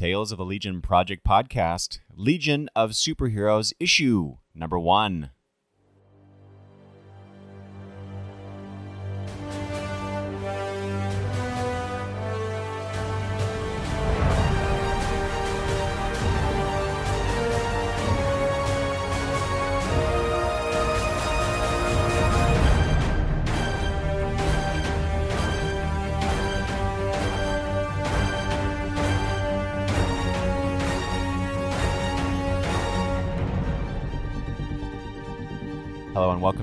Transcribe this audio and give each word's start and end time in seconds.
Tales 0.00 0.32
of 0.32 0.38
the 0.38 0.46
Legion 0.46 0.80
Project 0.80 1.26
podcast, 1.26 1.98
Legion 2.16 2.70
of 2.74 2.92
Superheroes 2.92 3.74
issue 3.78 4.38
number 4.54 4.78
one. 4.78 5.28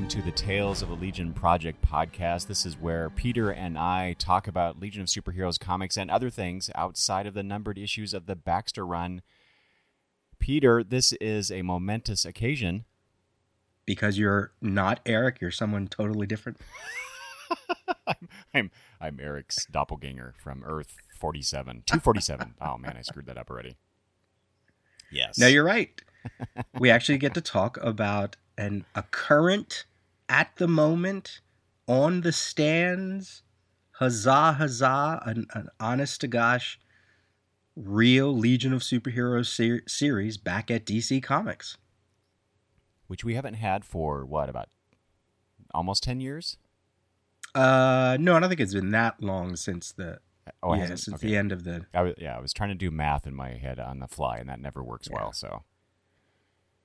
Welcome 0.08 0.22
to 0.22 0.26
the 0.26 0.38
Tales 0.38 0.82
of 0.82 0.88
the 0.88 0.96
Legion 0.96 1.34
Project 1.34 1.82
podcast. 1.82 2.48
This 2.48 2.66
is 2.66 2.80
where 2.80 3.10
Peter 3.10 3.52
and 3.52 3.78
I 3.78 4.16
talk 4.18 4.48
about 4.48 4.80
Legion 4.80 5.02
of 5.02 5.10
Superheroes 5.10 5.60
comics 5.60 5.98
and 5.98 6.10
other 6.10 6.30
things 6.30 6.70
outside 6.76 7.28
of 7.28 7.34
the 7.34 7.44
numbered 7.44 7.78
issues 7.78 8.14
of 8.14 8.26
the 8.26 8.36
Baxter 8.36 8.86
run. 8.86 9.22
Peter, 10.40 10.82
this 10.82 11.12
is 11.20 11.52
a 11.52 11.62
momentous 11.62 12.24
occasion. 12.24 12.86
Because 13.86 14.18
you're 14.18 14.54
not 14.62 15.02
Eric, 15.06 15.42
you're 15.42 15.52
someone 15.52 15.90
totally 15.90 16.26
different. 16.26 16.58
I'm, 18.08 18.30
I'm 18.54 18.72
I'm 19.02 19.20
Eric's 19.20 19.66
doppelganger 19.66 20.36
from 20.42 20.64
Earth 20.64 20.96
47. 21.20 21.84
247. 21.86 22.54
oh 22.62 22.78
man, 22.78 22.96
I 22.98 23.02
screwed 23.02 23.26
that 23.26 23.38
up 23.38 23.50
already. 23.50 23.76
Yes. 25.12 25.38
No, 25.38 25.48
you're 25.48 25.66
right. 25.66 26.02
we 26.80 26.90
actually 26.90 27.18
get 27.18 27.34
to 27.34 27.42
talk 27.42 27.78
about 27.82 28.38
an 28.58 28.86
a 28.96 29.04
current 29.04 29.86
at 30.30 30.56
the 30.58 30.68
moment 30.68 31.42
on 31.88 32.22
the 32.22 32.32
stands 32.32 33.44
huzzah 33.92 34.54
huzzah 34.54 35.22
an, 35.26 35.46
an 35.54 35.68
honest 35.80 36.22
to 36.22 36.28
gosh 36.28 36.80
real 37.76 38.36
legion 38.36 38.74
of 38.74 38.82
superheroes 38.82 39.48
ser- 39.48 39.84
series 39.88 40.38
back 40.38 40.70
at 40.72 40.86
dc 40.86 41.22
comics 41.24 41.78
Which 43.08 43.24
we 43.24 43.36
haven't 43.36 43.54
had 43.56 43.86
for 43.86 44.26
what 44.26 44.50
about 44.50 44.70
almost 45.74 46.04
10 46.04 46.20
years? 46.20 46.58
uh 47.56 48.18
no 48.20 48.36
i 48.36 48.40
don't 48.40 48.50
think 48.50 48.60
it's 48.62 48.74
been 48.74 48.92
that 48.92 49.22
long 49.22 49.56
since 49.56 49.92
the 49.92 50.20
Oh, 50.64 50.74
yeah, 50.76 50.86
since 50.96 51.10
Okay. 51.10 51.28
the 51.28 51.36
end 51.36 51.52
of 51.52 51.66
the 51.66 51.86
I 51.94 52.02
was, 52.04 52.14
yeah, 52.18 52.38
I 52.38 52.40
was 52.40 52.54
trying 52.54 52.70
to 52.70 52.76
do 52.76 52.90
math 52.90 53.28
in 53.28 53.36
my 53.36 53.50
head 53.58 53.80
on 53.80 54.00
the 54.00 54.08
fly, 54.08 54.38
and 54.38 54.48
that 54.48 54.62
never 54.62 54.82
works 54.82 55.10
Yeah. 55.12 55.18
well. 55.18 55.34
So 55.34 55.66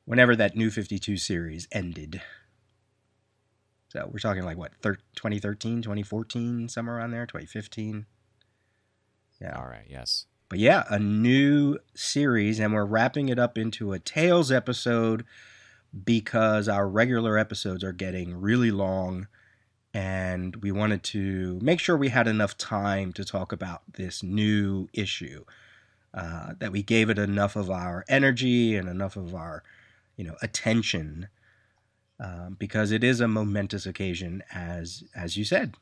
whenever 0.05 0.35
that 0.35 0.57
new 0.57 0.69
52 0.69 1.17
series 1.17 1.69
ended 1.71 2.21
so 3.93 4.09
we're 4.11 4.19
talking 4.19 4.45
like 4.45 4.57
what 4.57 4.73
thir- 4.81 4.97
2013 5.17 5.83
2014 5.83 6.69
somewhere 6.69 6.97
around 6.97 7.11
there 7.11 7.27
2015 7.27 8.07
yeah 9.41 9.59
all 9.59 9.67
right, 9.67 9.87
yes, 9.89 10.27
But 10.49 10.61
yeah, 10.61 10.85
a 10.89 10.99
new 10.99 11.79
series, 11.95 12.61
and 12.61 12.73
we're 12.73 12.85
wrapping 12.85 13.29
it 13.29 13.39
up 13.39 13.59
into 13.59 13.93
a 13.93 13.99
Tales 13.99 14.53
episode 14.53 15.25
because 16.05 16.69
our 16.69 16.89
regular 16.89 17.37
episodes 17.39 17.83
are 17.83 17.93
getting 17.93 18.41
really 18.41 18.71
long, 18.71 19.27
and 19.93 20.57
we 20.57 20.71
wanted 20.71 21.03
to 21.05 21.59
make 21.61 21.81
sure 21.81 21.97
we 21.97 22.11
had 22.11 22.29
enough 22.29 22.57
time 22.57 23.13
to 23.15 23.25
talk 23.25 23.51
about 23.51 23.83
this 23.95 24.23
new 24.23 24.89
issue. 24.93 25.45
Uh, 26.15 26.53
that 26.59 26.71
we 26.71 26.83
gave 26.83 27.09
it 27.09 27.19
enough 27.19 27.57
of 27.57 27.71
our 27.71 28.05
energy 28.07 28.77
and 28.77 28.87
enough 28.87 29.17
of 29.17 29.35
our, 29.35 29.63
you 30.17 30.25
know, 30.25 30.37
attention, 30.43 31.29
um, 32.21 32.57
because 32.59 32.93
it 32.93 33.03
is 33.05 33.21
a 33.21 33.29
momentous 33.29 33.87
occasion, 33.87 34.43
as 34.53 35.05
as 35.15 35.37
you 35.37 35.45
said. 35.45 35.75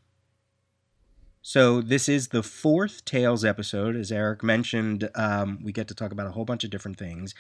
So 1.43 1.81
this 1.81 2.09
is 2.09 2.29
the 2.29 2.43
fourth 2.43 3.05
Tales 3.05 3.45
episode, 3.45 3.97
as 3.97 4.13
Eric 4.13 4.43
mentioned. 4.43 5.09
Um, 5.15 5.59
we 5.63 5.73
get 5.73 5.89
to 5.89 5.95
talk 5.95 6.13
about 6.13 6.27
a 6.27 6.33
whole 6.33 6.45
bunch 6.45 6.65
of 6.65 6.71
different 6.71 6.99
things. 6.99 7.35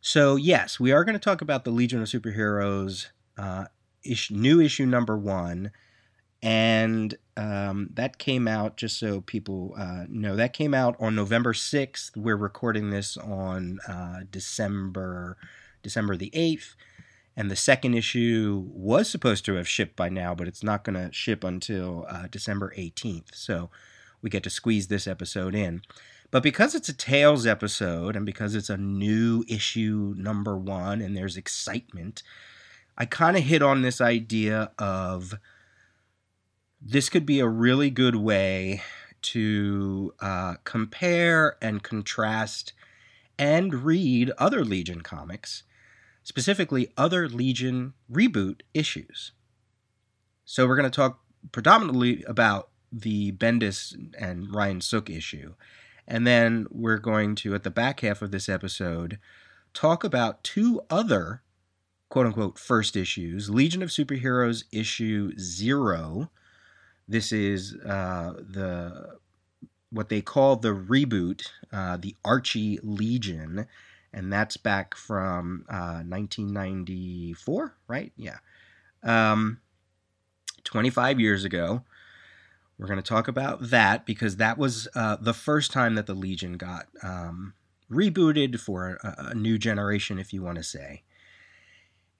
So 0.00 0.36
yes, 0.36 0.80
we 0.80 0.92
are 0.92 1.04
going 1.04 1.14
to 1.14 1.18
talk 1.18 1.42
about 1.42 1.64
the 1.64 1.70
Legion 1.70 2.00
of 2.00 2.08
Superheroes 2.08 3.08
uh, 3.36 3.66
ish, 4.02 4.30
new 4.30 4.60
issue 4.60 4.86
number 4.86 5.18
one, 5.18 5.70
and 6.42 7.14
um, 7.36 7.90
that 7.92 8.16
came 8.16 8.48
out 8.48 8.78
just 8.78 8.98
so 8.98 9.20
people 9.20 9.74
uh, 9.76 10.04
know 10.08 10.36
that 10.36 10.54
came 10.54 10.72
out 10.72 10.96
on 10.98 11.14
November 11.14 11.52
sixth. 11.52 12.16
We're 12.16 12.36
recording 12.36 12.88
this 12.88 13.18
on 13.18 13.80
uh, 13.86 14.20
December 14.30 15.36
December 15.82 16.16
the 16.16 16.30
eighth. 16.32 16.74
And 17.40 17.50
the 17.50 17.56
second 17.56 17.94
issue 17.94 18.66
was 18.68 19.08
supposed 19.08 19.46
to 19.46 19.54
have 19.54 19.66
shipped 19.66 19.96
by 19.96 20.10
now, 20.10 20.34
but 20.34 20.46
it's 20.46 20.62
not 20.62 20.84
going 20.84 21.02
to 21.02 21.10
ship 21.10 21.42
until 21.42 22.04
uh, 22.06 22.26
December 22.30 22.70
18th. 22.76 23.34
So 23.34 23.70
we 24.20 24.28
get 24.28 24.42
to 24.42 24.50
squeeze 24.50 24.88
this 24.88 25.06
episode 25.06 25.54
in. 25.54 25.80
But 26.30 26.42
because 26.42 26.74
it's 26.74 26.90
a 26.90 26.92
Tales 26.92 27.46
episode 27.46 28.14
and 28.14 28.26
because 28.26 28.54
it's 28.54 28.68
a 28.68 28.76
new 28.76 29.42
issue 29.48 30.14
number 30.18 30.54
one 30.54 31.00
and 31.00 31.16
there's 31.16 31.38
excitement, 31.38 32.22
I 32.98 33.06
kind 33.06 33.38
of 33.38 33.42
hit 33.44 33.62
on 33.62 33.80
this 33.80 34.02
idea 34.02 34.72
of 34.78 35.38
this 36.78 37.08
could 37.08 37.24
be 37.24 37.40
a 37.40 37.48
really 37.48 37.88
good 37.88 38.16
way 38.16 38.82
to 39.22 40.12
uh, 40.20 40.56
compare 40.64 41.56
and 41.62 41.82
contrast 41.82 42.74
and 43.38 43.72
read 43.82 44.30
other 44.36 44.62
Legion 44.62 45.00
comics 45.00 45.62
specifically 46.30 46.92
other 46.96 47.28
Legion 47.28 47.92
reboot 48.08 48.60
issues. 48.72 49.32
So 50.44 50.64
we're 50.64 50.76
going 50.76 50.88
to 50.88 50.96
talk 50.96 51.18
predominantly 51.50 52.22
about 52.22 52.68
the 52.92 53.32
Bendis 53.32 53.96
and 54.16 54.54
Ryan 54.54 54.80
Sook 54.80 55.10
issue. 55.10 55.54
And 56.06 56.24
then 56.24 56.68
we're 56.70 56.98
going 56.98 57.34
to, 57.36 57.56
at 57.56 57.64
the 57.64 57.70
back 57.70 57.98
half 57.98 58.22
of 58.22 58.30
this 58.30 58.48
episode, 58.48 59.18
talk 59.74 60.04
about 60.04 60.44
two 60.44 60.80
other 60.88 61.42
quote 62.10 62.26
unquote 62.26 62.60
first 62.60 62.94
issues 62.94 63.50
Legion 63.50 63.82
of 63.82 63.88
Superheroes 63.88 64.62
issue 64.70 65.32
zero. 65.36 66.30
This 67.08 67.32
is 67.32 67.74
uh, 67.84 68.34
the 68.38 69.18
what 69.90 70.10
they 70.10 70.20
call 70.20 70.54
the 70.54 70.68
reboot, 70.68 71.48
uh, 71.72 71.96
the 71.96 72.14
Archie 72.24 72.78
Legion 72.84 73.66
and 74.12 74.32
that's 74.32 74.56
back 74.56 74.94
from 74.94 75.64
uh, 75.68 76.02
1994, 76.06 77.76
right? 77.88 78.12
Yeah. 78.16 78.38
Um, 79.02 79.60
25 80.64 81.20
years 81.20 81.44
ago. 81.44 81.84
We're 82.78 82.86
going 82.86 83.02
to 83.02 83.02
talk 83.02 83.28
about 83.28 83.70
that 83.70 84.06
because 84.06 84.36
that 84.36 84.56
was 84.56 84.88
uh, 84.94 85.16
the 85.20 85.34
first 85.34 85.70
time 85.70 85.96
that 85.96 86.06
the 86.06 86.14
Legion 86.14 86.56
got 86.56 86.86
um, 87.02 87.52
rebooted 87.90 88.58
for 88.58 88.98
a, 89.02 89.30
a 89.30 89.34
new 89.34 89.58
generation, 89.58 90.18
if 90.18 90.32
you 90.32 90.42
want 90.42 90.56
to 90.56 90.62
say. 90.62 91.02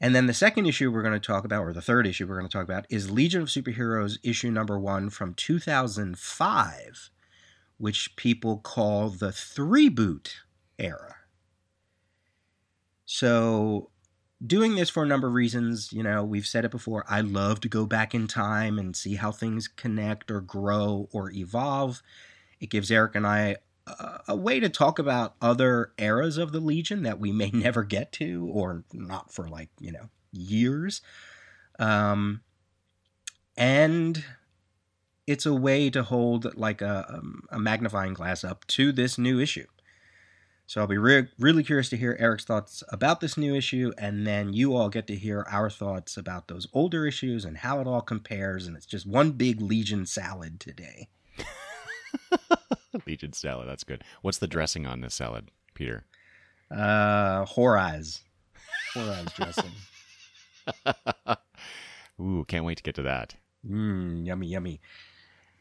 And 0.03 0.15
then 0.15 0.27
the 0.27 0.35
second 0.35 0.67
issue 0.67 0.91
we're 0.91 1.03
going 1.03 1.19
to 1.19 1.27
talk 1.27 1.45
about, 1.45 1.63
or 1.63 1.73
the 1.73 1.83
third 1.83 2.07
issue 2.07 2.27
we're 2.27 2.39
going 2.39 2.49
to 2.49 2.53
talk 2.53 2.65
about, 2.65 2.87
is 2.91 3.11
Legion 3.11 3.43
of 3.43 3.49
Superheroes 3.49 4.19
issue 4.23 4.51
number 4.51 4.79
one 4.79 5.11
from 5.11 5.35
2005, 5.35 7.11
which 7.79 8.17
people 8.17 8.59
call 8.59 9.11
the 9.11 9.33
three 9.33 9.89
boot 9.89 10.41
era. 10.79 11.17
So, 13.13 13.91
doing 14.47 14.77
this 14.77 14.89
for 14.89 15.03
a 15.03 15.07
number 15.07 15.27
of 15.27 15.35
reasons, 15.35 15.93
you 15.93 16.01
know, 16.01 16.23
we've 16.23 16.47
said 16.47 16.65
it 16.65 16.71
before. 16.71 17.05
I 17.09 17.23
love 17.23 17.61
to 17.63 17.69
go 17.69 17.85
back 17.85 18.15
in 18.15 18.29
time 18.29 18.79
and 18.79 18.95
see 18.95 19.17
how 19.17 19.33
things 19.33 19.67
connect 19.67 20.31
or 20.31 20.41
grow 20.41 21.09
or 21.11 21.33
evolve. 21.33 22.05
It 22.61 22.71
gives 22.71 22.89
Eric 22.89 23.17
and 23.17 23.27
I 23.27 23.57
a, 23.89 24.21
a 24.29 24.37
way 24.37 24.61
to 24.61 24.69
talk 24.69 25.01
about 25.01 25.35
other 25.43 25.91
eras 25.99 26.39
of 26.39 26.53
the 26.53 26.61
Legion 26.61 27.03
that 27.03 27.19
we 27.19 27.33
may 27.33 27.51
never 27.53 27.83
get 27.83 28.13
to 28.13 28.49
or 28.53 28.85
not 28.93 29.33
for 29.33 29.49
like, 29.49 29.71
you 29.81 29.91
know, 29.91 30.09
years. 30.31 31.03
Um, 31.81 32.43
and 33.57 34.25
it's 35.27 35.47
a 35.47 35.55
way 35.55 35.91
to 35.91 36.05
hold 36.05 36.57
like 36.57 36.81
a, 36.81 37.13
um, 37.13 37.43
a 37.51 37.59
magnifying 37.59 38.15
glass 38.15 38.45
up 38.45 38.69
to 38.69 38.93
this 38.93 39.19
new 39.19 39.41
issue. 39.41 39.67
So 40.71 40.81
I'll 40.81 40.87
be 40.87 40.99
re- 40.99 41.27
really 41.37 41.65
curious 41.65 41.89
to 41.89 41.97
hear 41.97 42.17
Eric's 42.21 42.45
thoughts 42.45 42.85
about 42.91 43.21
this 43.21 43.37
new 43.37 43.57
issue, 43.57 43.91
and 43.99 44.25
then 44.25 44.53
you 44.53 44.77
all 44.77 44.89
get 44.89 45.09
to 45.09 45.17
hear 45.17 45.45
our 45.51 45.69
thoughts 45.69 46.17
about 46.17 46.47
those 46.47 46.69
older 46.73 47.09
issues 47.09 47.45
and 47.45 47.57
how 47.57 47.81
it 47.81 47.89
all 47.89 48.01
compares. 48.01 48.69
And 48.69 48.77
it's 48.77 48.87
just 48.87 49.05
one 49.05 49.33
big 49.33 49.61
Legion 49.61 50.07
salad 50.07 50.61
today. 50.61 51.09
Legion 53.05 53.33
salad. 53.33 53.69
That's 53.69 53.83
good. 53.83 54.05
What's 54.23 54.39
the 54.39 54.47
dressing 54.47 54.87
on 54.87 55.01
this 55.01 55.13
salad, 55.13 55.51
Peter? 55.75 56.05
Uh, 56.71 57.47
Horraz. 57.47 58.21
Horraz 58.95 59.35
dressing. 59.35 59.73
Ooh, 62.21 62.45
can't 62.47 62.65
wait 62.65 62.77
to 62.77 62.85
get 62.85 62.95
to 62.95 63.03
that. 63.03 63.35
Mmm, 63.69 64.25
yummy, 64.25 64.47
yummy. 64.47 64.81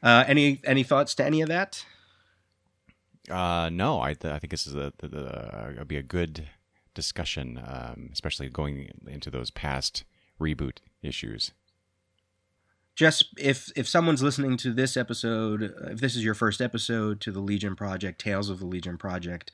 Uh, 0.03 0.23
any 0.27 0.61
any 0.63 0.83
thoughts 0.83 1.15
to 1.15 1.25
any 1.25 1.41
of 1.41 1.47
that? 1.47 1.83
Uh, 3.29 3.69
no, 3.71 4.01
I, 4.01 4.13
th- 4.13 4.33
I 4.33 4.39
think 4.39 4.51
this 4.51 4.65
is 4.67 4.75
a, 4.75 4.93
the, 4.99 5.83
be 5.85 5.97
a 5.97 6.03
good 6.03 6.47
discussion, 6.93 7.61
um, 7.65 8.09
especially 8.11 8.49
going 8.49 8.89
into 9.07 9.29
those 9.29 9.51
past 9.51 10.03
reboot 10.39 10.77
issues. 11.01 11.51
Just 12.95 13.27
if 13.37 13.71
if 13.77 13.87
someone's 13.87 14.21
listening 14.21 14.57
to 14.57 14.73
this 14.73 14.97
episode, 14.97 15.73
if 15.89 16.01
this 16.01 16.15
is 16.15 16.23
your 16.23 16.33
first 16.33 16.59
episode 16.59 17.21
to 17.21 17.31
the 17.31 17.39
Legion 17.39 17.75
Project, 17.75 18.19
Tales 18.19 18.49
of 18.49 18.59
the 18.59 18.65
Legion 18.65 18.97
Project, 18.97 19.51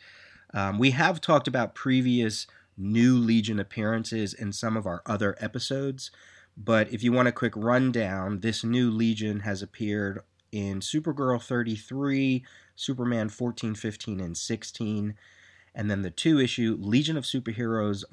um, 0.53 0.79
we 0.79 0.91
have 0.91 1.21
talked 1.21 1.47
about 1.47 1.75
previous 1.75 2.47
new 2.77 3.17
Legion 3.17 3.59
appearances 3.59 4.33
in 4.33 4.51
some 4.51 4.75
of 4.75 4.87
our 4.87 5.03
other 5.05 5.35
episodes. 5.39 6.09
But 6.57 6.91
if 6.91 7.03
you 7.03 7.11
want 7.11 7.27
a 7.27 7.33
quick 7.33 7.53
rundown, 7.55 8.39
this 8.39 8.63
new 8.63 8.89
Legion 8.89 9.41
has 9.41 9.61
appeared 9.61 10.21
in 10.51 10.79
Supergirl 10.79 11.41
33, 11.41 12.43
Superman 12.75 13.29
14, 13.29 13.75
15, 13.75 14.19
and 14.19 14.37
16. 14.37 15.15
And 15.73 15.91
then 15.91 16.01
the 16.01 16.09
two 16.09 16.39
issue 16.39 16.77
Legion 16.79 17.17
of 17.17 17.25
Superheroes 17.25 18.03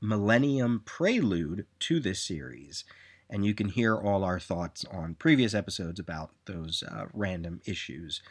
Millennium 0.00 0.82
Prelude 0.84 1.66
to 1.80 2.00
this 2.00 2.20
series. 2.20 2.84
And 3.28 3.44
you 3.44 3.54
can 3.54 3.68
hear 3.68 3.96
all 3.96 4.24
our 4.24 4.40
thoughts 4.40 4.84
on 4.84 5.14
previous 5.14 5.54
episodes 5.54 6.00
about 6.00 6.30
those 6.46 6.82
uh, 6.82 7.06
random 7.12 7.60
issues. 7.64 8.22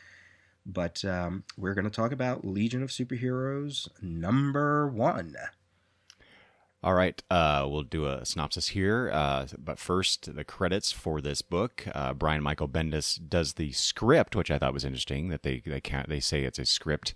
But 0.65 1.03
um, 1.05 1.43
we're 1.57 1.73
going 1.73 1.85
to 1.85 1.89
talk 1.89 2.11
about 2.11 2.45
Legion 2.45 2.83
of 2.83 2.89
Superheroes 2.89 3.87
number 4.01 4.87
one. 4.87 5.35
All 6.81 6.93
right, 6.93 7.21
uh, 7.29 7.67
we'll 7.69 7.83
do 7.83 8.05
a 8.05 8.25
synopsis 8.25 8.69
here. 8.69 9.11
Uh, 9.13 9.47
but 9.57 9.79
first, 9.79 10.33
the 10.33 10.45
credits 10.45 10.93
for 10.93 11.19
this 11.19 11.41
book. 11.41 11.85
Uh, 11.93 12.13
Brian 12.13 12.41
Michael 12.41 12.69
Bendis 12.69 13.19
does 13.27 13.55
the 13.55 13.73
script, 13.73 14.33
which 14.33 14.49
I 14.49 14.57
thought 14.57 14.73
was 14.73 14.85
interesting. 14.85 15.27
That 15.27 15.43
they 15.43 15.61
they 15.65 15.81
can't 15.81 16.07
they 16.07 16.21
say 16.21 16.43
it's 16.45 16.57
a 16.57 16.65
script. 16.65 17.15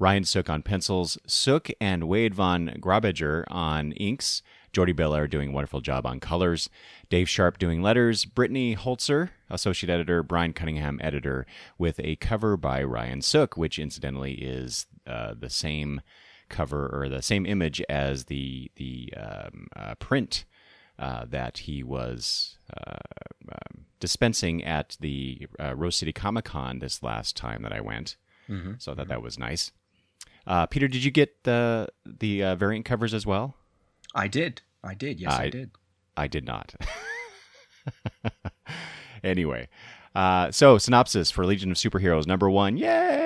Ryan 0.00 0.24
Sook 0.24 0.50
on 0.50 0.62
pencils, 0.62 1.16
Sook 1.28 1.70
and 1.80 2.08
Wade 2.08 2.34
von 2.34 2.76
Grawbadger 2.80 3.44
on 3.46 3.92
inks. 3.92 4.42
Jordie 4.72 4.92
Bellaire 4.92 5.30
doing 5.30 5.50
a 5.50 5.52
wonderful 5.52 5.80
job 5.80 6.04
on 6.04 6.18
colors. 6.18 6.68
Dave 7.08 7.28
Sharpe 7.28 7.58
doing 7.58 7.82
letters. 7.82 8.24
Brittany 8.24 8.74
Holzer, 8.74 9.30
associate 9.48 9.90
editor. 9.90 10.24
Brian 10.24 10.52
Cunningham, 10.52 10.98
editor, 11.00 11.46
with 11.78 12.00
a 12.00 12.16
cover 12.16 12.56
by 12.56 12.82
Ryan 12.82 13.22
Sook, 13.22 13.56
which 13.56 13.78
incidentally 13.78 14.32
is 14.32 14.86
uh, 15.06 15.34
the 15.38 15.50
same 15.50 16.00
cover 16.54 16.88
or 16.92 17.08
the 17.08 17.20
same 17.20 17.44
image 17.44 17.82
as 17.88 18.24
the 18.24 18.70
the 18.76 19.12
um, 19.16 19.66
uh, 19.76 19.94
print 19.96 20.44
uh, 20.98 21.24
that 21.28 21.58
he 21.58 21.82
was 21.82 22.56
uh, 22.76 22.96
um, 23.50 23.86
dispensing 23.98 24.62
at 24.62 24.96
the 25.00 25.46
uh, 25.58 25.74
Rose 25.74 25.96
City 25.96 26.12
Comic 26.12 26.44
Con 26.44 26.78
this 26.78 27.02
last 27.02 27.36
time 27.36 27.62
that 27.62 27.72
I 27.72 27.80
went. 27.80 28.16
Mm-hmm. 28.48 28.74
So 28.78 28.92
I 28.92 28.94
thought 28.94 29.08
that 29.08 29.22
was 29.22 29.38
nice. 29.38 29.72
Uh, 30.46 30.66
Peter, 30.66 30.88
did 30.88 31.04
you 31.04 31.10
get 31.10 31.42
the 31.44 31.88
the 32.06 32.44
uh, 32.44 32.54
variant 32.54 32.84
covers 32.84 33.12
as 33.12 33.26
well? 33.26 33.56
I 34.14 34.28
did. 34.28 34.62
I 34.82 34.94
did. 34.94 35.20
Yes, 35.20 35.32
I, 35.32 35.44
I 35.44 35.50
did. 35.50 35.70
I 36.16 36.28
did 36.28 36.44
not. 36.44 36.74
anyway, 39.24 39.68
so 40.50 40.78
synopsis 40.78 41.30
for 41.30 41.44
Legion 41.46 41.70
of 41.70 41.76
Superheroes 41.76 42.26
number 42.26 42.50
one. 42.50 42.76
Yay! 42.76 43.24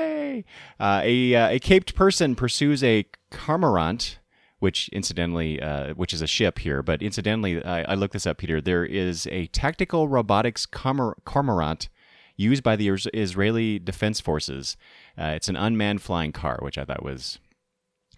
Uh, 0.79 1.01
a, 1.03 1.35
uh, 1.35 1.49
a 1.51 1.59
caped 1.59 1.95
person 1.95 2.35
pursues 2.35 2.83
a 2.83 3.07
cormorant, 3.31 4.19
which 4.59 4.89
incidentally, 4.91 5.61
uh, 5.61 5.95
which 5.95 6.13
is 6.13 6.23
a 6.23 6.27
ship 6.27 6.59
here, 6.59 6.83
but 6.83 7.03
incidentally, 7.03 7.63
I, 7.65 7.83
I, 7.93 7.95
looked 7.95 8.13
this 8.13 8.27
up, 8.27 8.39
Peter. 8.39 8.61
There 8.61 8.85
is 8.85 9.27
a 9.29 9.47
tactical 9.49 10.09
robotics 10.09 10.67
cormorant 10.67 11.89
used 12.37 12.63
by 12.63 12.77
the 12.77 12.89
Israeli 12.89 13.79
Defense 13.79 14.21
Forces. 14.21 14.77
Uh, 15.19 15.33
it's 15.37 15.49
an 15.49 15.57
unmanned 15.57 16.03
flying 16.03 16.33
car, 16.33 16.59
which 16.63 16.79
I 16.79 16.85
thought 16.85 17.03
was, 17.03 17.39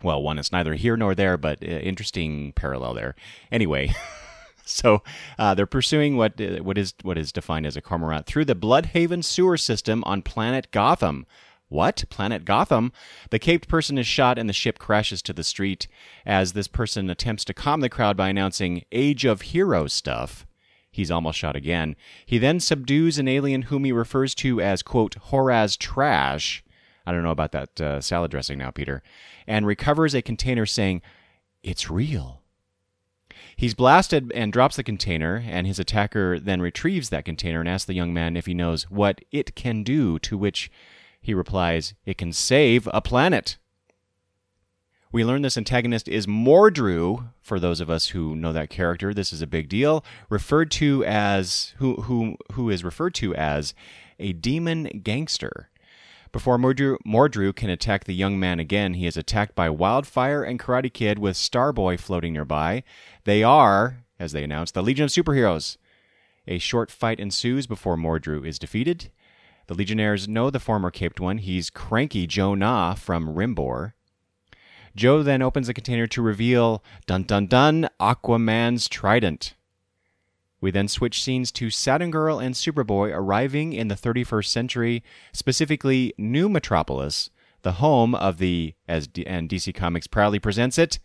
well, 0.03 0.23
one, 0.23 0.39
it's 0.39 0.53
neither 0.53 0.75
here 0.75 0.97
nor 0.97 1.15
there, 1.15 1.37
but 1.37 1.63
uh, 1.63 1.67
interesting 1.67 2.53
parallel 2.53 2.95
there. 2.95 3.15
Anyway. 3.51 3.95
so 4.71 5.03
uh, 5.39 5.55
they're 5.55 5.67
pursuing 5.67 6.17
what 6.17 6.41
what 6.63 6.79
is 6.79 6.95
what 7.03 7.19
is 7.19 7.33
defined 7.33 7.67
as 7.67 7.77
a 7.77 7.83
cormorant 7.83 8.27
through 8.27 8.45
the 8.45 8.55
Bludhaven 8.55 9.25
sewer 9.25 9.57
system 9.57 10.03
on 10.05 10.23
planet 10.23 10.71
Gotham. 10.71 11.27
What? 11.69 12.05
Planet 12.11 12.45
Gotham? 12.45 12.93
The 13.31 13.39
caped 13.39 13.69
person 13.69 13.97
is 13.97 14.07
shot 14.07 14.39
and 14.39 14.49
the 14.49 14.53
ship 14.53 14.81
crashes 14.81 15.23
to 15.23 15.33
the 15.33 15.45
street 15.45 15.87
as 16.27 16.53
this 16.53 16.67
person 16.67 17.09
attempts 17.09 17.45
to 17.45 17.55
calm 17.55 17.81
the 17.81 17.89
crowd 17.89 18.17
by 18.17 18.29
announcing 18.29 18.83
Age 18.91 19.25
of 19.25 19.43
Heroes 19.43 19.93
stuff. 19.93 20.47
He's 20.91 21.13
almost 21.13 21.39
shot 21.39 21.55
again. 21.55 21.95
He 22.27 22.39
then 22.39 22.59
subdues 22.59 23.19
an 23.19 23.29
alien 23.29 23.63
whom 23.63 23.85
he 23.85 23.93
refers 23.93 24.35
to 24.37 24.61
as, 24.61 24.83
quote, 24.83 25.15
Horraz 25.29 25.79
trash. 25.79 26.65
I 27.07 27.13
don't 27.13 27.23
know 27.23 27.31
about 27.31 27.53
that 27.53 27.81
uh, 27.81 28.01
salad 28.01 28.33
dressing 28.33 28.59
now, 28.59 28.73
Peter. 28.73 29.03
And 29.47 29.65
recovers 29.65 30.15
a 30.15 30.23
container 30.23 30.67
saying, 30.67 31.03
It's 31.63 31.89
real. 31.89 32.40
He's 33.61 33.75
blasted 33.75 34.33
and 34.35 34.55
drops 34.55 34.77
the 34.77 34.83
container, 34.83 35.45
and 35.47 35.67
his 35.67 35.79
attacker 35.79 36.41
then 36.41 36.63
retrieves 36.63 37.11
that 37.11 37.27
container 37.27 37.61
and 37.61 37.69
asks 37.69 37.85
the 37.85 37.93
young 37.93 38.15
man 38.15 38.35
if 38.35 38.47
he 38.47 38.55
knows 38.55 38.85
what 38.85 39.21
it 39.33 39.55
can 39.55 39.83
do, 39.83 40.19
to 40.21 40.39
which 40.39 40.71
he 41.21 41.35
replies, 41.35 41.93
It 42.07 42.17
can 42.17 42.33
save 42.33 42.89
a 42.91 43.03
planet. 43.03 43.59
We 45.13 45.27
learn 45.27 45.43
this 45.43 45.59
antagonist 45.59 46.09
is 46.09 46.27
Mordru, 46.27 47.33
for 47.43 47.61
those 47.61 47.83
of 47.83 47.91
us 47.91 48.09
who 48.09 48.35
know 48.35 48.55
that 48.55 48.71
character. 48.71 49.13
This 49.13 49.31
is 49.31 49.43
a 49.43 49.47
big 49.47 49.69
deal. 49.69 50.07
Referred 50.31 50.71
to 50.71 51.05
as 51.05 51.75
who 51.77 51.97
who 51.97 52.39
who 52.53 52.71
is 52.71 52.83
referred 52.83 53.13
to 53.17 53.35
as 53.35 53.75
a 54.19 54.33
demon 54.33 55.03
gangster. 55.05 55.69
Before 56.33 56.59
Mordru, 56.59 56.97
Mordru 57.05 57.55
can 57.55 57.71
attack 57.71 58.05
the 58.05 58.15
young 58.15 58.39
man 58.39 58.61
again, 58.61 58.95
he 58.95 59.07
is 59.07 59.17
attacked 59.17 59.57
by 59.57 59.69
Wildfire 59.69 60.45
and 60.45 60.61
Karate 60.61 60.93
Kid 60.93 61.19
with 61.19 61.37
Starboy 61.37 61.99
floating 61.99 62.33
nearby. 62.33 62.85
They 63.25 63.43
are, 63.43 64.05
as 64.19 64.31
they 64.31 64.45
announce, 64.45 64.71
the 64.71 64.83
Legion 64.83 65.05
of 65.05 65.11
Superheroes. 65.11 65.77
A 66.47 66.59
short 66.59 66.91
fight 66.91 67.19
ensues 67.19 67.67
before 67.67 67.97
Mordru 67.97 68.47
is 68.47 68.61
defeated. 68.61 69.11
The 69.67 69.75
Legionnaires 69.75 70.29
know 70.29 70.51
the 70.51 70.61
former 70.61 70.91
caped 70.91 71.19
one. 71.19 71.39
He's 71.39 71.69
cranky 71.69 72.29
Jo 72.29 72.55
Nah 72.55 72.95
from 72.95 73.35
Rimbor. 73.35 73.95
Joe 74.95 75.23
then 75.25 75.43
opens 75.43 75.67
the 75.67 75.75
container 75.75 76.07
to 76.09 76.23
reveal 76.23 76.83
dun 77.07 77.25
dun 77.25 77.47
dun 77.47 77.89
Aquaman's 78.01 78.89
trident. 78.89 79.55
We 80.61 80.71
then 80.71 80.89
switch 80.89 81.23
scenes 81.23 81.51
to 81.53 81.71
Saturn 81.71 82.11
Girl 82.11 82.39
and 82.39 82.55
Superboy 82.55 83.13
arriving 83.15 83.73
in 83.73 83.89
the 83.89 83.95
31st 83.95 84.47
century, 84.47 85.03
specifically 85.33 86.13
New 86.19 86.49
Metropolis, 86.49 87.31
the 87.63 87.73
home 87.73 88.15
of 88.15 88.39
the, 88.39 88.75
as 88.87 89.07
D- 89.07 89.27
and 89.27 89.49
DC 89.49 89.75
Comics 89.75 90.07
proudly 90.07 90.39
presents 90.39 90.79
it, 90.79 90.99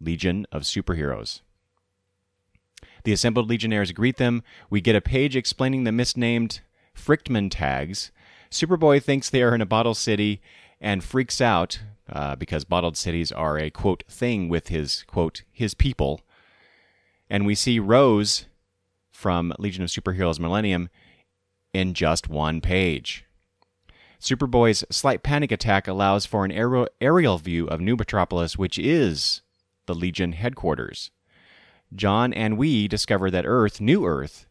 Legion 0.00 0.46
of 0.52 0.62
Superheroes. 0.62 1.40
The 3.04 3.12
assembled 3.12 3.48
Legionnaires 3.48 3.92
greet 3.92 4.18
them. 4.18 4.42
We 4.68 4.80
get 4.80 4.96
a 4.96 5.00
page 5.00 5.34
explaining 5.34 5.84
the 5.84 5.92
misnamed 5.92 6.60
Frickman 6.94 7.50
tags. 7.50 8.10
Superboy 8.50 9.02
thinks 9.02 9.30
they 9.30 9.42
are 9.42 9.54
in 9.54 9.60
a 9.60 9.66
bottle 9.66 9.94
city 9.94 10.42
and 10.80 11.04
freaks 11.04 11.40
out 11.40 11.80
uh, 12.10 12.36
because 12.36 12.64
bottled 12.64 12.96
cities 12.96 13.30
are 13.30 13.58
a 13.58 13.70
quote 13.70 14.04
thing 14.08 14.48
with 14.48 14.68
his 14.68 15.04
quote 15.06 15.42
his 15.52 15.74
people. 15.74 16.20
And 17.28 17.46
we 17.46 17.54
see 17.54 17.78
Rose 17.78 18.46
from 19.20 19.52
Legion 19.58 19.84
of 19.84 19.90
Superheroes 19.90 20.40
Millennium 20.40 20.88
in 21.74 21.92
just 21.92 22.28
one 22.28 22.62
page. 22.62 23.26
Superboy's 24.18 24.82
slight 24.90 25.22
panic 25.22 25.52
attack 25.52 25.86
allows 25.86 26.24
for 26.24 26.44
an 26.44 26.52
aerial 26.52 27.38
view 27.38 27.66
of 27.66 27.80
New 27.80 27.96
Metropolis, 27.96 28.56
which 28.56 28.78
is 28.78 29.42
the 29.86 29.94
Legion 29.94 30.32
headquarters. 30.32 31.10
John 31.94 32.32
and 32.32 32.56
we 32.56 32.88
discover 32.88 33.30
that 33.30 33.44
Earth, 33.46 33.80
New 33.80 34.06
Earth, 34.06 34.46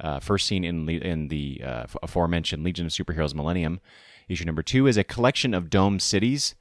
uh, 0.00 0.20
first 0.20 0.46
seen 0.46 0.64
in 0.64 0.88
in 0.88 1.28
the 1.28 1.62
uh, 1.64 1.86
aforementioned 2.02 2.62
Legion 2.62 2.86
of 2.86 2.92
Superheroes 2.92 3.34
Millennium. 3.34 3.80
Issue 4.28 4.44
number 4.44 4.62
two 4.62 4.86
is 4.86 4.96
a 4.96 5.04
collection 5.04 5.52
of 5.54 5.70
dome 5.70 5.98
cities. 5.98 6.54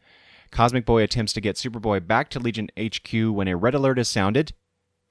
Cosmic 0.51 0.85
Boy 0.85 1.03
attempts 1.03 1.33
to 1.33 1.41
get 1.41 1.57
Superboy 1.57 2.07
back 2.07 2.29
to 2.29 2.39
Legion 2.39 2.69
HQ 2.79 3.11
when 3.35 3.47
a 3.47 3.57
red 3.57 3.75
alert 3.75 3.99
is 3.99 4.07
sounded 4.07 4.53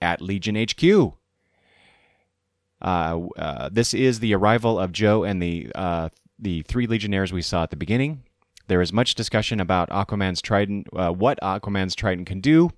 at 0.00 0.20
Legion 0.20 0.56
HQ. 0.56 1.14
Uh, 2.84 3.28
uh, 3.36 3.68
this 3.72 3.94
is 3.94 4.20
the 4.20 4.34
arrival 4.34 4.78
of 4.78 4.92
Joe 4.92 5.24
and 5.24 5.42
the 5.42 5.72
uh, 5.74 6.10
the 6.38 6.62
three 6.62 6.86
Legionnaires 6.86 7.32
we 7.32 7.42
saw 7.42 7.64
at 7.64 7.70
the 7.70 7.76
beginning. 7.76 8.22
There 8.68 8.82
is 8.82 8.92
much 8.92 9.14
discussion 9.14 9.58
about 9.58 9.90
Aquaman's 9.90 10.40
trident, 10.40 10.86
what 10.92 11.38
Aquaman's 11.42 11.94
trident 11.94 12.26
can 12.26 12.40
do, 12.40 12.70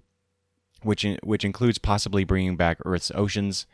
which 0.82 1.04
in, 1.04 1.18
which 1.22 1.44
includes 1.44 1.78
possibly 1.78 2.24
bringing 2.24 2.56
back 2.56 2.78
Earth's 2.84 3.12
oceans 3.14 3.66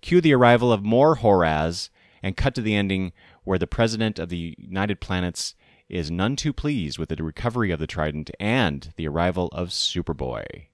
Cue 0.00 0.20
the 0.20 0.34
arrival 0.34 0.72
of 0.72 0.84
more 0.84 1.16
Horraz, 1.16 1.90
and 2.22 2.36
cut 2.36 2.54
to 2.54 2.60
the 2.60 2.74
ending 2.74 3.12
where 3.44 3.58
the 3.58 3.66
president 3.66 4.18
of 4.18 4.28
the 4.28 4.54
United 4.58 5.00
Planets 5.00 5.54
is 5.88 6.10
none 6.10 6.36
too 6.36 6.52
pleased 6.52 6.98
with 6.98 7.08
the 7.08 7.22
recovery 7.22 7.70
of 7.70 7.78
the 7.78 7.86
Trident 7.86 8.30
and 8.40 8.92
the 8.96 9.06
arrival 9.06 9.48
of 9.48 9.68
Superboy. 9.68 10.66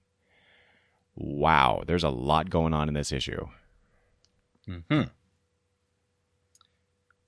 Wow, 1.15 1.83
there's 1.85 2.03
a 2.03 2.09
lot 2.09 2.49
going 2.49 2.73
on 2.73 2.87
in 2.87 2.95
this 2.95 3.11
issue. 3.11 3.47
Hmm. 4.67 5.01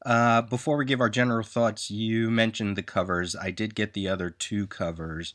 Uh, 0.05 0.41
before 0.43 0.77
we 0.77 0.85
give 0.85 1.01
our 1.01 1.09
general 1.09 1.43
thoughts, 1.43 1.89
you 1.89 2.29
mentioned 2.29 2.77
the 2.77 2.83
covers. 2.83 3.35
I 3.35 3.49
did 3.51 3.73
get 3.73 3.93
the 3.93 4.07
other 4.07 4.29
two 4.29 4.67
covers. 4.67 5.33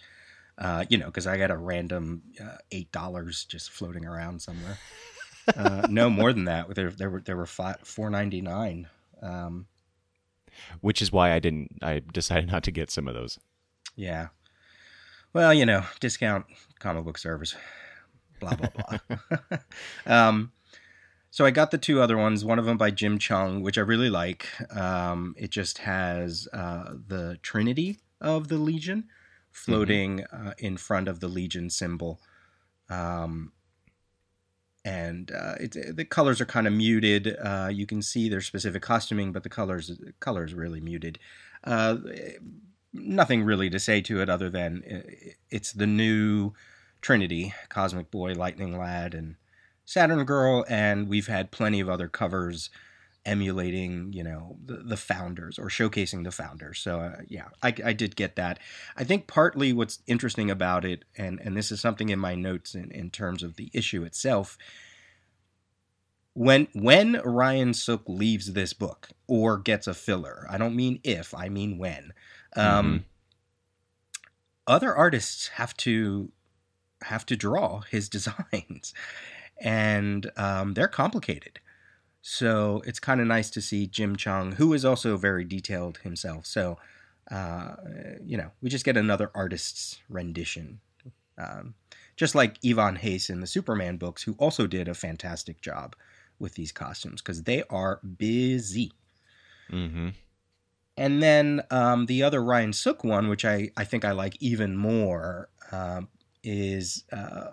Uh, 0.57 0.85
you 0.89 0.99
know, 0.99 1.07
because 1.07 1.27
I 1.27 1.39
got 1.39 1.51
a 1.51 1.57
random 1.57 2.23
uh, 2.41 2.59
eight 2.71 2.93
dollars 2.93 3.45
just 3.45 3.71
floating 3.71 4.05
around 4.05 4.43
somewhere. 4.43 4.79
uh, 5.57 5.87
no 5.91 6.11
more 6.11 6.33
than 6.33 6.45
that. 6.45 6.75
There, 6.75 6.91
there 6.91 7.11
were 7.11 7.21
there 7.21 7.37
were 7.37 7.47
four 7.47 8.11
ninety 8.11 8.41
nine. 8.43 8.89
Um, 9.23 9.67
Which 10.81 11.01
is 11.03 11.11
why 11.11 11.33
I 11.33 11.39
didn't. 11.39 11.79
I 11.83 12.03
decided 12.13 12.51
not 12.51 12.63
to 12.65 12.71
get 12.71 12.91
some 12.91 13.09
of 13.09 13.15
those. 13.15 13.39
yeah. 13.97 14.29
Well, 15.33 15.55
you 15.55 15.65
know, 15.65 15.85
discount 16.01 16.47
comic 16.81 17.05
book 17.05 17.17
servers. 17.17 17.55
Blah 18.39 18.55
blah 18.57 18.69
blah. 18.69 19.59
um, 20.29 20.53
so 21.31 21.45
I 21.45 21.51
got 21.51 21.71
the 21.71 21.79
two 21.79 22.01
other 22.01 22.19
ones. 22.19 22.45
One 22.45 22.59
of 22.59 22.65
them 22.65 22.77
by 22.77 22.91
Jim 22.91 23.19
Cheung, 23.19 23.63
which 23.63 23.79
I 23.79 23.83
really 23.83 24.11
like. 24.11 24.49
Um, 24.75 25.35
it 25.39 25.51
just 25.51 25.79
has 25.79 26.49
uh, 26.53 26.95
the 27.07 27.39
Trinity 27.43 27.99
of 28.21 28.49
the 28.49 28.59
Legion 28.59 29.09
floating 29.51 30.25
uh, 30.25 30.55
in 30.59 30.77
front 30.77 31.09
of 31.09 31.21
the 31.21 31.29
Legion 31.29 31.71
symbol. 31.71 32.21
Um, 32.89 33.53
and 34.85 35.31
uh, 35.31 35.55
it, 35.61 35.97
the 35.97 36.05
colors 36.05 36.41
are 36.41 36.47
kind 36.47 36.67
of 36.67 36.73
muted. 36.73 37.37
Uh, 37.37 37.69
you 37.73 37.87
can 37.87 38.03
see 38.03 38.29
their 38.29 38.41
specific 38.41 38.83
costuming, 38.83 39.31
but 39.31 39.43
the 39.43 39.49
colors 39.49 40.01
colors 40.21 40.55
really 40.55 40.81
muted. 40.81 41.19
Uh, 41.65 41.97
nothing 42.93 43.45
really 43.45 43.71
to 43.71 43.79
say 43.79 44.01
to 44.01 44.21
it 44.21 44.31
other 44.31 44.51
than 44.51 44.83
uh, 44.91 45.11
it's 45.51 45.73
the 45.73 45.87
new 45.87 46.53
Trinity, 47.03 47.55
Cosmic 47.69 48.11
Boy, 48.11 48.33
Lightning 48.33 48.77
Lad, 48.77 49.15
and 49.15 49.37
Saturn 49.91 50.25
Girl, 50.25 50.65
and 50.69 51.09
we've 51.09 51.27
had 51.27 51.51
plenty 51.51 51.81
of 51.81 51.89
other 51.89 52.07
covers 52.07 52.71
emulating, 53.27 54.13
you 54.13 54.23
know, 54.23 54.57
the, 54.65 54.77
the 54.77 54.97
founders 54.97 55.59
or 55.59 55.67
showcasing 55.67 56.23
the 56.23 56.31
founders. 56.31 56.79
So 56.79 57.01
uh, 57.01 57.17
yeah, 57.27 57.49
I, 57.61 57.75
I 57.85 57.93
did 57.93 58.15
get 58.15 58.37
that. 58.37 58.61
I 58.97 59.03
think 59.03 59.27
partly 59.27 59.73
what's 59.73 59.99
interesting 60.07 60.49
about 60.49 60.85
it, 60.85 61.05
and 61.19 61.41
and 61.41 61.57
this 61.57 61.73
is 61.73 61.81
something 61.81 62.09
in 62.09 62.21
my 62.21 62.37
notes 62.37 62.77
in, 62.77 62.93
in 62.93 63.11
terms 63.11 63.43
of 63.43 63.57
the 63.57 63.69
issue 63.73 64.05
itself. 64.05 64.57
When 66.35 66.69
when 66.73 67.21
Ryan 67.25 67.75
Sook 67.75 68.05
leaves 68.07 68.53
this 68.53 68.73
book 68.73 69.09
or 69.27 69.59
gets 69.59 69.89
a 69.89 69.95
filler, 69.95 70.47
I 70.49 70.57
don't 70.57 70.77
mean 70.77 71.01
if, 71.03 71.35
I 71.35 71.49
mean 71.49 71.79
when. 71.79 72.13
Um, 72.55 73.07
Other 74.69 74.95
artists 74.95 75.49
have 75.49 75.77
to 75.79 76.31
have 77.03 77.27
to 77.27 77.35
draw 77.35 77.81
his 77.81 78.09
designs, 78.17 78.95
and 79.61 80.31
um, 80.37 80.75
they're 80.75 80.89
complicated. 80.89 81.61
So 82.23 82.83
it's 82.85 82.99
kind 82.99 83.21
of 83.21 83.27
nice 83.27 83.51
to 83.51 83.61
see 83.61 83.87
Jim 83.87 84.17
Cheung, 84.17 84.55
who 84.55 84.73
is 84.73 84.85
also 84.85 85.17
very 85.17 85.45
detailed 85.45 85.99
himself. 85.99 86.47
So, 86.47 86.79
uh, 87.31 87.77
you 88.25 88.37
know, 88.37 88.51
we 88.61 88.69
just 88.69 88.85
get 88.85 88.97
another 88.97 89.31
artist's 89.35 90.01
rendition. 90.09 90.81
Um, 91.39 91.75
just 92.17 92.35
like 92.35 92.59
Ivan 92.65 92.99
Reis 93.03 93.31
in 93.31 93.41
the 93.41 93.47
Superman 93.47 93.97
books, 93.97 94.23
who 94.23 94.35
also 94.39 94.67
did 94.67 94.89
a 94.89 94.95
fantastic 94.95 95.63
job 95.63 95.97
with 96.39 96.55
these 96.55 96.73
costumes 96.73 97.23
because 97.23 97.45
they 97.45 97.63
are 97.71 98.01
busy. 98.19 98.93
Mm-hmm. 99.73 100.11
And 100.99 101.23
then 101.23 101.63
um, 101.71 102.07
the 102.07 102.23
other 102.23 102.43
Ryan 102.43 102.75
Sook 102.75 103.05
one, 103.05 103.29
which 103.29 103.47
I, 103.47 103.71
I 103.77 103.85
think 103.85 104.05
I 104.05 104.13
like 104.13 104.37
even 104.41 104.77
more, 104.77 105.49
um, 105.73 106.09
is 106.43 107.05
uh, 107.11 107.53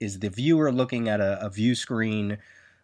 is 0.00 0.18
the 0.18 0.30
viewer 0.30 0.72
looking 0.72 1.08
at 1.08 1.20
a, 1.20 1.44
a 1.44 1.50
view 1.50 1.74
screen, 1.74 2.38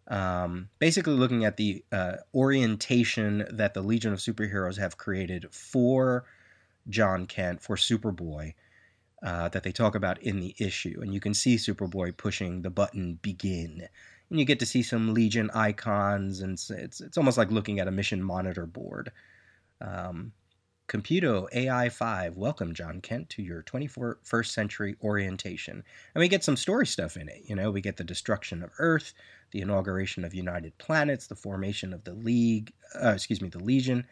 um, 0.08 0.68
basically 0.78 1.14
looking 1.14 1.44
at 1.44 1.56
the 1.56 1.84
uh, 1.92 2.16
orientation 2.34 3.46
that 3.50 3.74
the 3.74 3.82
Legion 3.82 4.12
of 4.12 4.18
Superheroes 4.18 4.78
have 4.78 4.96
created 4.96 5.46
for 5.52 6.24
Jon 6.88 7.26
Kent 7.26 7.60
for 7.60 7.76
Superboy. 7.76 8.54
Uh, 9.22 9.50
that 9.50 9.62
they 9.64 9.70
talk 9.70 9.94
about 9.94 10.16
in 10.22 10.40
the 10.40 10.54
issue, 10.58 10.98
and 11.02 11.12
you 11.12 11.20
can 11.20 11.34
see 11.34 11.56
Superboy 11.56 12.16
pushing 12.16 12.62
the 12.62 12.70
button 12.70 13.18
begin, 13.20 13.86
and 14.30 14.38
you 14.38 14.46
get 14.46 14.58
to 14.60 14.64
see 14.64 14.82
some 14.82 15.12
Legion 15.12 15.50
icons, 15.52 16.40
and 16.40 16.54
it's 16.54 16.70
it's, 16.70 17.00
it's 17.02 17.18
almost 17.18 17.36
like 17.36 17.50
looking 17.50 17.80
at 17.80 17.86
a 17.86 17.90
mission 17.90 18.22
monitor 18.22 18.64
board. 18.64 19.12
Um, 19.82 20.32
Computo 20.90 21.46
AI5, 21.54 22.34
welcome 22.34 22.74
Jon 22.74 23.00
Kent 23.00 23.30
to 23.30 23.42
your 23.42 23.62
21st 23.62 24.46
century 24.46 24.96
orientation. 25.04 25.84
And 26.14 26.20
we 26.20 26.26
get 26.26 26.42
some 26.42 26.56
story 26.56 26.84
stuff 26.84 27.16
in 27.16 27.28
it. 27.28 27.44
You 27.46 27.54
know, 27.54 27.70
we 27.70 27.80
get 27.80 27.96
the 27.96 28.02
destruction 28.02 28.60
of 28.64 28.72
Earth, 28.80 29.14
the 29.52 29.60
inauguration 29.60 30.24
of 30.24 30.34
United 30.34 30.76
Planets, 30.78 31.28
the 31.28 31.36
formation 31.36 31.92
of 31.92 32.02
the 32.02 32.14
League, 32.14 32.72
uh, 33.00 33.10
excuse 33.10 33.40
me, 33.40 33.48
the 33.48 33.62
Legion, 33.62 34.04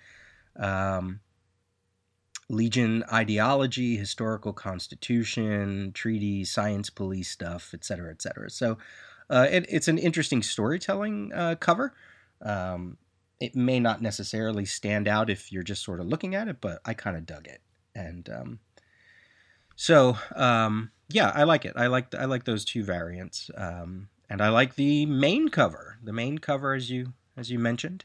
um, 0.55 1.19
Legion 2.49 3.03
ideology, 3.13 3.97
historical 3.97 4.53
constitution, 4.53 5.91
treaties, 5.95 6.53
science 6.53 6.91
police 6.91 7.29
stuff, 7.29 7.75
etc., 7.75 8.13
etc. 8.13 8.51
So 8.51 8.79
uh, 9.29 9.49
it, 9.51 9.67
it's 9.69 9.89
an 9.89 9.99
interesting 9.99 10.45
storytelling 10.45 11.33
uh, 11.35 11.57
cover. 11.57 11.93
Um, 12.41 12.99
it 13.41 13.55
may 13.55 13.79
not 13.81 14.03
necessarily 14.03 14.65
stand 14.65 15.07
out 15.07 15.31
if 15.31 15.53
you're 15.53 15.63
just 15.63 15.85
sort 15.85 16.01
of 16.01 16.07
looking 16.07 16.35
at 16.35 16.49
it, 16.49 16.61
but 16.61 16.81
I 16.85 16.95
kind 16.95 17.17
of 17.17 17.27
dug 17.27 17.47
it, 17.47 17.61
and 17.95 18.29
um, 18.29 18.59
so 19.77 20.17
um, 20.35 20.91
yeah, 21.09 21.33
I 21.35 21.45
like 21.45 21.65
it. 21.65 21.75
I 21.77 21.87
like 21.87 22.15
I 22.15 22.25
like 22.25 22.45
those 22.45 22.65
two 22.65 22.85
variants, 22.85 23.51
um, 23.57 24.09
and 24.29 24.43
I 24.43 24.49
like 24.49 24.75
the 24.75 25.07
main 25.07 25.49
cover. 25.49 25.99
The 26.03 26.13
main 26.13 26.39
cover, 26.39 26.75
as 26.75 26.91
you 26.91 27.13
as 27.37 27.51
you 27.51 27.59
mentioned, 27.59 28.05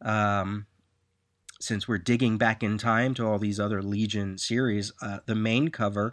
um, 0.00 0.66
since 1.60 1.88
we're 1.88 1.98
digging 1.98 2.38
back 2.38 2.62
in 2.62 2.78
time 2.78 3.14
to 3.14 3.26
all 3.26 3.38
these 3.38 3.58
other 3.58 3.82
Legion 3.82 4.38
series, 4.38 4.92
uh, 5.02 5.18
the 5.26 5.34
main 5.34 5.68
cover 5.68 6.12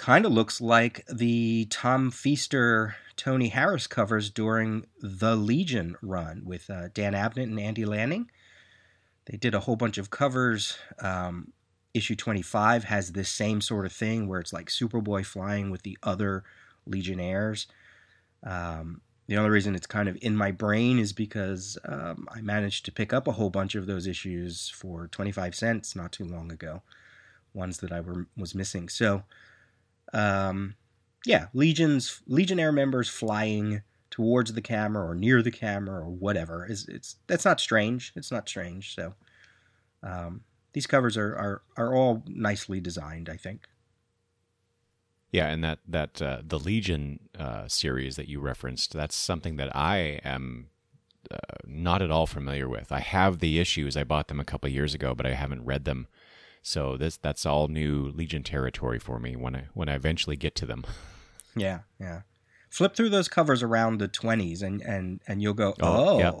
kind 0.00 0.24
of 0.24 0.32
looks 0.32 0.62
like 0.62 1.04
the 1.12 1.66
Tom 1.68 2.10
Feister 2.10 2.94
Tony 3.16 3.48
Harris 3.48 3.86
covers 3.86 4.30
during 4.30 4.86
the 4.98 5.36
Legion 5.36 5.94
run 6.00 6.40
with 6.46 6.70
uh, 6.70 6.88
Dan 6.94 7.12
Abnett 7.12 7.42
and 7.42 7.60
Andy 7.60 7.84
Lanning. 7.84 8.30
They 9.26 9.36
did 9.36 9.54
a 9.54 9.60
whole 9.60 9.76
bunch 9.76 9.98
of 9.98 10.08
covers. 10.08 10.78
Um, 11.00 11.52
issue 11.92 12.16
25 12.16 12.84
has 12.84 13.12
this 13.12 13.28
same 13.28 13.60
sort 13.60 13.84
of 13.84 13.92
thing 13.92 14.26
where 14.26 14.40
it's 14.40 14.54
like 14.54 14.68
Superboy 14.70 15.26
flying 15.26 15.70
with 15.70 15.82
the 15.82 15.98
other 16.02 16.44
Legionnaires. 16.86 17.66
Um, 18.42 19.02
the 19.26 19.36
only 19.36 19.50
reason 19.50 19.74
it's 19.74 19.86
kind 19.86 20.08
of 20.08 20.16
in 20.22 20.34
my 20.34 20.50
brain 20.50 20.98
is 20.98 21.12
because 21.12 21.76
um, 21.84 22.26
I 22.34 22.40
managed 22.40 22.86
to 22.86 22.92
pick 22.92 23.12
up 23.12 23.28
a 23.28 23.32
whole 23.32 23.50
bunch 23.50 23.74
of 23.74 23.84
those 23.84 24.06
issues 24.06 24.70
for 24.70 25.08
25 25.08 25.54
cents 25.54 25.94
not 25.94 26.10
too 26.10 26.24
long 26.24 26.50
ago, 26.50 26.80
ones 27.52 27.80
that 27.80 27.92
I 27.92 28.00
were, 28.00 28.28
was 28.34 28.54
missing. 28.54 28.88
So, 28.88 29.24
um, 30.12 30.74
yeah, 31.24 31.46
legions, 31.52 32.22
legionnaire 32.26 32.72
members 32.72 33.08
flying 33.08 33.82
towards 34.10 34.52
the 34.52 34.62
camera 34.62 35.06
or 35.06 35.14
near 35.14 35.42
the 35.42 35.50
camera 35.50 36.00
or 36.00 36.10
whatever 36.10 36.66
is 36.66 36.88
it's 36.88 37.16
that's 37.26 37.44
not 37.44 37.60
strange. 37.60 38.12
It's 38.16 38.32
not 38.32 38.48
strange. 38.48 38.94
So 38.94 39.14
um, 40.02 40.42
these 40.72 40.86
covers 40.86 41.16
are, 41.16 41.34
are 41.36 41.62
are 41.76 41.94
all 41.94 42.22
nicely 42.26 42.80
designed. 42.80 43.28
I 43.28 43.36
think. 43.36 43.68
Yeah, 45.32 45.46
and 45.46 45.62
that 45.62 45.78
that 45.86 46.20
uh, 46.20 46.42
the 46.44 46.58
Legion 46.58 47.20
uh, 47.38 47.68
series 47.68 48.16
that 48.16 48.28
you 48.28 48.40
referenced, 48.40 48.92
that's 48.92 49.14
something 49.14 49.56
that 49.56 49.74
I 49.76 50.20
am 50.24 50.70
uh, 51.30 51.36
not 51.64 52.02
at 52.02 52.10
all 52.10 52.26
familiar 52.26 52.68
with. 52.68 52.90
I 52.90 53.00
have 53.00 53.38
the 53.38 53.60
issues. 53.60 53.96
I 53.96 54.02
bought 54.02 54.28
them 54.28 54.40
a 54.40 54.44
couple 54.44 54.68
years 54.68 54.94
ago, 54.94 55.14
but 55.14 55.26
I 55.26 55.34
haven't 55.34 55.64
read 55.64 55.84
them. 55.84 56.08
So 56.62 56.96
this 56.96 57.16
that's 57.16 57.46
all 57.46 57.68
new 57.68 58.12
Legion 58.14 58.42
territory 58.42 58.98
for 58.98 59.18
me 59.18 59.34
when 59.36 59.56
I 59.56 59.64
when 59.74 59.88
I 59.88 59.94
eventually 59.94 60.36
get 60.36 60.54
to 60.56 60.66
them. 60.66 60.84
Yeah, 61.56 61.80
yeah. 61.98 62.20
Flip 62.70 62.94
through 62.94 63.08
those 63.10 63.26
covers 63.28 63.60
around 63.64 63.98
the 63.98 64.06
twenties, 64.06 64.62
and 64.62 64.80
and 64.82 65.20
and 65.26 65.42
you'll 65.42 65.52
go, 65.54 65.74
Oh, 65.80 66.14
oh, 66.14 66.18
yep. 66.20 66.34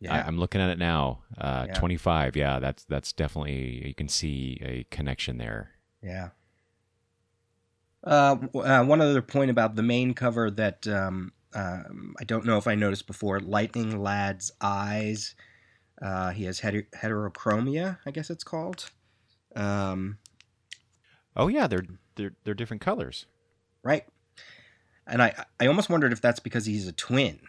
yeah, 0.00 0.14
I, 0.14 0.26
I'm 0.26 0.38
looking 0.38 0.60
at 0.60 0.68
it 0.68 0.78
now. 0.78 1.20
Uh, 1.38 1.64
Yeah. 1.68 1.72
25. 1.74 2.36
Yeah, 2.36 2.58
that's 2.58 2.84
that's 2.84 3.14
definitely 3.14 3.86
you 3.86 3.94
can 3.94 4.08
see 4.08 4.58
a 4.60 4.84
connection 4.94 5.38
there. 5.38 5.70
yeah. 6.02 6.28
Uh, 8.04 8.36
uh, 8.56 8.84
one 8.84 9.00
other 9.00 9.22
point 9.22 9.50
about 9.50 9.76
the 9.76 9.82
main 9.82 10.12
cover 10.12 10.50
that 10.50 10.86
um, 10.88 11.32
um, 11.54 12.14
I 12.20 12.24
don't 12.24 12.44
know 12.44 12.58
if 12.58 12.66
I 12.66 12.74
noticed 12.74 13.06
before: 13.06 13.40
Lightning 13.40 14.02
Lad's 14.02 14.52
eyes. 14.60 15.34
Uh, 16.00 16.30
he 16.30 16.44
has 16.44 16.60
heter- 16.60 16.86
heterochromia, 16.96 17.98
I 18.04 18.10
guess 18.10 18.28
it's 18.28 18.42
called. 18.44 18.90
Um, 19.56 20.18
Oh 21.36 21.48
yeah, 21.48 21.66
they're 21.66 21.86
they're 22.16 22.34
they're 22.44 22.54
different 22.54 22.80
colors. 22.82 23.26
right. 23.82 24.04
And 25.04 25.20
I, 25.20 25.34
I 25.58 25.66
almost 25.66 25.90
wondered 25.90 26.12
if 26.12 26.20
that's 26.20 26.38
because 26.38 26.64
he's 26.66 26.86
a 26.86 26.92
twin. 26.92 27.40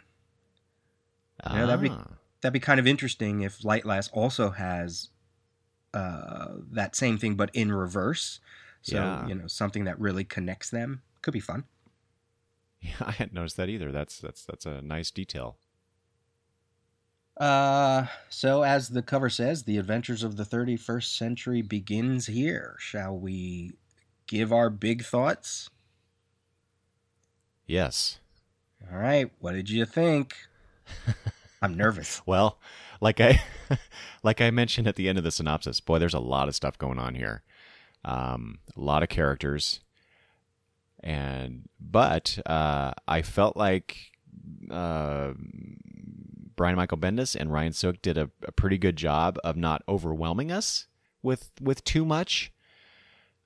Yeah, 1.45 1.65
that'd 1.67 1.81
be- 1.81 1.89
Ah. 1.89 2.07
That'd 2.41 2.53
be 2.53 2.59
kind 2.59 2.79
of 2.79 2.87
interesting 2.87 3.41
if 3.41 3.63
Light 3.63 3.85
Lass 3.85 4.09
also 4.09 4.49
has 4.49 5.09
uh, 5.93 6.55
that 6.71 6.95
same 6.95 7.17
thing, 7.17 7.35
but 7.35 7.49
in 7.53 7.71
reverse. 7.71 8.39
So 8.81 8.95
Yeah. 8.97 9.27
you 9.27 9.35
know 9.35 9.47
something 9.47 9.83
that 9.85 9.97
really 9.99 10.23
connects 10.25 10.69
them 10.69 11.03
could 11.21 11.33
be 11.33 11.39
fun. 11.39 11.63
Yeah, 12.81 12.95
I 12.99 13.11
hadn't 13.11 13.33
noticed 13.33 13.55
that 13.57 13.69
either. 13.69 13.91
That's 13.93 14.17
that's 14.19 14.43
that's 14.43 14.65
a 14.65 14.81
nice 14.81 15.09
detail. 15.09 15.57
Uh, 17.37 18.05
so 18.29 18.63
as 18.63 18.89
the 18.89 19.01
cover 19.01 19.29
says, 19.29 19.63
the 19.63 19.77
adventures 19.77 20.23
of 20.23 20.37
the 20.37 20.43
31st 20.43 21.15
century 21.17 21.61
begins 21.61 22.27
here. 22.27 22.75
Shall 22.79 23.17
we 23.17 23.73
give 24.27 24.53
our 24.53 24.69
big 24.69 25.03
thoughts? 25.03 25.69
Yes. 27.65 28.19
All 28.91 28.97
right. 28.97 29.31
What 29.39 29.53
did 29.53 29.69
you 29.69 29.85
think? 29.85 30.35
I'm 31.61 31.75
nervous. 31.75 32.21
Well, 32.25 32.59
like 32.99 33.21
I 33.21 33.41
like 34.23 34.41
I 34.41 34.51
mentioned 34.51 34.87
at 34.87 34.95
the 34.95 35.07
end 35.07 35.17
of 35.17 35.23
the 35.23 35.31
synopsis, 35.31 35.79
boy, 35.79 35.99
there's 35.99 36.13
a 36.13 36.19
lot 36.19 36.47
of 36.47 36.55
stuff 36.55 36.77
going 36.77 36.99
on 36.99 37.15
here. 37.15 37.43
Um, 38.05 38.59
a 38.75 38.81
lot 38.81 39.01
of 39.01 39.07
characters, 39.07 39.79
and 41.01 41.69
but 41.79 42.37
uh, 42.45 42.91
I 43.07 43.21
felt 43.21 43.55
like 43.55 43.97
uh, 44.69 45.33
Brian 46.55 46.75
Michael 46.75 46.97
Bendis 46.97 47.35
and 47.35 47.51
Ryan 47.51 47.73
Sook 47.73 48.01
did 48.01 48.17
a, 48.17 48.29
a, 48.43 48.51
pretty 48.51 48.77
good 48.77 48.95
job 48.95 49.37
of 49.43 49.55
not 49.55 49.83
overwhelming 49.87 50.51
us 50.51 50.87
with 51.21 51.51
with 51.61 51.83
too 51.83 52.05
much. 52.05 52.51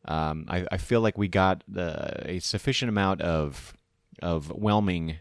Um, 0.06 0.46
I, 0.48 0.66
I, 0.72 0.78
feel 0.78 1.02
like 1.02 1.18
we 1.18 1.28
got 1.28 1.64
a 1.76 2.40
sufficient 2.40 2.90
amount 2.90 3.22
of 3.22 3.74
of 4.22 4.48
whelming, 4.48 5.18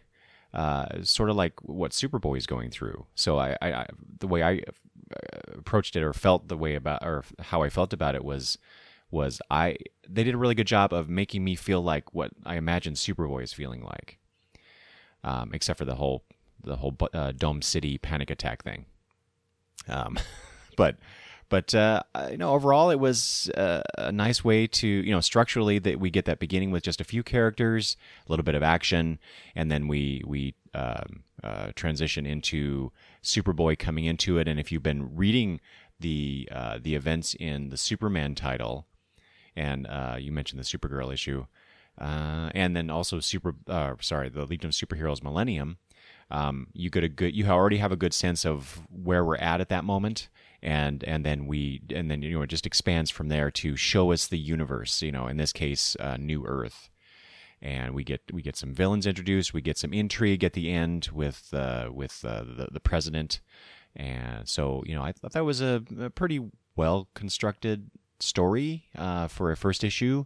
uh, 0.53 1.03
sort 1.03 1.29
of 1.29 1.35
like 1.35 1.53
what 1.61 1.91
Superboy 1.91 2.37
is 2.37 2.47
going 2.47 2.69
through. 2.69 3.05
So 3.15 3.37
I, 3.37 3.57
I, 3.61 3.73
I, 3.73 3.87
the 4.19 4.27
way 4.27 4.43
I 4.43 4.61
approached 5.53 5.95
it 5.95 6.03
or 6.03 6.13
felt 6.13 6.47
the 6.47 6.57
way 6.57 6.75
about 6.75 7.03
or 7.03 7.23
how 7.39 7.63
I 7.63 7.69
felt 7.69 7.93
about 7.93 8.15
it 8.15 8.23
was 8.23 8.57
was 9.09 9.41
I 9.49 9.77
they 10.07 10.23
did 10.23 10.35
a 10.35 10.37
really 10.37 10.55
good 10.55 10.67
job 10.67 10.93
of 10.93 11.09
making 11.09 11.43
me 11.43 11.55
feel 11.55 11.81
like 11.81 12.13
what 12.13 12.31
I 12.45 12.55
imagine 12.55 12.93
Superboy 12.93 13.43
is 13.43 13.53
feeling 13.53 13.83
like, 13.83 14.19
um, 15.23 15.51
except 15.53 15.79
for 15.79 15.85
the 15.85 15.95
whole 15.95 16.23
the 16.67 16.77
whole 16.77 16.95
uh, 17.13 17.31
Dome 17.31 17.61
City 17.61 17.97
panic 17.97 18.29
attack 18.29 18.63
thing. 18.63 18.85
Um, 19.87 20.17
but 20.77 20.97
but 21.49 21.73
uh, 21.73 22.03
you 22.29 22.37
know 22.37 22.51
overall 22.51 22.89
it 22.89 22.99
was 22.99 23.49
uh, 23.55 23.81
a 23.97 24.11
nice 24.11 24.43
way 24.43 24.67
to 24.67 24.87
you 24.87 25.11
know 25.11 25.21
structurally 25.21 25.79
that 25.79 25.99
we 25.99 26.09
get 26.09 26.25
that 26.25 26.39
beginning 26.39 26.71
with 26.71 26.83
just 26.83 26.99
a 26.99 27.05
few 27.05 27.23
characters, 27.23 27.95
a 28.27 28.31
little 28.31 28.43
bit 28.43 28.55
of 28.55 28.63
action, 28.63 29.19
and 29.55 29.71
then 29.71 29.87
we 29.87 30.21
we 30.25 30.55
um, 30.73 31.23
uh, 31.43 31.71
transition 31.75 32.25
into 32.25 32.91
Superboy 33.23 33.79
coming 33.79 34.05
into 34.05 34.37
it. 34.37 34.47
And 34.47 34.59
if 34.59 34.71
you've 34.71 34.83
been 34.83 35.15
reading 35.15 35.59
the 35.99 36.49
uh, 36.51 36.79
the 36.81 36.95
events 36.95 37.33
in 37.33 37.69
the 37.69 37.77
Superman 37.77 38.35
title, 38.35 38.85
and 39.55 39.87
uh, 39.87 40.17
you 40.19 40.31
mentioned 40.31 40.59
the 40.59 40.65
Supergirl 40.65 41.13
issue, 41.13 41.45
and 41.97 42.75
then 42.75 42.89
also 42.89 43.21
Super 43.21 43.55
sorry 44.01 44.27
the 44.27 44.45
Legion 44.45 44.69
of 44.69 44.73
Superheroes 44.73 45.23
Millennium 45.23 45.77
um, 46.29 46.67
you 46.73 46.89
get 46.89 47.03
a 47.03 47.09
good 47.09 47.35
you 47.35 47.45
already 47.47 47.77
have 47.77 47.91
a 47.91 47.97
good 47.97 48.13
sense 48.13 48.45
of 48.45 48.81
where 48.91 49.23
we're 49.23 49.37
at 49.37 49.61
at 49.61 49.69
that 49.69 49.83
moment. 49.83 50.29
And 50.61 51.03
and 51.03 51.25
then 51.25 51.45
we 51.45 51.81
and 51.93 52.09
then 52.09 52.21
you 52.21 52.33
know 52.33 52.41
it 52.41 52.49
just 52.49 52.65
expands 52.65 53.11
from 53.11 53.29
there 53.29 53.51
to 53.51 53.75
show 53.75 54.11
us 54.11 54.27
the 54.27 54.39
universe 54.39 55.01
you 55.01 55.11
know 55.11 55.27
in 55.27 55.37
this 55.37 55.53
case 55.53 55.95
uh, 55.99 56.17
new 56.17 56.45
earth. 56.45 56.89
And 57.61 57.93
we 57.93 58.03
get 58.03 58.21
we 58.31 58.41
get 58.41 58.55
some 58.55 58.73
villains 58.73 59.07
introduced. 59.07 59.53
We 59.53 59.61
get 59.61 59.77
some 59.77 59.93
intrigue 59.93 60.43
at 60.43 60.53
the 60.53 60.71
end 60.71 61.09
with 61.13 61.53
uh, 61.53 61.89
with 61.93 62.25
uh, 62.25 62.43
the, 62.43 62.67
the 62.71 62.79
president. 62.79 63.39
And 63.95 64.47
so 64.47 64.83
you 64.85 64.95
know 64.95 65.03
i 65.03 65.11
thought 65.11 65.33
that 65.33 65.45
was 65.45 65.61
a, 65.61 65.83
a 65.99 66.09
pretty 66.09 66.49
well 66.75 67.07
constructed 67.13 67.89
story 68.19 68.85
uh, 68.97 69.27
for 69.27 69.51
a 69.51 69.57
first 69.57 69.83
issue. 69.83 70.25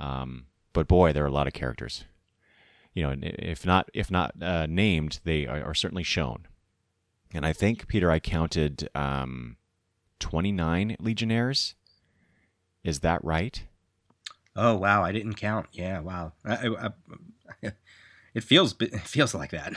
Um, 0.00 0.46
but 0.72 0.86
boy 0.86 1.12
there 1.12 1.24
are 1.24 1.28
a 1.28 1.32
lot 1.32 1.48
of 1.48 1.52
characters 1.52 2.04
you 2.98 3.06
know, 3.06 3.14
if 3.22 3.64
not 3.64 3.88
if 3.94 4.10
not 4.10 4.34
uh, 4.42 4.66
named, 4.66 5.20
they 5.22 5.46
are, 5.46 5.62
are, 5.62 5.74
certainly 5.74 6.02
shown. 6.02 6.48
And 7.32 7.46
I 7.46 7.52
think 7.52 7.86
Peter, 7.86 8.10
I 8.10 8.18
counted 8.18 8.88
um, 8.92 9.56
twenty 10.18 10.50
nine 10.50 10.96
Legionnaires. 10.98 11.76
Is 12.82 13.00
that 13.00 13.22
right? 13.24 13.62
Oh 14.56 14.74
wow, 14.74 15.04
I 15.04 15.12
didn't 15.12 15.34
count. 15.34 15.68
Yeah, 15.70 16.00
wow. 16.00 16.32
I, 16.44 16.66
I, 16.66 16.90
I, 17.62 17.72
it 18.34 18.42
feels 18.42 18.74
it 18.80 19.00
feels 19.02 19.32
like 19.32 19.52
that. 19.52 19.74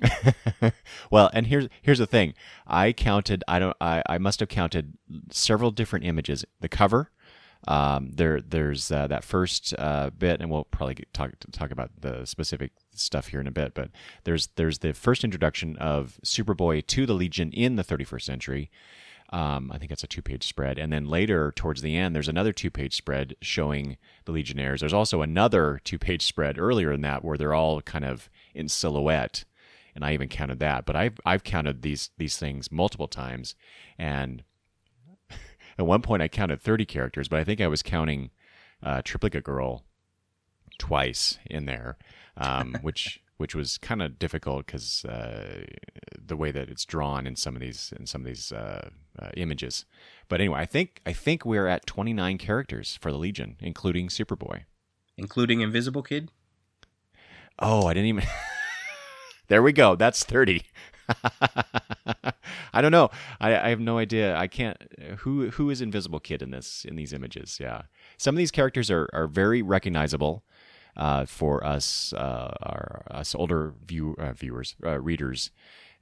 well, 1.10 1.28
and 1.34 1.48
here's 1.48 1.68
here's 1.82 1.98
the 1.98 2.06
thing. 2.06 2.32
I 2.66 2.94
counted. 2.94 3.44
I 3.46 3.58
don't. 3.58 3.76
I, 3.78 4.02
I 4.08 4.16
must 4.16 4.40
have 4.40 4.48
counted 4.48 4.96
several 5.30 5.70
different 5.70 6.06
images. 6.06 6.46
The 6.60 6.70
cover, 6.70 7.10
um, 7.66 8.10
there, 8.12 8.40
there's 8.40 8.90
uh, 8.92 9.06
that 9.06 9.24
first 9.24 9.74
uh, 9.78 10.10
bit, 10.10 10.40
and 10.40 10.50
we'll 10.50 10.64
probably 10.64 11.04
talk 11.12 11.32
talk 11.52 11.70
about 11.70 11.90
the 12.00 12.24
specific 12.26 12.72
stuff 12.94 13.28
here 13.28 13.40
in 13.40 13.46
a 13.46 13.52
bit. 13.52 13.74
But 13.74 13.90
there's 14.24 14.48
there's 14.56 14.80
the 14.80 14.92
first 14.92 15.24
introduction 15.24 15.76
of 15.76 16.18
Superboy 16.24 16.86
to 16.86 17.06
the 17.06 17.14
Legion 17.14 17.52
in 17.52 17.76
the 17.76 17.84
31st 17.84 18.22
century. 18.22 18.70
Um, 19.30 19.72
I 19.72 19.78
think 19.78 19.90
it's 19.90 20.04
a 20.04 20.06
two 20.06 20.22
page 20.22 20.46
spread. 20.46 20.78
And 20.78 20.92
then 20.92 21.06
later, 21.06 21.52
towards 21.56 21.82
the 21.82 21.96
end, 21.96 22.14
there's 22.14 22.28
another 22.28 22.52
two 22.52 22.70
page 22.70 22.94
spread 22.94 23.34
showing 23.40 23.96
the 24.26 24.32
Legionnaires. 24.32 24.80
There's 24.80 24.92
also 24.92 25.22
another 25.22 25.80
two 25.82 25.98
page 25.98 26.24
spread 26.24 26.58
earlier 26.58 26.92
in 26.92 27.00
that 27.00 27.24
where 27.24 27.38
they're 27.38 27.54
all 27.54 27.80
kind 27.80 28.04
of 28.04 28.28
in 28.54 28.68
silhouette. 28.68 29.44
And 29.94 30.04
I 30.04 30.12
even 30.12 30.28
counted 30.28 30.58
that. 30.58 30.84
But 30.84 30.96
I've, 30.96 31.18
I've 31.24 31.44
counted 31.44 31.82
these, 31.82 32.10
these 32.18 32.36
things 32.36 32.70
multiple 32.70 33.08
times. 33.08 33.54
And 33.98 34.44
at 35.78 35.86
one 35.86 36.02
point 36.02 36.22
I 36.22 36.28
counted 36.28 36.60
30 36.60 36.84
characters, 36.84 37.28
but 37.28 37.40
I 37.40 37.44
think 37.44 37.60
I 37.60 37.66
was 37.66 37.82
counting 37.82 38.30
uh, 38.82 39.02
Triplicate 39.02 39.44
Girl 39.44 39.84
twice 40.78 41.38
in 41.46 41.66
there, 41.66 41.96
um, 42.36 42.76
which 42.82 43.20
which 43.36 43.54
was 43.54 43.78
kind 43.78 44.00
of 44.00 44.18
difficult 44.18 44.64
because 44.64 45.04
uh, 45.04 45.64
the 46.24 46.36
way 46.36 46.52
that 46.52 46.70
it's 46.70 46.84
drawn 46.84 47.26
in 47.26 47.34
some 47.36 47.56
of 47.56 47.60
these 47.60 47.92
in 47.98 48.06
some 48.06 48.22
of 48.22 48.26
these 48.26 48.52
uh, 48.52 48.90
uh, 49.18 49.30
images. 49.36 49.84
But 50.28 50.40
anyway, 50.40 50.60
I 50.60 50.66
think 50.66 51.00
I 51.04 51.12
think 51.12 51.44
we're 51.44 51.66
at 51.66 51.86
29 51.86 52.38
characters 52.38 52.98
for 53.00 53.10
the 53.10 53.18
Legion, 53.18 53.56
including 53.60 54.08
Superboy, 54.08 54.64
including 55.16 55.60
Invisible 55.60 56.02
Kid. 56.02 56.30
Oh, 57.58 57.86
I 57.86 57.94
didn't 57.94 58.08
even. 58.08 58.24
there 59.48 59.62
we 59.62 59.72
go. 59.72 59.94
That's 59.94 60.24
30. 60.24 60.62
I 62.74 62.80
don't 62.80 62.92
know. 62.92 63.10
I, 63.40 63.56
I, 63.56 63.68
have 63.68 63.80
no 63.80 63.98
idea. 63.98 64.36
I 64.36 64.46
can't. 64.46 64.76
Who 65.18 65.50
who 65.50 65.70
is 65.70 65.80
Invisible 65.80 66.20
Kid 66.20 66.42
in 66.42 66.50
this 66.50 66.84
in 66.84 66.96
these 66.96 67.12
images? 67.12 67.58
Yeah, 67.60 67.82
some 68.16 68.34
of 68.34 68.38
these 68.38 68.50
characters 68.50 68.90
are 68.90 69.08
are 69.12 69.26
very 69.26 69.62
recognizable 69.62 70.44
uh, 70.96 71.26
for 71.26 71.64
us 71.64 72.12
uh, 72.12 72.54
our 72.62 73.04
us 73.10 73.34
older 73.34 73.74
view 73.86 74.16
uh, 74.18 74.32
viewers 74.32 74.76
uh, 74.84 75.00
readers, 75.00 75.50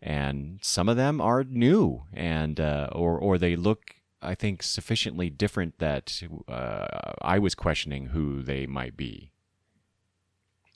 and 0.01 0.59
some 0.63 0.89
of 0.89 0.97
them 0.97 1.21
are 1.21 1.45
new 1.45 2.05
and 2.13 2.61
uh, 2.61 2.89
or 2.93 3.19
or 3.19 3.39
they 3.39 3.57
look. 3.57 3.97
I 4.25 4.37
think 4.37 4.63
sufficiently 4.63 5.31
different 5.31 5.81
that 5.81 6.23
uh, 6.47 6.87
I 7.23 7.41
was 7.41 7.57
questioning 7.57 8.07
who 8.07 8.41
they 8.41 8.67
might 8.67 8.97
be. 8.97 9.33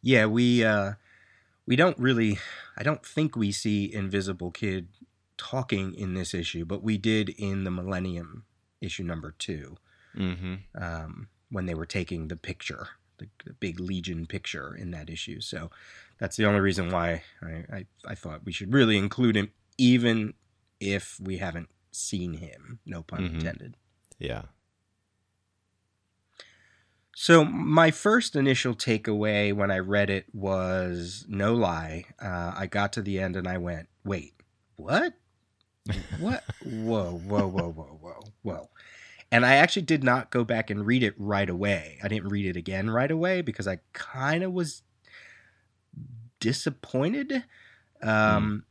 Yeah, 0.03 0.27
we 0.27 0.65
we 1.67 1.77
don't 1.77 1.99
really 1.99 2.39
I 2.77 2.83
don't 2.83 3.05
think 3.05 3.37
we 3.37 3.53
see 3.53 3.93
Invisible 3.93 4.51
Kid 4.51 4.89
talking 5.37 5.95
in 5.95 6.15
this 6.15 6.35
issue, 6.35 6.65
but 6.65 6.83
we 6.83 6.99
did 6.99 7.31
in 7.31 7.65
the 7.65 7.71
Millennium 7.71 8.45
issue 8.81 9.03
number 9.05 9.35
2 9.39 9.77
mm-hmm. 10.17 10.55
um, 10.75 11.29
when 11.51 11.67
they 11.67 11.75
were 11.75 11.87
taking 11.87 12.29
the 12.29 12.37
picture, 12.37 12.89
the, 13.19 13.29
the, 13.45 13.53
big 13.55 13.81
Legion 13.81 14.27
picture 14.27 14.75
in 14.75 14.91
that 14.91 15.11
issue. 15.11 15.41
So 15.41 15.71
that's 16.19 16.37
the 16.37 16.47
only 16.47 16.61
reason 16.61 16.91
why 16.91 17.23
I, 17.43 17.65
I, 17.73 17.87
I 18.07 18.15
thought 18.15 18.45
we 18.45 18.53
should 18.53 18.73
really 18.73 18.97
include 18.97 19.37
him, 19.37 19.51
even 19.79 20.35
if 20.81 21.19
we 21.21 21.39
haven't 21.39 21.69
seen 21.93 22.35
him. 22.35 22.81
No 22.85 23.03
pun 23.03 23.21
mm-hmm. 23.21 23.37
intended. 23.37 23.77
Yeah. 24.19 24.43
So 27.19 27.47
my 27.47 27.93
first 27.93 28.37
initial 28.37 28.75
takeaway 28.75 29.51
when 29.51 29.71
I 29.71 29.79
read 29.79 30.11
it 30.11 30.27
was 30.35 31.25
no 31.27 31.55
lie. 31.55 32.05
Uh, 32.21 32.53
I 32.55 32.67
got 32.67 32.93
to 32.93 33.01
the 33.01 33.19
end 33.19 33.37
and 33.37 33.49
I 33.49 33.57
went, 33.57 33.89
"Wait, 34.05 34.35
what? 34.77 35.15
what? 36.21 36.45
whoa, 36.63 37.13
whoa, 37.17 37.49
whoa, 37.49 37.71
whoa, 37.71 37.99
whoa, 38.03 38.21
whoa!" 38.43 38.69
And 39.33 39.47
I 39.47 39.55
actually 39.55 39.87
did 39.87 40.05
not 40.05 40.29
go 40.29 40.45
back 40.45 40.69
and 40.69 40.85
read 40.85 41.03
it 41.03 41.15
right 41.17 41.49
away. 41.49 41.99
I 42.05 42.09
didn't 42.09 42.29
read 42.29 42.45
it 42.45 42.57
again 42.59 42.91
right 42.91 43.11
away 43.11 43.41
because 43.41 43.67
I 43.67 43.79
kind 43.95 44.43
of 44.45 44.53
was 44.53 44.83
disappointed. 46.39 47.45
Um, 48.03 48.65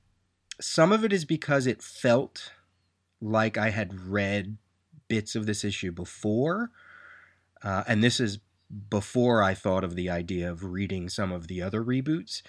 mm. 0.52 0.62
Some 0.62 0.92
of 0.92 1.04
it 1.04 1.12
is 1.12 1.26
because 1.26 1.66
it 1.66 1.82
felt 1.82 2.52
like 3.20 3.58
I 3.58 3.72
had 3.72 4.00
read 4.02 4.58
bits 5.08 5.34
of 5.34 5.48
this 5.48 5.64
issue 5.64 5.92
before 5.92 6.70
uh, 7.64 7.84
and 7.88 8.04
this 8.04 8.20
is 8.20 8.40
before 8.90 9.44
I 9.44 9.54
thought 9.54 9.84
of 9.84 9.96
the 9.96 10.10
idea 10.10 10.50
of 10.50 10.64
reading 10.64 11.10
some 11.10 11.32
of 11.32 11.48
the 11.48 11.62
other 11.62 11.84
reboots. 11.84 12.42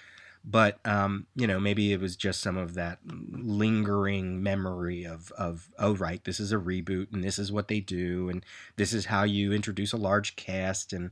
But 0.43 0.79
um, 0.85 1.27
you 1.35 1.45
know, 1.45 1.59
maybe 1.59 1.91
it 1.91 1.99
was 1.99 2.15
just 2.15 2.39
some 2.39 2.55
of 2.55 2.73
that 2.75 2.99
lingering 3.05 4.41
memory 4.41 5.03
of 5.03 5.31
of 5.37 5.69
oh 5.77 5.95
right, 5.95 6.23
this 6.23 6.39
is 6.39 6.51
a 6.51 6.57
reboot 6.57 7.11
and 7.11 7.23
this 7.23 7.37
is 7.37 7.51
what 7.51 7.67
they 7.67 7.81
do 7.81 8.29
and 8.29 8.45
this 8.77 8.93
is 8.93 9.05
how 9.05 9.23
you 9.23 9.51
introduce 9.51 9.91
a 9.91 9.97
large 9.97 10.35
cast 10.37 10.93
and 10.93 11.11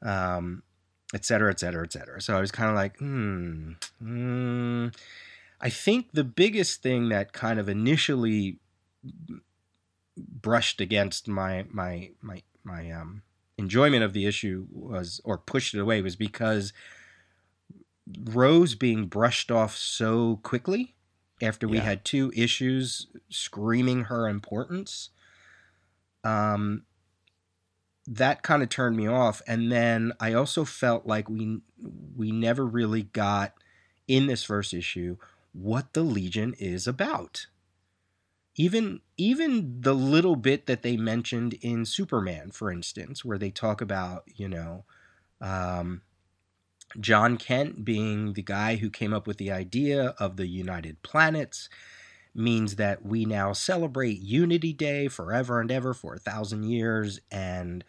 um, 0.00 0.62
et 1.12 1.24
cetera, 1.24 1.50
et 1.50 1.60
cetera, 1.60 1.84
et 1.84 1.92
cetera. 1.92 2.20
So 2.22 2.36
I 2.36 2.40
was 2.40 2.50
kind 2.50 2.70
of 2.70 2.76
like, 2.76 2.98
hmm, 2.98 3.72
hmm. 3.98 4.88
I 5.60 5.70
think 5.70 6.12
the 6.12 6.24
biggest 6.24 6.82
thing 6.82 7.08
that 7.10 7.32
kind 7.32 7.58
of 7.58 7.68
initially 7.68 8.58
brushed 10.16 10.80
against 10.80 11.28
my 11.28 11.66
my 11.70 12.10
my 12.20 12.42
my 12.64 12.90
um, 12.90 13.22
enjoyment 13.58 14.02
of 14.02 14.12
the 14.12 14.26
issue 14.26 14.66
was 14.70 15.20
or 15.24 15.38
pushed 15.38 15.74
it 15.74 15.80
away 15.80 16.02
was 16.02 16.16
because 16.16 16.72
Rose 18.24 18.74
being 18.74 19.06
brushed 19.06 19.50
off 19.50 19.76
so 19.76 20.36
quickly 20.42 20.94
after 21.40 21.66
we 21.68 21.78
Yeah. 21.78 21.84
had 21.84 22.04
two 22.04 22.32
issues 22.34 23.06
screaming 23.28 24.04
her 24.04 24.28
importance. 24.28 25.10
Um, 26.22 26.84
that 28.06 28.42
kind 28.42 28.62
of 28.62 28.68
turned 28.68 28.96
me 28.96 29.06
off, 29.06 29.40
and 29.46 29.72
then 29.72 30.12
I 30.20 30.34
also 30.34 30.64
felt 30.64 31.06
like 31.06 31.28
we 31.28 31.60
we 32.16 32.32
never 32.32 32.66
really 32.66 33.02
got 33.04 33.54
in 34.06 34.26
this 34.26 34.44
first 34.44 34.74
issue 34.74 35.16
what 35.52 35.94
the 35.94 36.02
Legion 36.02 36.54
is 36.58 36.86
about. 36.86 37.46
Even 38.56 39.00
even 39.16 39.80
the 39.80 39.94
little 39.94 40.36
bit 40.36 40.66
that 40.66 40.82
they 40.82 40.96
mentioned 40.96 41.54
in 41.54 41.84
Superman, 41.84 42.50
for 42.52 42.70
instance, 42.70 43.24
where 43.24 43.38
they 43.38 43.50
talk 43.50 43.80
about 43.80 44.24
you 44.36 44.48
know. 44.48 44.84
Um, 45.40 46.02
Jon 47.00 47.36
Kent 47.36 47.84
being 47.84 48.34
the 48.34 48.42
guy 48.42 48.76
who 48.76 48.90
came 48.90 49.12
up 49.12 49.26
with 49.26 49.38
the 49.38 49.50
idea 49.50 50.14
of 50.18 50.36
the 50.36 50.46
United 50.46 51.02
Planets 51.02 51.68
means 52.34 52.76
that 52.76 53.04
we 53.04 53.24
now 53.24 53.52
celebrate 53.52 54.20
Unity 54.20 54.72
Day 54.72 55.08
forever 55.08 55.60
and 55.60 55.70
ever 55.70 55.94
for 55.94 56.14
a 56.14 56.18
thousand 56.18 56.64
years, 56.64 57.20
and 57.30 57.84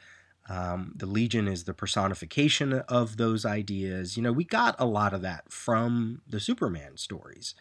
um, 0.49 0.93
the 0.95 1.08
Legion 1.08 1.47
is 1.47 1.63
the 1.63 1.73
personification 1.73 2.73
of 2.73 3.17
those 3.17 3.45
ideas. 3.45 4.17
You 4.17 4.23
know, 4.23 4.32
we 4.32 4.43
got 4.43 4.75
a 4.80 4.86
lot 4.86 5.13
of 5.13 5.21
that 5.23 5.51
from 5.51 6.21
the 6.28 6.39
Superman 6.39 6.97
stories, 6.97 7.56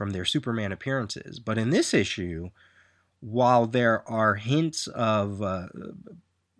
from 0.00 0.12
their 0.12 0.24
Superman 0.24 0.72
appearances. 0.72 1.38
But 1.38 1.58
in 1.58 1.68
this 1.68 1.92
issue, 1.92 2.48
while 3.20 3.66
there 3.66 4.02
are 4.08 4.36
hints 4.36 4.86
of 4.86 5.42
uh, 5.42 5.66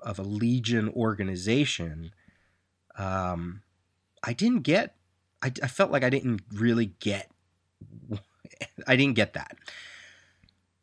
of 0.03 0.19
a 0.19 0.23
Legion 0.23 0.91
organization, 0.91 2.13
um, 2.99 3.63
I 4.23 4.35
didn't 4.35 4.61
get. 4.61 4.95
I, 5.41 5.51
I 5.63 5.69
felt 5.69 5.91
like 5.91 6.05
I 6.05 6.11
didn't 6.11 6.43
really 6.53 6.93
get. 7.01 7.31
I 8.87 8.95
didn't 8.95 9.15
get 9.15 9.33
that. 9.33 9.57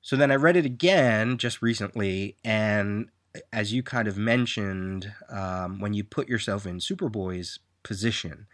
So 0.01 0.15
then 0.15 0.31
I 0.31 0.35
read 0.35 0.57
it 0.57 0.65
again 0.65 1.37
just 1.37 1.61
recently, 1.61 2.37
and 2.43 3.09
as 3.53 3.71
you 3.71 3.83
kind 3.83 4.07
of 4.07 4.17
mentioned, 4.17 5.13
um, 5.29 5.79
when 5.79 5.93
you 5.93 6.03
put 6.03 6.27
yourself 6.27 6.65
in 6.65 6.79
Superboy's 6.79 7.59
position, 7.83 8.47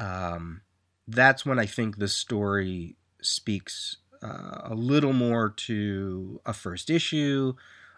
um, 0.00 0.62
that's 1.08 1.46
when 1.46 1.58
I 1.58 1.66
think 1.66 1.98
the 1.98 2.08
story 2.08 2.96
speaks 3.22 3.98
uh, 4.22 4.62
a 4.64 4.74
little 4.74 5.12
more 5.12 5.50
to 5.50 6.40
a 6.46 6.52
first 6.52 6.90
issue, 6.90 7.54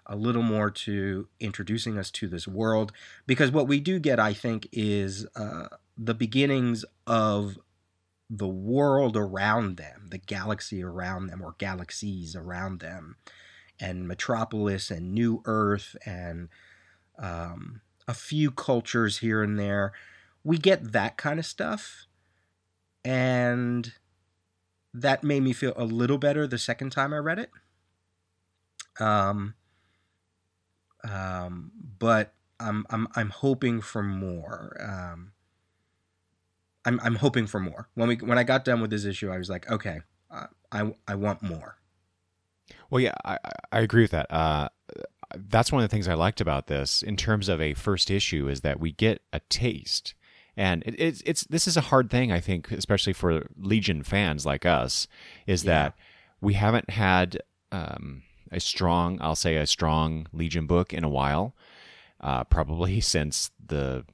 a 0.06 0.16
little 0.16 0.42
more 0.42 0.70
to 0.70 1.28
introducing 1.40 1.98
us 1.98 2.10
to 2.12 2.28
this 2.28 2.48
world. 2.48 2.92
Because 3.26 3.50
what 3.50 3.68
we 3.68 3.80
do 3.80 3.98
get, 3.98 4.18
I 4.18 4.32
think, 4.32 4.68
is 4.72 5.26
uh, 5.36 5.68
the 5.96 6.14
beginnings 6.14 6.84
of 7.06 7.58
the 8.30 8.48
world 8.48 9.16
around 9.16 9.76
them, 9.76 10.08
the 10.10 10.18
galaxy 10.18 10.82
around 10.82 11.28
them, 11.28 11.42
or 11.42 11.54
galaxies 11.58 12.36
around 12.36 12.80
them, 12.80 13.16
and 13.80 14.06
Metropolis 14.06 14.90
and 14.90 15.14
New 15.14 15.42
Earth 15.44 15.96
and 16.04 16.48
um, 17.18 17.80
a 18.06 18.14
few 18.14 18.50
cultures 18.50 19.18
here 19.18 19.42
and 19.42 19.58
there. 19.58 19.92
We 20.44 20.58
get 20.58 20.92
that 20.92 21.16
kind 21.16 21.38
of 21.38 21.46
stuff. 21.46 22.06
And 23.04 23.92
that 24.94 25.22
made 25.22 25.42
me 25.42 25.52
feel 25.52 25.72
a 25.76 25.84
little 25.84 26.18
better 26.18 26.46
the 26.46 26.58
second 26.58 26.90
time 26.90 27.12
I 27.12 27.18
read 27.18 27.38
it. 27.38 27.50
Um, 29.00 29.54
um, 31.08 31.70
but 31.98 32.34
I'm 32.60 32.84
I'm 32.90 33.08
I'm 33.14 33.30
hoping 33.30 33.80
for 33.80 34.02
more. 34.02 34.76
Um, 34.80 35.32
I'm 36.84 37.00
I'm 37.02 37.14
hoping 37.16 37.46
for 37.46 37.60
more. 37.60 37.88
When 37.94 38.08
we 38.08 38.16
when 38.16 38.38
I 38.38 38.42
got 38.44 38.64
done 38.64 38.80
with 38.80 38.90
this 38.90 39.04
issue, 39.04 39.30
I 39.30 39.38
was 39.38 39.48
like, 39.48 39.70
okay, 39.70 40.00
uh, 40.30 40.46
I 40.72 40.94
I 41.06 41.14
want 41.14 41.42
more. 41.42 41.76
Well, 42.90 43.00
yeah, 43.00 43.14
I, 43.24 43.38
I- 43.72 43.80
agree 43.80 44.02
with 44.02 44.10
that. 44.10 44.32
Uh, 44.32 44.68
that's 45.36 45.70
one 45.70 45.82
of 45.82 45.88
the 45.88 45.94
things 45.94 46.08
I 46.08 46.14
liked 46.14 46.40
about 46.40 46.66
this 46.66 47.02
in 47.02 47.16
terms 47.16 47.48
of 47.48 47.60
a 47.60 47.74
first 47.74 48.10
issue 48.10 48.48
is 48.48 48.62
that 48.62 48.80
we 48.80 48.92
get 48.92 49.22
a 49.32 49.40
taste, 49.48 50.14
and 50.58 50.82
it, 50.84 50.94
it's 50.98 51.22
it's 51.24 51.44
this 51.44 51.66
is 51.66 51.76
a 51.76 51.80
hard 51.82 52.10
thing 52.10 52.30
I 52.32 52.40
think, 52.40 52.70
especially 52.72 53.12
for 53.14 53.46
Legion 53.56 54.02
fans 54.02 54.44
like 54.44 54.66
us, 54.66 55.06
is 55.46 55.64
Yeah. 55.64 55.72
that 55.72 55.94
we 56.40 56.54
haven't 56.54 56.90
had 56.90 57.38
um, 57.72 58.22
a 58.52 58.60
strong, 58.60 59.18
I'll 59.20 59.34
say, 59.36 59.56
a 59.56 59.66
strong 59.66 60.26
Legion 60.32 60.66
book 60.66 60.92
in 60.92 61.04
a 61.04 61.08
while, 61.08 61.54
uh, 62.20 62.44
probably 62.44 63.00
since 63.14 63.50
the 63.64 64.04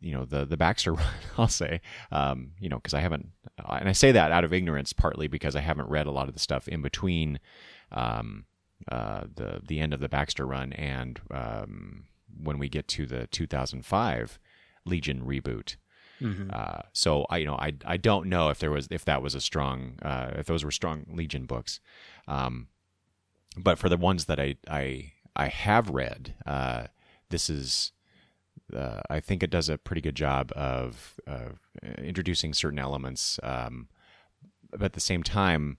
you 0.00 0.12
know 0.12 0.24
the 0.24 0.44
the 0.44 0.56
Baxter 0.56 0.92
run. 1.00 1.06
I'll 1.38 1.48
say, 1.48 1.80
um, 2.10 2.50
you 2.58 2.68
know, 2.68 2.76
because 2.76 2.94
I 2.94 3.00
haven't, 3.00 3.28
and 3.68 3.88
I 3.88 3.92
say 3.92 4.10
that 4.12 4.32
out 4.32 4.42
of 4.44 4.52
ignorance, 4.52 4.92
partly 4.92 5.28
because 5.28 5.54
I 5.54 5.60
haven't 5.60 5.88
read 5.88 6.06
a 6.06 6.10
lot 6.10 6.26
of 6.28 6.34
the 6.34 6.40
stuff 6.40 6.66
in 6.68 6.82
between 6.82 7.38
um, 7.92 8.44
uh, 8.90 9.24
the 9.34 9.60
the 9.64 9.78
end 9.78 9.94
of 9.94 10.00
the 10.00 10.08
Baxter 10.08 10.46
run 10.46 10.72
and 10.72 11.20
um, 11.30 12.04
when 12.42 12.58
we 12.58 12.68
get 12.68 12.88
to 12.88 13.06
the 13.06 13.28
2005 13.28 14.38
Legion 14.84 15.22
reboot. 15.24 15.76
Uh, 16.50 16.82
so 16.92 17.26
I 17.30 17.38
you 17.38 17.46
know 17.46 17.56
I 17.56 17.74
I 17.84 17.96
don't 17.96 18.28
know 18.28 18.48
if 18.50 18.58
there 18.58 18.70
was 18.70 18.88
if 18.90 19.04
that 19.04 19.22
was 19.22 19.34
a 19.34 19.40
strong 19.40 19.98
uh, 20.02 20.32
if 20.36 20.46
those 20.46 20.64
were 20.64 20.70
strong 20.70 21.04
Legion 21.08 21.46
books, 21.46 21.80
um, 22.28 22.68
but 23.56 23.78
for 23.78 23.88
the 23.88 23.96
ones 23.96 24.26
that 24.26 24.38
I 24.38 24.56
I 24.68 25.12
I 25.34 25.48
have 25.48 25.90
read, 25.90 26.34
uh, 26.46 26.86
this 27.30 27.50
is 27.50 27.92
uh, 28.74 29.00
I 29.10 29.20
think 29.20 29.42
it 29.42 29.50
does 29.50 29.68
a 29.68 29.78
pretty 29.78 30.00
good 30.00 30.14
job 30.14 30.52
of 30.54 31.20
of 31.26 31.58
introducing 31.98 32.54
certain 32.54 32.78
elements, 32.78 33.38
um, 33.42 33.88
but 34.70 34.82
at 34.82 34.92
the 34.92 35.00
same 35.00 35.22
time, 35.22 35.78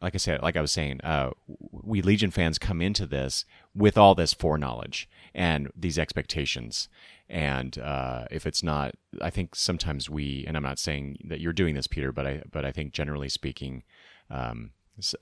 like 0.00 0.14
I 0.14 0.18
said, 0.18 0.42
like 0.42 0.56
I 0.56 0.60
was 0.60 0.72
saying, 0.72 1.00
uh, 1.02 1.30
we 1.70 2.02
Legion 2.02 2.30
fans 2.30 2.58
come 2.58 2.82
into 2.82 3.06
this 3.06 3.44
with 3.74 3.96
all 3.96 4.14
this 4.14 4.34
foreknowledge 4.34 5.08
and 5.34 5.70
these 5.76 5.98
expectations. 5.98 6.88
And 7.28 7.78
uh, 7.78 8.26
if 8.30 8.46
it's 8.46 8.62
not, 8.62 8.94
I 9.20 9.30
think 9.30 9.54
sometimes 9.54 10.10
we, 10.10 10.44
and 10.46 10.56
I'm 10.56 10.62
not 10.62 10.78
saying 10.78 11.18
that 11.24 11.40
you're 11.40 11.52
doing 11.52 11.74
this, 11.74 11.86
Peter, 11.86 12.12
but 12.12 12.26
I, 12.26 12.42
but 12.50 12.64
I 12.64 12.72
think 12.72 12.92
generally 12.92 13.28
speaking, 13.28 13.84
um, 14.28 14.72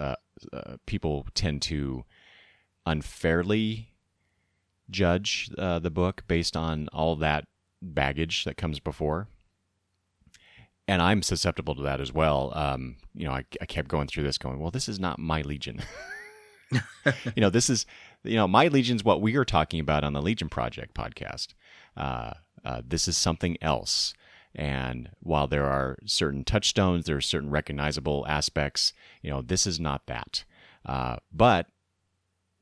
uh, 0.00 0.16
uh, 0.52 0.76
people 0.86 1.26
tend 1.34 1.62
to 1.62 2.04
unfairly 2.86 3.90
judge 4.90 5.50
uh, 5.56 5.78
the 5.78 5.90
book 5.90 6.24
based 6.26 6.56
on 6.56 6.88
all 6.92 7.16
that 7.16 7.46
baggage 7.80 8.44
that 8.44 8.56
comes 8.56 8.80
before 8.80 9.28
and 10.90 11.00
I'm 11.00 11.22
susceptible 11.22 11.76
to 11.76 11.82
that 11.82 12.00
as 12.00 12.12
well. 12.12 12.52
Um, 12.52 12.96
you 13.14 13.24
know, 13.24 13.30
I, 13.30 13.44
I 13.60 13.66
kept 13.66 13.86
going 13.86 14.08
through 14.08 14.24
this, 14.24 14.38
going, 14.38 14.58
well, 14.58 14.72
this 14.72 14.88
is 14.88 14.98
not 14.98 15.20
my 15.20 15.40
Legion. 15.42 15.80
you 16.72 17.40
know, 17.40 17.48
this 17.48 17.70
is, 17.70 17.86
you 18.24 18.34
know, 18.34 18.48
my 18.48 18.66
Legion's 18.66 19.04
what 19.04 19.22
we 19.22 19.36
are 19.36 19.44
talking 19.44 19.78
about 19.78 20.02
on 20.02 20.14
the 20.14 20.20
Legion 20.20 20.48
Project 20.48 20.94
podcast. 20.94 21.54
Uh, 21.96 22.32
uh, 22.64 22.82
this 22.84 23.06
is 23.06 23.16
something 23.16 23.56
else. 23.62 24.14
And 24.52 25.10
while 25.20 25.46
there 25.46 25.66
are 25.66 25.96
certain 26.06 26.42
touchstones, 26.42 27.06
there 27.06 27.18
are 27.18 27.20
certain 27.20 27.50
recognizable 27.50 28.26
aspects. 28.26 28.92
You 29.22 29.30
know, 29.30 29.42
this 29.42 29.68
is 29.68 29.78
not 29.78 30.08
that. 30.08 30.44
Uh, 30.84 31.18
but 31.32 31.66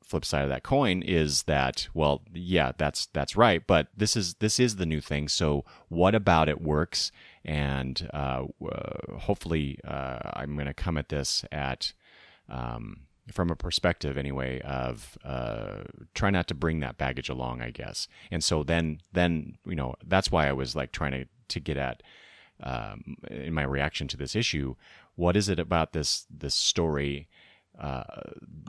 flip 0.03 0.25
side 0.25 0.43
of 0.43 0.49
that 0.49 0.63
coin 0.63 1.03
is 1.03 1.43
that 1.43 1.87
well 1.93 2.23
yeah 2.33 2.71
that's 2.79 3.05
that's 3.13 3.35
right 3.35 3.67
but 3.67 3.89
this 3.95 4.15
is 4.15 4.33
this 4.35 4.59
is 4.59 4.77
the 4.77 4.85
new 4.85 4.99
thing 4.99 5.27
so 5.27 5.63
what 5.87 6.15
about 6.15 6.49
it 6.49 6.59
works 6.59 7.11
and 7.49 8.07
uh, 8.13 8.45
uh, 8.71 9.17
hopefully 9.17 9.79
uh, 9.83 10.19
i'm 10.33 10.53
going 10.53 10.67
to 10.67 10.73
come 10.73 10.97
at 10.97 11.09
this 11.09 11.43
at 11.51 11.93
um, 12.47 13.01
from 13.31 13.49
a 13.49 13.55
perspective 13.55 14.17
anyway 14.17 14.61
of 14.61 15.17
uh, 15.25 15.81
try 16.13 16.29
not 16.29 16.47
to 16.47 16.53
bring 16.53 16.79
that 16.79 16.97
baggage 16.97 17.27
along 17.27 17.59
i 17.61 17.71
guess 17.71 18.07
and 18.29 18.43
so 18.43 18.63
then 18.63 19.01
then 19.11 19.57
you 19.65 19.75
know 19.75 19.95
that's 20.05 20.31
why 20.31 20.47
i 20.47 20.53
was 20.53 20.75
like 20.75 20.91
trying 20.91 21.11
to 21.11 21.25
to 21.47 21.59
get 21.59 21.77
at 21.77 22.03
um, 22.61 23.15
in 23.31 23.53
my 23.53 23.63
reaction 23.63 24.07
to 24.07 24.17
this 24.17 24.35
issue 24.35 24.75
what 25.15 25.35
is 25.35 25.49
it 25.49 25.59
about 25.59 25.91
this 25.93 26.27
this 26.29 26.53
story 26.53 27.27
uh, 27.79 28.03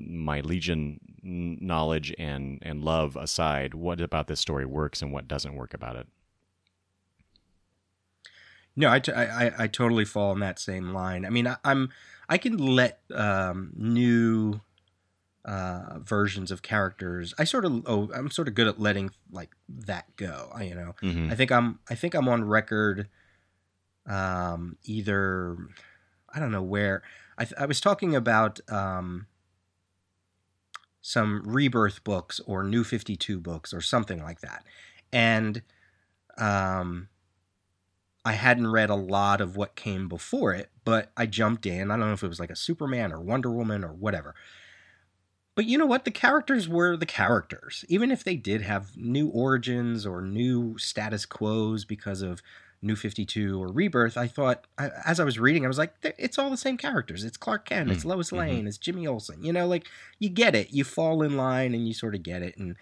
my 0.01 0.41
legion 0.41 1.01
knowledge 1.23 2.15
and 2.17 2.61
and 2.63 2.85
love 2.85 3.17
aside, 3.17 3.75
what 3.75 4.01
about 4.01 4.29
this 4.29 4.39
story 4.39 4.65
works 4.65 5.03
and 5.03 5.13
what 5.13 5.27
doesn't 5.27 5.57
work 5.57 5.75
about 5.75 5.97
it? 5.97 6.07
No, 8.77 8.89
I, 8.91 8.99
t- 9.01 9.13
I, 9.13 9.65
I- 9.65 9.67
totally 9.69 10.05
fall 10.05 10.33
in 10.33 10.41
that 10.41 10.59
same 10.59 10.93
line. 10.93 11.25
I 11.27 11.31
mean, 11.31 11.47
I, 11.47 11.57
I'm 11.65 11.91
I 12.29 12.39
can 12.39 12.57
let 12.57 13.01
um, 13.15 13.73
new 13.77 14.61
uh, 15.45 15.99
versions 16.01 16.51
of 16.51 16.63
characters. 16.63 17.35
I 17.39 17.45
sort 17.45 17.65
of 17.65 17.83
oh, 17.87 18.11
I'm 18.15 18.31
sort 18.31 18.49
of 18.49 18.55
good 18.55 18.69
at 18.69 18.81
letting 18.81 19.11
like 19.33 19.51
that 19.69 20.15
go. 20.17 20.51
I, 20.55 20.63
you 20.65 20.75
know, 20.75 20.95
Mm-hmm. 21.03 21.31
I 21.31 21.35
think 21.35 21.51
I'm 21.53 21.79
I 21.91 21.95
think 21.95 22.15
I'm 22.15 22.29
on 22.29 22.45
record. 22.45 23.09
Um, 24.07 24.77
either 24.85 25.57
I 26.33 26.39
don't 26.41 26.53
know 26.53 26.63
where 26.63 27.03
I, 27.39 27.47
I 27.59 27.67
was 27.67 27.81
talking 27.81 28.15
about 28.17 28.61
um, 28.71 29.27
some 31.03 31.43
rebirth 31.45 32.03
books 32.05 32.41
or 32.47 32.63
New 32.65 32.85
Fifty 32.85 33.17
Two 33.17 33.39
books 33.41 33.75
or 33.75 33.81
something 33.81 34.23
like 34.23 34.41
that, 34.41 34.65
and 35.13 35.63
um, 36.39 37.09
I 38.25 38.33
hadn't 38.33 38.71
read 38.71 38.91
a 38.91 38.95
lot 38.95 39.41
of 39.41 39.57
what 39.57 39.77
came 39.77 40.09
before 40.09 40.53
it, 40.53 40.71
but 40.85 41.11
I 41.17 41.27
jumped 41.27 41.65
in. 41.65 41.91
I 41.91 41.97
don't 41.97 42.09
know 42.09 42.13
if 42.13 42.23
it 42.23 42.29
was 42.29 42.41
like 42.41 42.51
a 42.51 42.57
Superman 42.57 43.13
or 43.13 43.21
Wonder 43.21 43.51
Woman 43.51 43.83
or 43.83 43.93
whatever. 43.93 44.35
But 45.55 45.65
you 45.65 45.79
know 45.79 45.87
what? 45.87 46.05
The 46.05 46.11
characters 46.11 46.69
were 46.69 46.97
the 46.97 47.07
characters. 47.07 47.85
Even 47.89 48.11
if 48.11 48.23
they 48.23 48.37
did 48.37 48.63
have 48.63 48.97
new 48.97 49.29
origins 49.29 50.07
or 50.07 50.23
new 50.23 50.77
status 50.79 51.27
quos 51.27 51.85
because 51.85 52.23
of 52.23 52.43
New 52.83 52.97
52 52.97 53.63
or 53.63 53.69
Rebirth, 53.69 54.17
I 54.17 54.27
thought, 54.27 54.67
I, 54.79 54.91
as 55.05 55.21
I 55.21 55.25
was 55.25 55.39
reading, 55.39 55.65
I 55.65 55.69
was 55.69 55.77
like, 55.77 55.95
it's 56.03 56.39
all 56.39 56.51
the 56.51 56.57
same 56.57 56.77
characters. 56.77 57.25
It's 57.25 57.37
Clark 57.37 57.67
Kent, 57.67 57.91
it's 57.91 58.05
mm, 58.05 58.09
Lois 58.09 58.29
mm-hmm. 58.29 58.39
Lane, 58.39 58.59
mm-hmm. 58.61 58.69
it's 58.69 58.79
Jimmy 58.79 59.07
Olsen. 59.07 59.43
You 59.43 59.53
know, 59.53 59.67
like 59.67 59.87
you 60.19 60.29
get 60.29 60.55
it. 60.55 60.73
You 60.73 60.85
fall 60.85 61.23
in 61.23 61.37
line 61.37 61.75
and 61.75 61.87
you 61.87 61.95
sort 61.95 62.15
of 62.15 62.23
get 62.23 62.43
it. 62.43 62.57
And 62.57 62.77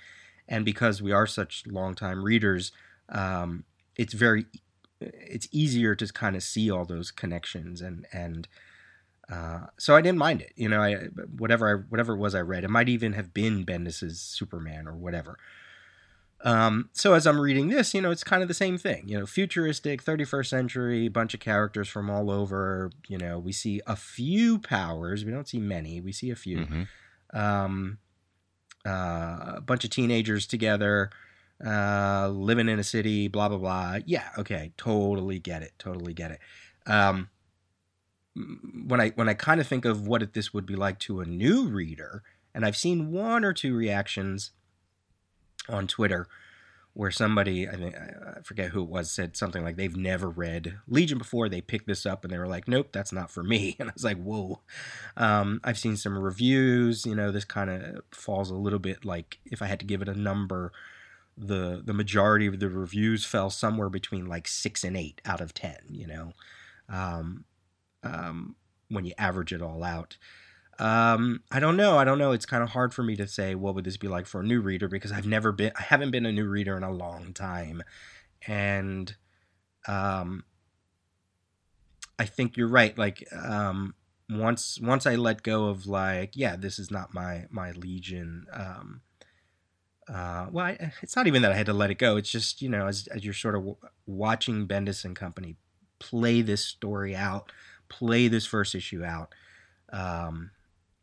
and 0.48 0.64
because 0.64 1.02
we 1.02 1.12
are 1.12 1.26
such 1.26 1.64
longtime 1.66 2.22
readers, 2.22 2.72
um, 3.08 3.64
it's 3.96 4.14
very 4.14 4.46
it's 5.00 5.48
easier 5.52 5.94
to 5.94 6.12
kind 6.12 6.36
of 6.36 6.42
see 6.42 6.70
all 6.70 6.84
those 6.84 7.10
connections 7.10 7.80
and 7.80 8.06
and 8.12 8.48
uh, 9.30 9.66
so 9.76 9.94
I 9.94 10.00
didn't 10.00 10.18
mind 10.18 10.40
it. 10.40 10.52
You 10.56 10.68
know, 10.68 10.80
I 10.80 10.94
whatever 11.36 11.70
I 11.70 11.82
whatever 11.88 12.14
it 12.14 12.18
was 12.18 12.34
I 12.34 12.40
read, 12.40 12.64
it 12.64 12.70
might 12.70 12.88
even 12.88 13.12
have 13.12 13.34
been 13.34 13.64
Bendis's 13.64 14.20
Superman 14.20 14.88
or 14.88 14.96
whatever. 14.96 15.38
Um, 16.44 16.88
so 16.92 17.14
as 17.14 17.26
I'm 17.26 17.40
reading 17.40 17.68
this, 17.68 17.94
you 17.94 18.00
know, 18.00 18.10
it's 18.10 18.24
kind 18.24 18.42
of 18.42 18.48
the 18.48 18.54
same 18.54 18.78
thing. 18.78 19.08
You 19.08 19.18
know, 19.18 19.26
futuristic, 19.26 20.04
31st 20.04 20.46
century, 20.46 21.08
bunch 21.08 21.34
of 21.34 21.40
characters 21.40 21.88
from 21.88 22.08
all 22.08 22.30
over. 22.30 22.90
You 23.08 23.18
know, 23.18 23.38
we 23.38 23.52
see 23.52 23.80
a 23.86 23.96
few 23.96 24.58
powers. 24.58 25.24
We 25.24 25.32
don't 25.32 25.48
see 25.48 25.58
many. 25.58 26.00
We 26.00 26.12
see 26.12 26.30
a 26.30 26.36
few. 26.36 26.58
Mm-hmm. 26.58 27.38
Um, 27.38 27.98
uh, 28.86 29.54
a 29.56 29.60
bunch 29.60 29.84
of 29.84 29.90
teenagers 29.90 30.46
together, 30.46 31.10
uh, 31.64 32.28
living 32.28 32.68
in 32.68 32.78
a 32.78 32.84
city. 32.84 33.28
Blah 33.28 33.48
blah 33.48 33.58
blah. 33.58 33.98
Yeah, 34.06 34.28
okay, 34.38 34.72
totally 34.76 35.38
get 35.38 35.62
it. 35.62 35.72
Totally 35.78 36.14
get 36.14 36.32
it. 36.32 36.40
Um, 36.86 37.28
when 38.86 39.00
I 39.00 39.10
when 39.10 39.28
I 39.28 39.34
kind 39.34 39.60
of 39.60 39.66
think 39.66 39.84
of 39.84 40.06
what 40.06 40.32
this 40.32 40.54
would 40.54 40.66
be 40.66 40.76
like 40.76 40.98
to 41.00 41.20
a 41.20 41.24
new 41.24 41.68
reader, 41.68 42.22
and 42.54 42.64
I've 42.64 42.76
seen 42.76 43.10
one 43.10 43.44
or 43.44 43.52
two 43.52 43.74
reactions 43.74 44.52
on 45.68 45.86
Twitter 45.86 46.28
where 46.98 47.10
somebody 47.12 47.68
I 47.68 47.76
think 47.76 47.94
I 47.96 48.40
forget 48.42 48.70
who 48.70 48.82
it 48.82 48.88
was 48.88 49.10
said 49.10 49.36
something 49.36 49.62
like 49.62 49.76
they've 49.76 49.96
never 49.96 50.28
read 50.28 50.78
Legion 50.88 51.18
before. 51.18 51.48
They 51.48 51.60
picked 51.60 51.86
this 51.86 52.04
up 52.04 52.24
and 52.24 52.32
they 52.32 52.38
were 52.38 52.48
like, 52.48 52.66
"Nope, 52.66 52.88
that's 52.92 53.12
not 53.12 53.30
for 53.30 53.42
me." 53.42 53.76
And 53.80 53.88
I 53.88 53.92
was 53.92 54.04
like, 54.04 54.20
"Whoa!" 54.20 54.60
Um, 55.16 55.60
I've 55.62 55.78
seen 55.78 55.96
some 55.96 56.18
reviews. 56.18 57.06
You 57.06 57.14
know, 57.14 57.30
this 57.30 57.44
kind 57.44 57.70
of 57.70 58.02
falls 58.10 58.50
a 58.50 58.56
little 58.56 58.78
bit 58.80 59.04
like 59.04 59.38
if 59.44 59.62
I 59.62 59.66
had 59.66 59.80
to 59.80 59.86
give 59.86 60.02
it 60.02 60.08
a 60.08 60.14
number, 60.14 60.72
the 61.38 61.82
the 61.84 61.94
majority 61.94 62.46
of 62.46 62.58
the 62.58 62.68
reviews 62.68 63.24
fell 63.24 63.50
somewhere 63.50 63.88
between 63.88 64.26
like 64.26 64.48
six 64.48 64.84
and 64.84 64.96
eight 64.96 65.20
out 65.24 65.40
of 65.40 65.54
ten. 65.54 65.78
You 65.88 66.06
know, 66.06 66.32
um, 66.88 67.44
um, 68.02 68.56
when 68.88 69.04
you 69.04 69.12
average 69.18 69.52
it 69.52 69.62
all 69.62 69.84
out. 69.84 70.16
Um, 70.80 71.42
I 71.50 71.58
don't 71.58 71.76
know. 71.76 71.98
I 71.98 72.04
don't 72.04 72.18
know. 72.18 72.30
It's 72.30 72.46
kind 72.46 72.62
of 72.62 72.70
hard 72.70 72.94
for 72.94 73.02
me 73.02 73.16
to 73.16 73.26
say 73.26 73.54
what 73.56 73.74
would 73.74 73.84
this 73.84 73.96
be 73.96 74.06
like 74.06 74.26
for 74.26 74.40
a 74.40 74.44
new 74.44 74.60
reader 74.60 74.88
because 74.88 75.10
I've 75.10 75.26
never 75.26 75.50
been. 75.52 75.72
I 75.76 75.82
haven't 75.82 76.10
been 76.10 76.26
a 76.26 76.32
new 76.32 76.48
reader 76.48 76.76
in 76.76 76.82
a 76.84 76.92
long 76.92 77.32
time, 77.32 77.82
and 78.46 79.14
um, 79.86 80.44
I 82.18 82.26
think 82.26 82.56
you're 82.56 82.68
right. 82.68 82.96
Like 82.96 83.26
um, 83.32 83.94
once 84.30 84.78
once 84.80 85.06
I 85.06 85.16
let 85.16 85.42
go 85.42 85.66
of 85.66 85.86
like, 85.86 86.32
yeah, 86.34 86.56
this 86.56 86.78
is 86.78 86.90
not 86.90 87.14
my 87.14 87.46
my 87.50 87.72
legion. 87.72 88.46
Um, 88.52 89.00
uh, 90.08 90.46
well, 90.50 90.66
I, 90.66 90.92
it's 91.02 91.16
not 91.16 91.26
even 91.26 91.42
that 91.42 91.52
I 91.52 91.56
had 91.56 91.66
to 91.66 91.72
let 91.72 91.90
it 91.90 91.98
go. 91.98 92.16
It's 92.16 92.30
just 92.30 92.62
you 92.62 92.68
know, 92.68 92.86
as 92.86 93.06
as 93.08 93.24
you're 93.24 93.34
sort 93.34 93.54
of 93.54 93.62
w- 93.62 93.76
watching 94.06 94.66
Bendis 94.66 95.04
and 95.04 95.14
company 95.14 95.56
play 95.98 96.42
this 96.42 96.64
story 96.64 97.14
out, 97.14 97.52
play 97.88 98.28
this 98.28 98.46
first 98.46 98.74
issue 98.74 99.04
out. 99.04 99.34
Um, 99.92 100.50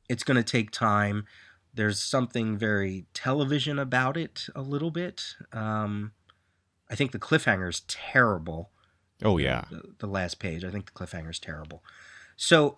it's 0.09 0.23
going 0.23 0.37
to 0.37 0.43
take 0.43 0.71
time. 0.71 1.25
There's 1.73 2.01
something 2.01 2.57
very 2.57 3.05
television 3.13 3.79
about 3.79 4.17
it 4.17 4.47
a 4.55 4.61
little 4.61 4.91
bit. 4.91 5.35
Um, 5.51 6.13
I 6.89 6.95
think 6.95 7.11
the 7.11 7.19
cliffhanger 7.19 7.69
is 7.69 7.81
terrible. 7.81 8.71
Oh 9.23 9.37
yeah, 9.37 9.65
the, 9.69 9.81
the, 9.99 10.07
last 10.07 10.39
page. 10.39 10.63
I 10.63 10.69
think 10.69 10.85
the 10.85 10.91
cliffhanger 10.91 11.31
is 11.31 11.39
terrible. 11.39 11.83
So 12.37 12.77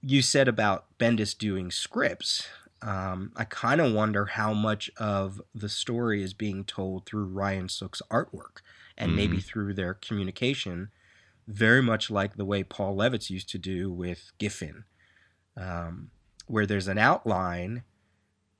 you 0.00 0.22
said 0.22 0.48
about 0.48 0.86
Bendis 0.98 1.36
doing 1.36 1.70
scripts. 1.70 2.48
Um, 2.82 3.32
I 3.36 3.44
kind 3.44 3.80
of 3.80 3.92
wonder 3.92 4.26
how 4.26 4.52
much 4.52 4.90
of 4.98 5.40
the 5.54 5.68
story 5.68 6.22
is 6.22 6.34
being 6.34 6.64
told 6.64 7.06
through 7.06 7.24
Ryan 7.26 7.68
Sook's 7.68 8.02
artwork 8.10 8.60
and 8.96 9.12
mm. 9.12 9.16
maybe 9.16 9.40
through 9.40 9.74
their 9.74 9.94
communication, 9.94 10.90
very 11.48 11.82
much 11.82 12.10
like 12.10 12.36
the 12.36 12.44
way 12.44 12.62
Paul 12.62 12.96
Levitz 12.96 13.30
used 13.30 13.48
to 13.50 13.58
do 13.58 13.90
with 13.90 14.30
Giffen. 14.38 14.84
Um, 15.56 16.10
where 16.46 16.66
there's 16.66 16.88
an 16.88 16.98
outline 16.98 17.82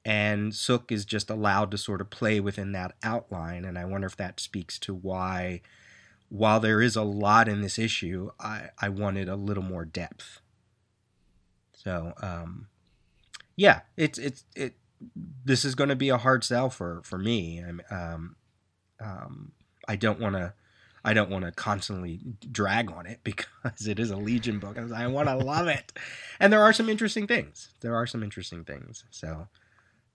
and 0.04 0.54
Sook 0.54 0.92
is 0.92 1.04
just 1.04 1.30
allowed 1.30 1.72
to 1.72 1.78
sort 1.78 2.00
of 2.00 2.10
play 2.10 2.38
within 2.38 2.70
that 2.72 2.94
outline. 3.02 3.64
And 3.64 3.76
I 3.76 3.84
wonder 3.84 4.06
if 4.06 4.16
that 4.16 4.38
speaks 4.38 4.78
to 4.80 4.94
why, 4.94 5.62
while 6.28 6.60
there 6.60 6.80
is 6.80 6.94
a 6.94 7.02
lot 7.02 7.48
in 7.48 7.60
this 7.60 7.76
issue, 7.76 8.30
I, 8.38 8.70
I 8.80 8.88
wanted 8.88 9.28
a 9.28 9.34
little 9.34 9.64
more 9.64 9.84
depth. 9.84 10.40
So, 11.72 12.12
um, 12.22 12.68
yeah, 13.56 13.80
it's 13.96 14.18
it's 14.18 14.44
it. 14.54 14.74
This 15.44 15.64
is 15.64 15.74
going 15.74 15.90
to 15.90 15.96
be 15.96 16.08
a 16.08 16.18
hard 16.18 16.44
sell 16.44 16.70
for 16.70 17.00
for 17.02 17.18
me. 17.18 17.62
I'm, 17.66 17.82
um, 17.90 18.36
um, 19.00 19.52
I 19.88 19.96
don't 19.96 20.20
want 20.20 20.36
to 20.36 20.54
I 21.04 21.14
don't 21.14 21.30
want 21.30 21.44
to 21.44 21.52
constantly 21.52 22.20
drag 22.50 22.90
on 22.90 23.06
it 23.06 23.20
because 23.24 23.86
it 23.86 23.98
is 23.98 24.10
a 24.10 24.16
Legion 24.16 24.58
book. 24.58 24.76
I 24.76 25.06
want 25.06 25.28
to 25.28 25.36
love 25.36 25.68
it, 25.68 25.92
and 26.38 26.52
there 26.52 26.62
are 26.62 26.72
some 26.72 26.88
interesting 26.88 27.26
things. 27.26 27.68
There 27.80 27.94
are 27.94 28.06
some 28.06 28.22
interesting 28.22 28.64
things. 28.64 29.04
So, 29.10 29.48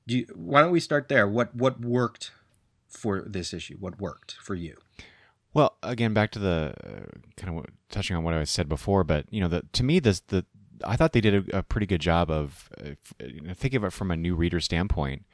do 0.05 0.19
you, 0.19 0.27
why 0.35 0.61
don't 0.61 0.71
we 0.71 0.79
start 0.79 1.07
there? 1.07 1.27
What 1.27 1.55
what 1.55 1.79
worked 1.79 2.31
for 2.89 3.21
this 3.21 3.53
issue? 3.53 3.77
What 3.79 3.99
worked 3.99 4.33
for 4.33 4.53
you? 4.53 4.77
Well, 5.53 5.77
again, 5.83 6.13
back 6.13 6.31
to 6.31 6.39
the 6.39 6.73
uh, 6.83 7.17
kind 7.35 7.57
of 7.57 7.65
touching 7.89 8.15
on 8.15 8.23
what 8.23 8.33
I 8.33 8.43
said 8.45 8.69
before, 8.69 9.03
but 9.03 9.25
you 9.29 9.41
know, 9.41 9.47
the 9.47 9.63
to 9.73 9.83
me, 9.83 9.99
this 9.99 10.19
the 10.19 10.45
I 10.85 10.95
thought 10.95 11.13
they 11.13 11.21
did 11.21 11.49
a, 11.49 11.59
a 11.59 11.63
pretty 11.63 11.85
good 11.85 12.01
job 12.01 12.29
of 12.29 12.69
uh, 12.79 12.91
think 13.53 13.73
of 13.73 13.83
it 13.83 13.93
from 13.93 14.11
a 14.11 14.15
new 14.15 14.35
reader 14.35 14.59
standpoint. 14.59 15.25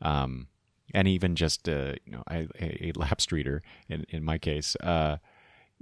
Um, 0.00 0.48
and 0.94 1.08
even 1.08 1.36
just 1.36 1.68
uh, 1.68 1.94
you 2.04 2.12
know 2.12 2.22
a, 2.30 2.48
a 2.60 2.92
lapsed 2.94 3.32
reader 3.32 3.62
in 3.88 4.04
in 4.10 4.24
my 4.24 4.38
case, 4.38 4.76
uh, 4.82 5.16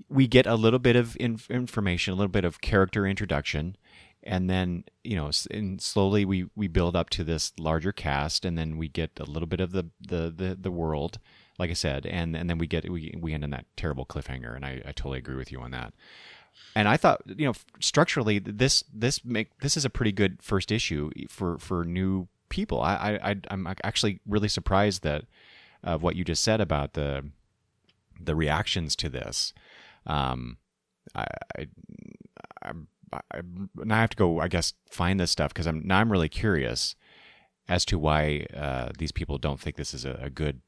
we 0.08 0.26
get 0.26 0.46
a 0.46 0.54
little 0.54 0.78
bit 0.78 0.96
of 0.96 1.16
inf- 1.20 1.50
information, 1.50 2.12
a 2.12 2.16
little 2.16 2.30
bit 2.30 2.44
of 2.44 2.60
character 2.60 3.06
introduction, 3.06 3.76
and 4.22 4.48
then 4.48 4.84
you 5.04 5.16
know 5.16 5.30
and 5.50 5.80
slowly 5.80 6.24
we 6.24 6.46
we 6.54 6.68
build 6.68 6.96
up 6.96 7.10
to 7.10 7.24
this 7.24 7.52
larger 7.58 7.92
cast, 7.92 8.44
and 8.44 8.56
then 8.56 8.76
we 8.76 8.88
get 8.88 9.10
a 9.18 9.24
little 9.24 9.48
bit 9.48 9.60
of 9.60 9.72
the 9.72 9.86
the 10.00 10.32
the, 10.34 10.56
the 10.60 10.70
world, 10.70 11.18
like 11.58 11.70
I 11.70 11.74
said, 11.74 12.06
and 12.06 12.36
and 12.36 12.48
then 12.48 12.58
we 12.58 12.66
get 12.66 12.88
we 12.90 13.14
we 13.18 13.34
end 13.34 13.44
in 13.44 13.50
that 13.50 13.66
terrible 13.76 14.06
cliffhanger, 14.06 14.54
and 14.54 14.64
I, 14.64 14.82
I 14.86 14.92
totally 14.92 15.18
agree 15.18 15.36
with 15.36 15.50
you 15.52 15.60
on 15.60 15.70
that. 15.72 15.92
And 16.74 16.88
I 16.88 16.96
thought, 16.96 17.22
you 17.26 17.46
know, 17.46 17.54
structurally, 17.80 18.38
this 18.38 18.84
this 18.92 19.24
make 19.24 19.58
this 19.58 19.76
is 19.76 19.84
a 19.84 19.90
pretty 19.90 20.12
good 20.12 20.42
first 20.42 20.70
issue 20.70 21.10
for 21.28 21.58
for 21.58 21.84
new 21.84 22.28
people. 22.48 22.80
I, 22.80 23.18
I 23.22 23.36
I'm 23.50 23.66
actually 23.82 24.20
really 24.26 24.48
surprised 24.48 25.02
that 25.02 25.24
of 25.82 26.02
what 26.02 26.16
you 26.16 26.24
just 26.24 26.44
said 26.44 26.60
about 26.60 26.92
the 26.92 27.30
the 28.20 28.36
reactions 28.36 28.94
to 28.96 29.08
this. 29.08 29.52
Um, 30.06 30.58
I, 31.14 31.26
I, 31.56 31.66
I, 32.62 32.72
I 33.32 33.40
now 33.76 33.96
I 33.96 34.00
have 34.00 34.10
to 34.10 34.16
go. 34.16 34.40
I 34.40 34.48
guess 34.48 34.74
find 34.90 35.18
this 35.18 35.30
stuff 35.30 35.52
because 35.52 35.66
I'm 35.66 35.82
now 35.86 35.98
I'm 35.98 36.12
really 36.12 36.28
curious 36.28 36.94
as 37.68 37.84
to 37.86 37.98
why 37.98 38.46
uh, 38.54 38.90
these 38.98 39.12
people 39.12 39.38
don't 39.38 39.60
think 39.60 39.76
this 39.76 39.94
is 39.94 40.04
a, 40.04 40.18
a, 40.22 40.30
good 40.30 40.60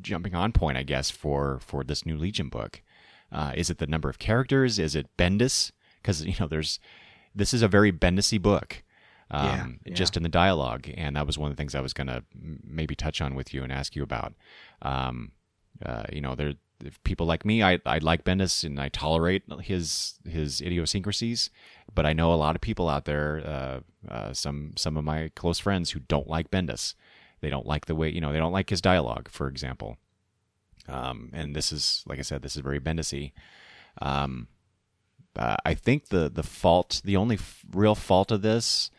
jumping 0.00 0.34
on 0.34 0.52
point. 0.52 0.76
I 0.76 0.82
guess 0.82 1.10
for 1.10 1.58
for 1.60 1.82
this 1.84 2.04
new 2.04 2.16
Legion 2.16 2.48
book. 2.48 2.82
Uh, 3.32 3.52
is 3.54 3.70
it 3.70 3.78
the 3.78 3.86
number 3.86 4.08
of 4.08 4.18
characters? 4.18 4.78
Is 4.78 4.96
it 4.96 5.08
Bendis? 5.16 5.72
Because 6.00 6.24
you 6.24 6.34
know, 6.40 6.46
there's 6.46 6.80
this 7.34 7.54
is 7.54 7.62
a 7.62 7.68
very 7.68 7.92
Bendisy 7.92 8.40
book 8.40 8.82
um, 9.30 9.44
yeah, 9.44 9.66
yeah. 9.86 9.94
just 9.94 10.16
in 10.16 10.22
the 10.22 10.28
dialogue. 10.28 10.88
And 10.94 11.16
that 11.16 11.26
was 11.26 11.38
one 11.38 11.50
of 11.50 11.56
the 11.56 11.60
things 11.60 11.74
I 11.74 11.80
was 11.80 11.92
going 11.92 12.08
to 12.08 12.24
maybe 12.64 12.94
touch 12.94 13.20
on 13.20 13.34
with 13.34 13.54
you 13.54 13.62
and 13.62 13.72
ask 13.72 13.94
you 13.94 14.02
about. 14.02 14.34
Um, 14.82 15.32
uh, 15.84 16.04
you 16.12 16.20
know, 16.20 16.34
there 16.34 16.54
people 17.04 17.26
like 17.26 17.44
me. 17.44 17.62
I 17.62 17.78
I 17.86 17.98
like 17.98 18.24
Bendis 18.24 18.64
and 18.64 18.80
I 18.80 18.88
tolerate 18.88 19.42
his 19.62 20.18
his 20.28 20.60
idiosyncrasies, 20.60 21.50
but 21.94 22.06
I 22.06 22.12
know 22.12 22.32
a 22.32 22.36
lot 22.36 22.54
of 22.54 22.60
people 22.60 22.88
out 22.88 23.04
there. 23.04 23.42
Uh, 23.44 23.80
uh, 24.10 24.32
some 24.32 24.72
some 24.76 24.96
of 24.96 25.04
my 25.04 25.30
close 25.36 25.58
friends 25.58 25.90
who 25.90 26.00
don't 26.00 26.28
like 26.28 26.50
Bendis. 26.50 26.94
They 27.40 27.50
don't 27.50 27.66
like 27.66 27.86
the 27.86 27.94
way 27.94 28.10
you 28.10 28.20
know 28.20 28.32
they 28.32 28.38
don't 28.38 28.52
like 28.52 28.70
his 28.70 28.80
dialogue, 28.80 29.28
for 29.30 29.48
example. 29.48 29.98
Um, 30.90 31.30
and 31.32 31.54
this 31.54 31.72
is 31.72 32.02
like 32.06 32.18
I 32.18 32.22
said, 32.22 32.42
this 32.42 32.56
is 32.56 32.62
very 32.62 32.80
Bendisy. 32.80 33.32
Um, 34.00 34.48
uh, 35.36 35.56
I 35.64 35.74
think 35.74 36.08
the 36.08 36.28
the 36.28 36.42
fault, 36.42 37.00
the 37.04 37.16
only 37.16 37.36
f- 37.36 37.64
real 37.72 37.94
fault 37.94 38.30
of 38.30 38.42
this 38.42 38.90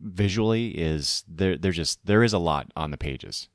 visually 0.00 0.68
is 0.70 1.24
there. 1.28 1.56
There's 1.56 1.76
just 1.76 2.04
there 2.04 2.22
is 2.22 2.32
a 2.32 2.38
lot 2.38 2.70
on 2.76 2.90
the 2.90 2.96
pages, 2.96 3.48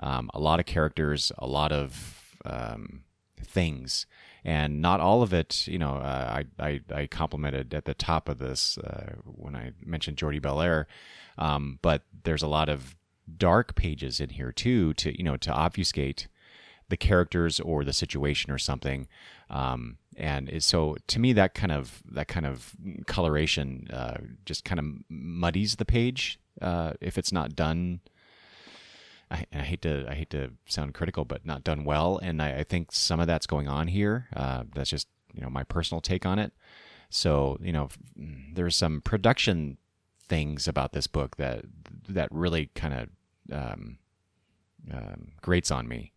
um, 0.00 0.30
a 0.34 0.40
lot 0.40 0.60
of 0.60 0.66
characters, 0.66 1.32
a 1.38 1.46
lot 1.46 1.72
of 1.72 2.36
um, 2.44 3.04
things, 3.40 4.06
and 4.44 4.82
not 4.82 5.00
all 5.00 5.22
of 5.22 5.32
it. 5.32 5.66
You 5.66 5.78
know, 5.78 5.96
uh, 5.96 6.42
I, 6.60 6.64
I 6.64 6.80
I 6.94 7.06
complimented 7.06 7.72
at 7.72 7.86
the 7.86 7.94
top 7.94 8.28
of 8.28 8.38
this 8.38 8.76
uh, 8.78 9.14
when 9.24 9.56
I 9.56 9.72
mentioned 9.84 10.18
Jordie 10.18 10.40
Bellaire, 10.40 10.86
um, 11.38 11.78
but 11.80 12.02
there's 12.24 12.42
a 12.42 12.48
lot 12.48 12.68
of 12.68 12.96
dark 13.38 13.74
pages 13.74 14.20
in 14.20 14.30
here 14.30 14.52
too 14.52 14.94
to 14.94 15.16
you 15.16 15.24
know 15.24 15.36
to 15.36 15.50
obfuscate 15.50 16.28
the 16.88 16.96
characters 16.96 17.60
or 17.60 17.84
the 17.84 17.92
situation 17.92 18.50
or 18.50 18.58
something. 18.58 19.08
Um, 19.50 19.98
and 20.16 20.62
so 20.62 20.96
to 21.08 21.18
me, 21.18 21.32
that 21.32 21.54
kind 21.54 21.72
of 21.72 22.02
that 22.10 22.28
kind 22.28 22.46
of 22.46 22.72
coloration 23.06 23.88
uh, 23.92 24.18
just 24.44 24.64
kind 24.64 24.78
of 24.78 24.86
muddies 25.08 25.76
the 25.76 25.84
page 25.84 26.38
uh, 26.60 26.92
if 27.00 27.18
it's 27.18 27.32
not 27.32 27.54
done. 27.54 28.00
I, 29.30 29.44
I, 29.52 29.58
hate 29.58 29.82
to 29.82 30.06
I 30.08 30.14
hate 30.14 30.30
to 30.30 30.52
sound 30.66 30.94
critical, 30.94 31.24
but 31.24 31.44
not 31.44 31.64
done 31.64 31.84
well. 31.84 32.18
And 32.22 32.40
I, 32.40 32.60
I 32.60 32.64
think 32.64 32.92
some 32.92 33.18
of 33.18 33.26
that's 33.26 33.46
going 33.46 33.68
on 33.68 33.88
here. 33.88 34.28
Uh, 34.34 34.64
that's 34.74 34.90
just 34.90 35.08
you 35.34 35.42
know 35.42 35.50
my 35.50 35.64
personal 35.64 36.00
take 36.00 36.24
on 36.24 36.38
it. 36.38 36.52
So 37.10 37.58
you 37.60 37.72
know, 37.72 37.88
there's 38.16 38.76
some 38.76 39.00
production 39.00 39.78
things 40.28 40.66
about 40.66 40.92
this 40.92 41.06
book 41.06 41.36
that 41.36 41.64
that 42.08 42.28
really 42.30 42.70
kind 42.74 42.94
of 42.94 43.08
um, 43.52 43.98
um, 44.92 45.32
grates 45.42 45.70
on 45.70 45.88
me 45.88 46.12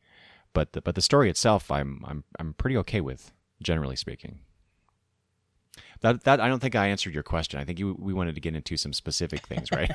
but 0.54 0.74
the, 0.74 0.82
but 0.82 0.96
the 0.96 1.02
story 1.02 1.30
itself, 1.30 1.72
I'm 1.72 2.04
I'm 2.08 2.24
I'm 2.40 2.54
pretty 2.54 2.78
okay 2.78 3.02
with, 3.02 3.32
generally 3.62 3.96
speaking. 3.96 4.40
That 6.02 6.24
that 6.24 6.40
I 6.40 6.48
don't 6.48 6.60
think 6.60 6.76
I 6.76 6.88
answered 6.88 7.14
your 7.14 7.24
question. 7.24 7.60
I 7.60 7.66
think 7.66 7.80
you, 7.80 7.96
we 8.00 8.14
wanted 8.14 8.36
to 8.36 8.42
get 8.42 8.56
into 8.56 8.78
some 8.78 8.94
specific 8.94 9.46
things, 9.48 9.72
right? 9.74 9.92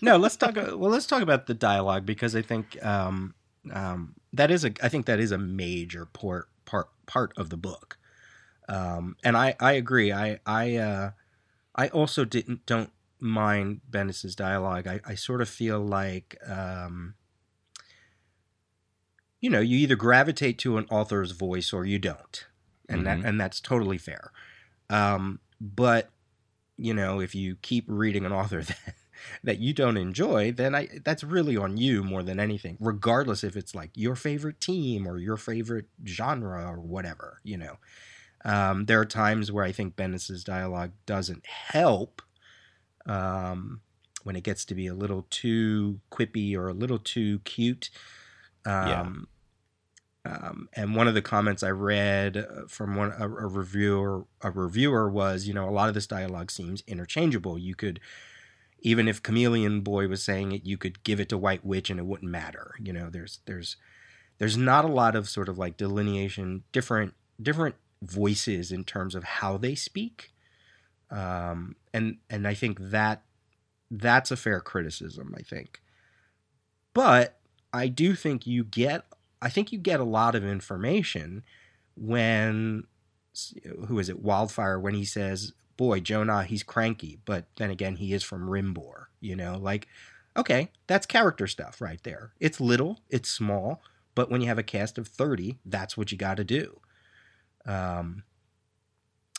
no, 0.00 0.16
let's 0.16 0.36
talk. 0.36 0.56
Well, 0.56 0.90
let's 0.90 1.06
talk 1.06 1.22
about 1.22 1.46
the 1.46 1.54
dialogue 1.54 2.06
because 2.06 2.34
I 2.34 2.42
think 2.42 2.82
um, 2.84 3.34
um, 3.72 4.14
that 4.32 4.50
is 4.50 4.64
a 4.64 4.72
I 4.82 4.88
think 4.88 5.06
that 5.06 5.20
is 5.20 5.32
a 5.32 5.38
major 5.38 6.06
part 6.06 6.48
part 6.64 6.88
part 7.06 7.32
of 7.36 7.50
the 7.50 7.56
book. 7.56 7.98
Um, 8.68 9.16
and 9.22 9.36
I 9.36 9.54
I 9.60 9.72
agree. 9.72 10.12
I 10.12 10.40
I 10.46 10.76
uh, 10.76 11.10
I 11.74 11.88
also 11.88 12.24
didn't 12.24 12.66
don't 12.66 12.90
mind 13.20 13.82
Bendis's 13.88 14.34
dialogue. 14.34 14.86
I, 14.86 15.00
I 15.04 15.14
sort 15.14 15.42
of 15.42 15.48
feel 15.48 15.78
like 15.80 16.36
um, 16.46 17.14
you 19.40 19.50
know, 19.50 19.60
you 19.60 19.78
either 19.78 19.96
gravitate 19.96 20.58
to 20.58 20.76
an 20.76 20.86
author's 20.90 21.32
voice 21.32 21.72
or 21.72 21.84
you 21.84 21.98
don't, 21.98 22.46
and 22.88 23.04
mm-hmm. 23.04 23.22
that 23.22 23.28
and 23.28 23.40
that's 23.40 23.60
totally 23.60 23.98
fair. 23.98 24.32
Um, 24.88 25.40
but 25.60 26.10
you 26.76 26.94
know, 26.94 27.20
if 27.20 27.34
you 27.34 27.56
keep 27.62 27.84
reading 27.86 28.24
an 28.24 28.32
author 28.32 28.62
that 28.62 28.94
that 29.44 29.58
you 29.58 29.72
don't 29.72 29.96
enjoy, 29.96 30.52
then 30.52 30.74
I 30.74 30.88
that's 31.04 31.24
really 31.24 31.56
on 31.56 31.76
you 31.76 32.02
more 32.02 32.22
than 32.22 32.40
anything, 32.40 32.76
regardless 32.80 33.44
if 33.44 33.56
it's 33.56 33.74
like 33.74 33.90
your 33.94 34.14
favorite 34.14 34.60
team 34.60 35.06
or 35.06 35.18
your 35.18 35.36
favorite 35.36 35.86
genre 36.06 36.66
or 36.66 36.80
whatever. 36.80 37.40
You 37.42 37.58
know, 37.58 37.76
um, 38.44 38.86
there 38.86 39.00
are 39.00 39.06
times 39.06 39.50
where 39.50 39.64
I 39.64 39.72
think 39.72 39.96
Bendis's 39.96 40.44
dialogue 40.44 40.92
doesn't 41.06 41.46
help. 41.46 42.22
Um, 43.06 43.80
when 44.22 44.36
it 44.36 44.44
gets 44.44 44.66
to 44.66 44.74
be 44.74 44.86
a 44.86 44.94
little 44.94 45.26
too 45.30 46.00
quippy 46.12 46.54
or 46.54 46.68
a 46.68 46.74
little 46.74 46.98
too 46.98 47.38
cute, 47.40 47.88
um, 48.66 48.88
yeah. 48.88 49.06
Um, 50.22 50.68
and 50.74 50.94
one 50.94 51.08
of 51.08 51.14
the 51.14 51.22
comments 51.22 51.62
I 51.62 51.70
read 51.70 52.36
uh, 52.36 52.66
from 52.68 52.94
one 52.94 53.12
a, 53.18 53.24
a, 53.24 53.46
reviewer 53.46 54.26
a 54.42 54.50
reviewer 54.50 55.08
was, 55.08 55.46
you 55.46 55.54
know, 55.54 55.66
a 55.66 55.70
lot 55.72 55.88
of 55.88 55.94
this 55.94 56.06
dialogue 56.06 56.50
seems 56.50 56.82
interchangeable. 56.86 57.58
You 57.58 57.74
could 57.74 58.00
even 58.80 59.08
if 59.08 59.22
Chameleon 59.22 59.80
Boy 59.80 60.08
was 60.08 60.22
saying 60.22 60.52
it, 60.52 60.64
you 60.64 60.76
could 60.76 61.02
give 61.04 61.20
it 61.20 61.28
to 61.30 61.38
White 61.38 61.64
Witch 61.64 61.90
and 61.90 61.98
it 61.98 62.06
wouldn't 62.06 62.30
matter. 62.30 62.74
You 62.78 62.92
know, 62.92 63.08
there's 63.10 63.40
there's 63.46 63.76
there's 64.38 64.56
not 64.56 64.84
a 64.84 64.88
lot 64.88 65.16
of 65.16 65.28
sort 65.28 65.48
of 65.48 65.58
like 65.58 65.76
delineation, 65.78 66.64
different 66.72 67.14
different 67.40 67.76
voices 68.02 68.72
in 68.72 68.84
terms 68.84 69.14
of 69.14 69.24
how 69.24 69.56
they 69.56 69.74
speak. 69.74 70.32
Um, 71.10 71.76
and 71.94 72.18
and 72.28 72.46
I 72.46 72.54
think 72.54 72.78
that 72.78 73.22
that's 73.90 74.30
a 74.30 74.36
fair 74.36 74.60
criticism. 74.60 75.34
I 75.36 75.42
think, 75.42 75.80
but 76.92 77.39
I 77.72 77.88
do 77.88 78.14
think 78.14 78.46
you 78.46 78.64
get 78.64 79.04
I 79.42 79.48
think 79.48 79.72
you 79.72 79.78
get 79.78 80.00
a 80.00 80.04
lot 80.04 80.34
of 80.34 80.44
information 80.44 81.44
when 81.96 82.84
who 83.86 83.98
is 83.98 84.08
it 84.08 84.22
Wildfire 84.22 84.78
when 84.78 84.94
he 84.94 85.04
says, 85.04 85.52
"Boy, 85.76 86.00
Jo 86.00 86.24
Nah, 86.24 86.42
he's 86.42 86.62
cranky," 86.62 87.18
but 87.24 87.46
then 87.56 87.70
again, 87.70 87.96
he 87.96 88.12
is 88.12 88.22
from 88.22 88.48
Rimbor, 88.48 89.06
you 89.20 89.36
know, 89.36 89.56
like 89.56 89.86
okay, 90.36 90.70
that's 90.86 91.06
character 91.06 91.46
stuff 91.46 91.80
right 91.80 92.02
there. 92.04 92.32
It's 92.38 92.60
little, 92.60 93.00
it's 93.08 93.28
small, 93.28 93.82
but 94.14 94.30
when 94.30 94.40
you 94.40 94.48
have 94.48 94.58
a 94.58 94.62
cast 94.62 94.96
of 94.98 95.08
30, 95.08 95.58
that's 95.64 95.96
what 95.96 96.12
you 96.12 96.18
got 96.18 96.36
to 96.36 96.44
do. 96.44 96.80
Um 97.66 98.24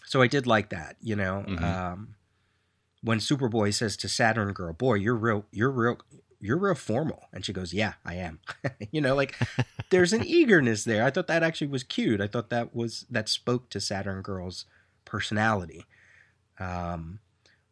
so 0.06 0.22
I 0.22 0.28
did 0.28 0.46
like 0.48 0.70
that, 0.70 0.98
you 1.00 1.16
know. 1.16 1.46
Mm-hmm. 1.48 1.64
Um 1.64 2.16
when 3.04 3.20
Superboy 3.20 3.74
says 3.74 3.98
to 3.98 4.10
Saturn 4.10 4.54
Girl, 4.54 4.74
"Boy, 4.74 4.96
you're 4.96 5.16
real 5.16 5.46
you're 5.52 5.72
real 5.72 5.98
you're 6.42 6.58
real 6.58 6.76
formal. 6.76 7.28
And 7.32 7.46
she 7.46 7.54
goes, 7.54 7.74
yeah, 7.74 7.94
I 8.04 8.16
am. 8.16 8.40
you 8.92 9.00
know, 9.00 9.16
like 9.16 9.36
there's 9.90 10.14
an 10.14 10.24
eagerness 10.26 10.84
there. 10.84 11.04
I 11.04 11.12
thought 11.12 11.28
that 11.28 11.44
actually 11.44 11.68
was 11.68 11.84
cute. 11.84 12.20
I 12.20 12.28
thought 12.28 12.50
that 12.50 12.76
was, 12.76 13.06
that 13.10 13.30
spoke 13.30 13.70
to 13.70 13.80
Saturn 13.80 14.22
Girl's 14.22 14.66
personality. 15.06 15.86
Um, 16.60 17.20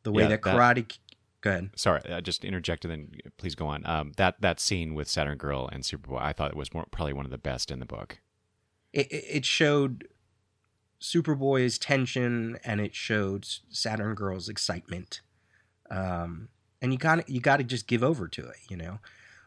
the 0.04 0.12
way 0.12 0.24
yeah, 0.24 0.30
that 0.30 0.42
karate, 0.42 0.88
that, 0.88 0.98
go 1.42 1.50
ahead. 1.50 1.72
Sorry, 1.76 2.02
I 2.12 2.22
just 2.22 2.46
interjected 2.46 2.92
and 2.92 3.22
please 3.38 3.56
go 3.56 3.68
on. 3.68 3.86
Um, 3.86 4.14
that, 4.18 4.40
that 4.42 4.60
scene 4.60 4.94
with 4.94 5.08
Saturn 5.10 5.38
Girl 5.38 5.68
and 5.72 5.84
Superboy, 5.84 6.22
I 6.22 6.34
thought 6.34 6.52
it 6.52 6.58
was 6.58 6.74
more, 6.74 6.86
probably 6.92 7.14
one 7.14 7.26
of 7.26 7.32
the 7.32 7.38
best 7.38 7.72
in 7.72 7.80
the 7.80 7.86
book. 7.86 8.20
It, 8.94 9.08
it 9.12 9.46
showed 9.46 10.08
Superboy's 11.02 11.78
tension 11.78 12.58
and 12.64 12.80
it 12.80 12.94
showed 12.94 13.48
Saturn 13.70 14.16
Girl's 14.16 14.50
excitement. 14.50 15.22
Um, 15.90 16.50
and 16.82 16.92
you 16.92 16.98
got 16.98 17.30
you 17.30 17.40
got 17.40 17.58
to 17.58 17.64
just 17.64 17.88
give 17.88 18.04
over 18.04 18.28
to 18.28 18.48
it, 18.48 18.58
you 18.70 18.78
know. 18.78 19.00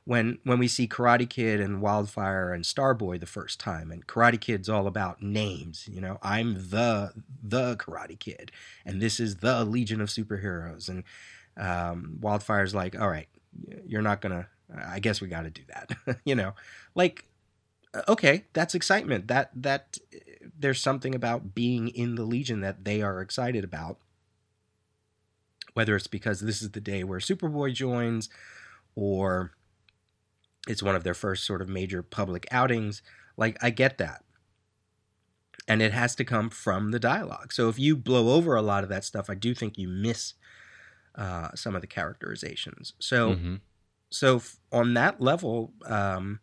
When 0.04 0.38
when 0.42 0.58
we 0.58 0.66
see 0.66 0.88
Karate 0.88 1.28
Kid 1.28 1.60
and 1.60 1.80
Wildfire 1.80 2.52
and 2.52 2.64
Starboy 2.64 3.20
the 3.20 3.26
first 3.26 3.60
time, 3.60 3.92
and 3.92 4.06
Karate 4.06 4.40
Kid's 4.40 4.68
all 4.68 4.86
about 4.86 5.22
names, 5.22 5.88
you 5.90 6.00
know. 6.00 6.18
I'm 6.22 6.54
the 6.54 7.12
the 7.42 7.76
Karate 7.76 8.18
Kid, 8.18 8.50
and 8.84 9.00
this 9.00 9.20
is 9.20 9.36
the 9.36 9.64
Legion 9.64 10.00
of 10.00 10.08
Superheroes, 10.08 10.88
and 10.88 11.04
um, 11.56 12.18
Wildfire's 12.20 12.74
like, 12.74 12.98
all 13.00 13.08
right, 13.08 13.28
you're 13.86 14.02
not 14.02 14.20
gonna. 14.20 14.48
I 14.74 15.00
guess 15.00 15.20
we 15.20 15.28
got 15.28 15.42
to 15.42 15.50
do 15.50 15.62
that, 15.68 16.18
you 16.24 16.34
know. 16.34 16.54
Like, 16.94 17.24
okay, 18.08 18.44
that's 18.54 18.74
excitement. 18.74 19.28
That 19.28 19.50
that 19.54 19.98
there's 20.58 20.80
something 20.80 21.14
about 21.14 21.54
being 21.54 21.88
in 21.88 22.16
the 22.16 22.24
Legion 22.24 22.60
that 22.60 22.84
they 22.84 23.02
are 23.02 23.20
excited 23.20 23.62
about 23.62 23.98
whether 25.74 25.96
it's 25.96 26.06
because 26.06 26.40
this 26.40 26.62
is 26.62 26.70
the 26.70 26.80
day 26.80 27.04
where 27.04 27.18
Superboy 27.18 27.74
joins 27.74 28.28
or 28.94 29.52
it's 30.68 30.82
one 30.82 30.94
of 30.94 31.04
their 31.04 31.14
first 31.14 31.44
sort 31.44 31.62
of 31.62 31.68
major 31.68 32.02
public 32.02 32.46
outings. 32.50 33.02
Like, 33.36 33.56
I 33.62 33.70
get 33.70 33.98
that. 33.98 34.24
And 35.66 35.80
it 35.80 35.92
has 35.92 36.14
to 36.16 36.24
come 36.24 36.50
from 36.50 36.90
the 36.90 36.98
dialogue. 36.98 37.52
So 37.52 37.68
if 37.68 37.78
you 37.78 37.96
blow 37.96 38.34
over 38.34 38.54
a 38.54 38.62
lot 38.62 38.82
of 38.82 38.90
that 38.90 39.04
stuff, 39.04 39.30
I 39.30 39.34
do 39.34 39.54
think 39.54 39.78
you 39.78 39.88
miss 39.88 40.34
uh, 41.14 41.50
some 41.54 41.74
of 41.74 41.80
the 41.80 41.86
characterizations. 41.86 42.94
So, 42.98 43.34
mm-hmm. 43.34 43.54
so 44.10 44.42
on 44.72 44.94
that 44.94 45.20
level, 45.20 45.72
um, 45.86 46.40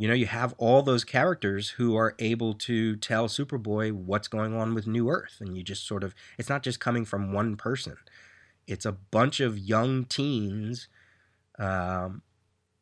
you 0.00 0.08
know, 0.08 0.14
you 0.14 0.24
have 0.24 0.54
all 0.56 0.80
those 0.80 1.04
characters 1.04 1.68
who 1.68 1.94
are 1.94 2.14
able 2.18 2.54
to 2.54 2.96
tell 2.96 3.28
Superboy 3.28 3.92
what's 3.92 4.28
going 4.28 4.54
on 4.56 4.74
with 4.74 4.86
New 4.86 5.10
Earth. 5.10 5.36
And 5.40 5.58
you 5.58 5.62
just 5.62 5.86
sort 5.86 6.02
of, 6.02 6.14
it's 6.38 6.48
not 6.48 6.62
just 6.62 6.80
coming 6.80 7.04
from 7.04 7.34
one 7.34 7.54
person, 7.54 7.96
it's 8.66 8.86
a 8.86 8.92
bunch 8.92 9.40
of 9.40 9.58
young 9.58 10.06
teens. 10.06 10.88
Um, 11.58 12.22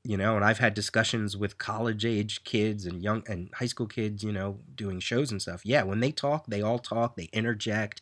you 0.04 0.16
know, 0.16 0.36
and 0.36 0.44
I've 0.44 0.58
had 0.58 0.74
discussions 0.74 1.36
with 1.36 1.58
college 1.58 2.04
age 2.06 2.44
kids 2.44 2.86
and 2.86 3.02
young 3.02 3.24
and 3.26 3.50
high 3.52 3.66
school 3.66 3.88
kids, 3.88 4.22
you 4.22 4.30
know, 4.30 4.60
doing 4.76 5.00
shows 5.00 5.32
and 5.32 5.42
stuff. 5.42 5.66
Yeah, 5.66 5.82
when 5.82 5.98
they 5.98 6.12
talk, 6.12 6.46
they 6.46 6.62
all 6.62 6.78
talk, 6.78 7.16
they 7.16 7.28
interject, 7.32 8.00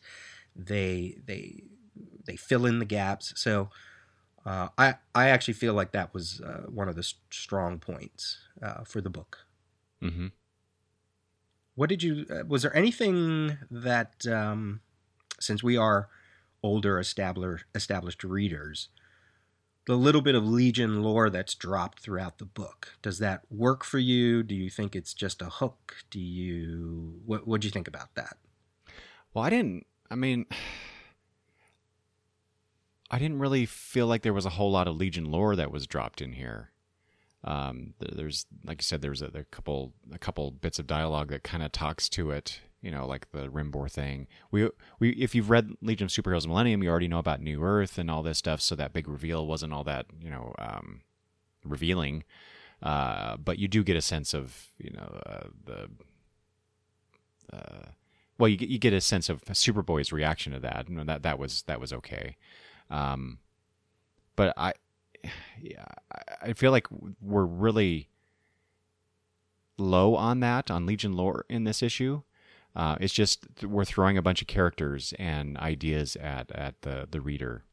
they 0.55 1.17
they 1.25 1.63
they 2.27 2.35
fill 2.35 2.67
in 2.67 2.77
the 2.77 2.85
gaps. 2.85 3.33
So 3.35 3.71
uh, 4.47 4.69
I 4.77 4.95
I 5.13 5.27
actually 5.27 5.55
feel 5.55 5.73
like 5.73 5.91
that 5.91 6.13
was 6.13 6.39
uh, 6.39 6.63
one 6.69 6.87
of 6.87 6.95
the 6.95 7.03
strong 7.29 7.79
points 7.79 8.37
uh, 8.63 8.85
for 8.85 9.01
the 9.01 9.09
book. 9.09 9.39
Mm-hmm. 10.01 10.27
What 11.75 11.89
did 11.89 12.01
you? 12.01 12.25
Uh, 12.29 12.45
was 12.47 12.61
there 12.61 12.75
anything 12.75 13.57
that, 13.69 14.25
um, 14.25 14.79
since 15.37 15.61
we 15.61 15.75
are 15.75 16.07
older 16.63 16.97
established 16.97 17.65
established 17.75 18.23
readers, 18.23 18.87
the 19.85 19.97
little 19.97 20.21
bit 20.21 20.33
of 20.33 20.47
Legion 20.47 21.03
lore 21.03 21.29
that's 21.29 21.53
dropped 21.53 21.99
throughout 21.99 22.37
the 22.37 22.45
book 22.45 22.97
does 23.01 23.19
that 23.19 23.41
work 23.49 23.83
for 23.83 23.99
you? 23.99 24.43
Do 24.43 24.55
you 24.55 24.69
think 24.69 24.95
it's 24.95 25.13
just 25.13 25.41
a 25.41 25.49
hook? 25.49 25.97
Do 26.09 26.21
you 26.21 27.19
what? 27.25 27.45
What 27.45 27.59
do 27.59 27.67
you 27.67 27.71
think 27.71 27.89
about 27.89 28.15
that? 28.15 28.37
Well, 29.33 29.43
I 29.43 29.49
didn't. 29.49 29.85
I 30.09 30.15
mean, 30.15 30.45
I 33.09 33.19
didn't 33.19 33.39
really 33.39 33.65
feel 33.65 34.07
like 34.07 34.21
there 34.21 34.33
was 34.33 34.45
a 34.45 34.51
whole 34.51 34.71
lot 34.71 34.87
of 34.87 34.95
Legion 34.95 35.25
lore 35.31 35.55
that 35.55 35.71
was 35.71 35.87
dropped 35.87 36.21
in 36.21 36.33
here. 36.33 36.71
Um, 37.43 37.93
there's, 37.99 38.45
like 38.65 38.81
you 38.81 38.83
said, 38.83 39.01
there's 39.01 39.21
a, 39.21 39.27
a 39.33 39.43
couple 39.45 39.93
a 40.11 40.17
couple 40.17 40.51
bits 40.51 40.79
of 40.79 40.87
dialogue 40.87 41.29
that 41.29 41.43
kind 41.43 41.63
of 41.63 41.71
talks 41.71 42.09
to 42.09 42.31
it. 42.31 42.59
You 42.81 42.91
know, 42.91 43.07
like 43.07 43.31
the 43.31 43.47
Rimbor 43.47 43.89
thing. 43.89 44.27
We 44.51 44.69
we 44.99 45.11
if 45.11 45.33
you've 45.33 45.49
read 45.49 45.71
Legion 45.81 46.05
of 46.05 46.11
Superheroes 46.11 46.45
Millennium, 46.45 46.83
you 46.83 46.89
already 46.89 47.07
know 47.07 47.19
about 47.19 47.41
New 47.41 47.63
Earth 47.63 47.97
and 47.97 48.11
all 48.11 48.23
this 48.23 48.37
stuff. 48.37 48.61
So 48.61 48.75
that 48.75 48.93
big 48.93 49.07
reveal 49.07 49.47
wasn't 49.47 49.73
all 49.73 49.83
that 49.85 50.07
you 50.21 50.29
know 50.29 50.53
um, 50.59 51.01
revealing. 51.63 52.23
Uh, 52.83 53.37
but 53.37 53.57
you 53.57 53.67
do 53.67 53.83
get 53.83 53.95
a 53.95 54.01
sense 54.01 54.33
of 54.33 54.67
you 54.77 54.91
know 54.91 55.21
uh, 55.25 55.47
the 55.65 55.89
uh, 57.51 57.91
well, 58.37 58.49
you 58.49 58.57
get 58.57 58.69
you 58.69 58.77
get 58.77 58.93
a 58.93 59.01
sense 59.01 59.29
of 59.29 59.43
Superboy's 59.45 60.11
reaction 60.11 60.53
to 60.53 60.59
that. 60.59 60.85
That 60.89 61.23
that 61.23 61.39
was 61.39 61.63
that 61.63 61.79
was 61.79 61.91
okay. 61.93 62.37
Um, 62.89 63.39
but 64.35 64.53
I, 64.57 64.73
yeah, 65.61 65.85
I 66.41 66.53
feel 66.53 66.71
like 66.71 66.87
we're 67.21 67.45
really 67.45 68.09
low 69.77 70.15
on 70.15 70.39
that 70.39 70.71
on 70.71 70.85
Legion 70.85 71.13
lore 71.13 71.45
in 71.49 71.63
this 71.63 71.83
issue. 71.83 72.21
Uh, 72.75 72.95
it's 72.99 73.13
just 73.13 73.45
we're 73.63 73.85
throwing 73.85 74.17
a 74.17 74.21
bunch 74.21 74.41
of 74.41 74.47
characters 74.47 75.13
and 75.17 75.57
ideas 75.57 76.15
at 76.17 76.51
at 76.51 76.81
the 76.81 77.07
the 77.09 77.19
reader. 77.19 77.63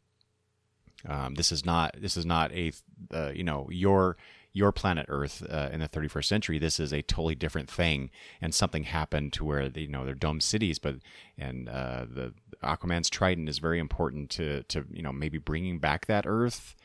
Um, 1.06 1.34
this 1.34 1.52
is 1.52 1.64
not 1.64 1.94
this 2.00 2.16
is 2.16 2.24
not 2.24 2.52
a 2.52 2.72
uh, 3.12 3.30
you 3.34 3.44
know 3.44 3.68
your 3.70 4.16
your 4.54 4.70
planet 4.72 5.04
Earth 5.08 5.44
uh, 5.50 5.68
in 5.72 5.80
the 5.80 5.88
31st 5.88 6.24
century. 6.24 6.58
This 6.58 6.78
is 6.80 6.92
a 6.92 7.02
totally 7.02 7.34
different 7.34 7.68
thing, 7.68 8.10
and 8.40 8.54
something 8.54 8.84
happened 8.84 9.34
to 9.34 9.44
where 9.44 9.64
you 9.74 9.88
know 9.88 10.06
they're 10.06 10.14
domed 10.14 10.42
cities, 10.42 10.78
but 10.78 10.96
and 11.36 11.68
uh, 11.68 12.06
the 12.08 12.32
Aquaman's 12.62 13.10
trident 13.10 13.48
is 13.48 13.58
very 13.58 13.78
important 13.78 14.30
to 14.30 14.62
to 14.64 14.86
you 14.90 15.02
know 15.02 15.12
maybe 15.12 15.36
bringing 15.36 15.78
back 15.80 16.06
that 16.06 16.24
Earth. 16.26 16.76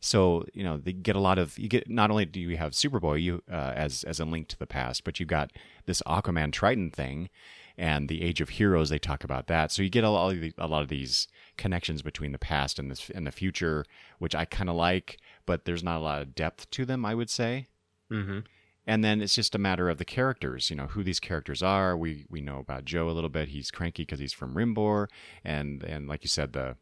So 0.00 0.44
you 0.52 0.62
know 0.62 0.76
they 0.76 0.92
get 0.92 1.16
a 1.16 1.20
lot 1.20 1.38
of 1.38 1.58
you 1.58 1.66
get 1.66 1.88
not 1.88 2.10
only 2.10 2.26
do 2.26 2.38
you 2.38 2.58
have 2.58 2.72
Superboy 2.72 3.22
you 3.22 3.42
uh, 3.50 3.72
as 3.74 4.04
as 4.04 4.20
a 4.20 4.26
link 4.26 4.48
to 4.48 4.58
the 4.58 4.66
past, 4.66 5.02
but 5.02 5.18
you've 5.18 5.28
got 5.28 5.50
this 5.86 6.02
Aquaman 6.06 6.52
trident 6.52 6.94
thing, 6.94 7.30
and 7.78 8.10
the 8.10 8.22
Age 8.22 8.42
of 8.42 8.50
Heroes. 8.50 8.90
They 8.90 8.98
talk 8.98 9.24
about 9.24 9.46
that, 9.46 9.72
so 9.72 9.82
you 9.82 9.88
get 9.88 10.04
a 10.04 10.10
lot 10.10 10.30
of, 10.30 10.40
these, 10.40 10.52
a 10.58 10.66
lot 10.66 10.82
of 10.82 10.88
these 10.88 11.26
connections 11.56 12.02
between 12.02 12.32
the 12.32 12.38
past 12.38 12.78
and 12.78 12.90
this 12.90 13.08
and 13.10 13.26
the 13.26 13.32
future, 13.32 13.86
which 14.18 14.34
I 14.34 14.44
kind 14.44 14.68
of 14.68 14.76
like 14.76 15.18
but 15.46 15.64
there's 15.64 15.82
not 15.82 15.98
a 15.98 16.04
lot 16.04 16.22
of 16.22 16.34
depth 16.34 16.70
to 16.70 16.84
them, 16.84 17.04
I 17.04 17.14
would 17.14 17.30
say. 17.30 17.68
Mm-hmm. 18.10 18.40
And 18.86 19.02
then 19.02 19.22
it's 19.22 19.34
just 19.34 19.54
a 19.54 19.58
matter 19.58 19.88
of 19.88 19.98
the 19.98 20.04
characters, 20.04 20.68
you 20.68 20.76
know, 20.76 20.88
who 20.88 21.02
these 21.02 21.20
characters 21.20 21.62
are. 21.62 21.96
We 21.96 22.26
we 22.28 22.40
know 22.40 22.58
about 22.58 22.84
Jo 22.84 23.08
a 23.08 23.12
little 23.12 23.30
bit. 23.30 23.48
He's 23.48 23.70
cranky 23.70 24.02
because 24.02 24.18
he's 24.18 24.32
from 24.32 24.54
Rimbor, 24.54 25.06
and 25.42 25.82
and 25.82 26.06
like 26.06 26.22
you 26.22 26.28
said, 26.28 26.52
the 26.52 26.76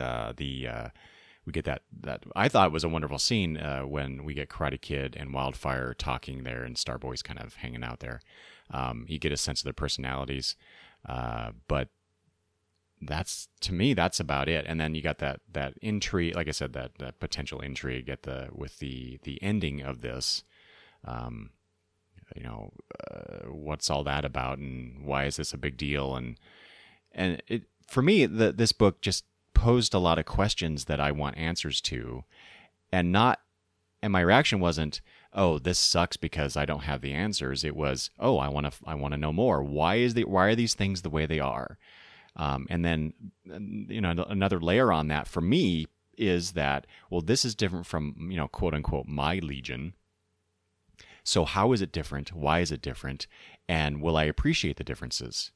uh, 0.00 0.32
the 0.34 0.68
uh, 0.68 0.88
we 1.44 1.52
get 1.52 1.64
that 1.66 1.82
that 2.00 2.24
I 2.34 2.48
thought 2.48 2.72
was 2.72 2.84
a 2.84 2.88
wonderful 2.88 3.18
scene 3.18 3.58
uh, 3.58 3.82
when 3.82 4.24
we 4.24 4.32
get 4.32 4.48
Karate 4.48 4.80
Kid 4.80 5.16
and 5.18 5.34
Wildfire 5.34 5.92
talking 5.92 6.44
there, 6.44 6.62
and 6.62 6.76
Starboy's 6.76 7.22
kind 7.22 7.40
of 7.40 7.56
hanging 7.56 7.84
out 7.84 8.00
there. 8.00 8.20
Um, 8.70 9.04
you 9.08 9.18
get 9.18 9.32
a 9.32 9.36
sense 9.36 9.60
of 9.60 9.64
their 9.64 9.72
personalities, 9.74 10.56
uh, 11.06 11.50
but 11.68 11.88
that's 13.02 13.48
to 13.60 13.72
me 13.72 13.94
that's 13.94 14.20
about 14.20 14.48
it. 14.48 14.64
And 14.66 14.80
then 14.80 14.94
you 14.94 15.02
got 15.02 15.18
that 15.18 15.40
that 15.52 15.74
intrigue 15.82 16.36
like 16.36 16.48
i 16.48 16.52
said 16.52 16.72
that 16.72 16.98
that 16.98 17.20
potential 17.20 17.60
intrigue 17.60 18.08
at 18.08 18.22
the 18.22 18.48
with 18.52 18.78
the 18.78 19.18
the 19.24 19.42
ending 19.42 19.82
of 19.82 20.00
this 20.00 20.44
um 21.04 21.50
you 22.36 22.42
know 22.42 22.72
uh, 23.10 23.48
what's 23.48 23.90
all 23.90 24.04
that 24.04 24.24
about 24.24 24.58
and 24.58 25.04
why 25.04 25.24
is 25.24 25.36
this 25.36 25.52
a 25.52 25.58
big 25.58 25.76
deal? 25.76 26.16
And 26.16 26.38
and 27.12 27.42
it 27.48 27.64
for 27.86 28.02
me 28.02 28.26
the, 28.26 28.52
this 28.52 28.72
book 28.72 29.00
just 29.00 29.24
posed 29.54 29.94
a 29.94 29.98
lot 29.98 30.18
of 30.18 30.24
questions 30.24 30.86
that 30.86 31.00
i 31.00 31.12
want 31.12 31.36
answers 31.36 31.80
to. 31.82 32.24
And 32.92 33.10
not 33.10 33.40
and 34.02 34.12
my 34.12 34.20
reaction 34.20 34.60
wasn't 34.60 35.00
oh 35.32 35.58
this 35.58 35.78
sucks 35.78 36.16
because 36.16 36.56
i 36.56 36.64
don't 36.64 36.84
have 36.84 37.00
the 37.00 37.12
answers. 37.12 37.64
It 37.64 37.76
was 37.76 38.10
oh 38.18 38.38
i 38.38 38.48
want 38.48 38.72
to 38.72 38.78
i 38.86 38.94
want 38.94 39.12
to 39.12 39.18
know 39.18 39.32
more. 39.32 39.62
Why 39.62 39.96
is 39.96 40.14
the 40.14 40.24
why 40.24 40.46
are 40.46 40.54
these 40.54 40.74
things 40.74 41.02
the 41.02 41.10
way 41.10 41.26
they 41.26 41.40
are 41.40 41.78
um, 42.36 42.66
and 42.70 42.84
then, 42.84 43.12
you 43.44 44.00
know, 44.00 44.24
another 44.28 44.60
layer 44.60 44.92
on 44.92 45.08
that 45.08 45.28
for 45.28 45.40
me 45.40 45.86
is 46.16 46.52
that, 46.52 46.86
well, 47.10 47.20
this 47.20 47.44
is 47.44 47.54
different 47.54 47.86
from, 47.86 48.28
you 48.30 48.36
know, 48.36 48.48
quote 48.48 48.74
unquote, 48.74 49.06
my 49.06 49.38
Legion. 49.38 49.94
So, 51.24 51.44
how 51.44 51.72
is 51.72 51.82
it 51.82 51.92
different? 51.92 52.32
Why 52.32 52.60
is 52.60 52.72
it 52.72 52.82
different? 52.82 53.26
And 53.68 54.02
will 54.02 54.16
I 54.16 54.24
appreciate 54.24 54.76
the 54.76 54.84
differences? 54.84 55.52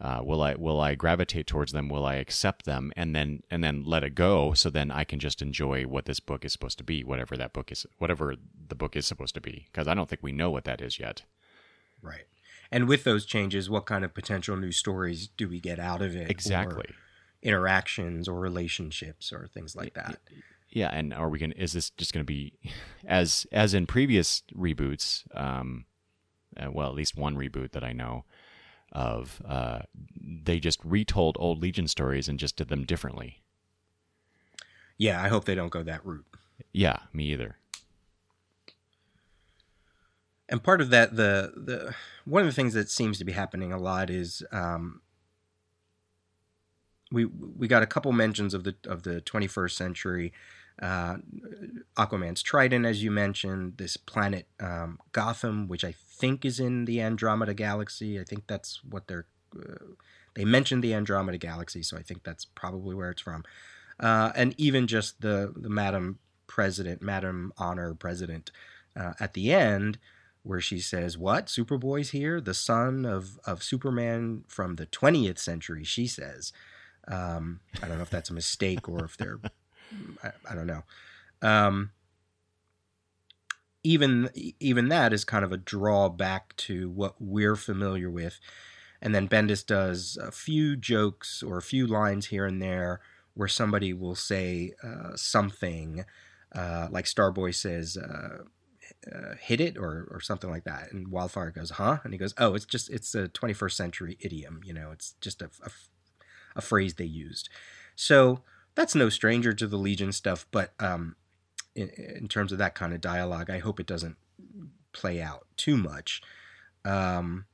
Uh, 0.00 0.20
will 0.22 0.42
I 0.42 0.54
will 0.54 0.80
I 0.80 0.94
gravitate 0.94 1.48
towards 1.48 1.72
them? 1.72 1.88
Will 1.88 2.06
I 2.06 2.14
accept 2.14 2.64
them 2.64 2.92
and 2.96 3.16
then 3.16 3.42
and 3.50 3.64
then 3.64 3.82
let 3.84 4.04
it 4.04 4.14
go? 4.14 4.52
So 4.54 4.70
then 4.70 4.90
I 4.90 5.04
can 5.04 5.18
just 5.18 5.42
enjoy 5.42 5.84
what 5.84 6.04
this 6.04 6.20
book 6.20 6.44
is 6.44 6.52
supposed 6.52 6.78
to 6.78 6.84
be, 6.84 7.02
whatever 7.02 7.36
that 7.36 7.52
book 7.52 7.72
is, 7.72 7.84
whatever 7.98 8.36
the 8.68 8.76
book 8.76 8.94
is 8.94 9.06
supposed 9.06 9.34
to 9.34 9.40
be. 9.40 9.66
Because 9.70 9.88
I 9.88 9.94
don't 9.94 10.08
think 10.08 10.22
we 10.22 10.32
know 10.32 10.50
what 10.50 10.64
that 10.64 10.80
is 10.80 11.00
yet. 11.00 11.22
Right. 12.00 12.26
And 12.70 12.86
with 12.88 13.04
those 13.04 13.24
changes, 13.24 13.70
what 13.70 13.86
kind 13.86 14.04
of 14.04 14.14
potential 14.14 14.56
new 14.56 14.72
stories 14.72 15.28
do 15.36 15.48
we 15.48 15.60
get 15.60 15.78
out 15.78 16.02
of 16.02 16.14
it? 16.14 16.30
Exactly. 16.30 16.86
interactions 17.42 18.28
or 18.28 18.38
relationships 18.38 19.32
or 19.32 19.48
things 19.52 19.74
like 19.74 19.94
that. 19.94 20.18
Yeah, 20.70 20.88
and 20.92 21.14
are 21.14 21.28
we 21.30 21.38
going? 21.38 21.52
Is 21.52 21.72
this 21.72 21.90
just 21.90 22.12
going 22.12 22.24
to 22.24 22.26
be 22.26 22.52
as 23.06 23.46
as 23.52 23.74
in 23.74 23.86
previous 23.86 24.42
reboots? 24.54 25.24
Um, 25.34 25.86
uh, 26.56 26.70
well, 26.70 26.88
at 26.88 26.94
least 26.94 27.16
one 27.16 27.36
reboot 27.36 27.72
that 27.72 27.84
I 27.84 27.92
know 27.92 28.24
of. 28.92 29.40
Uh, 29.46 29.80
they 30.20 30.60
just 30.60 30.80
retold 30.84 31.36
old 31.38 31.62
Legion 31.62 31.88
stories 31.88 32.28
and 32.28 32.38
just 32.38 32.56
did 32.56 32.68
them 32.68 32.84
differently. 32.84 33.42
Yeah, 34.96 35.22
I 35.22 35.28
hope 35.28 35.44
they 35.44 35.54
don't 35.54 35.70
go 35.70 35.82
that 35.84 36.04
route. 36.04 36.26
Yeah, 36.72 36.98
me 37.12 37.26
either 37.26 37.56
and 40.48 40.62
part 40.62 40.80
of 40.80 40.90
that 40.90 41.16
the 41.16 41.52
the 41.56 41.94
one 42.24 42.42
of 42.42 42.48
the 42.48 42.52
things 42.52 42.74
that 42.74 42.90
seems 42.90 43.18
to 43.18 43.24
be 43.24 43.32
happening 43.32 43.72
a 43.72 43.78
lot 43.78 44.10
is 44.10 44.42
um, 44.52 45.00
we 47.10 47.24
we 47.24 47.68
got 47.68 47.82
a 47.82 47.86
couple 47.86 48.12
mentions 48.12 48.54
of 48.54 48.64
the 48.64 48.76
of 48.86 49.02
the 49.02 49.20
21st 49.22 49.72
century 49.72 50.32
uh, 50.80 51.16
Aquaman's 51.96 52.42
Trident, 52.42 52.86
as 52.86 53.02
you 53.02 53.10
mentioned, 53.10 53.78
this 53.78 53.96
planet 53.96 54.46
um, 54.60 54.98
Gotham, 55.12 55.66
which 55.66 55.84
I 55.84 55.92
think 55.92 56.44
is 56.44 56.60
in 56.60 56.84
the 56.84 57.00
Andromeda 57.00 57.54
Galaxy. 57.54 58.20
I 58.20 58.24
think 58.24 58.46
that's 58.46 58.82
what 58.84 59.08
they're. 59.08 59.26
Uh, 59.56 59.94
they 60.34 60.44
mentioned 60.44 60.84
the 60.84 60.94
Andromeda 60.94 61.38
Galaxy, 61.38 61.82
so 61.82 61.96
I 61.96 62.02
think 62.02 62.22
that's 62.22 62.44
probably 62.44 62.94
where 62.94 63.10
it's 63.10 63.22
from. 63.22 63.42
Uh, 63.98 64.30
and 64.36 64.54
even 64.56 64.86
just 64.86 65.20
the 65.20 65.52
the 65.56 65.70
Madam 65.70 66.18
President, 66.46 67.02
Madam 67.02 67.52
Honor 67.58 67.94
President, 67.94 68.52
uh, 68.94 69.14
at 69.18 69.34
the 69.34 69.52
end, 69.52 69.98
where 70.48 70.60
she 70.62 70.80
says, 70.80 71.18
"What 71.18 71.46
Superboy's 71.46 72.10
here? 72.10 72.40
The 72.40 72.54
son 72.54 73.04
of 73.04 73.38
of 73.44 73.62
Superman 73.62 74.44
from 74.48 74.76
the 74.76 74.86
20th 74.86 75.38
century." 75.38 75.84
She 75.84 76.06
says, 76.06 76.52
um, 77.06 77.60
"I 77.82 77.86
don't 77.86 77.98
know 77.98 78.02
if 78.02 78.10
that's 78.10 78.30
a 78.30 78.34
mistake 78.34 78.88
or 78.88 79.04
if 79.04 79.18
they're, 79.18 79.38
I, 80.24 80.30
I 80.50 80.54
don't 80.54 80.66
know." 80.66 80.84
Um, 81.42 81.90
even 83.82 84.30
even 84.58 84.88
that 84.88 85.12
is 85.12 85.24
kind 85.24 85.44
of 85.44 85.52
a 85.52 85.58
drawback 85.58 86.56
to 86.56 86.88
what 86.88 87.16
we're 87.20 87.56
familiar 87.56 88.10
with. 88.10 88.40
And 89.02 89.14
then 89.14 89.28
Bendis 89.28 89.64
does 89.64 90.16
a 90.20 90.32
few 90.32 90.76
jokes 90.76 91.42
or 91.42 91.58
a 91.58 91.62
few 91.62 91.86
lines 91.86 92.26
here 92.26 92.46
and 92.46 92.60
there 92.60 93.00
where 93.34 93.48
somebody 93.48 93.92
will 93.92 94.16
say 94.16 94.72
uh, 94.82 95.14
something, 95.14 96.04
uh, 96.52 96.88
like 96.90 97.04
Starboy 97.04 97.54
says, 97.54 97.96
uh, 97.96 98.38
uh, 99.06 99.34
hit 99.40 99.60
it 99.60 99.76
or 99.76 100.08
or 100.10 100.20
something 100.20 100.50
like 100.50 100.64
that. 100.64 100.92
And 100.92 101.08
Wildfire 101.08 101.50
goes, 101.50 101.70
huh? 101.70 101.98
And 102.04 102.12
he 102.12 102.18
goes, 102.18 102.34
oh, 102.38 102.54
it's 102.54 102.64
just 102.64 102.90
it's 102.90 103.14
a 103.14 103.28
21st 103.28 103.72
century 103.72 104.18
idiom. 104.20 104.60
You 104.64 104.74
know, 104.74 104.90
it's 104.90 105.14
just 105.20 105.42
a, 105.42 105.50
a, 105.62 105.70
a 106.56 106.60
phrase 106.60 106.94
they 106.94 107.04
used. 107.04 107.48
So 107.94 108.42
that's 108.74 108.94
no 108.94 109.08
stranger 109.08 109.52
to 109.52 109.66
the 109.66 109.76
Legion 109.76 110.12
stuff. 110.12 110.46
But 110.50 110.72
um, 110.78 111.16
in, 111.74 111.88
in, 111.90 112.28
terms 112.28 112.52
of 112.52 112.58
that 112.58 112.74
kind 112.74 112.92
of 112.92 113.00
dialogue, 113.00 113.50
I 113.50 113.58
hope 113.58 113.80
it 113.80 113.86
doesn't 113.86 114.16
play 114.92 115.20
out 115.20 115.46
too 115.56 115.76
much. 115.76 116.22
Um, 116.84 117.46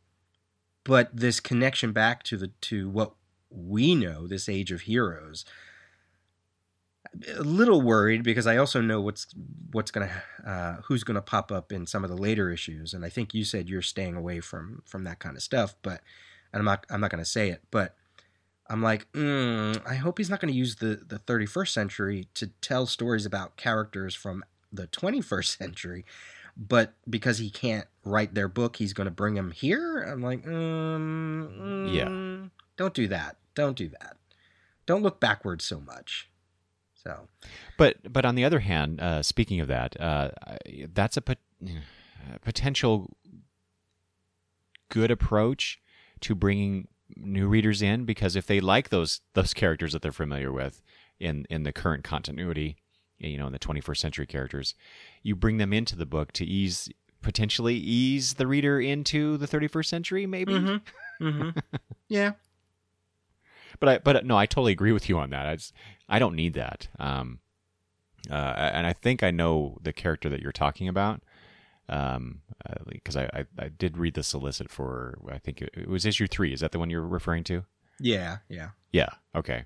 but 0.85 1.17
this 1.17 1.41
connection 1.41 1.93
back 1.93 2.23
to 2.25 2.37
the 2.37 2.49
to 2.63 2.89
what 2.89 3.15
we 3.51 3.95
know, 3.95 4.27
this 4.27 4.49
age 4.49 4.73
of 4.73 4.83
heroes, 4.83 5.45
a 7.37 7.43
little 7.43 7.81
worried 7.81 8.23
because 8.23 8.47
I 8.47 8.57
also 8.57 8.81
know 8.81 9.01
what's 9.01 9.27
what's 9.73 9.91
gonna 9.91 10.11
uh, 10.47 10.77
who's 10.85 11.05
gonna 11.05 11.23
pop 11.23 11.53
up 11.53 11.73
in 11.73 11.87
some 11.87 12.05
of 12.05 12.11
the 12.11 12.17
later 12.17 12.51
issues, 12.51 12.95
and 12.95 13.05
I 13.05 13.09
think 13.09 13.35
you 13.35 13.45
said 13.45 13.69
you're 13.69 13.83
staying 13.83 14.17
away 14.17 14.41
from 14.41 14.83
from 14.87 15.05
that 15.05 15.19
kind 15.19 15.37
of 15.37 15.43
stuff. 15.43 15.75
But 15.83 16.03
I'm 16.53 16.65
not 16.65 16.87
I'm 16.91 17.01
not 17.01 17.11
gonna 17.11 17.25
say 17.25 17.51
it, 17.51 17.63
but 17.71 17.95
I'm 18.69 18.83
like, 18.83 19.11
mm, 19.13 19.81
I 19.87 19.95
hope 19.95 20.19
he's 20.19 20.31
not 20.31 20.41
gonna 20.41 20.53
use 20.53 20.77
the 20.77 21.03
the 21.07 21.19
31st 21.19 21.69
century 21.69 22.29
to 22.35 22.49
tell 22.61 22.87
stories 22.87 23.27
about 23.27 23.57
characters 23.57 24.15
from 24.15 24.45
the 24.73 24.87
21st 24.89 25.59
century. 25.59 26.05
But 26.57 26.95
because 27.09 27.39
he 27.39 27.51
can't 27.51 27.87
write 28.05 28.35
their 28.35 28.49
book, 28.49 28.77
he's 28.77 28.93
going 28.93 29.07
to 29.07 29.11
bring 29.11 29.35
them 29.35 29.51
here. 29.51 30.03
I'm 30.03 30.23
like, 30.23 30.47
um, 30.47 31.89
yeah. 31.91 32.49
Don't 32.77 32.95
do 32.95 33.09
that. 33.09 33.37
Don't 33.55 33.77
do 33.77 33.89
that. 33.89 34.17
Don't 34.87 35.03
look 35.03 35.19
backwards 35.19 35.65
so 35.65 35.81
much. 35.81 36.29
So, 37.07 37.29
but 37.77 37.97
but 38.11 38.25
on 38.25 38.35
the 38.35 38.45
other 38.45 38.61
hand, 38.61 39.01
uh, 39.01 39.23
speaking 39.23 39.61
of 39.61 39.69
that, 39.69 40.01
uh, 40.01 40.31
that's 40.93 41.17
a 41.17 41.21
pot- 41.21 41.39
potential 42.43 43.11
good 44.89 45.11
approach 45.11 45.81
to 46.21 46.35
bringing 46.35 46.89
new 47.17 47.47
readers 47.47 47.83
in 47.83 48.05
because 48.05 48.37
if 48.37 48.47
they 48.47 48.61
like 48.61 48.89
those 48.89 49.21
those 49.35 49.53
characters 49.53 49.93
that 49.93 50.03
they're 50.03 50.13
familiar 50.13 50.51
with 50.53 50.83
in 51.21 51.47
in 51.51 51.63
the 51.65 51.73
current 51.73 52.05
continuity, 52.05 52.77
you 53.19 53.37
know, 53.39 53.47
in 53.47 53.53
the 53.53 53.59
21st 53.59 53.99
century 53.99 54.27
characters, 54.27 54.75
you 55.23 55.37
bring 55.37 55.59
them 55.59 55.73
into 55.73 55.97
the 55.97 56.07
book 56.07 56.33
to 56.33 56.45
ease 56.45 56.89
potentially 57.21 57.75
ease 57.75 58.35
the 58.35 58.47
reader 58.47 58.81
into 58.81 59.37
the 59.37 59.47
31st 59.47 59.87
century, 59.87 60.27
maybe. 60.27 60.53
Mm-hmm. 60.55 61.27
Mm-hmm. 61.27 61.59
yeah. 62.09 62.33
But 63.81 63.89
I 63.89 63.99
but 63.99 64.25
no, 64.25 64.37
I 64.37 64.47
totally 64.47 64.73
agree 64.73 64.93
with 64.93 65.09
you 65.09 65.19
on 65.19 65.31
that. 65.31 65.47
I, 65.47 65.57
just, 65.57 65.73
I 66.09 66.19
don't 66.19 66.35
need 66.35 66.55
that. 66.55 66.89
Um, 66.99 67.41
uh, 68.31 68.35
and 68.35 68.87
I 68.87 68.93
think 68.93 69.23
I 69.23 69.31
know 69.31 69.79
the 69.83 69.93
character 69.93 70.29
that 70.29 70.41
you're 70.41 70.53
talking 70.53 70.89
about 70.89 71.23
um 71.89 72.41
because 72.89 73.17
uh, 73.17 73.29
I, 73.33 73.41
I, 73.41 73.47
I 73.67 73.69
did 73.69 73.99
read 73.99 74.15
the 74.15 74.23
solicit 74.23 74.71
for 74.71 75.19
i 75.31 75.39
think 75.39 75.61
it, 75.61 75.71
it, 75.75 75.89
was 75.89 76.07
issue 76.07 76.27
three. 76.27 76.53
Is 76.53 76.61
that 76.61 76.73
the 76.73 76.79
one 76.79 76.91
you're 76.91 77.07
referring 77.07 77.45
to? 77.45 77.65
Yeah 78.01 78.39
yeah. 78.49 78.71
Yeah 78.93 79.11
okay. 79.35 79.65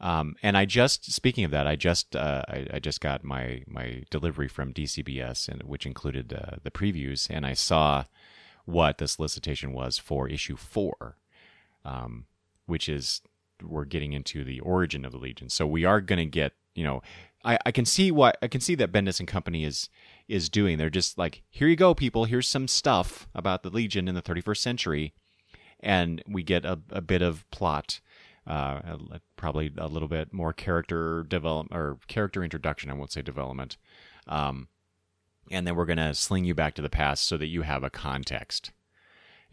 Um 0.00 0.36
and 0.42 0.56
i 0.56 0.64
just 0.64 1.12
speaking 1.12 1.44
of 1.44 1.50
that 1.50 1.66
i 1.66 1.74
just 1.74 2.14
uh 2.14 2.42
i, 2.48 2.66
I 2.74 2.78
just 2.78 3.00
got 3.00 3.24
my 3.24 3.64
my 3.66 4.04
delivery 4.10 4.48
from 4.48 4.72
dcbs 4.72 5.48
and 5.48 5.62
which 5.64 5.86
included 5.86 6.32
uh, 6.32 6.56
the 6.62 6.70
previews 6.70 7.28
and 7.28 7.44
i 7.44 7.54
saw 7.54 8.04
what 8.64 8.98
the 8.98 9.08
solicitation 9.08 9.72
was 9.72 9.98
for 9.98 10.28
issue 10.28 10.56
four 10.56 11.16
um 11.84 12.26
which 12.66 12.88
is 12.88 13.20
we're 13.64 13.84
getting 13.84 14.12
into 14.12 14.44
the 14.44 14.60
origin 14.60 15.04
of 15.04 15.12
the 15.12 15.18
legion 15.18 15.48
so 15.48 15.66
we 15.66 15.84
are 15.84 16.00
going 16.00 16.18
to 16.18 16.26
get 16.26 16.52
you 16.74 16.84
know 16.84 17.02
I, 17.44 17.58
I 17.66 17.72
can 17.72 17.84
see 17.84 18.10
what 18.10 18.38
I 18.42 18.48
can 18.48 18.60
see 18.60 18.74
that 18.76 18.92
Bendis 18.92 19.18
and 19.18 19.28
company 19.28 19.64
is 19.64 19.88
is 20.28 20.48
doing. 20.48 20.78
They're 20.78 20.90
just 20.90 21.18
like, 21.18 21.42
here 21.50 21.68
you 21.68 21.76
go, 21.76 21.94
people. 21.94 22.24
Here's 22.24 22.48
some 22.48 22.68
stuff 22.68 23.28
about 23.34 23.62
the 23.62 23.70
Legion 23.70 24.08
in 24.08 24.14
the 24.14 24.22
31st 24.22 24.58
century, 24.58 25.14
and 25.80 26.22
we 26.26 26.42
get 26.42 26.64
a, 26.64 26.78
a 26.90 27.00
bit 27.00 27.22
of 27.22 27.48
plot, 27.50 28.00
uh, 28.46 28.96
probably 29.36 29.72
a 29.76 29.88
little 29.88 30.08
bit 30.08 30.32
more 30.32 30.52
character 30.52 31.24
development 31.24 31.78
or 31.78 31.98
character 32.06 32.42
introduction. 32.42 32.90
I 32.90 32.94
won't 32.94 33.12
say 33.12 33.22
development, 33.22 33.76
um, 34.26 34.68
and 35.50 35.66
then 35.66 35.74
we're 35.74 35.86
gonna 35.86 36.14
sling 36.14 36.44
you 36.44 36.54
back 36.54 36.74
to 36.74 36.82
the 36.82 36.90
past 36.90 37.24
so 37.24 37.36
that 37.36 37.48
you 37.48 37.62
have 37.62 37.82
a 37.82 37.90
context. 37.90 38.70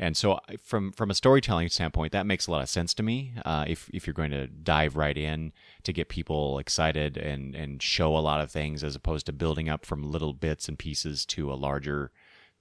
And 0.01 0.15
so, 0.15 0.39
from 0.63 0.93
from 0.93 1.11
a 1.11 1.13
storytelling 1.13 1.67
standpoint, 1.67 2.13
that 2.13 2.25
makes 2.25 2.47
a 2.47 2.51
lot 2.51 2.61
of 2.61 2.69
sense 2.69 2.93
to 2.95 3.03
me. 3.03 3.33
Uh, 3.43 3.65
if 3.67 3.89
if 3.93 4.07
you're 4.07 4.13
going 4.13 4.31
to 4.31 4.47
dive 4.47 4.95
right 4.95 5.17
in 5.17 5.51
to 5.83 5.91
get 5.91 6.07
people 6.07 6.57
excited 6.57 7.17
and 7.17 7.53
and 7.53 7.83
show 7.83 8.15
a 8.15 8.19
lot 8.19 8.39
of 8.39 8.49
things, 8.49 8.81
as 8.81 8.95
opposed 8.95 9.25
to 9.25 9.33
building 9.33 9.67
up 9.67 9.85
from 9.85 10.09
little 10.09 10.31
bits 10.31 10.69
and 10.69 10.79
pieces 10.79 11.25
to 11.25 11.51
a 11.51 11.55
larger 11.55 12.11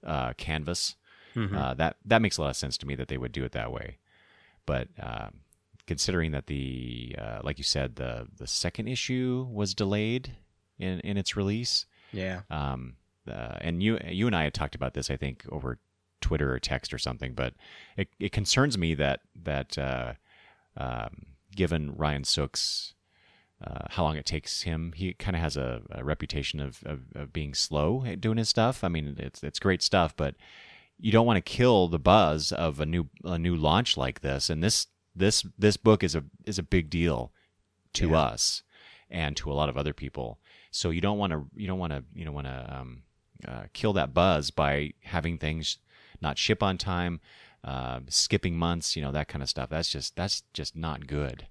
uh, 0.05 0.33
canvas, 0.33 0.97
mm-hmm. 1.33 1.55
uh, 1.55 1.73
that 1.75 1.95
that 2.03 2.21
makes 2.21 2.37
a 2.37 2.41
lot 2.41 2.49
of 2.49 2.57
sense 2.57 2.77
to 2.79 2.85
me 2.85 2.93
that 2.95 3.07
they 3.07 3.17
would 3.17 3.31
do 3.31 3.45
it 3.45 3.53
that 3.53 3.71
way. 3.71 3.99
But 4.65 4.89
um, 4.99 5.39
considering 5.87 6.31
that 6.33 6.47
the 6.47 7.15
uh, 7.17 7.39
like 7.41 7.57
you 7.57 7.63
said, 7.63 7.95
the 7.95 8.27
the 8.35 8.47
second 8.47 8.89
issue 8.89 9.47
was 9.49 9.73
delayed 9.73 10.35
in 10.77 10.99
in 10.99 11.15
its 11.15 11.37
release, 11.37 11.85
yeah. 12.11 12.41
Um, 12.49 12.97
and 13.25 13.81
you 13.81 13.97
you 14.09 14.27
and 14.27 14.35
I 14.35 14.43
had 14.43 14.53
talked 14.53 14.75
about 14.75 14.93
this, 14.93 15.09
I 15.09 15.15
think, 15.15 15.45
over 15.49 15.79
Twitter 16.21 16.53
or 16.53 16.59
text 16.59 16.93
or 16.93 16.97
something. 16.97 17.33
But 17.33 17.53
it, 17.97 18.09
it 18.19 18.31
concerns 18.31 18.77
me 18.77 18.93
that 18.95 19.21
that 19.35 19.77
uh, 19.77 20.13
um, 20.77 21.25
given 21.55 21.95
Ryan 21.95 22.23
Sook's 22.23 22.93
uh, 23.65 23.87
how 23.89 24.03
long 24.03 24.15
it 24.15 24.25
takes 24.25 24.61
him, 24.61 24.93
he 24.95 25.13
kind 25.13 25.35
of 25.35 25.41
has 25.41 25.57
a, 25.57 25.81
a 25.91 26.03
reputation 26.03 26.59
of, 26.61 26.81
of, 26.85 27.01
of 27.13 27.33
being 27.33 27.53
slow 27.53 28.05
at 28.05 28.21
doing 28.21 28.37
his 28.37 28.47
stuff. 28.47 28.83
I 28.83 28.87
mean, 28.87 29.15
it's 29.19 29.43
it's 29.43 29.59
great 29.59 29.81
stuff, 29.81 30.15
but 30.15 30.35
you 30.97 31.11
don't 31.11 31.25
want 31.25 31.37
to 31.37 31.41
kill 31.41 31.87
the 31.87 31.99
buzz 31.99 32.51
of 32.51 32.79
a 32.79 32.85
new 32.85 33.09
a 33.23 33.37
new 33.37 33.55
launch 33.55 33.97
like 33.97 34.21
this. 34.21 34.49
And 34.49 34.63
this 34.63 34.87
this 35.15 35.45
this 35.57 35.77
book 35.77 36.03
is 36.03 36.15
a 36.15 36.23
is 36.45 36.57
a 36.57 36.63
big 36.63 36.89
deal 36.89 37.31
to 37.93 38.09
yeah. 38.09 38.19
us 38.19 38.63
and 39.09 39.35
to 39.37 39.51
a 39.51 39.53
lot 39.53 39.69
of 39.69 39.77
other 39.77 39.93
people. 39.93 40.39
So 40.71 40.89
you 40.89 41.01
don't 41.01 41.17
want 41.17 41.33
to 41.33 41.45
you 41.55 41.67
don't 41.67 41.79
want 41.79 41.93
to 41.93 42.03
you 42.13 42.25
don't 42.25 42.33
want 42.33 42.47
to 42.47 42.77
um, 42.77 43.03
uh, 43.47 43.63
kill 43.73 43.93
that 43.93 44.13
buzz 44.13 44.51
by 44.51 44.93
having 45.03 45.37
things 45.37 45.79
not 46.21 46.37
ship 46.37 46.61
on 46.61 46.77
time, 46.77 47.19
uh, 47.63 47.99
skipping 48.07 48.57
months, 48.57 48.95
you 48.95 49.01
know, 49.01 49.11
that 49.11 49.27
kind 49.27 49.43
of 49.43 49.49
stuff. 49.49 49.69
That's 49.69 49.89
just 49.89 50.15
that's 50.15 50.43
just 50.53 50.75
not 50.75 51.07
good. 51.07 51.47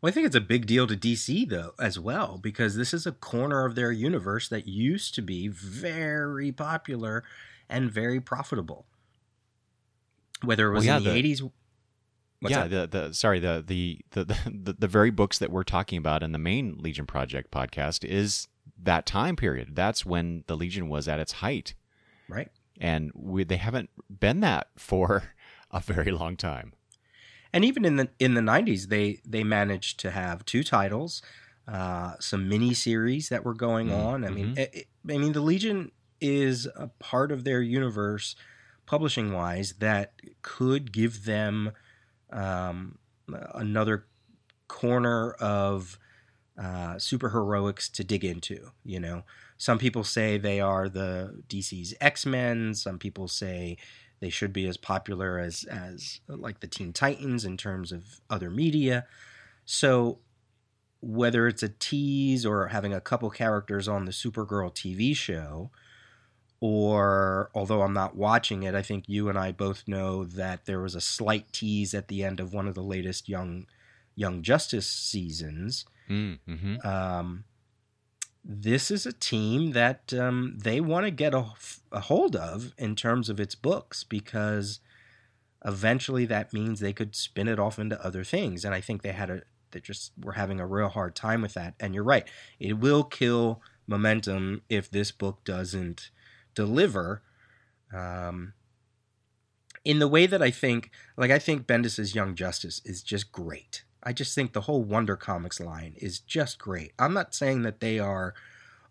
Well, 0.00 0.10
I 0.10 0.12
think 0.12 0.26
it's 0.26 0.36
a 0.36 0.40
big 0.40 0.66
deal 0.66 0.86
to 0.86 0.96
DC 0.96 1.48
though 1.48 1.72
as 1.78 1.98
well 1.98 2.38
because 2.38 2.76
this 2.76 2.92
is 2.92 3.06
a 3.06 3.12
corner 3.12 3.64
of 3.64 3.74
their 3.74 3.92
universe 3.92 4.48
that 4.48 4.66
used 4.66 5.14
to 5.14 5.22
be 5.22 5.48
very 5.48 6.50
popular 6.52 7.24
and 7.68 7.90
very 7.90 8.20
profitable. 8.20 8.86
Whether 10.42 10.68
it 10.68 10.72
was 10.72 10.86
well, 10.86 10.94
yeah, 10.94 10.98
in 10.98 11.04
the 11.04 11.18
eighties. 11.18 11.42
Yeah, 12.40 12.66
the 12.66 12.88
the 12.88 13.14
sorry 13.14 13.38
the, 13.38 13.62
the 13.64 14.00
the 14.10 14.24
the 14.46 14.72
the 14.76 14.88
very 14.88 15.10
books 15.10 15.38
that 15.38 15.50
we're 15.50 15.62
talking 15.62 15.98
about 15.98 16.24
in 16.24 16.32
the 16.32 16.38
main 16.38 16.76
Legion 16.78 17.06
Project 17.06 17.52
podcast 17.52 18.04
is 18.04 18.48
that 18.82 19.06
time 19.06 19.36
period. 19.36 19.76
That's 19.76 20.04
when 20.04 20.42
the 20.48 20.56
Legion 20.56 20.88
was 20.88 21.06
at 21.06 21.20
its 21.20 21.32
height. 21.32 21.74
Right 22.28 22.50
and 22.82 23.12
we, 23.14 23.44
they 23.44 23.56
haven't 23.56 23.88
been 24.20 24.40
that 24.40 24.66
for 24.76 25.32
a 25.70 25.80
very 25.80 26.10
long 26.10 26.36
time. 26.36 26.74
And 27.54 27.64
even 27.64 27.84
in 27.84 27.96
the 27.96 28.08
in 28.18 28.34
the 28.34 28.40
'90s, 28.40 28.88
they 28.88 29.20
they 29.26 29.44
managed 29.44 30.00
to 30.00 30.10
have 30.10 30.44
two 30.46 30.64
titles, 30.64 31.22
uh, 31.68 32.14
some 32.18 32.48
mini 32.48 32.72
series 32.72 33.28
that 33.28 33.44
were 33.44 33.54
going 33.54 33.88
mm-hmm. 33.88 34.06
on. 34.06 34.24
I 34.24 34.30
mean, 34.30 34.54
it, 34.56 34.70
it, 34.72 34.86
I 35.10 35.18
mean, 35.18 35.32
the 35.32 35.42
Legion 35.42 35.92
is 36.18 36.66
a 36.74 36.88
part 36.98 37.30
of 37.30 37.44
their 37.44 37.60
universe, 37.60 38.36
publishing 38.86 39.34
wise, 39.34 39.74
that 39.80 40.14
could 40.40 40.92
give 40.92 41.26
them 41.26 41.72
um, 42.32 42.96
another 43.54 44.06
corner 44.68 45.32
of 45.32 45.98
uh, 46.58 46.94
superheroics 46.94 47.92
to 47.92 48.02
dig 48.02 48.24
into. 48.24 48.70
You 48.82 49.00
know, 49.00 49.24
some 49.62 49.78
people 49.78 50.02
say 50.02 50.38
they 50.38 50.58
are 50.58 50.88
the 50.88 51.40
DC's 51.46 51.94
X 52.00 52.26
Men. 52.26 52.74
Some 52.74 52.98
people 52.98 53.28
say 53.28 53.76
they 54.18 54.28
should 54.28 54.52
be 54.52 54.66
as 54.66 54.76
popular 54.76 55.38
as 55.38 55.62
as 55.70 56.18
like 56.26 56.58
the 56.58 56.66
Teen 56.66 56.92
Titans 56.92 57.44
in 57.44 57.56
terms 57.56 57.92
of 57.92 58.20
other 58.28 58.50
media. 58.50 59.06
So 59.64 60.18
whether 61.00 61.46
it's 61.46 61.62
a 61.62 61.68
tease 61.68 62.44
or 62.44 62.66
having 62.66 62.92
a 62.92 63.00
couple 63.00 63.30
characters 63.30 63.86
on 63.86 64.04
the 64.04 64.10
Supergirl 64.10 64.74
TV 64.74 65.14
show, 65.14 65.70
or 66.58 67.48
although 67.54 67.82
I'm 67.82 67.94
not 67.94 68.16
watching 68.16 68.64
it, 68.64 68.74
I 68.74 68.82
think 68.82 69.04
you 69.08 69.28
and 69.28 69.38
I 69.38 69.52
both 69.52 69.86
know 69.86 70.24
that 70.24 70.64
there 70.64 70.80
was 70.80 70.96
a 70.96 71.00
slight 71.00 71.52
tease 71.52 71.94
at 71.94 72.08
the 72.08 72.24
end 72.24 72.40
of 72.40 72.52
one 72.52 72.66
of 72.66 72.74
the 72.74 72.82
latest 72.82 73.28
Young 73.28 73.66
Young 74.16 74.42
Justice 74.42 74.88
seasons. 74.88 75.84
Mm, 76.10 76.40
mm-hmm. 76.48 76.84
um, 76.84 77.44
this 78.44 78.90
is 78.90 79.06
a 79.06 79.12
team 79.12 79.72
that 79.72 80.12
um, 80.12 80.58
they 80.62 80.80
want 80.80 81.06
to 81.06 81.10
get 81.10 81.34
a, 81.34 81.46
a, 81.92 82.00
hold 82.00 82.34
of 82.34 82.74
in 82.76 82.96
terms 82.96 83.28
of 83.28 83.38
its 83.38 83.54
books 83.54 84.02
because 84.02 84.80
eventually 85.64 86.26
that 86.26 86.52
means 86.52 86.80
they 86.80 86.92
could 86.92 87.14
spin 87.14 87.46
it 87.46 87.60
off 87.60 87.78
into 87.78 88.04
other 88.04 88.24
things. 88.24 88.64
And 88.64 88.74
I 88.74 88.80
think 88.80 89.02
they 89.02 89.12
had 89.12 89.30
a 89.30 89.42
they 89.70 89.80
just 89.80 90.12
were 90.20 90.32
having 90.32 90.60
a 90.60 90.66
real 90.66 90.88
hard 90.88 91.14
time 91.14 91.40
with 91.40 91.54
that. 91.54 91.74
And 91.80 91.94
you're 91.94 92.04
right, 92.04 92.28
it 92.60 92.74
will 92.74 93.04
kill 93.04 93.62
momentum 93.86 94.62
if 94.68 94.90
this 94.90 95.10
book 95.10 95.44
doesn't 95.44 96.10
deliver. 96.54 97.22
Um, 97.94 98.54
in 99.84 99.98
the 99.98 100.08
way 100.08 100.26
that 100.26 100.42
I 100.42 100.50
think, 100.50 100.90
like 101.16 101.30
I 101.30 101.38
think 101.38 101.66
Bendis's 101.66 102.14
Young 102.14 102.34
Justice 102.34 102.80
is 102.84 103.02
just 103.02 103.32
great. 103.32 103.84
I 104.02 104.12
just 104.12 104.34
think 104.34 104.52
the 104.52 104.62
whole 104.62 104.82
Wonder 104.82 105.16
Comics 105.16 105.60
line 105.60 105.94
is 105.96 106.18
just 106.18 106.58
great. 106.58 106.92
I'm 106.98 107.14
not 107.14 107.34
saying 107.34 107.62
that 107.62 107.80
they 107.80 107.98
are 107.98 108.34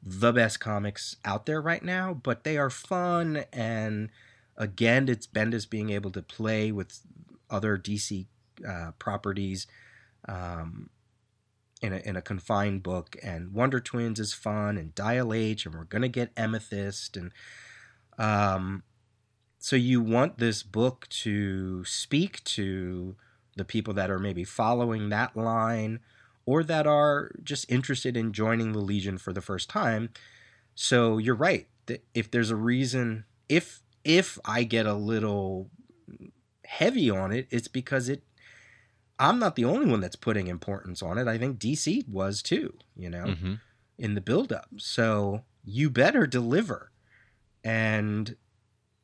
the 0.04 0.32
best 0.32 0.60
comics 0.60 1.16
out 1.26 1.46
there 1.46 1.62
right 1.62 1.84
now, 1.84 2.14
but 2.14 2.44
they 2.44 2.58
are 2.58 2.70
fun 2.70 3.46
and 3.54 4.10
again, 4.58 5.10
it's 5.10 5.28
Bendis 5.28 5.70
being 5.70 5.90
able 5.90 6.12
to 6.12 6.22
play 6.22 6.72
with 6.72 7.00
other 7.50 7.78
DC 7.78 8.28
uh, 8.68 8.92
properties 9.00 9.68
um, 10.28 10.90
in 11.82 11.94
a 11.94 11.98
in 11.98 12.16
a 12.16 12.22
confined 12.22 12.84
book. 12.84 13.16
And 13.24 13.54
Wonder 13.54 13.80
Twins 13.80 14.20
is 14.20 14.34
fun, 14.34 14.78
and 14.78 14.94
Dial 14.96 15.34
H, 15.34 15.66
and 15.66 15.76
we're 15.76 15.86
gonna 15.86 16.08
get 16.08 16.32
Amethyst, 16.38 17.18
and 17.18 17.32
um, 18.18 18.84
so 19.58 19.76
you 19.76 20.02
want 20.02 20.38
this 20.38 20.64
book 20.64 21.08
to 21.10 21.84
speak 21.86 22.44
to 22.44 23.16
the 23.56 23.66
people 23.66 23.94
that 23.96 24.10
are 24.10 24.20
maybe 24.20 24.44
following 24.44 25.10
that 25.10 25.36
line 25.36 26.00
or 26.46 26.64
that 26.64 26.88
are 26.88 27.32
just 27.44 27.70
interested 27.70 28.16
in 28.18 28.34
joining 28.34 28.72
the 28.72 28.80
Legion 28.80 29.18
for 29.18 29.34
the 29.34 29.42
first 29.42 29.70
time. 29.70 30.10
So 30.76 31.18
you're 31.18 31.36
right. 31.36 31.68
If 32.14 32.32
there's 32.32 32.50
a 32.50 32.56
reason, 32.56 33.26
if 33.50 33.82
if 34.04 34.40
I 34.46 34.64
get 34.64 34.86
a 34.86 34.94
little 34.94 35.70
heavy 36.66 37.10
on 37.10 37.32
it, 37.32 37.48
it's 37.52 37.68
because 37.68 38.08
it 38.10 38.24
I'm 39.20 39.38
not 39.38 39.56
the 39.56 39.66
only 39.66 39.86
one 39.86 40.00
that's 40.00 40.16
putting 40.16 40.48
importance 40.48 41.04
on 41.04 41.18
it. 41.20 41.28
I 41.28 41.38
think 41.38 41.60
DC 41.60 42.08
was 42.08 42.42
too, 42.42 42.74
you 42.96 43.10
know, 43.10 43.26
Mm-hmm. 43.26 43.54
in 44.00 44.16
the 44.16 44.22
buildup. 44.22 44.70
So 44.78 45.44
you 45.64 45.90
better 45.92 46.26
deliver. 46.26 46.92
And 47.64 48.36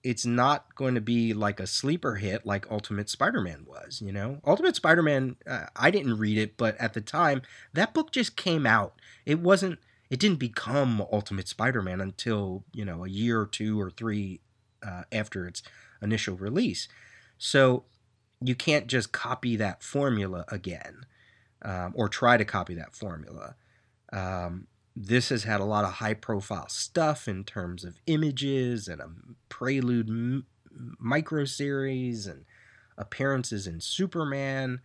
it's 0.07 0.25
not 0.25 0.73
going 0.75 0.95
to 0.95 1.01
be 1.01 1.33
like 1.33 1.59
a 1.59 1.67
sleeper 1.67 2.15
hit 2.15 2.45
like 2.45 2.71
Ultimate 2.71 3.09
Spider 3.09 3.41
Man 3.41 3.65
was, 3.67 4.01
you 4.01 4.13
know? 4.13 4.39
Ultimate 4.45 4.77
Spider 4.77 5.03
Man, 5.03 5.35
uh, 5.45 5.65
I 5.75 5.91
didn't 5.91 6.17
read 6.17 6.37
it, 6.37 6.55
but 6.55 6.77
at 6.77 6.93
the 6.93 7.01
time, 7.01 7.41
that 7.73 7.93
book 7.93 8.13
just 8.13 8.37
came 8.37 8.65
out. 8.65 8.93
It 9.25 9.39
wasn't, 9.39 9.79
it 10.09 10.17
didn't 10.17 10.39
become 10.39 11.05
Ultimate 11.11 11.49
Spider 11.49 11.81
Man 11.81 11.99
until, 11.99 12.63
you 12.71 12.85
know, 12.85 13.03
a 13.03 13.09
year 13.09 13.41
or 13.41 13.47
two 13.47 13.77
or 13.81 13.89
three 13.89 14.39
uh, 14.81 15.03
after 15.11 15.45
its 15.45 15.61
initial 16.01 16.37
release. 16.37 16.87
So 17.37 17.83
you 18.39 18.55
can't 18.55 18.87
just 18.87 19.11
copy 19.11 19.57
that 19.57 19.83
formula 19.83 20.45
again 20.47 21.05
um, 21.63 21.91
or 21.97 22.07
try 22.07 22.37
to 22.37 22.45
copy 22.45 22.75
that 22.75 22.95
formula. 22.95 23.55
Um, 24.13 24.67
this 24.99 25.29
has 25.29 25.43
had 25.43 25.59
a 25.59 25.65
lot 25.65 25.85
of 25.85 25.93
high 25.93 26.15
profile 26.15 26.67
stuff 26.69 27.27
in 27.27 27.43
terms 27.43 27.83
of 27.83 28.01
images 28.07 28.87
and 28.87 28.99
a 28.99 29.09
prelude 29.47 30.09
m- 30.09 30.47
micro 30.99 31.45
series 31.45 32.25
and 32.25 32.45
appearances 32.97 33.67
in 33.67 33.79
Superman. 33.79 34.81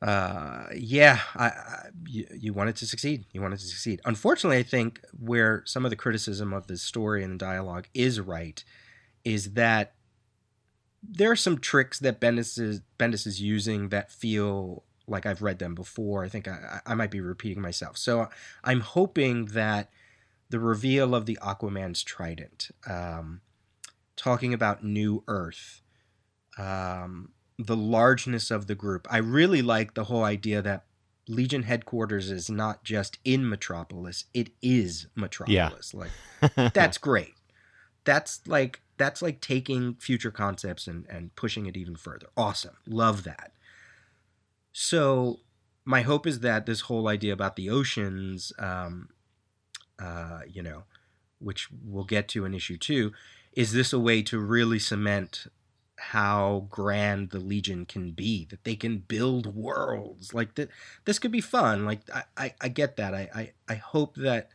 Uh, 0.00 0.64
yeah, 0.74 1.20
I, 1.36 1.46
I, 1.46 1.86
you, 2.08 2.26
you 2.36 2.52
wanted 2.52 2.74
to 2.76 2.86
succeed. 2.86 3.24
You 3.30 3.40
wanted 3.40 3.60
to 3.60 3.66
succeed. 3.66 4.00
Unfortunately, 4.04 4.58
I 4.58 4.64
think 4.64 5.00
where 5.16 5.62
some 5.66 5.84
of 5.84 5.90
the 5.90 5.96
criticism 5.96 6.52
of 6.52 6.66
the 6.66 6.76
story 6.76 7.22
and 7.22 7.34
the 7.34 7.38
dialogue 7.38 7.86
is 7.94 8.18
right 8.18 8.64
is 9.24 9.52
that 9.52 9.94
there 11.00 11.30
are 11.30 11.36
some 11.36 11.58
tricks 11.58 12.00
that 12.00 12.20
Bendis 12.20 12.58
is, 12.58 12.80
Bendis 12.98 13.24
is 13.24 13.40
using 13.40 13.90
that 13.90 14.10
feel 14.10 14.82
like 15.12 15.26
I've 15.26 15.42
read 15.42 15.60
them 15.60 15.74
before. 15.76 16.24
I 16.24 16.28
think 16.28 16.48
I, 16.48 16.80
I 16.84 16.94
might 16.94 17.10
be 17.10 17.20
repeating 17.20 17.62
myself. 17.62 17.96
So 17.96 18.28
I'm 18.64 18.80
hoping 18.80 19.46
that 19.46 19.90
the 20.48 20.58
reveal 20.58 21.14
of 21.14 21.26
the 21.26 21.38
Aquaman's 21.40 22.02
trident, 22.02 22.70
um, 22.88 23.42
talking 24.16 24.52
about 24.52 24.82
New 24.82 25.22
Earth, 25.28 25.82
um, 26.58 27.30
the 27.58 27.76
largeness 27.76 28.50
of 28.50 28.66
the 28.66 28.74
group. 28.74 29.06
I 29.10 29.18
really 29.18 29.62
like 29.62 29.94
the 29.94 30.04
whole 30.04 30.24
idea 30.24 30.60
that 30.62 30.84
Legion 31.28 31.62
headquarters 31.62 32.30
is 32.30 32.50
not 32.50 32.82
just 32.82 33.18
in 33.24 33.48
Metropolis; 33.48 34.24
it 34.34 34.50
is 34.60 35.06
Metropolis. 35.14 35.94
Yeah. 35.94 36.08
Like 36.56 36.72
that's 36.74 36.98
great. 36.98 37.34
That's 38.04 38.40
like 38.46 38.80
that's 38.96 39.22
like 39.22 39.40
taking 39.40 39.94
future 39.94 40.32
concepts 40.32 40.86
and 40.86 41.06
and 41.08 41.34
pushing 41.36 41.66
it 41.66 41.76
even 41.76 41.96
further. 41.96 42.26
Awesome, 42.36 42.76
love 42.86 43.22
that. 43.24 43.52
So 44.72 45.40
my 45.84 46.02
hope 46.02 46.26
is 46.26 46.40
that 46.40 46.66
this 46.66 46.82
whole 46.82 47.08
idea 47.08 47.32
about 47.32 47.56
the 47.56 47.70
oceans, 47.70 48.52
um, 48.58 49.10
uh, 49.98 50.40
you 50.48 50.62
know, 50.62 50.84
which 51.38 51.68
we'll 51.84 52.04
get 52.04 52.28
to 52.28 52.44
in 52.44 52.54
issue 52.54 52.78
two, 52.78 53.12
is 53.52 53.72
this 53.72 53.92
a 53.92 53.98
way 53.98 54.22
to 54.22 54.38
really 54.38 54.78
cement 54.78 55.46
how 55.96 56.66
grand 56.70 57.30
the 57.30 57.38
Legion 57.38 57.84
can 57.84 58.12
be? 58.12 58.46
That 58.46 58.64
they 58.64 58.76
can 58.76 58.98
build 58.98 59.54
worlds 59.54 60.32
like 60.32 60.54
that. 60.54 60.70
This 61.04 61.18
could 61.18 61.32
be 61.32 61.40
fun. 61.40 61.84
Like 61.84 62.00
I, 62.12 62.22
I, 62.36 62.54
I 62.60 62.68
get 62.68 62.96
that. 62.96 63.14
I, 63.14 63.28
I, 63.34 63.52
I 63.68 63.74
hope 63.74 64.16
that 64.16 64.50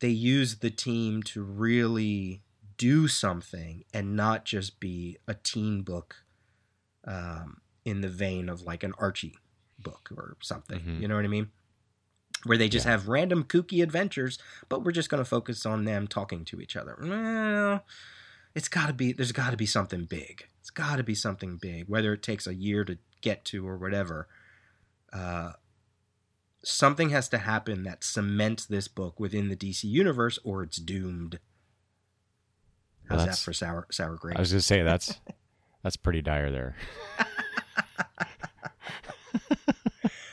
they 0.00 0.08
use 0.08 0.56
the 0.56 0.70
team 0.70 1.22
to 1.22 1.42
really 1.42 2.42
do 2.76 3.08
something 3.08 3.84
and 3.92 4.16
not 4.16 4.44
just 4.44 4.80
be 4.80 5.18
a 5.26 5.34
teen 5.34 5.82
book 5.82 6.16
um, 7.06 7.60
in 7.84 8.00
the 8.00 8.08
vein 8.08 8.48
of 8.48 8.62
like 8.62 8.82
an 8.82 8.94
Archie 8.98 9.36
book 9.78 10.08
or 10.16 10.36
something. 10.40 10.80
Mhm. 10.80 11.00
You 11.00 11.08
know 11.08 11.16
what 11.16 11.24
I 11.24 11.28
mean? 11.28 11.50
Where 12.44 12.58
they 12.58 12.68
just 12.68 12.84
Yeah. 12.86 12.92
have 12.92 13.08
random 13.08 13.44
kooky 13.44 13.82
adventures, 13.82 14.38
but 14.68 14.82
we're 14.84 14.92
just 14.92 15.08
going 15.10 15.22
to 15.22 15.28
focus 15.28 15.64
on 15.66 15.84
them 15.84 16.06
talking 16.06 16.44
to 16.46 16.60
each 16.60 16.76
other. 16.76 16.96
Well, 17.00 17.84
it's 18.54 18.68
got 18.68 18.86
to 18.86 18.92
be, 18.92 19.12
there's 19.12 19.32
got 19.32 19.50
to 19.50 19.56
be 19.56 19.66
something 19.66 20.04
big. 20.04 20.46
It's 20.60 20.70
got 20.70 20.96
to 20.96 21.02
be 21.02 21.14
something 21.14 21.56
big, 21.56 21.88
whether 21.88 22.12
it 22.12 22.22
takes 22.22 22.46
a 22.46 22.54
year 22.54 22.84
to 22.84 22.98
get 23.20 23.44
to 23.46 23.66
or 23.66 23.76
whatever. 23.76 24.28
Uh, 25.12 25.52
something 26.62 27.10
has 27.10 27.28
to 27.30 27.38
happen 27.38 27.82
that 27.84 28.02
cements 28.04 28.64
this 28.66 28.88
book 28.88 29.18
within 29.20 29.48
the 29.48 29.56
DC 29.56 29.84
universe, 29.84 30.38
or 30.44 30.62
it's 30.62 30.78
doomed. 30.78 31.38
Well, 33.10 33.18
How's 33.18 33.26
that 33.28 33.38
for 33.38 33.52
sour 33.52 33.86
sour 33.90 34.16
grapes? 34.16 34.38
I 34.38 34.40
was 34.40 34.50
gonna 34.52 34.60
say 34.62 34.82
that's 34.82 35.20
that's 35.82 35.96
pretty 35.96 36.22
dire 36.22 36.50
there. 36.50 36.76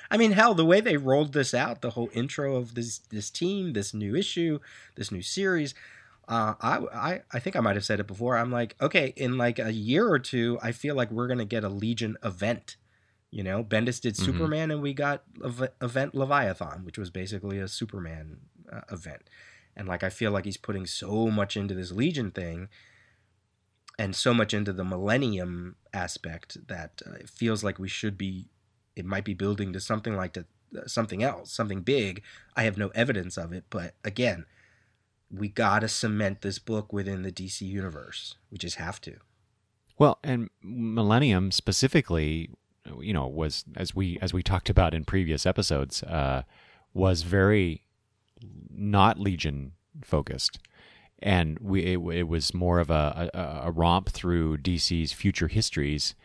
I 0.10 0.18
mean, 0.18 0.34
hell, 0.34 0.54
the 0.54 0.66
way 0.66 0.82
they 0.82 0.98
rolled 0.98 1.32
this 1.34 1.54
out, 1.54 1.82
the 1.82 1.92
whole 1.92 2.10
intro 2.14 2.56
of 2.58 2.76
this 2.76 2.98
this 3.10 3.30
team, 3.30 3.74
this 3.74 3.94
new 3.94 4.16
issue, 4.16 4.60
this 4.96 5.12
new 5.12 5.22
series, 5.22 5.74
uh, 6.28 6.56
I, 6.60 6.78
I 6.94 7.22
I 7.32 7.39
think 7.39 7.56
I 7.56 7.62
might 7.62 7.78
have 7.78 7.86
said 7.86 8.02
it 8.02 8.08
before. 8.08 8.38
I'm 8.38 8.52
like, 8.52 8.76
okay, 8.82 9.14
in 9.16 9.38
like 9.38 9.58
a 9.58 9.72
year 9.72 10.10
or 10.10 10.20
two, 10.20 10.60
I 10.62 10.74
feel 10.74 10.96
like 10.96 11.12
we're 11.12 11.28
gonna 11.28 11.46
get 11.46 11.64
a 11.64 11.70
Legion 11.70 12.18
event. 12.24 12.76
You 13.30 13.44
know, 13.44 13.64
Bendis 13.64 14.02
did 14.02 14.16
Mhm. 14.16 14.26
Superman, 14.26 14.72
and 14.72 14.82
we 14.82 14.94
got 14.94 15.24
Ev- 15.44 15.72
Event 15.82 16.14
Leviathan, 16.14 16.84
which 16.84 16.98
was 16.98 17.10
basically 17.10 17.60
a 17.60 17.68
Superman 17.70 18.42
uh, 18.72 18.82
event. 18.92 19.22
And 19.78 19.88
like, 19.88 20.04
I 20.04 20.10
feel 20.10 20.32
like 20.32 20.44
he's 20.44 20.58
putting 20.58 20.86
so 20.86 21.28
much 21.28 21.56
into 21.56 21.74
this 21.74 21.94
Legion 21.94 22.32
thing, 22.32 22.68
and 24.00 24.16
so 24.16 24.34
much 24.34 24.54
into 24.54 24.74
the 24.74 24.84
Millennium 24.84 25.76
aspect 25.94 26.68
that 26.68 27.02
uh, 27.06 27.14
it 27.14 27.30
feels 27.30 27.64
like 27.64 27.80
we 27.80 27.88
should 27.88 28.18
be 28.18 28.48
it 28.96 29.06
might 29.06 29.24
be 29.24 29.34
building 29.34 29.72
to 29.74 29.80
something 29.80 30.16
like 30.16 30.34
to, 30.34 30.46
uh, 30.78 30.86
something 30.86 31.24
else, 31.24 31.52
something 31.52 31.82
big. 31.82 32.22
I 32.56 32.64
have 32.64 32.78
no 32.78 32.89
evidence 32.89 33.38
of 33.38 33.54
it, 33.54 33.64
but 33.70 33.96
again, 34.04 34.46
we 35.30 35.48
gotta 35.48 35.88
cement 35.88 36.42
this 36.42 36.60
book 36.60 36.92
within 36.92 37.22
the 37.22 37.32
DC 37.32 37.62
universe. 37.62 38.36
We 38.52 38.58
just 38.58 38.76
have 38.76 39.00
to. 39.02 39.18
Well, 39.98 40.20
and 40.24 40.50
Millennium 40.62 41.52
specifically, 41.52 42.50
you 43.00 43.14
know, 43.14 43.28
was 43.28 43.64
as 43.76 43.96
we 43.96 44.18
as 44.22 44.34
we 44.34 44.44
talked 44.44 44.70
about 44.70 44.94
in 44.94 45.06
previous 45.06 45.46
episodes, 45.46 46.04
uh, 46.04 46.44
was 46.94 47.22
very 47.22 47.84
not 48.70 49.20
Legion 49.20 49.74
focused, 50.04 50.60
and 51.22 51.59
we 51.59 51.82
it, 51.82 51.99
it 52.13 52.28
was 52.28 52.53
more 52.53 52.80
of 52.80 52.89
a, 52.89 53.30
a 53.34 53.67
a 53.67 53.72
romp 53.72 54.09
through 54.09 54.57
DC's 54.57 55.13
future 55.13 55.47
histories. 55.47 56.15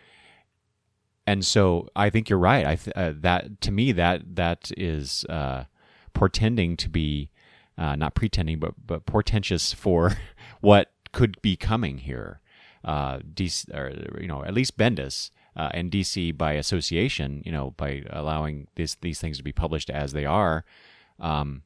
And 1.26 1.44
so 1.44 1.88
I 1.96 2.08
think 2.08 2.30
you're 2.30 2.38
right. 2.38 2.64
I 2.64 2.76
th- 2.76 2.96
uh, 2.96 3.12
that 3.20 3.60
to 3.62 3.72
me 3.72 3.92
that 3.92 4.36
that 4.36 4.70
is 4.76 5.24
uh, 5.28 5.64
portending 6.14 6.76
to 6.76 6.88
be 6.88 7.30
uh, 7.76 7.96
not 7.96 8.14
pretending, 8.14 8.58
but 8.58 8.74
but 8.86 9.06
portentous 9.06 9.72
for 9.72 10.16
what 10.60 10.92
could 11.12 11.40
be 11.42 11.56
coming 11.56 11.98
here. 11.98 12.40
Uh, 12.84 13.18
DC, 13.18 13.74
or 13.74 14.20
you 14.20 14.28
know, 14.28 14.44
at 14.44 14.54
least 14.54 14.78
Bendis 14.78 15.30
uh, 15.56 15.70
and 15.72 15.90
DC 15.90 16.36
by 16.36 16.52
association, 16.52 17.42
you 17.44 17.50
know, 17.50 17.74
by 17.76 18.04
allowing 18.10 18.68
these 18.76 18.96
these 19.00 19.20
things 19.20 19.36
to 19.38 19.42
be 19.42 19.52
published 19.52 19.90
as 19.90 20.12
they 20.12 20.24
are. 20.24 20.64
Um, 21.18 21.62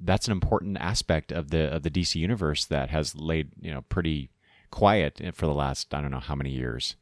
that's 0.00 0.26
an 0.26 0.32
important 0.32 0.76
aspect 0.78 1.32
of 1.32 1.50
the 1.50 1.74
of 1.74 1.82
the 1.82 1.90
DC 1.90 2.14
universe 2.16 2.64
that 2.66 2.90
has 2.90 3.14
laid 3.14 3.50
you 3.60 3.72
know 3.72 3.82
pretty 3.82 4.30
quiet 4.70 5.20
for 5.34 5.46
the 5.46 5.54
last 5.54 5.94
I 5.94 6.00
don't 6.00 6.10
know 6.10 6.20
how 6.20 6.34
many 6.34 6.50
years. 6.50 6.96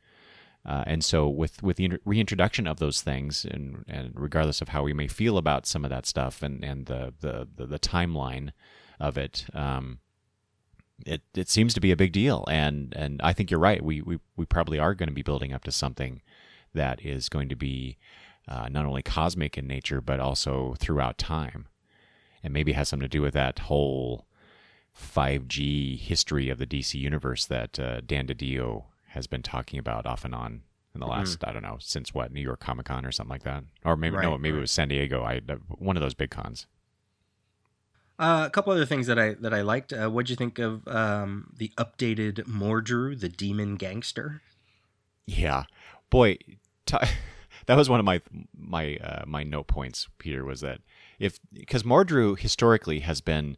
Uh, 0.65 0.85
and 0.87 1.03
so, 1.03 1.27
with 1.27 1.63
with 1.63 1.79
the 1.79 1.99
reintroduction 2.05 2.67
of 2.67 2.79
those 2.79 3.01
things, 3.01 3.47
and, 3.47 3.83
and 3.89 4.13
regardless 4.15 4.61
of 4.61 4.69
how 4.69 4.83
we 4.83 4.93
may 4.93 5.07
feel 5.07 5.39
about 5.39 5.67
some 5.67 5.85
of 5.85 5.91
that 5.91 6.05
stuff, 6.05 6.43
and 6.43 6.63
and 6.63 6.85
the 6.85 7.15
the 7.21 7.49
the, 7.57 7.67
the 7.67 7.79
timeline 7.79 8.51
of 8.99 9.17
it, 9.17 9.47
um, 9.55 10.01
it 11.07 11.23
it 11.35 11.49
seems 11.49 11.73
to 11.73 11.81
be 11.81 11.93
a 11.93 11.97
big 11.97 12.13
deal. 12.13 12.45
And 12.51 12.93
and 12.95 13.23
I 13.23 13.33
think 13.33 13.51
you're 13.51 13.59
right. 13.59 13.83
We 13.83 14.03
we 14.03 14.19
we 14.37 14.45
probably 14.45 14.79
are 14.79 14.95
going 14.95 15.09
to 15.09 15.15
be 15.15 15.23
building 15.23 15.55
up 15.55 15.65
to 15.65 15.73
something 15.73 16.21
that 16.75 17.05
is 17.05 17.31
going 17.31 17.49
to 17.49 17.57
be 17.57 17.97
uh, 18.47 18.69
not 18.69 18.85
only 18.85 19.03
cosmic 19.03 19.57
in 19.57 19.67
nature, 19.67 20.03
but 20.03 20.21
also 20.21 20.75
throughout 20.79 21.17
time, 21.17 21.69
and 22.43 22.53
maybe 22.53 22.73
has 22.73 22.89
something 22.89 23.09
to 23.09 23.09
do 23.09 23.23
with 23.23 23.35
that 23.35 23.61
whole 23.61 24.27
5G 24.99 25.99
history 25.99 26.49
of 26.49 26.59
the 26.59 26.67
DC 26.67 26.95
universe 26.95 27.47
that 27.47 27.79
uh, 27.79 28.01
Dan 28.01 28.27
DiDio 28.27 28.85
has 29.09 29.27
been 29.27 29.43
talking 29.43 29.79
about 29.79 30.07
off 30.07 30.25
and 30.25 30.35
on 30.35 30.63
in 30.95 31.01
the 31.01 31.07
last 31.07 31.45
I 31.47 31.53
don't 31.53 31.63
know 31.63 31.77
since 31.81 32.13
what 32.13 32.33
New 32.33 32.41
York 32.41 32.61
Comic 32.61 32.87
Con 32.87 33.07
or 33.07 33.13
something 33.13 33.31
like 33.31 33.45
that, 33.45 33.65
or 33.85 33.97
maybe 33.97 34.17
no, 34.17 34.33
Right, 34.33 34.41
maybe 34.41 34.59
it 34.59 34.61
was 34.61 34.73
San 34.73 34.89
Diego. 34.89 35.23
I 35.23 35.41
one 35.69 35.97
of 35.97 36.01
those 36.01 36.15
big 36.15 36.31
cons. 36.31 36.67
Uh, 38.19 38.45
a 38.47 38.51
couple 38.51 38.73
other 38.73 38.85
things 38.85 39.07
that 39.07 39.19
I 39.19 39.35
that 39.35 39.55
I 39.55 39.63
liked. 39.63 39.93
Uh, 39.93 40.09
what'd 40.11 40.29
you 40.29 40.37
think 40.37 40.59
of 40.59 40.87
um, 40.89 41.53
the 41.57 41.73
updated 41.79 42.45
Mordru, 42.47 43.19
the 43.19 43.29
demon 43.29 43.77
gangster? 43.77 44.43
Yeah, 45.27 45.65
boy, 46.11 46.39
t- 46.87 46.99
that 47.67 47.77
was 47.77 47.89
one 47.89 48.01
of 48.01 48.05
my 48.05 48.21
my 48.55 48.97
uh, 48.97 49.25
my 49.27 49.45
note 49.45 49.69
points. 49.69 50.09
Peter 50.19 50.45
was 50.45 50.61
that 50.61 50.81
if 51.21 51.39
because 51.53 51.85
Mordru 51.85 52.37
historically 52.37 53.01
has 53.01 53.21
been 53.21 53.57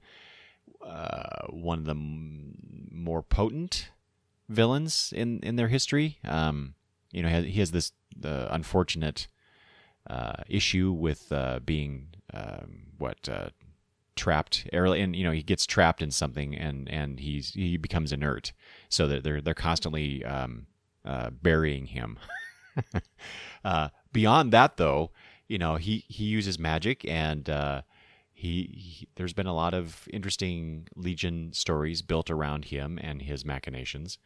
uh, 0.84 1.46
one 1.48 1.78
of 1.78 1.84
the 1.86 1.92
m- 1.92 2.88
more 2.90 3.22
potent 3.22 3.90
villains 4.48 5.12
in 5.16 5.40
in 5.40 5.56
their 5.56 5.68
history. 5.68 6.18
Um, 6.24 6.74
you 7.12 7.22
know, 7.22 7.28
he 7.28 7.34
has, 7.34 7.44
he 7.44 7.60
has 7.60 7.70
this 7.70 7.92
the 8.14 8.52
unfortunate 8.52 9.28
uh, 10.10 10.42
issue 10.48 10.92
with 10.92 11.30
uh, 11.32 11.60
being 11.64 12.08
um, 12.34 12.88
what 12.98 13.28
uh, 13.28 13.50
trapped 14.16 14.68
early, 14.72 15.00
and 15.00 15.14
you 15.14 15.24
know 15.24 15.30
he 15.30 15.42
gets 15.42 15.64
trapped 15.64 16.02
in 16.02 16.10
something, 16.10 16.54
and 16.54 16.88
and 16.90 17.20
he's 17.20 17.54
he 17.54 17.76
becomes 17.76 18.12
inert, 18.12 18.52
so 18.88 19.06
that 19.06 19.24
they're 19.24 19.40
they're 19.40 19.54
constantly 19.54 20.24
um, 20.24 20.66
uh, 21.04 21.30
burying 21.30 21.86
him. 21.86 22.18
uh, 23.64 23.88
beyond 24.12 24.52
that, 24.52 24.76
though, 24.76 25.10
you 25.48 25.58
know 25.58 25.76
he 25.76 26.04
he 26.08 26.24
uses 26.24 26.58
magic, 26.58 27.04
and 27.06 27.48
uh, 27.48 27.82
he, 28.32 28.70
he 28.74 29.08
there's 29.16 29.32
been 29.32 29.46
a 29.46 29.54
lot 29.54 29.74
of 29.74 30.08
interesting 30.12 30.88
Legion 30.96 31.52
stories 31.52 32.02
built 32.02 32.30
around 32.30 32.66
him 32.66 32.98
and 33.02 33.22
his 33.22 33.44
machinations. 33.44 34.18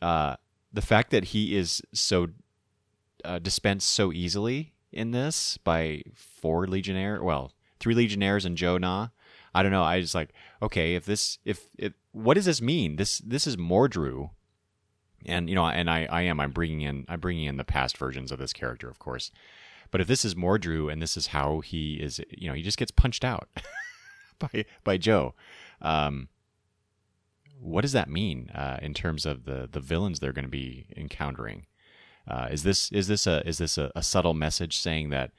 Uh, 0.00 0.36
the 0.72 0.82
fact 0.82 1.10
that 1.10 1.26
he 1.26 1.56
is 1.56 1.82
so 1.92 2.28
uh, 3.24 3.38
dispensed 3.38 3.88
so 3.88 4.12
easily 4.12 4.72
in 4.92 5.10
this 5.10 5.56
by 5.58 6.02
four 6.14 6.66
legionnaire, 6.66 7.22
well, 7.22 7.52
three 7.80 7.94
legionnaires 7.94 8.44
and 8.44 8.56
Jo 8.56 8.78
Nah. 8.78 9.08
I 9.54 9.62
don't 9.62 9.72
know. 9.72 9.84
I 9.84 10.00
just 10.00 10.14
like 10.14 10.30
okay. 10.60 10.96
If 10.96 11.04
this, 11.04 11.38
if, 11.44 11.68
if 11.78 11.92
what 12.10 12.34
does 12.34 12.44
this 12.44 12.60
mean? 12.60 12.96
This 12.96 13.18
this 13.18 13.46
is 13.46 13.56
Mordru, 13.56 14.30
and 15.26 15.48
you 15.48 15.54
know, 15.54 15.66
and 15.66 15.88
I 15.88 16.06
I 16.10 16.22
am 16.22 16.40
I'm 16.40 16.50
bringing 16.50 16.80
in 16.80 17.04
I'm 17.08 17.20
bringing 17.20 17.46
in 17.46 17.56
the 17.56 17.64
past 17.64 17.96
versions 17.96 18.32
of 18.32 18.38
this 18.38 18.52
character, 18.52 18.88
of 18.88 18.98
course. 18.98 19.30
But 19.94 20.00
if 20.00 20.08
this 20.08 20.24
is 20.24 20.34
Mordru 20.34 20.92
and 20.92 21.00
this 21.00 21.16
is 21.16 21.28
how 21.28 21.60
he 21.60 22.00
is, 22.02 22.20
you 22.28 22.48
know, 22.48 22.54
he 22.54 22.62
just 22.62 22.78
gets 22.78 22.90
punched 22.90 23.24
out 23.24 23.48
by 24.40 24.64
by 24.82 24.96
Jo. 24.96 25.34
Um, 25.80 26.30
what 27.60 27.82
does 27.82 27.92
that 27.92 28.10
mean 28.10 28.50
uh, 28.52 28.78
in 28.82 28.92
terms 28.92 29.24
of 29.24 29.44
the 29.44 29.68
the 29.70 29.78
villains 29.78 30.18
they're 30.18 30.32
going 30.32 30.46
to 30.46 30.50
be 30.50 30.88
encountering? 30.96 31.66
Uh, 32.26 32.48
is 32.50 32.64
this 32.64 32.90
is 32.90 33.06
this 33.06 33.28
a 33.28 33.46
is 33.46 33.58
this 33.58 33.78
a, 33.78 33.92
a 33.94 34.02
subtle 34.02 34.34
message 34.34 34.78
saying 34.78 35.10
that 35.10 35.30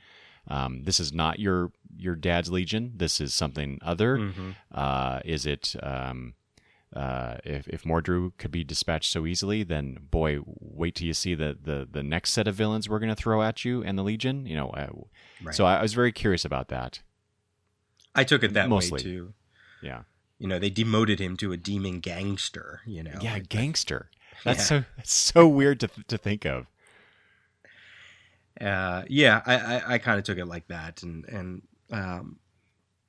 um, 0.47 0.83
this 0.83 1.01
is 1.01 1.11
not 1.11 1.37
your 1.37 1.73
your 1.97 2.15
dad's 2.15 2.49
legion? 2.49 2.93
This 2.95 3.19
is 3.19 3.33
something 3.33 3.77
other. 3.81 4.19
Mm-hmm. 4.19 4.51
Uh, 4.73 5.19
is 5.25 5.45
it 5.45 5.75
um, 5.83 6.33
uh, 6.95 7.37
if 7.43 7.67
if 7.67 7.83
Mordru 7.83 8.31
could 8.37 8.51
be 8.51 8.63
dispatched 8.63 9.11
so 9.11 9.25
easily, 9.25 9.63
then 9.63 9.97
boy, 10.11 10.39
wait 10.45 10.95
till 10.95 11.07
you 11.07 11.13
see 11.13 11.35
the 11.35 11.57
the, 11.61 11.87
the 11.91 12.03
next 12.03 12.31
set 12.31 12.47
of 12.47 12.55
villains 12.55 12.87
we're 12.87 12.99
going 12.99 13.09
to 13.09 13.15
throw 13.15 13.41
at 13.41 13.65
you 13.65 13.83
and 13.83 13.97
the 13.97 14.03
legion. 14.03 14.45
You 14.45 14.55
know, 14.55 14.69
uh, 14.69 14.87
Right. 15.43 15.53
so 15.55 15.65
I, 15.65 15.77
I 15.77 15.81
was 15.81 15.93
very 15.93 16.11
curious 16.11 16.45
about 16.45 16.69
that. 16.69 17.01
I 18.15 18.23
took 18.23 18.43
it 18.43 18.53
that 18.53 18.69
Mostly. 18.69 18.91
way 18.99 19.03
too. 19.03 19.33
Yeah, 19.81 20.03
You 20.39 20.47
know, 20.47 20.57
they 20.57 20.69
demoted 20.69 21.19
him 21.19 21.35
to 21.37 21.51
a 21.51 21.57
demon 21.57 21.99
gangster. 21.99 22.81
You 22.85 23.03
know, 23.03 23.19
yeah, 23.21 23.33
Like, 23.33 23.49
gangster. 23.49 24.09
That's 24.45 24.59
Yeah. 24.59 24.63
so 24.81 24.83
that's 24.95 25.13
so 25.13 25.47
weird 25.47 25.79
to 25.81 25.89
to 26.07 26.17
think 26.17 26.45
of. 26.45 26.67
uh, 28.61 29.03
yeah, 29.09 29.41
I, 29.45 29.55
I, 29.57 29.93
I 29.93 29.97
kind 29.97 30.17
of 30.17 30.23
took 30.23 30.37
it 30.37 30.45
like 30.45 30.67
that, 30.69 31.03
and 31.03 31.25
and 31.25 31.61
um, 31.91 32.39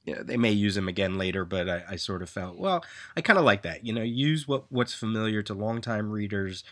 yeah, 0.07 0.23
they 0.23 0.37
may 0.39 0.53
use 0.53 0.77
him 0.77 0.89
again 0.89 1.19
later, 1.19 1.45
but 1.45 1.69
I, 1.69 1.83
I 1.91 1.97
sort 1.97 2.23
of 2.23 2.31
felt 2.31 2.57
well, 2.57 2.83
I 3.17 3.21
kind 3.21 3.39
of 3.39 3.45
like 3.45 3.63
that. 3.63 3.85
You 3.85 3.93
know, 3.93 4.03
use 4.03 4.49
what 4.49 4.65
what's 4.73 4.95
familiar 4.95 5.43
to 5.43 5.53
longtime 5.53 6.11
readers 6.11 6.65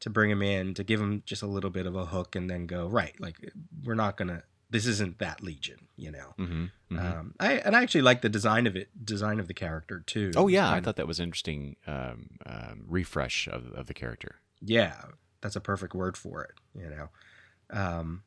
to 0.00 0.10
bring 0.10 0.30
him 0.30 0.42
in 0.42 0.74
to 0.74 0.82
give 0.84 1.00
him 1.00 1.22
just 1.24 1.42
a 1.42 1.46
little 1.46 1.70
bit 1.70 1.86
of 1.86 1.94
a 1.94 2.06
hook, 2.06 2.34
and 2.36 2.50
then 2.50 2.66
go 2.66 2.86
right. 2.86 3.18
Like 3.20 3.36
we're 3.84 3.94
not 3.94 4.16
gonna. 4.16 4.42
This 4.72 4.86
isn't 4.86 5.18
that 5.18 5.42
Legion, 5.42 5.88
you 5.96 6.12
know. 6.12 6.34
Mm-hmm, 6.38 6.98
Um, 6.98 7.34
I 7.40 7.54
and 7.54 7.74
I 7.74 7.82
actually 7.82 8.02
like 8.02 8.22
the 8.22 8.28
design 8.28 8.66
of 8.68 8.76
it, 8.76 8.88
design 9.04 9.40
of 9.40 9.48
the 9.48 9.54
character 9.54 10.00
too. 10.06 10.30
oh 10.36 10.46
yeah, 10.48 10.70
I 10.70 10.80
thought 10.80 10.96
that 10.96 11.06
was 11.08 11.18
an 11.18 11.24
interesting 11.24 11.76
um, 11.86 12.30
um, 12.46 12.84
refresh 12.88 13.48
of 13.48 13.72
of 13.72 13.86
the 13.86 13.94
character. 13.94 14.36
yeah, 14.60 14.96
that's 15.40 15.56
a 15.56 15.60
perfect 15.60 15.94
word 15.94 16.16
for 16.16 16.42
it. 16.44 16.52
You 16.78 16.88
know. 16.90 17.08
Um, 17.70 18.22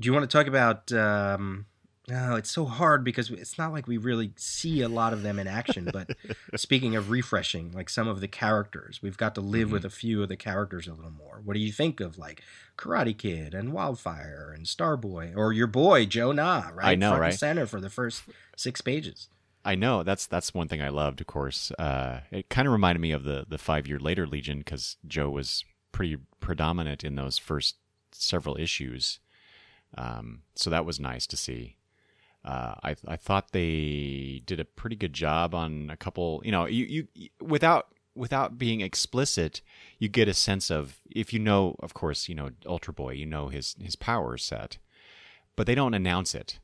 do 0.00 0.06
you 0.06 0.12
want 0.12 0.28
to 0.28 0.36
talk 0.38 0.46
about? 0.46 0.90
No, 2.08 2.34
it's 2.34 2.50
so 2.50 2.64
hard 2.64 3.04
because 3.04 3.30
it's 3.30 3.56
not 3.58 3.72
like 3.72 3.86
we 3.86 3.96
really 3.96 4.32
see 4.36 4.80
a 4.82 4.88
lot 4.88 5.12
of 5.12 5.22
them 5.22 5.38
in 5.38 5.46
action. 5.46 5.88
But 5.92 6.10
speaking 6.56 6.96
of 6.96 7.10
refreshing, 7.10 7.70
like 7.72 7.88
some 7.88 8.08
of 8.08 8.20
the 8.20 8.26
characters, 8.26 9.00
we've 9.00 9.16
got 9.16 9.36
to 9.36 9.40
live 9.40 9.66
Mm-hmm. 9.68 9.72
with 9.74 9.84
a 9.84 9.90
few 9.90 10.20
of 10.22 10.28
the 10.28 10.36
characters 10.36 10.88
a 10.88 10.94
little 10.94 11.12
more. 11.12 11.40
What 11.44 11.54
do 11.54 11.60
you 11.60 11.70
think 11.70 12.00
of 12.00 12.18
like 12.18 12.42
Karate 12.76 13.16
Kid 13.16 13.54
and 13.54 13.72
Wildfire 13.72 14.52
and 14.52 14.66
Starboy 14.66 15.36
or 15.36 15.52
your 15.52 15.68
boy 15.68 16.04
Jo 16.06 16.32
Nah? 16.32 16.70
Right, 16.74 16.86
I 16.88 16.94
know, 16.96 17.10
Front 17.10 17.20
right? 17.22 17.34
center 17.34 17.66
for 17.66 17.80
the 17.80 17.90
first 17.90 18.24
six 18.56 18.80
pages. 18.80 19.28
I 19.64 19.76
know 19.76 20.02
that's 20.02 20.26
that's 20.26 20.52
one 20.52 20.66
thing 20.66 20.82
I 20.82 20.88
loved. 20.88 21.20
Of 21.20 21.28
course, 21.28 21.70
uh, 21.78 22.22
it 22.32 22.48
kind 22.48 22.66
of 22.66 22.72
reminded 22.72 23.00
me 23.00 23.12
of 23.12 23.22
the 23.22 23.46
the 23.48 23.58
five 23.58 23.86
year 23.86 24.00
later 24.00 24.26
Legion 24.26 24.58
because 24.58 24.96
Jo 25.06 25.30
was 25.30 25.64
pretty 25.92 26.16
predominant 26.40 27.04
in 27.04 27.14
those 27.14 27.38
first 27.38 27.76
several 28.10 28.56
issues. 28.58 29.20
Um, 29.96 30.42
so 30.56 30.68
that 30.70 30.84
was 30.84 30.98
nice 30.98 31.28
to 31.28 31.36
see. 31.36 31.76
Uh, 32.44 32.74
I 32.82 32.96
I 33.06 33.16
thought 33.16 33.52
they 33.52 34.42
did 34.46 34.58
a 34.58 34.64
pretty 34.64 34.96
good 34.96 35.12
job 35.12 35.54
on 35.54 35.90
a 35.90 35.96
couple. 35.96 36.42
You 36.44 36.52
know, 36.52 36.66
you 36.66 37.06
you 37.14 37.28
without 37.40 37.88
without 38.14 38.58
being 38.58 38.80
explicit, 38.80 39.60
you 39.98 40.08
get 40.08 40.28
a 40.28 40.34
sense 40.34 40.70
of 40.70 40.98
if 41.10 41.32
you 41.32 41.38
know, 41.38 41.76
of 41.80 41.94
course, 41.94 42.28
you 42.28 42.34
know 42.34 42.50
Ultra 42.66 42.92
Boy, 42.92 43.12
you 43.12 43.26
know 43.26 43.48
his 43.48 43.76
his 43.80 43.96
power 43.96 44.36
set, 44.36 44.78
but 45.56 45.66
they 45.66 45.74
don't 45.74 45.94
announce 45.94 46.34
it. 46.34 46.58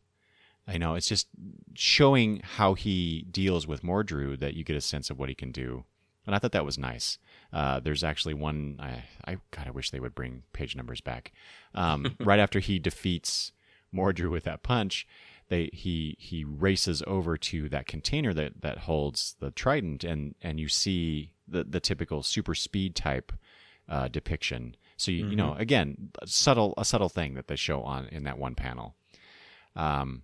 I 0.66 0.76
know 0.76 0.94
it's 0.94 1.08
just 1.08 1.28
showing 1.74 2.42
how 2.42 2.74
he 2.74 3.24
deals 3.30 3.66
with 3.66 3.82
Mordru 3.82 4.38
that 4.38 4.54
you 4.54 4.64
get 4.64 4.76
a 4.76 4.82
sense 4.82 5.08
of 5.08 5.18
what 5.18 5.30
he 5.30 5.34
can 5.34 5.52
do, 5.52 5.84
and 6.26 6.34
I 6.34 6.38
thought 6.38 6.52
that 6.52 6.64
was 6.64 6.76
nice. 6.76 7.18
Uh, 7.52 7.80
there's 7.80 8.04
actually 8.04 8.34
one 8.34 8.76
I 8.80 9.04
I 9.24 9.36
God 9.50 9.68
I 9.68 9.70
wish 9.70 9.90
they 9.90 10.00
would 10.00 10.14
bring 10.14 10.42
page 10.52 10.76
numbers 10.76 11.00
back. 11.00 11.32
Um, 11.74 12.16
right 12.20 12.40
after 12.40 12.58
he 12.58 12.78
defeats 12.78 13.52
Mordru 13.94 14.30
with 14.30 14.44
that 14.44 14.62
punch, 14.62 15.06
they 15.48 15.70
he 15.72 16.16
he 16.18 16.44
races 16.44 17.02
over 17.06 17.36
to 17.36 17.68
that 17.68 17.86
container 17.86 18.34
that 18.34 18.60
that 18.62 18.78
holds 18.78 19.36
the 19.40 19.50
trident, 19.50 20.04
and 20.04 20.34
and 20.42 20.60
you 20.60 20.68
see 20.68 21.30
the 21.46 21.64
the 21.64 21.80
typical 21.80 22.22
super 22.22 22.54
speed 22.54 22.94
type 22.94 23.32
uh, 23.88 24.08
depiction. 24.08 24.76
So 24.96 25.10
you, 25.10 25.28
you 25.28 25.36
know 25.36 25.54
again 25.58 26.10
subtle 26.26 26.74
a 26.76 26.84
subtle 26.84 27.08
thing 27.08 27.34
that 27.34 27.48
they 27.48 27.56
show 27.56 27.82
on 27.82 28.06
in 28.06 28.24
that 28.24 28.38
one 28.38 28.54
panel. 28.54 28.94
Um, 29.74 30.22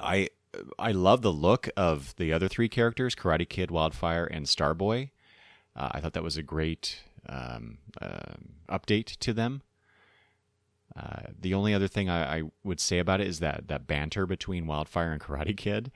I 0.00 0.30
I 0.78 0.92
love 0.92 1.22
the 1.22 1.32
look 1.32 1.68
of 1.76 2.14
the 2.16 2.32
other 2.32 2.48
three 2.48 2.68
characters: 2.68 3.14
Karate 3.14 3.48
Kid, 3.48 3.70
Wildfire, 3.70 4.24
and 4.24 4.46
Starboy. 4.46 5.10
Uh, 5.76 5.90
I 5.92 6.00
thought 6.00 6.14
that 6.14 6.22
was 6.22 6.36
a 6.36 6.42
great 6.42 7.02
um, 7.28 7.78
um 8.00 8.54
update 8.68 9.18
to 9.18 9.32
them. 9.32 9.62
Uh, 10.96 11.30
the 11.38 11.52
only 11.52 11.74
other 11.74 11.88
thing 11.88 12.08
I, 12.08 12.38
I 12.38 12.42
would 12.64 12.80
say 12.80 12.98
about 12.98 13.20
it 13.20 13.26
is 13.26 13.40
that 13.40 13.68
that 13.68 13.86
banter 13.86 14.26
between 14.26 14.66
Wildfire 14.66 15.12
and 15.12 15.20
Karate 15.20 15.56
Kid, 15.56 15.92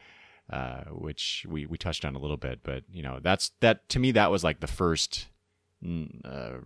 uh, 0.51 0.85
which 0.91 1.47
we, 1.49 1.65
we 1.65 1.79
touched 1.79 2.05
on 2.05 2.15
a 2.15 2.19
little 2.19 2.37
bit, 2.37 2.61
but 2.63 2.85
you 2.93 3.03
know 3.03 3.19
that's 3.23 3.53
that 3.61 3.89
to 3.91 3.99
me 3.99 4.13
that 4.13 4.31
was 4.31 4.45
like 4.45 4.61
the 4.61 4.67
first, 4.67 5.29
mm, 5.83 6.21
uh, 6.25 6.59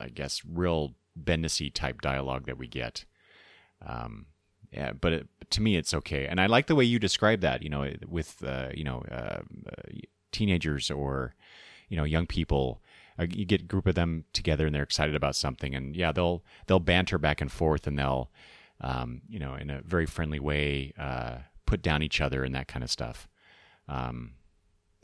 I 0.00 0.08
guess, 0.08 0.42
real 0.50 0.94
Bendis 1.22 1.72
type 1.74 2.00
dialogue 2.00 2.46
that 2.46 2.56
we 2.56 2.66
get. 2.66 3.04
Um, 3.86 4.26
yeah, 4.72 4.92
but 4.92 5.12
it, 5.12 5.28
to 5.50 5.60
me 5.60 5.76
it's 5.76 5.92
okay, 5.92 6.26
and 6.26 6.40
I 6.40 6.46
like 6.46 6.66
the 6.66 6.76
way 6.76 6.84
you 6.84 6.98
describe 6.98 7.40
that. 7.40 7.62
You 7.62 7.68
know, 7.68 7.92
with 8.06 8.42
uh, 8.42 8.68
you 8.72 8.84
know 8.84 9.02
uh, 9.10 9.40
teenagers 10.32 10.90
or 10.90 11.34
you 11.90 11.96
know 11.98 12.04
young 12.04 12.26
people 12.26 12.80
uh, 13.18 13.26
you 13.28 13.44
get 13.44 13.60
a 13.60 13.64
group 13.64 13.86
of 13.86 13.94
them 13.94 14.24
together 14.32 14.64
and 14.64 14.74
they're 14.74 14.82
excited 14.82 15.14
about 15.14 15.36
something 15.36 15.74
and 15.74 15.94
yeah 15.94 16.10
they'll 16.10 16.42
they'll 16.66 16.80
banter 16.80 17.18
back 17.18 17.42
and 17.42 17.52
forth 17.52 17.86
and 17.86 17.98
they'll 17.98 18.30
um, 18.80 19.20
you 19.28 19.38
know 19.38 19.54
in 19.54 19.68
a 19.68 19.82
very 19.82 20.06
friendly 20.06 20.40
way 20.40 20.92
uh, 20.98 21.36
put 21.66 21.82
down 21.82 22.02
each 22.02 22.20
other 22.20 22.42
and 22.42 22.54
that 22.54 22.66
kind 22.68 22.82
of 22.82 22.90
stuff. 22.90 23.28
Um, 23.88 24.32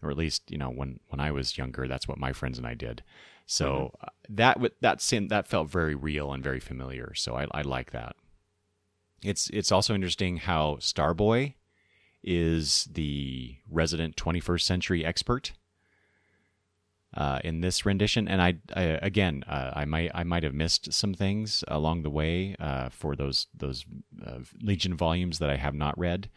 or 0.02 0.10
at 0.10 0.16
least 0.16 0.50
you 0.50 0.58
know 0.58 0.70
when 0.70 1.00
when 1.08 1.20
I 1.20 1.30
was 1.30 1.58
younger 1.58 1.88
that's 1.88 2.08
what 2.08 2.18
my 2.18 2.32
friends 2.32 2.58
and 2.58 2.66
I 2.66 2.74
did. 2.74 3.02
So 3.46 3.92
uh, 4.00 4.08
that 4.30 4.58
that 4.80 5.00
sin 5.00 5.28
that 5.28 5.46
felt 5.46 5.70
very 5.70 5.94
real 5.94 6.32
and 6.32 6.42
very 6.42 6.60
familiar. 6.60 7.14
So 7.14 7.36
I, 7.36 7.46
I 7.52 7.62
like 7.62 7.92
that. 7.92 8.16
It's 9.22 9.48
it's 9.50 9.72
also 9.72 9.94
interesting 9.94 10.38
how 10.38 10.76
Starboy 10.80 11.54
is 12.22 12.88
the 12.90 13.56
resident 13.70 14.16
21st 14.16 14.62
century 14.62 15.04
expert 15.04 15.52
uh, 17.16 17.40
in 17.42 17.62
this 17.62 17.86
rendition, 17.86 18.28
and 18.28 18.42
I, 18.42 18.56
I 18.74 18.82
again 19.02 19.42
uh, 19.48 19.72
I 19.74 19.84
might 19.86 20.10
I 20.14 20.22
might 20.24 20.42
have 20.42 20.54
missed 20.54 20.92
some 20.92 21.14
things 21.14 21.64
along 21.66 22.02
the 22.02 22.10
way 22.10 22.54
uh, 22.60 22.90
for 22.90 23.16
those 23.16 23.46
those 23.56 23.84
uh, 24.24 24.40
Legion 24.60 24.94
volumes 24.94 25.38
that 25.38 25.48
I 25.48 25.56
have 25.56 25.74
not 25.74 25.98
read, 25.98 26.28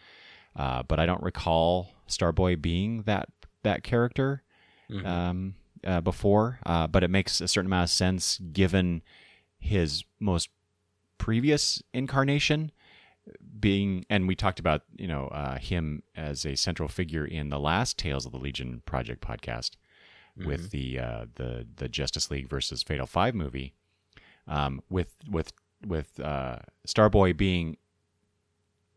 uh, 0.56 0.84
but 0.84 1.00
I 1.00 1.06
don't 1.06 1.22
recall 1.22 1.92
Starboy 2.08 2.62
being 2.62 3.04
that 3.04 3.30
that 3.64 3.84
character 3.84 4.44
um, 5.06 5.56
uh, 5.86 6.02
before. 6.02 6.60
Uh, 6.66 6.88
but 6.88 7.04
it 7.04 7.10
makes 7.10 7.42
a 7.42 7.48
certain 7.48 7.68
amount 7.68 7.84
of 7.84 7.90
sense 7.90 8.40
given 8.52 9.02
his 9.60 10.06
most 10.20 10.50
previous 11.18 11.84
incarnation 11.94 12.72
being 13.60 14.06
and 14.10 14.28
we 14.28 14.36
talked 14.36 14.60
about 14.60 14.84
you 14.96 15.08
know 15.08 15.28
uh, 15.28 15.58
him 15.60 16.02
as 16.16 16.46
a 16.46 16.56
central 16.56 16.88
figure 16.88 17.26
in 17.26 17.50
the 17.50 17.60
last 17.60 17.98
tales 17.98 18.26
of 18.26 18.32
the 18.32 18.38
legion 18.38 18.82
project 18.86 19.22
podcast 19.22 19.72
with 20.46 20.72
the 20.72 21.00
uh, 21.00 21.26
the 21.36 21.68
the 21.76 21.88
justice 21.88 22.30
league 22.32 22.50
versus 22.50 22.84
fatal 22.84 23.06
five 23.06 23.36
movie 23.36 23.74
um, 24.48 24.82
with 24.90 25.16
with 25.30 25.54
with 25.86 26.20
uh, 26.20 26.58
Starboy 26.88 27.38
being 27.38 27.78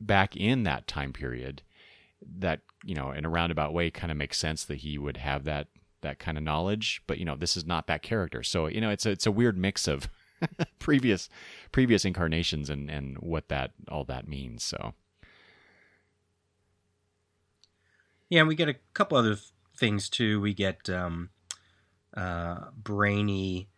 back 0.01 0.37
in 0.37 0.65
that 0.65 0.87
time 0.87 1.13
period, 1.13 1.63
that 2.39 2.61
you 2.85 2.95
know, 2.95 3.13
in 3.13 3.25
a 3.25 3.29
roundabout 3.29 3.73
way, 3.73 3.91
kind 3.91 4.11
of 4.11 4.17
makes 4.17 4.39
sense 4.39 4.65
that 4.65 4.79
he 4.79 4.99
would 4.99 5.19
have 5.19 5.45
that 5.45 5.69
that 6.01 6.19
kind 6.19 6.37
of 6.37 6.43
knowledge. 6.43 7.03
But 7.07 7.19
you 7.19 7.25
know, 7.25 7.37
this 7.37 7.57
is 7.57 7.65
not 7.65 7.87
that 7.87 8.03
character, 8.03 8.43
so 8.43 8.67
you 8.67 8.81
know, 8.81 8.91
it's 8.91 9.07
a, 9.07 9.11
it's 9.11 9.27
a 9.27 9.33
weird 9.33 9.57
mix 9.57 9.87
of 9.87 10.09
previous 10.79 11.29
previous 11.71 12.05
incarnations 12.05 12.71
and 12.71 12.91
and 12.91 13.19
what 13.19 13.49
that 13.49 13.73
all 13.89 14.05
that 14.05 14.27
means. 14.27 14.65
So 14.65 14.95
Yeah, 18.29 18.41
and 18.41 18.49
we 18.49 18.55
get 18.55 18.69
a 18.69 18.77
couple 18.95 19.19
other 19.19 19.35
th- 19.35 19.53
things 19.83 20.09
too. 20.09 20.41
We 20.41 20.55
get 20.55 20.89
um, 20.89 21.31
uh, 22.17 22.71
Brainy 22.77 23.69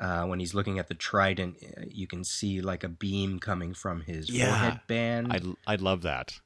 uh, 0.00 0.24
when 0.26 0.40
he's 0.40 0.52
looking 0.54 0.80
at 0.80 0.88
the 0.88 0.94
trident. 0.94 1.56
uh, 1.62 1.82
You 1.88 2.08
can 2.08 2.24
see 2.24 2.60
like 2.60 2.82
a 2.82 2.88
beam 2.88 3.38
coming 3.38 3.72
from 3.72 4.00
his 4.00 4.28
Yeah. 4.28 4.46
forehead 4.46 4.80
band. 4.88 5.56
I 5.66 5.72
I 5.72 5.76
love 5.76 6.02
that. 6.02 6.40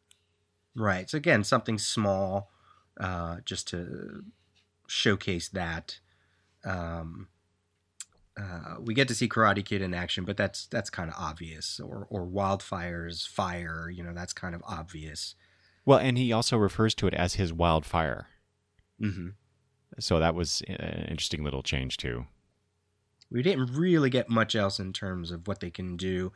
Right. 0.74 1.08
So 1.08 1.16
again, 1.16 1.42
something 1.44 1.78
small, 1.78 2.50
uh, 3.00 3.36
just 3.46 3.66
to 3.68 4.24
showcase 4.86 5.48
that. 5.48 6.00
Um, 6.64 7.28
uh, 8.36 8.76
we 8.80 8.92
get 8.94 9.08
to 9.08 9.14
see 9.14 9.28
Karate 9.28 9.64
Kid 9.64 9.80
in 9.82 9.94
action, 9.94 10.24
but 10.24 10.36
that's 10.36 10.66
that's 10.66 10.90
kind 10.90 11.08
of 11.10 11.16
obvious. 11.18 11.80
Or 11.80 12.06
or 12.10 12.26
wildfires, 12.26 13.26
fire. 13.26 13.88
You 13.90 14.04
know, 14.04 14.12
that's 14.14 14.34
kind 14.34 14.54
of 14.54 14.62
obvious. 14.66 15.34
Well, 15.86 15.98
and 15.98 16.18
he 16.18 16.30
also 16.32 16.58
refers 16.58 16.94
to 16.96 17.06
it 17.06 17.14
as 17.14 17.34
his 17.34 17.52
wildfire. 17.52 18.26
Hmm 19.00 19.28
So 19.98 20.18
that 20.18 20.34
was 20.34 20.62
an 20.68 21.06
interesting 21.08 21.44
little 21.44 21.62
change 21.62 21.96
too. 21.96 22.26
We 23.30 23.42
didn't 23.42 23.74
really 23.74 24.10
get 24.10 24.28
much 24.30 24.54
else 24.54 24.80
in 24.80 24.92
terms 24.92 25.30
of 25.30 25.46
what 25.46 25.60
they 25.60 25.70
can 25.70 25.96
do, 25.96 26.32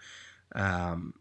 um, 0.54 1.14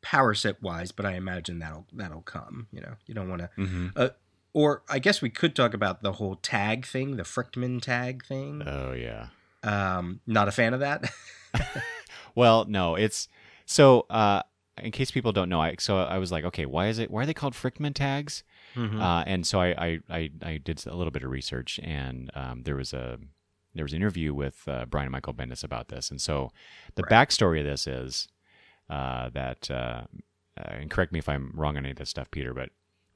power 0.00 0.32
set 0.32 0.62
wise. 0.62 0.90
But 0.92 1.04
I 1.06 1.14
imagine 1.14 1.58
that'll 1.58 1.86
that'll 1.92 2.22
come. 2.22 2.68
You 2.72 2.80
know, 2.80 2.94
you 3.06 3.14
don't 3.14 3.28
want 3.28 3.42
to. 3.42 3.50
Mm-hmm. 3.58 4.06
Or 4.54 4.82
I 4.88 4.98
guess 4.98 5.20
we 5.20 5.28
could 5.28 5.54
talk 5.54 5.74
about 5.74 6.02
the 6.02 6.12
whole 6.12 6.36
tag 6.36 6.86
thing, 6.86 7.16
the 7.16 7.22
Frickman 7.24 7.82
tag 7.82 8.24
thing. 8.24 8.62
Oh 8.66 8.92
yeah. 8.92 9.28
Um, 9.62 10.20
not 10.26 10.48
a 10.48 10.52
fan 10.52 10.72
of 10.72 10.80
that. 10.80 11.12
Well, 12.38 12.66
no, 12.66 12.94
it's 12.94 13.28
so. 13.66 14.06
Uh, 14.08 14.42
in 14.80 14.92
case 14.92 15.10
people 15.10 15.32
don't 15.32 15.48
know, 15.48 15.60
I 15.60 15.74
so 15.80 15.98
I 15.98 16.18
was 16.18 16.30
like, 16.30 16.44
okay, 16.44 16.66
why 16.66 16.86
is 16.86 17.00
it? 17.00 17.10
Why 17.10 17.22
are 17.22 17.26
they 17.26 17.34
called 17.34 17.54
Frickman 17.54 17.94
tags? 17.94 18.44
Mhm. 18.74 19.00
Uh, 19.00 19.24
and 19.26 19.46
so 19.46 19.60
I, 19.60 19.68
I, 19.68 20.00
I, 20.10 20.30
I 20.42 20.56
did 20.58 20.86
a 20.86 20.94
little 20.94 21.10
bit 21.10 21.24
of 21.24 21.30
research, 21.30 21.78
and 21.82 22.30
um, 22.34 22.62
there 22.64 22.76
was 22.76 22.92
a 22.92 23.18
there 23.74 23.84
was 23.84 23.92
an 23.92 23.98
interview 23.98 24.34
with 24.34 24.62
uh, 24.66 24.86
Brian 24.86 25.06
and 25.06 25.12
Michael 25.12 25.34
Bendis 25.34 25.62
about 25.62 25.88
this. 25.88 26.10
And 26.10 26.20
so 26.20 26.50
the 26.96 27.02
Right. 27.02 27.12
backstory 27.28 27.60
of 27.60 27.66
this 27.66 27.86
is 27.86 28.26
uh, 28.90 29.28
that, 29.30 29.70
uh, 29.70 30.02
uh, 30.58 30.62
and 30.70 30.90
correct 30.90 31.12
me 31.12 31.18
if 31.20 31.28
I'm 31.28 31.52
wrong 31.54 31.76
on 31.76 31.84
any 31.84 31.90
of 31.92 31.98
this 31.98 32.10
stuff, 32.10 32.30
Peter, 32.30 32.54
but 32.54 32.70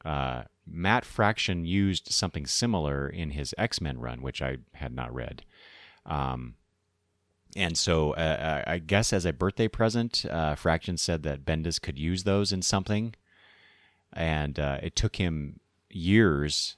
uh, 0.08 0.44
Matt 0.66 1.04
Fraction 1.04 1.64
used 1.64 2.12
something 2.12 2.46
similar 2.46 3.08
in 3.08 3.30
his 3.30 3.54
X 3.58 3.80
Men 3.80 3.98
run, 3.98 4.20
which 4.22 4.40
I 4.42 4.58
had 4.74 4.94
not 4.94 5.12
read. 5.12 5.42
Um, 6.06 6.54
and 7.56 7.76
so 7.76 8.12
uh, 8.12 8.62
I 8.66 8.78
guess 8.78 9.12
as 9.12 9.24
a 9.24 9.32
birthday 9.32 9.68
present, 9.68 10.24
uh, 10.30 10.54
Fraction 10.54 10.96
said 10.96 11.22
that 11.24 11.44
Bendis 11.44 11.80
could 11.80 11.98
use 11.98 12.24
those 12.24 12.52
in 12.52 12.62
something, 12.62 13.14
and 14.12 14.58
uh, 14.58 14.78
it 14.82 14.96
took 14.96 15.16
him 15.16 15.60
years 15.90 16.76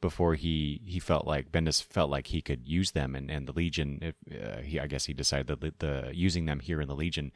before 0.00 0.34
he 0.34 0.82
he 0.84 0.98
felt 0.98 1.26
like 1.26 1.50
Bendis 1.50 1.82
felt 1.82 2.10
like 2.10 2.26
he 2.26 2.42
could 2.42 2.68
use 2.68 2.90
them, 2.92 3.14
and, 3.14 3.30
and 3.30 3.46
the 3.48 3.52
Legion. 3.52 3.98
If, 4.02 4.14
uh, 4.30 4.60
he 4.60 4.78
I 4.78 4.86
guess 4.86 5.06
he 5.06 5.14
decided 5.14 5.46
that 5.46 5.60
the, 5.60 5.74
the 5.78 6.10
using 6.14 6.46
them 6.46 6.60
here 6.60 6.80
in 6.80 6.88
the 6.88 6.94
Legion 6.94 7.32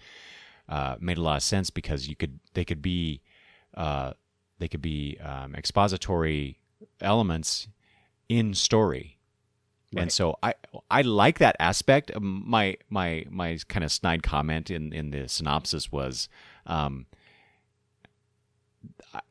uh, 0.69 0.97
made 1.01 1.19
a 1.19 1.23
lot 1.23 1.37
of 1.37 1.43
sense 1.43 1.71
because 1.71 2.09
you 2.09 2.17
could 2.17 2.41
they 2.55 2.65
could 2.65 2.83
be 2.83 3.23
uh, 3.75 4.13
they 4.59 4.69
could 4.69 4.83
be 4.83 5.19
um, 5.23 5.55
expository 5.55 6.59
elements 7.01 7.69
in 8.29 8.55
story. 8.55 9.19
And 9.97 10.13
so 10.13 10.37
I 10.43 10.53
I 10.91 11.01
like 11.01 11.39
that 11.39 11.57
aspect. 11.59 12.13
My 12.21 12.77
my 12.91 13.25
my 13.31 13.59
kind 13.69 13.85
of 13.85 13.91
snide 13.91 14.23
comment 14.23 14.71
in 14.71 14.93
in 14.93 15.11
the 15.11 15.29
synopsis 15.29 15.91
was, 15.91 16.29
um, 16.67 17.07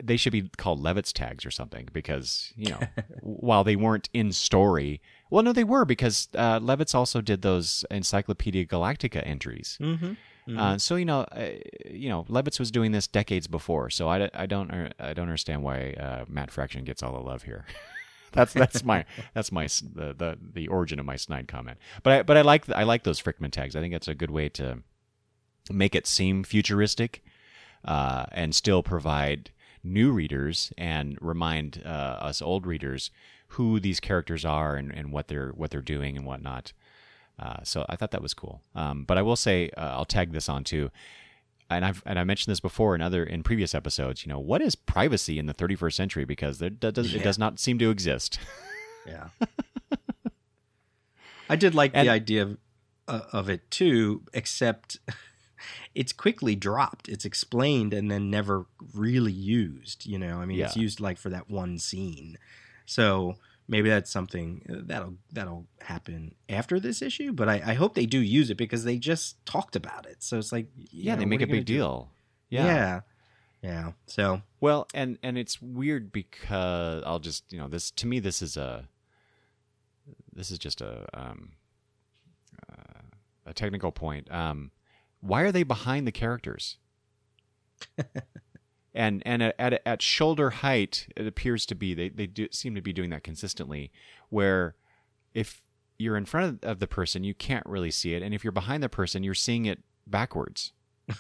they 0.04 0.18
should 0.18 0.32
be 0.32 0.50
called 0.58 0.82
Levitz 0.82 1.14
tags 1.14 1.46
or 1.46 1.52
something 1.52 1.88
because 1.94 2.52
you 2.56 2.70
know 2.70 2.80
while 3.22 3.64
they 3.64 3.76
weren't 3.76 4.10
in 4.14 4.32
story, 4.32 5.02
well 5.30 5.44
no 5.44 5.54
they 5.54 5.64
were 5.64 5.86
because 5.86 6.28
uh, 6.36 6.60
Levitz 6.60 6.94
also 6.94 7.22
did 7.22 7.42
those 7.42 7.86
Encyclopedia 7.92 8.66
Galactica 8.66 9.26
entries. 9.26 9.78
Mm-hmm. 9.82 10.14
Uh, 10.58 10.78
so 10.78 10.96
you 10.96 11.06
know, 11.06 11.22
uh, 11.32 11.50
you 11.90 12.08
know, 12.10 12.24
Levitz 12.30 12.60
was 12.60 12.72
doing 12.72 12.92
this 12.92 13.08
decades 13.08 13.48
before. 13.48 13.90
So 13.90 14.08
I, 14.08 14.30
I 14.34 14.46
don't 14.46 14.72
I 15.00 15.14
don't 15.14 15.26
understand 15.26 15.64
why 15.64 15.94
uh, 15.94 16.26
Matt 16.28 16.52
Fraction 16.52 16.86
gets 16.86 17.04
all 17.04 17.12
the 17.12 17.20
love 17.20 17.44
here. 17.44 17.66
that's 18.32 18.54
that's 18.54 18.84
my 18.84 19.06
that's 19.34 19.52
my 19.52 19.66
the, 19.66 20.14
the 20.18 20.38
the 20.54 20.68
origin 20.70 21.00
of 21.00 21.06
my 21.06 21.18
snide 21.18 21.48
comment. 21.48 21.78
But 22.04 22.14
I 22.14 22.24
but 22.24 22.38
I 22.38 22.42
like 22.42 22.70
I 22.70 22.84
like 22.84 23.04
those 23.04 23.22
Frickman 23.22 23.52
tags. 23.52 23.76
I 23.76 23.82
think 23.82 23.94
that's 23.94 24.08
a 24.08 24.16
good 24.16 24.32
way 24.32 24.48
to 24.50 24.80
make 25.70 25.96
it 25.96 26.08
seem 26.08 26.44
futuristic 26.44 27.24
uh, 27.88 28.26
and 28.32 28.54
still 28.54 28.84
provide 28.84 29.50
new 29.84 30.12
readers 30.12 30.72
and 30.78 31.18
remind 31.22 31.82
uh, 31.86 31.88
us 31.88 32.42
old 32.42 32.66
readers 32.68 33.10
who 33.52 33.80
these 33.80 34.00
characters 34.02 34.44
are 34.44 34.76
and, 34.76 34.92
and 34.94 35.12
what 35.12 35.30
they're 35.30 35.50
what 35.52 35.72
they're 35.72 35.82
doing 35.82 36.18
and 36.18 36.26
whatnot. 36.26 36.74
Uh, 37.40 37.58
so 37.64 37.86
I 37.88 37.96
thought 37.96 38.12
that 38.12 38.22
was 38.22 38.34
cool. 38.34 38.62
Um, 38.76 39.04
but 39.06 39.18
I 39.18 39.22
will 39.22 39.36
say 39.38 39.70
uh, 39.78 39.92
I'll 39.96 40.06
tag 40.06 40.34
this 40.34 40.50
on 40.50 40.64
too. 40.64 40.92
And 41.70 41.86
I've 41.86 42.02
and 42.06 42.18
I 42.20 42.24
mentioned 42.24 42.52
this 42.52 42.60
before 42.60 42.96
in 42.96 43.02
other 43.02 43.24
in 43.24 43.44
previous 43.44 43.74
episodes. 43.76 44.26
You 44.26 44.32
know 44.34 44.40
what 44.40 44.62
is 44.62 44.76
privacy 44.76 45.38
in 45.40 45.46
the 45.46 45.54
31st 45.54 45.94
century 45.94 46.26
because 46.26 46.60
there 46.60 46.72
that 46.82 46.94
does, 46.96 47.14
it 47.14 47.24
does 47.24 47.38
not 47.40 47.60
seem 47.60 47.80
to 47.80 47.90
exist. 47.90 48.40
Yeah. 49.08 49.30
I 51.50 51.56
did 51.56 51.74
like 51.74 51.92
And- 51.94 52.08
the 52.08 52.12
idea 52.12 52.44
of, 52.44 52.58
uh, 53.08 53.22
of 53.32 53.50
it 53.50 53.72
too, 53.72 54.24
except 54.34 55.00
it's 55.96 56.14
quickly 56.14 56.56
dropped. 56.56 57.10
It's 57.10 57.26
explained 57.26 57.94
and 57.94 58.10
then 58.10 58.30
never 58.30 58.66
really 58.94 59.32
used. 59.32 60.06
You 60.06 60.20
know, 60.20 60.40
I 60.40 60.46
mean, 60.46 60.60
it's 60.60 60.78
used 60.78 61.00
like 61.00 61.18
for 61.18 61.30
that 61.30 61.50
one 61.50 61.78
scene. 61.80 62.38
So 62.86 63.36
maybe 63.68 63.90
that's 63.90 64.10
something 64.12 64.66
uh, 64.70 64.82
that'll 64.86 65.16
that'll 65.32 65.68
happen 65.82 66.36
after 66.50 66.80
this 66.80 67.02
issue. 67.02 67.34
But 67.34 67.50
I, 67.50 67.62
I 67.66 67.74
hope 67.74 67.96
they 67.96 68.06
do 68.06 68.20
use 68.20 68.50
it 68.50 68.58
because 68.58 68.84
they 68.84 68.98
just 68.98 69.44
talked 69.46 69.76
about 69.76 70.06
it. 70.06 70.24
So 70.24 70.38
it's 70.38 70.52
like, 70.52 70.68
yeah, 70.92 71.14
know, 71.14 71.20
they 71.20 71.26
make 71.26 71.42
a 71.42 71.48
big 71.48 71.66
do? 71.66 71.74
deal. 71.74 72.10
Yeah. 72.50 72.66
yeah, 72.66 73.02
So 74.06 74.42
Well, 74.62 74.88
and 74.94 75.18
and 75.22 75.38
it's 75.38 75.62
weird 75.62 76.12
because 76.12 77.04
I'll 77.06 77.20
just 77.20 77.52
you 77.52 77.60
know 77.60 77.68
this 77.68 77.92
to 77.92 78.08
me 78.08 78.20
this 78.20 78.42
is 78.42 78.58
a 78.58 78.88
this 80.34 80.52
is 80.52 80.60
just 80.60 80.82
a 80.82 81.06
um, 81.14 81.54
uh, 82.70 83.02
a 83.46 83.54
technical 83.54 83.92
point. 83.92 84.32
Um, 84.32 84.72
why 85.22 85.42
are 85.42 85.52
they 85.52 85.64
behind 85.64 86.08
the 86.08 86.12
characters? 86.12 86.78
and 88.94 89.22
and 89.26 89.44
at, 89.44 89.56
at 89.60 89.82
at 89.86 90.02
shoulder 90.02 90.50
height, 90.50 91.08
it 91.16 91.28
appears 91.28 91.66
to 91.68 91.76
be 91.76 91.94
they 91.94 92.10
they 92.10 92.28
do 92.28 92.48
seem 92.52 92.76
to 92.76 92.82
be 92.82 92.94
doing 92.94 93.10
that 93.12 93.24
consistently. 93.24 93.92
Where 94.30 94.76
if 95.34 95.62
you're 96.00 96.18
in 96.18 96.26
front 96.26 96.64
of 96.64 96.80
the 96.80 96.88
person, 96.88 97.24
you 97.24 97.34
can't 97.34 97.66
really 97.66 97.92
see 97.92 98.14
it, 98.14 98.22
and 98.24 98.34
if 98.34 98.44
you're 98.44 98.52
behind 98.52 98.84
the 98.84 98.90
person, 98.90 99.24
you're 99.24 99.34
seeing 99.34 99.66
it 99.66 99.80
backwards. 100.06 100.74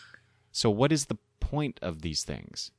so 0.51 0.69
what 0.69 0.91
is 0.91 1.05
the 1.05 1.17
point 1.39 1.79
of 1.81 2.01
these 2.01 2.23
things? 2.23 2.71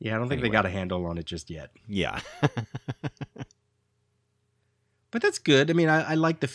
yeah, 0.00 0.14
I 0.14 0.18
don't 0.18 0.28
think 0.28 0.40
Anyway. 0.40 0.48
they 0.48 0.52
got 0.52 0.66
a 0.66 0.70
handle 0.70 1.06
on 1.06 1.18
it 1.18 1.24
just 1.26 1.50
yet. 1.50 1.70
Yeah. 1.88 2.20
But 5.10 5.22
that's 5.22 5.38
good. 5.38 5.70
I 5.70 5.72
mean, 5.72 5.88
I, 5.88 6.10
I 6.10 6.14
like 6.14 6.40
the 6.40 6.46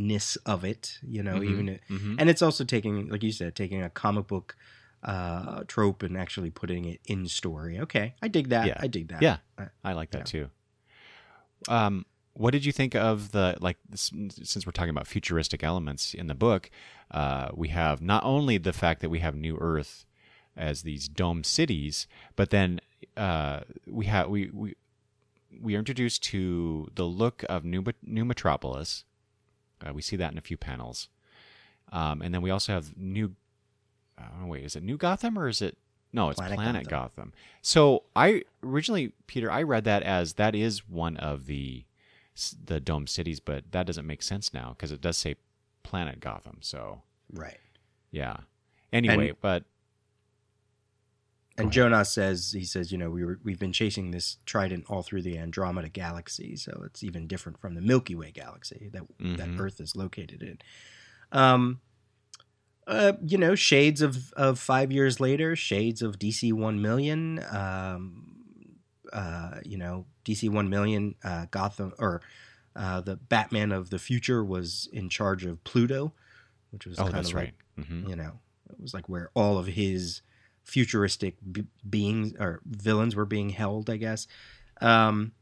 futureness 0.00 0.36
of 0.46 0.64
it. 0.64 0.98
You 1.02 1.22
know, 1.22 1.36
Mhm. 1.40 1.50
even 1.50 1.68
it, 1.68 1.80
Mhm. 1.88 2.16
and 2.18 2.30
it's 2.30 2.42
also 2.42 2.64
taking, 2.64 3.08
like 3.08 3.22
you 3.22 3.32
said, 3.32 3.54
taking 3.54 3.82
a 3.82 3.90
comic 3.90 4.26
book 4.26 4.56
uh, 5.02 5.64
trope 5.66 6.02
and 6.02 6.14
actually 6.14 6.50
putting 6.50 6.84
it 6.84 7.00
in 7.06 7.26
story. 7.26 7.78
Okay, 7.80 8.14
I 8.20 8.28
dig 8.28 8.48
that. 8.50 8.66
Yeah. 8.66 8.76
I 8.80 8.86
dig 8.86 9.08
that. 9.08 9.22
Yeah. 9.22 9.38
Uh, 9.56 9.66
I 9.82 9.94
like 9.94 10.10
that 10.10 10.18
Yeah. 10.32 10.40
too. 10.44 10.50
Um, 11.68 12.04
what 12.34 12.50
did 12.52 12.64
you 12.66 12.72
think 12.72 12.94
of 12.94 13.32
the 13.32 13.56
like? 13.60 13.78
Since 13.94 14.66
we're 14.66 14.72
talking 14.72 14.90
about 14.90 15.06
futuristic 15.06 15.62
elements 15.64 16.12
in 16.14 16.26
the 16.26 16.34
book, 16.34 16.70
uh, 17.10 17.48
we 17.54 17.68
have 17.68 18.02
not 18.02 18.22
only 18.24 18.58
the 18.58 18.72
fact 18.74 19.00
that 19.00 19.08
we 19.08 19.20
have 19.20 19.34
New 19.34 19.56
Earth 19.58 20.04
as 20.56 20.82
these 20.82 21.08
dome 21.08 21.44
cities, 21.44 22.06
but 22.36 22.50
then 22.50 22.80
uh, 23.16 23.60
we 23.86 24.04
have 24.06 24.28
we 24.28 24.50
we 24.50 24.74
we 25.58 25.74
are 25.76 25.78
introduced 25.78 26.22
to 26.24 26.90
the 26.94 27.04
look 27.06 27.42
of 27.48 27.64
New 27.64 27.82
New 28.02 28.24
Metropolis. 28.26 29.04
Uh, 29.86 29.92
we 29.92 30.02
see 30.02 30.16
that 30.16 30.32
in 30.32 30.38
a 30.38 30.42
few 30.42 30.56
panels, 30.56 31.08
um, 31.92 32.22
and 32.22 32.32
then 32.34 32.42
we 32.42 32.50
also 32.50 32.72
have 32.72 32.96
New. 32.96 33.34
Oh 34.18 34.46
wait, 34.46 34.64
is 34.64 34.76
it 34.76 34.82
New 34.82 34.96
Gotham 34.98 35.38
or 35.38 35.48
is 35.48 35.62
it? 35.62 35.78
No, 36.12 36.28
it's 36.30 36.38
Planet 36.40 36.56
Planet, 36.56 36.88
Gotham. 36.88 37.24
Gotham. 37.26 37.32
So 37.62 38.02
I 38.16 38.42
originally, 38.62 39.12
Peter, 39.26 39.50
I 39.50 39.62
read 39.62 39.84
that 39.84 40.02
as 40.02 40.34
that 40.34 40.54
is 40.54 40.88
one 40.88 41.16
of 41.16 41.46
the 41.46 41.84
the 42.64 42.80
dome 42.80 43.06
cities, 43.06 43.40
but 43.40 43.70
that 43.72 43.86
doesn't 43.86 44.06
make 44.06 44.22
sense 44.22 44.52
now 44.52 44.70
because 44.70 44.92
it 44.92 45.00
does 45.00 45.16
say 45.16 45.36
Planet 45.82 46.20
Gotham. 46.20 46.58
So 46.60 47.02
Right. 47.32 47.58
Yeah. 48.10 48.38
Anyway, 48.92 49.28
And- 49.30 49.40
but 49.40 49.64
And 51.62 51.72
Jonas 51.72 52.10
says 52.12 52.52
he 52.52 52.64
says, 52.64 52.90
you 52.92 52.98
know, 52.98 53.10
we 53.10 53.24
were 53.24 53.38
we've 53.44 53.58
been 53.58 53.72
chasing 53.72 54.10
this 54.10 54.38
trident 54.44 54.84
all 54.88 55.02
through 55.02 55.22
the 55.22 55.38
Andromeda 55.38 55.88
galaxy, 55.88 56.56
so 56.56 56.82
it's 56.84 57.02
even 57.02 57.26
different 57.26 57.60
from 57.60 57.74
the 57.74 57.80
Milky 57.80 58.14
Way 58.14 58.30
galaxy 58.30 58.90
that 58.92 59.02
that 59.36 59.48
Mhm. 59.48 59.60
Earth 59.60 59.80
is 59.80 59.96
located 59.96 60.42
in. 60.42 60.58
Um, 61.32 61.80
uh, 62.86 63.12
you 63.24 63.38
know, 63.38 63.54
shades 63.54 64.02
of 64.02 64.32
of 64.32 64.58
five 64.58 64.90
years 64.90 65.20
later, 65.20 65.54
shades 65.54 66.02
of 66.02 66.18
DC 66.18 66.52
One 66.52 66.80
Million. 66.82 67.44
Um, 67.50 68.36
uh, 69.12 69.60
you 69.64 69.76
know, 69.76 70.06
DC 70.24 70.48
One 70.48 70.68
Million, 70.68 71.14
uh, 71.24 71.46
Gotham 71.50 71.92
or 71.98 72.22
uh, 72.76 73.00
the 73.00 73.16
Batman 73.16 73.72
of 73.72 73.90
the 73.90 73.98
future 73.98 74.44
was 74.44 74.88
in 74.92 75.08
charge 75.08 75.44
of 75.44 75.62
Pluto, 75.64 76.12
which 76.70 76.86
was 76.86 76.98
oh, 76.98 77.04
kind 77.04 77.14
that's 77.14 77.30
of 77.30 77.34
right. 77.34 77.54
like 77.76 77.86
hmm 77.86 78.08
you 78.08 78.16
know 78.16 78.38
it 78.70 78.80
was 78.80 78.94
like 78.94 79.08
where 79.08 79.30
all 79.34 79.58
of 79.58 79.66
his 79.66 80.22
futuristic 80.70 81.34
b- 81.50 81.66
beings 81.88 82.32
or 82.38 82.60
villains 82.64 83.16
were 83.16 83.24
being 83.24 83.50
held 83.50 83.90
i 83.90 83.96
guess 83.96 84.28
um 84.80 85.32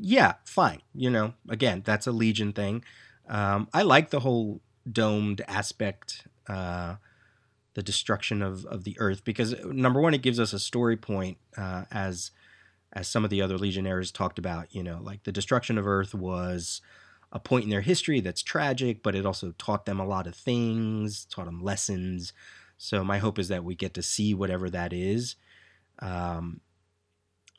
yeah 0.00 0.34
fine 0.44 0.80
you 0.94 1.10
know 1.10 1.34
again 1.50 1.82
that's 1.84 2.06
a 2.06 2.12
legion 2.12 2.50
thing 2.52 2.82
um 3.28 3.68
i 3.74 3.82
like 3.82 4.08
the 4.08 4.20
whole 4.20 4.62
domed 4.90 5.42
aspect 5.46 6.26
uh 6.48 6.96
the 7.74 7.82
destruction 7.82 8.40
of 8.40 8.64
of 8.64 8.84
the 8.84 8.96
earth 8.98 9.22
because 9.22 9.54
number 9.66 10.00
one 10.00 10.14
it 10.14 10.22
gives 10.22 10.40
us 10.40 10.54
a 10.54 10.58
story 10.58 10.96
point 10.96 11.36
uh 11.58 11.84
as 11.90 12.30
as 12.94 13.06
some 13.06 13.22
of 13.22 13.28
the 13.30 13.42
other 13.42 13.58
legionnaires 13.58 14.10
talked 14.10 14.38
about 14.38 14.74
you 14.74 14.82
know 14.82 14.98
like 15.02 15.24
the 15.24 15.32
destruction 15.32 15.76
of 15.76 15.86
earth 15.86 16.14
was 16.14 16.80
a 17.32 17.38
point 17.38 17.64
in 17.64 17.70
their 17.70 17.82
history 17.82 18.20
that's 18.20 18.42
tragic, 18.42 19.02
but 19.02 19.14
it 19.14 19.26
also 19.26 19.52
taught 19.58 19.84
them 19.86 20.00
a 20.00 20.06
lot 20.06 20.26
of 20.26 20.34
things, 20.34 21.26
taught 21.26 21.44
them 21.44 21.62
lessons. 21.62 22.32
So 22.78 23.04
my 23.04 23.18
hope 23.18 23.38
is 23.38 23.48
that 23.48 23.64
we 23.64 23.74
get 23.74 23.94
to 23.94 24.02
see 24.02 24.32
whatever 24.32 24.70
that 24.70 24.92
is. 24.92 25.34
Um, 25.98 26.60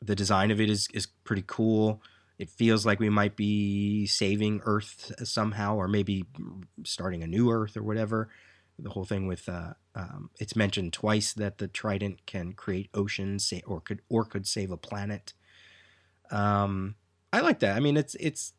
the 0.02 0.16
design 0.16 0.50
of 0.50 0.60
it 0.60 0.70
is 0.70 0.88
is 0.94 1.06
pretty 1.24 1.44
cool. 1.46 2.02
It 2.38 2.48
feels 2.48 2.86
like 2.86 2.98
we 2.98 3.10
might 3.10 3.36
be 3.36 4.06
saving 4.06 4.62
Earth 4.64 5.12
somehow, 5.24 5.76
or 5.76 5.86
maybe 5.86 6.24
starting 6.84 7.22
a 7.22 7.26
new 7.26 7.50
Earth 7.50 7.76
or 7.76 7.82
whatever. 7.82 8.30
The 8.78 8.88
whole 8.88 9.04
thing 9.04 9.26
with 9.26 9.46
uh, 9.46 9.74
um, 9.94 10.30
it's 10.40 10.56
mentioned 10.56 10.94
twice 10.94 11.34
that 11.34 11.58
the 11.58 11.68
Trident 11.68 12.24
can 12.24 12.54
create 12.54 12.88
oceans, 12.94 13.52
or 13.66 13.82
could 13.82 14.00
or 14.08 14.24
could 14.24 14.46
save 14.46 14.70
a 14.70 14.78
planet. 14.78 15.34
Um, 16.30 16.94
I 17.30 17.40
like 17.40 17.58
that. 17.58 17.76
I 17.76 17.80
mean, 17.80 17.98
it's 17.98 18.14
it's 18.14 18.54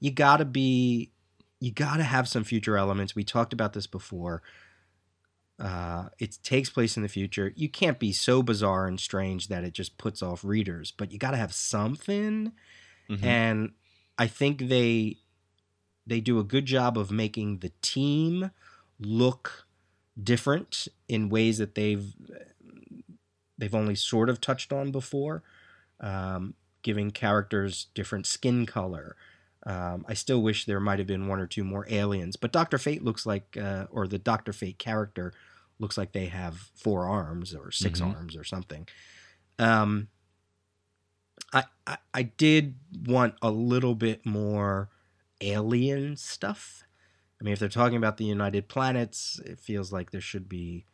you 0.00 0.10
gotta 0.10 0.44
be 0.44 1.12
you 1.60 1.70
gotta 1.70 2.02
have 2.02 2.26
some 2.26 2.42
future 2.42 2.76
elements 2.76 3.14
we 3.14 3.22
talked 3.22 3.52
about 3.52 3.72
this 3.72 3.86
before 3.86 4.42
uh, 5.58 6.08
it 6.18 6.36
takes 6.42 6.68
place 6.70 6.96
in 6.96 7.02
the 7.02 7.08
future. 7.08 7.52
You 7.56 7.68
can't 7.68 7.98
be 7.98 8.12
so 8.12 8.42
bizarre 8.42 8.86
and 8.86 9.00
strange 9.00 9.48
that 9.48 9.64
it 9.64 9.72
just 9.72 9.96
puts 9.98 10.22
off 10.22 10.44
readers 10.44 10.90
but 10.90 11.10
you 11.12 11.18
gotta 11.18 11.36
have 11.38 11.52
something. 11.54 12.52
Mhm. 13.08 13.22
and 13.22 13.72
i 14.18 14.26
think 14.26 14.68
they 14.68 15.16
they 16.06 16.20
do 16.20 16.38
a 16.40 16.44
good 16.44 16.66
job 16.66 16.98
of 16.98 17.10
making 17.10 17.58
the 17.58 17.70
team 17.80 18.50
look 18.98 19.66
different 20.20 20.88
in 21.08 21.28
ways 21.28 21.58
that 21.58 21.74
they've 21.76 22.14
they've 23.58 23.74
only 23.74 23.94
sort 23.94 24.28
of 24.28 24.40
touched 24.40 24.72
on 24.72 24.90
before. 24.90 25.42
Um, 26.00 26.54
giving 26.82 27.10
characters 27.10 27.86
different 27.94 28.26
skin 28.26 28.66
color 28.66 29.16
um, 29.66 30.06
I 30.08 30.14
still 30.14 30.42
wish 30.42 30.64
there 30.64 30.80
might 30.80 31.00
have 31.00 31.08
been 31.08 31.28
one 31.28 31.40
or 31.40 31.46
two 31.48 31.64
more 31.64 31.86
aliens, 31.90 32.36
but 32.36 32.52
Doctor 32.52 32.78
Fate 32.78 33.04
looks 33.04 33.26
like, 33.26 33.56
uh, 33.60 33.86
or 33.90 34.06
the 34.08 34.18
Doctor 34.18 34.52
Fate 34.54 34.78
character 34.78 35.32
looks 35.78 35.98
like 35.98 36.12
they 36.12 36.26
have 36.26 36.56
four 36.74 37.06
arms 37.06 37.54
or 37.54 37.70
6 37.72 38.00
Mhm. 38.00 38.02
arms 38.02 38.36
or 38.36 38.44
something. 38.44 38.88
Um, 39.58 40.08
I, 41.52 41.64
I 41.86 41.98
I 42.14 42.22
did 42.22 42.76
want 43.06 43.34
a 43.42 43.50
little 43.50 43.94
bit 43.94 44.24
more 44.26 44.90
alien 45.40 46.16
stuff. 46.16 46.82
I 47.40 47.44
mean, 47.44 47.52
if 47.52 47.58
they're 47.60 47.68
talking 47.68 47.96
about 47.98 48.16
the 48.16 48.24
United 48.24 48.68
Planets, 48.68 49.40
it 49.44 49.60
feels 49.60 49.92
like 49.92 50.10
there 50.10 50.20
should 50.20 50.48
be 50.48 50.86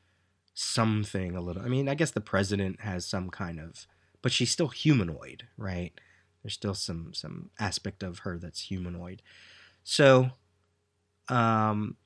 something 0.54 1.36
a 1.36 1.40
little. 1.40 1.62
I 1.62 1.68
mean, 1.68 1.88
I 1.88 1.94
guess 1.94 2.12
the 2.12 2.20
president 2.20 2.80
has 2.82 3.06
some 3.06 3.30
kind 3.30 3.60
of, 3.60 3.86
but 4.22 4.32
she's 4.32 4.50
still 4.52 4.68
humanoid, 4.68 5.48
right? 5.56 5.98
There's 6.42 6.54
still 6.54 6.74
some 6.74 7.12
some 7.14 7.50
aspect 7.58 8.02
of 8.02 8.20
her 8.20 8.38
that's 8.38 8.60
humanoid. 8.62 9.22
So, 9.84 10.30
um, 11.28 11.96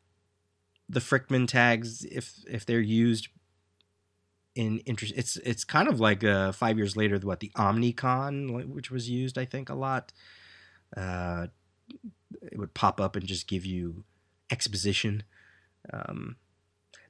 the 0.89 1.01
Frickman 1.01 1.49
tags, 1.49 2.05
if 2.05 2.35
if 2.49 2.67
they're 2.67 2.81
used 2.81 3.29
in 4.55 4.79
interest, 4.81 5.15
it's 5.17 5.37
it's 5.39 5.65
kind 5.65 5.89
of 5.89 6.01
like 6.01 6.23
uh, 6.25 6.53
five 6.53 6.77
years 6.77 6.97
later, 6.97 7.19
what 7.19 7.41
the 7.41 7.51
Omnicom, 7.57 8.67
which 8.69 8.91
was 8.91 9.09
used, 9.09 9.39
I 9.39 9.45
think, 9.45 9.69
a 9.69 9.75
lot. 9.75 10.13
Uh, 10.97 11.49
it 12.43 12.59
would 12.59 12.75
pop 12.75 13.01
up 13.01 13.17
and 13.17 13.27
just 13.27 13.47
give 13.47 13.65
you 13.65 14.05
exposition. 14.51 15.23
Um, 15.93 16.37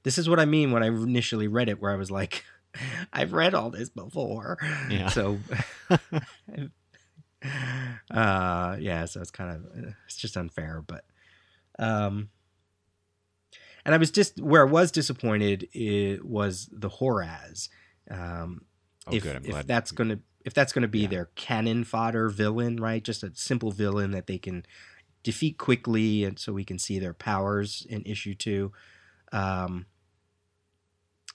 this 0.02 0.18
is 0.18 0.28
what 0.28 0.40
I 0.40 0.44
mean 0.44 0.70
when 0.72 0.82
I 0.82 0.86
initially 0.86 1.48
read 1.48 1.68
it, 1.68 1.80
where 1.80 1.92
I 1.92 1.96
was 1.96 2.10
like, 2.10 2.44
I've 3.12 3.32
read 3.32 3.54
all 3.54 3.70
this 3.70 3.88
before. 3.88 4.58
Yeah. 4.90 5.08
So, 5.08 5.38
uh, 8.10 8.76
yeah, 8.80 9.04
so 9.04 9.20
it's 9.20 9.30
kind 9.30 9.50
of, 9.50 9.94
it's 10.06 10.16
just 10.16 10.36
unfair, 10.36 10.82
but, 10.86 11.04
um, 11.78 12.28
and 13.84 13.94
I 13.94 13.98
was 13.98 14.10
just, 14.10 14.40
where 14.40 14.66
I 14.66 14.70
was 14.70 14.90
disappointed 14.90 15.68
it 15.72 16.24
was 16.24 16.68
the 16.72 16.90
Horraz. 16.90 17.68
Um, 18.10 18.62
oh, 19.06 19.14
if, 19.14 19.22
good. 19.22 19.36
I'm 19.36 19.44
if 19.44 19.50
glad. 19.50 19.68
that's 19.68 19.92
to, 19.92 20.18
if 20.44 20.54
that's 20.54 20.72
going 20.72 20.82
to 20.82 20.88
be 20.88 21.00
Yeah. 21.00 21.08
their 21.08 21.24
cannon 21.34 21.84
fodder 21.84 22.28
villain, 22.28 22.76
right? 22.76 23.02
Just 23.02 23.22
a 23.22 23.32
simple 23.34 23.72
villain 23.72 24.12
that 24.12 24.26
they 24.26 24.38
can 24.38 24.64
defeat 25.22 25.58
quickly, 25.58 26.24
and 26.24 26.38
so 26.38 26.52
we 26.52 26.64
can 26.64 26.78
see 26.78 26.98
their 26.98 27.12
powers 27.12 27.84
in 27.90 28.02
issue 28.04 28.34
two. 28.34 28.72
Um, 29.32 29.86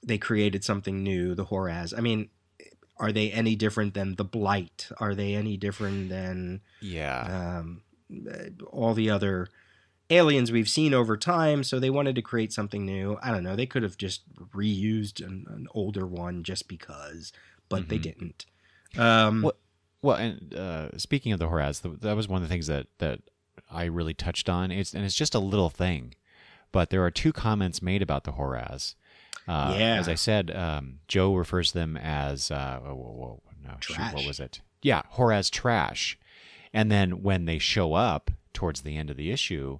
they 0.03 0.17
created 0.17 0.63
something 0.63 1.03
new, 1.03 1.35
the 1.35 1.45
Horraz. 1.45 1.93
I 1.95 2.01
mean, 2.01 2.29
are 3.01 3.11
they 3.11 3.31
any 3.31 3.55
different 3.55 3.93
than 3.93 4.15
the 4.15 4.23
Blight? 4.23 4.89
Are 4.97 5.13
they 5.15 5.33
any 5.35 5.57
different 5.57 6.07
than 6.09 6.61
yeah. 6.79 7.59
um, 7.59 7.81
all 8.71 8.93
the 8.93 9.09
other 9.09 9.47
aliens 10.09 10.51
we've 10.51 10.69
seen 10.69 10.93
over 10.93 11.17
time? 11.17 11.63
So 11.63 11.79
they 11.79 11.89
wanted 11.89 12.15
to 12.15 12.21
create 12.21 12.53
something 12.53 12.85
new. 12.85 13.17
I 13.21 13.31
don't 13.31 13.43
know. 13.43 13.55
They 13.55 13.65
could 13.65 13.83
have 13.83 13.97
just 13.97 14.21
reused 14.53 15.19
an, 15.25 15.45
an 15.49 15.67
older 15.73 16.05
one 16.05 16.43
just 16.43 16.67
because, 16.67 17.33
but 17.69 17.89
they 17.89 17.97
Mhm. 17.97 18.01
didn't. 18.03 18.45
Um, 18.97 19.41
What- 19.41 19.57
Well, 20.03 20.17
and 20.17 20.53
uh, 20.55 20.97
speaking 20.97 21.31
of 21.31 21.39
the 21.39 21.47
Horraz, 21.47 21.81
that 22.01 22.15
was 22.15 22.27
one 22.27 22.41
of 22.41 22.47
the 22.47 22.51
things 22.53 22.67
that 22.67 22.87
that 22.97 23.19
I 23.69 23.85
really 23.85 24.13
touched 24.15 24.49
on. 24.49 24.71
It's 24.71 24.93
and 24.95 25.05
it's 25.05 25.15
just 25.15 25.35
a 25.35 25.39
little 25.39 25.69
thing, 25.69 26.15
but 26.71 26.89
there 26.89 27.03
are 27.05 27.11
two 27.11 27.31
comments 27.31 27.81
made 27.81 28.01
about 28.01 28.23
the 28.23 28.31
Horraz. 28.33 28.95
Uh, 29.47 29.75
Yeah. 29.77 29.95
As 29.95 30.07
I 30.07 30.15
said, 30.15 30.51
um, 30.55 30.99
Jo 31.07 31.33
refers 31.35 31.71
to 31.71 31.79
them 31.79 31.97
as 31.97 32.51
uh, 32.51 32.79
oh, 32.85 32.93
whoa, 32.95 33.11
whoa, 33.11 33.41
no, 33.65 33.73
shoot, 33.79 33.97
what 34.13 34.25
was 34.25 34.39
it? 34.39 34.61
Yeah, 34.81 35.01
Horraz 35.15 35.49
trash. 35.51 36.17
And 36.73 36.91
then 36.91 37.21
when 37.21 37.45
they 37.45 37.59
show 37.59 37.93
up 37.93 38.31
towards 38.53 38.81
the 38.81 38.97
end 38.97 39.09
of 39.09 39.17
the 39.17 39.31
issue, 39.31 39.79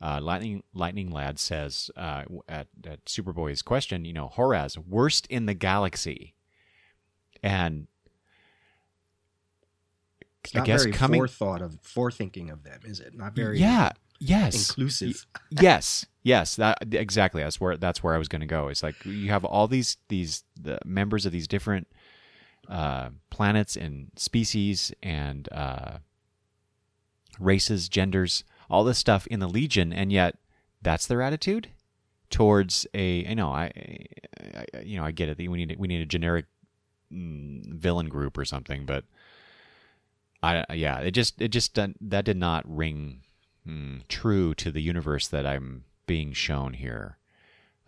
uh, 0.00 0.20
Lightning 0.22 0.62
Lightning 0.72 1.10
Lad 1.10 1.38
says 1.38 1.90
uh, 1.96 2.24
at 2.48 2.68
at 2.86 3.04
Superboy's 3.04 3.60
question, 3.62 4.04
you 4.04 4.12
know, 4.14 4.32
Horraz 4.34 4.78
worst 4.78 5.26
in 5.26 5.44
the 5.46 5.52
galaxy, 5.54 6.34
and 7.42 7.86
it's 10.44 10.56
I 10.56 10.64
guess 10.64 10.82
very 10.84 10.92
coming- 10.94 11.20
forethought 11.20 11.60
of 11.62 11.78
forethinking 11.82 12.50
of 12.50 12.62
them, 12.64 12.80
is 12.84 13.00
it? 13.00 13.14
Not 13.14 13.34
very 13.34 13.58
yeah, 13.60 13.90
yes, 14.20 14.68
inclusive. 14.70 15.26
yes, 15.50 16.06
yes. 16.22 16.56
That 16.56 16.78
exactly. 16.92 17.42
That's 17.42 17.60
where 17.60 17.76
that's 17.76 18.02
where 18.02 18.14
I 18.14 18.18
was 18.18 18.28
going 18.28 18.40
to 18.40 18.46
go. 18.46 18.68
It's 18.68 18.82
like 18.82 19.04
you 19.04 19.30
have 19.30 19.44
all 19.44 19.66
these 19.66 19.96
these 20.08 20.44
the 20.60 20.78
members 20.84 21.26
of 21.26 21.32
these 21.32 21.48
different 21.48 21.88
uh, 22.68 23.10
planets 23.30 23.76
and 23.76 24.10
species 24.16 24.92
and 25.02 25.48
uh, 25.50 25.98
races, 27.40 27.88
genders, 27.88 28.44
all 28.68 28.84
this 28.84 28.98
stuff 28.98 29.26
in 29.28 29.40
the 29.40 29.48
Legion, 29.48 29.92
and 29.92 30.12
yet 30.12 30.36
that's 30.82 31.06
their 31.06 31.22
attitude 31.22 31.68
towards 32.28 32.86
a. 32.94 33.26
You 33.28 33.34
know, 33.34 33.50
I, 33.50 33.72
I 34.54 34.80
you 34.82 34.98
know, 34.98 35.04
I 35.04 35.10
get 35.10 35.30
it. 35.30 35.38
We 35.38 35.48
need 35.48 35.76
we 35.78 35.88
need 35.88 36.02
a 36.02 36.06
generic 36.06 36.44
mm, 37.12 37.64
villain 37.74 38.08
group 38.08 38.38
or 38.38 38.44
something, 38.44 38.86
but. 38.86 39.04
I 40.42 40.64
yeah, 40.72 41.00
it 41.00 41.10
just 41.10 41.42
it 41.42 41.48
just 41.48 41.74
that 41.74 42.24
did 42.24 42.38
not 42.38 42.64
ring 42.66 43.20
mm, 43.66 44.06
true 44.08 44.54
to 44.54 44.70
the 44.70 44.82
universe 44.82 45.28
that 45.28 45.46
I'm 45.46 45.84
being 46.06 46.32
shown 46.32 46.74
here. 46.74 47.18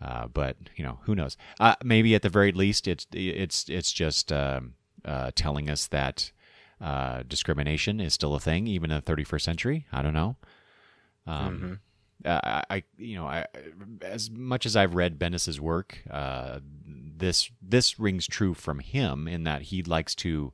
Uh, 0.01 0.27
but 0.27 0.57
you 0.75 0.83
know, 0.83 0.99
who 1.03 1.15
knows? 1.15 1.37
Uh, 1.59 1.75
maybe 1.83 2.13
at 2.15 2.21
the 2.21 2.29
very 2.29 2.51
least, 2.51 2.87
it's 2.87 3.07
it's 3.13 3.69
it's 3.69 3.91
just 3.91 4.31
um 4.31 4.73
uh, 5.05 5.31
telling 5.35 5.69
us 5.69 5.87
that 5.87 6.31
uh, 6.81 7.23
discrimination 7.27 7.99
is 7.99 8.13
still 8.13 8.35
a 8.35 8.39
thing, 8.39 8.67
even 8.67 8.91
in 8.91 9.01
the 9.03 9.11
31st 9.11 9.41
century. 9.41 9.85
I 9.91 10.01
don't 10.01 10.13
know. 10.13 10.35
Um, 11.25 11.79
Mhm. 12.25 12.29
uh, 12.29 12.61
I 12.69 12.83
you 12.97 13.15
know 13.15 13.25
I 13.25 13.45
as 14.01 14.29
much 14.29 14.65
as 14.65 14.75
I've 14.75 14.95
read 14.95 15.17
Bendis's 15.19 15.59
work, 15.61 16.03
uh, 16.09 16.59
this 16.85 17.49
this 17.61 17.99
rings 17.99 18.27
true 18.27 18.53
from 18.53 18.79
him 18.79 19.27
in 19.27 19.43
that 19.43 19.63
he 19.63 19.83
likes 19.83 20.15
to 20.15 20.51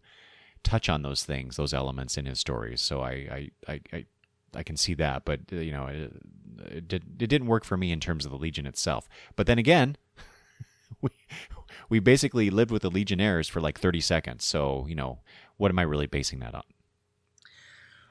touch 0.64 0.90
on 0.90 1.02
those 1.02 1.24
things, 1.24 1.56
those 1.56 1.74
elements 1.74 2.18
in 2.18 2.26
his 2.26 2.40
stories. 2.40 2.82
So 2.82 3.02
I 3.02 3.12
I 3.12 3.52
I, 3.68 3.82
I, 3.94 4.06
I 4.56 4.64
can 4.64 4.78
see 4.78 4.94
that, 4.96 5.26
but 5.26 5.42
uh, 5.52 5.58
you 5.58 5.72
know 5.72 5.88
it, 5.88 6.12
it, 6.66 6.88
did, 6.88 7.04
it 7.20 7.28
didn't 7.28 7.48
work 7.48 7.64
for 7.64 7.78
me 7.78 7.92
in 7.92 8.00
terms 8.00 8.26
of 8.26 8.32
the 8.32 8.38
Legion 8.38 8.66
itself. 8.66 9.08
But 9.36 9.48
then 9.48 9.60
again, 9.60 9.98
we 11.02 11.10
we 11.90 12.00
basically 12.00 12.50
lived 12.50 12.72
with 12.72 12.82
the 12.82 12.92
Legionnaires 12.92 13.48
for 13.48 13.62
like 13.62 13.80
thirty 13.80 14.02
seconds. 14.02 14.46
So 14.46 14.86
you 14.88 14.96
know 14.96 15.20
what 15.58 15.72
am 15.72 15.80
I 15.80 15.84
really 15.84 16.08
basing 16.08 16.40
that 16.40 16.56
on? 16.56 16.64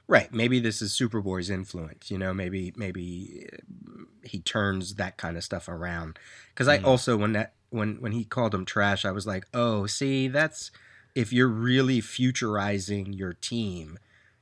Right. 0.06 0.32
Maybe 0.32 0.58
this 0.58 0.80
is 0.80 0.98
Superboy's 0.98 1.50
influence. 1.50 2.10
You 2.10 2.16
know, 2.16 2.32
maybe 2.32 2.72
maybe 2.76 3.46
uh, 3.52 4.04
he 4.24 4.40
turns 4.40 4.94
that 4.94 5.18
kind 5.18 5.36
of 5.36 5.44
stuff 5.44 5.68
around. 5.68 6.18
Because 6.54 6.66
I 6.66 6.78
mm. 6.78 6.84
also 6.84 7.16
when 7.16 7.32
that 7.32 7.52
when 7.70 7.96
when 8.00 8.12
he 8.12 8.24
called 8.24 8.54
him 8.54 8.64
trash, 8.64 9.04
I 9.04 9.10
was 9.10 9.26
like, 9.26 9.44
oh, 9.52 9.86
see, 9.86 10.28
that's 10.28 10.70
if 11.14 11.32
you're 11.32 11.48
really 11.48 12.00
futurizing 12.00 13.18
your 13.18 13.34
team, 13.34 13.98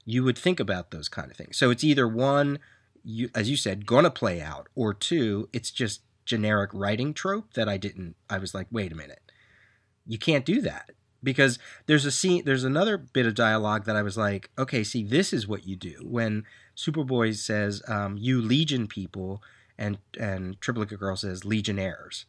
you 0.06 0.24
would 0.24 0.38
think 0.38 0.58
about 0.58 0.90
those 0.90 1.10
kind 1.10 1.30
of 1.30 1.36
things. 1.36 1.58
So 1.58 1.70
it's 1.70 1.84
either 1.84 2.08
one, 2.08 2.58
you 3.04 3.28
as 3.34 3.50
you 3.50 3.56
said, 3.56 3.84
gonna 3.84 4.10
play 4.10 4.40
out, 4.40 4.68
or 4.74 4.94
two, 4.94 5.50
it's 5.52 5.70
just 5.70 6.00
generic 6.24 6.70
writing 6.72 7.12
trope 7.12 7.52
that 7.52 7.68
I 7.68 7.76
didn't. 7.76 8.16
I 8.30 8.38
was 8.38 8.54
like, 8.54 8.68
wait 8.70 8.92
a 8.92 8.96
minute, 8.96 9.20
you 10.06 10.18
can't 10.18 10.46
do 10.46 10.62
that 10.62 10.92
because 11.22 11.58
there's 11.86 12.04
a 12.04 12.10
scene 12.10 12.42
there's 12.44 12.64
another 12.64 12.96
bit 12.96 13.26
of 13.26 13.34
dialogue 13.34 13.84
that 13.84 13.96
i 13.96 14.02
was 14.02 14.16
like 14.16 14.50
okay 14.58 14.84
see 14.84 15.02
this 15.02 15.32
is 15.32 15.48
what 15.48 15.66
you 15.66 15.74
do 15.74 15.96
when 16.04 16.44
superboy 16.76 17.34
says 17.34 17.82
um, 17.88 18.16
you 18.16 18.40
legion 18.40 18.86
people 18.86 19.42
and 19.76 19.98
and 20.18 20.60
triplicate 20.60 21.00
girl 21.00 21.16
says 21.16 21.44
legionnaires 21.44 22.26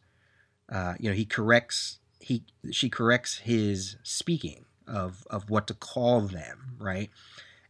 uh, 0.70 0.94
you 0.98 1.08
know 1.08 1.14
he 1.14 1.24
corrects 1.24 1.98
he 2.20 2.42
she 2.70 2.88
corrects 2.88 3.38
his 3.38 3.96
speaking 4.02 4.64
of 4.86 5.26
of 5.30 5.48
what 5.48 5.66
to 5.66 5.74
call 5.74 6.22
them 6.22 6.76
right 6.78 7.10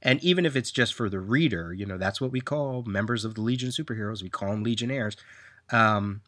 and 0.03 0.23
even 0.23 0.47
if 0.47 0.57
it's 0.57 0.71
just 0.71 0.95
for 0.95 1.09
the 1.09 1.21
reader 1.21 1.73
you 1.73 1.87
know 1.87 1.99
that's 1.99 2.21
what 2.21 2.31
we 2.31 2.41
call 2.41 2.83
members 2.85 3.25
of 3.25 3.35
the 3.35 3.41
legion 3.41 3.71
superheroes 3.71 4.23
we 4.23 4.29
call 4.29 4.51
them 4.51 4.63
legionnaires 4.63 5.17
um, 5.71 6.23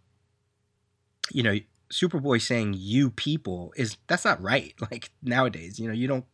you 1.33 1.43
know 1.43 1.57
Superboy 1.91 2.41
saying 2.41 2.75
"you 2.79 3.11
people" 3.11 3.73
is 3.77 3.97
that's 4.07 4.25
not 4.25 4.41
right. 4.41 4.75
Like 4.91 5.11
nowadays, 5.23 5.79
you 5.79 5.89
know, 5.89 5.95
you 5.95 6.09
don't. 6.09 6.25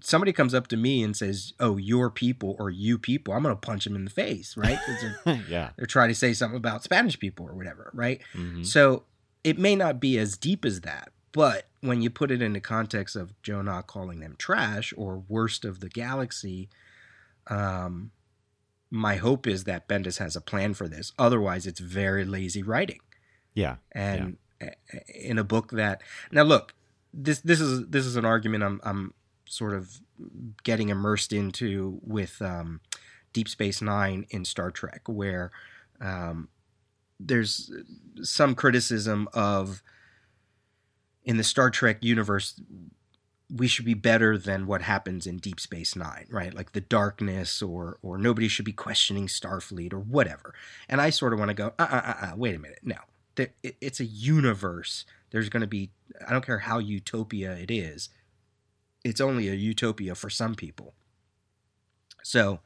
Somebody 0.00 0.32
comes 0.32 0.54
up 0.54 0.66
to 0.68 0.76
me 0.76 1.02
and 1.02 1.16
says, 1.16 1.52
"Oh, 1.60 1.76
your 1.76 2.10
people" 2.10 2.56
or 2.58 2.70
"you 2.70 2.98
people," 2.98 3.34
I'm 3.34 3.42
gonna 3.42 3.56
punch 3.56 3.84
them 3.84 3.94
in 3.94 4.04
the 4.04 4.10
face, 4.10 4.56
right? 4.56 4.78
They're, 4.86 5.42
yeah, 5.48 5.70
they're 5.76 5.86
trying 5.86 6.08
to 6.08 6.14
say 6.14 6.32
something 6.32 6.56
about 6.56 6.82
Spanish 6.82 7.18
people 7.18 7.46
or 7.46 7.54
whatever, 7.54 7.90
right? 7.94 8.20
Mm-hmm. 8.34 8.62
So 8.62 9.04
it 9.44 9.58
may 9.58 9.76
not 9.76 10.00
be 10.00 10.18
as 10.18 10.36
deep 10.36 10.64
as 10.64 10.80
that, 10.82 11.10
but 11.32 11.68
when 11.86 12.02
you 12.02 12.10
put 12.10 12.30
it 12.30 12.42
in 12.42 12.52
the 12.52 12.60
context 12.60 13.16
of 13.16 13.40
Jo 13.42 13.62
Nah 13.62 13.82
calling 13.82 14.20
them 14.20 14.34
trash 14.38 14.92
or 14.96 15.22
worst 15.28 15.64
of 15.64 15.80
the 15.80 15.88
galaxy, 15.88 16.68
um, 17.48 18.10
my 18.90 19.16
hope 19.16 19.46
is 19.46 19.64
that 19.64 19.88
Bendis 19.88 20.18
has 20.18 20.36
a 20.36 20.40
plan 20.40 20.74
for 20.74 20.88
this. 20.88 21.12
Otherwise, 21.18 21.66
it's 21.66 21.80
very 21.80 22.24
lazy 22.24 22.62
writing. 22.62 23.00
Yeah. 23.54 23.76
And 23.92 24.36
yeah. 24.60 24.70
in 25.14 25.38
a 25.38 25.44
book 25.44 25.70
that 25.72 26.02
now 26.30 26.42
look, 26.42 26.74
this 27.12 27.40
this 27.40 27.60
is 27.60 27.86
this 27.88 28.04
is 28.04 28.16
an 28.16 28.24
argument 28.24 28.62
I'm 28.62 28.80
I'm 28.84 29.14
sort 29.46 29.74
of 29.74 30.00
getting 30.64 30.88
immersed 30.88 31.32
into 31.32 32.00
with 32.02 32.40
um, 32.42 32.80
Deep 33.32 33.48
Space 33.48 33.80
Nine 33.80 34.26
in 34.30 34.44
Star 34.44 34.70
Trek, 34.70 35.02
where 35.06 35.50
um, 36.00 36.48
there's 37.18 37.70
some 38.22 38.54
criticism 38.54 39.28
of 39.32 39.82
in 41.26 41.36
the 41.36 41.44
Star 41.44 41.68
Trek 41.68 41.98
universe 42.00 42.58
we 43.54 43.68
should 43.68 43.84
be 43.84 43.94
better 43.94 44.36
than 44.36 44.66
what 44.66 44.82
happens 44.82 45.26
in 45.26 45.36
Deep 45.36 45.60
Space 45.60 45.94
Nine, 45.94 46.26
right? 46.30 46.52
Like 46.52 46.72
the 46.72 46.80
darkness, 46.80 47.62
or 47.62 47.98
or 48.02 48.18
nobody 48.18 48.48
should 48.48 48.64
be 48.64 48.72
questioning 48.72 49.26
Starfleet 49.26 49.92
or 49.92 50.00
whatever. 50.00 50.54
And 50.88 51.00
I 51.00 51.10
sort 51.10 51.32
of 51.32 51.38
want 51.38 51.50
to 51.50 51.54
go, 51.54 51.72
uh, 51.78 51.86
uh, 51.90 52.02
uh, 52.04 52.26
uh, 52.26 52.36
wait 52.36 52.56
a 52.56 52.58
minute, 52.58 52.80
no, 52.82 52.96
it's 53.62 54.00
a 54.00 54.04
universe. 54.04 55.04
There's 55.30 55.48
going 55.48 55.60
to 55.60 55.66
be, 55.66 55.90
I 56.26 56.32
don't 56.32 56.44
care 56.44 56.60
how 56.60 56.78
utopia 56.78 57.52
it 57.56 57.70
is, 57.70 58.08
it's 59.04 59.20
only 59.20 59.48
a 59.48 59.54
utopia 59.54 60.14
for 60.14 60.30
some 60.30 60.54
people. 60.54 60.94
So 62.22 62.60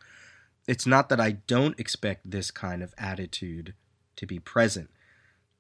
it's 0.67 0.87
not 0.87 1.09
that 1.11 1.21
I 1.21 1.33
don't 1.33 1.79
expect 1.79 2.31
this 2.31 2.51
kind 2.51 2.83
of 2.83 2.95
attitude 2.97 3.75
to 4.17 4.27
be 4.27 4.39
present. 4.39 4.91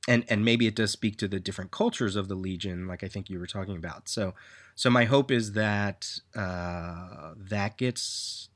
And, 0.09 0.24
and 0.28 0.44
maybe 0.44 0.66
it 0.66 0.74
does 0.74 0.90
speak 0.90 1.18
to 1.18 1.28
the 1.28 1.38
different 1.38 1.70
cultures 1.70 2.16
of 2.16 2.28
the 2.28 2.34
legion, 2.34 2.88
like 2.88 3.05
I 3.05 3.09
think 3.09 3.28
you 3.28 3.38
were 3.38 3.46
talking 3.46 3.76
about. 3.76 4.09
So, 4.09 4.34
so 4.74 4.88
my 4.88 5.05
hope 5.05 5.30
is 5.30 5.53
that 5.53 6.20
uh, 6.34 7.34
that 7.36 7.76
gets 7.76 8.48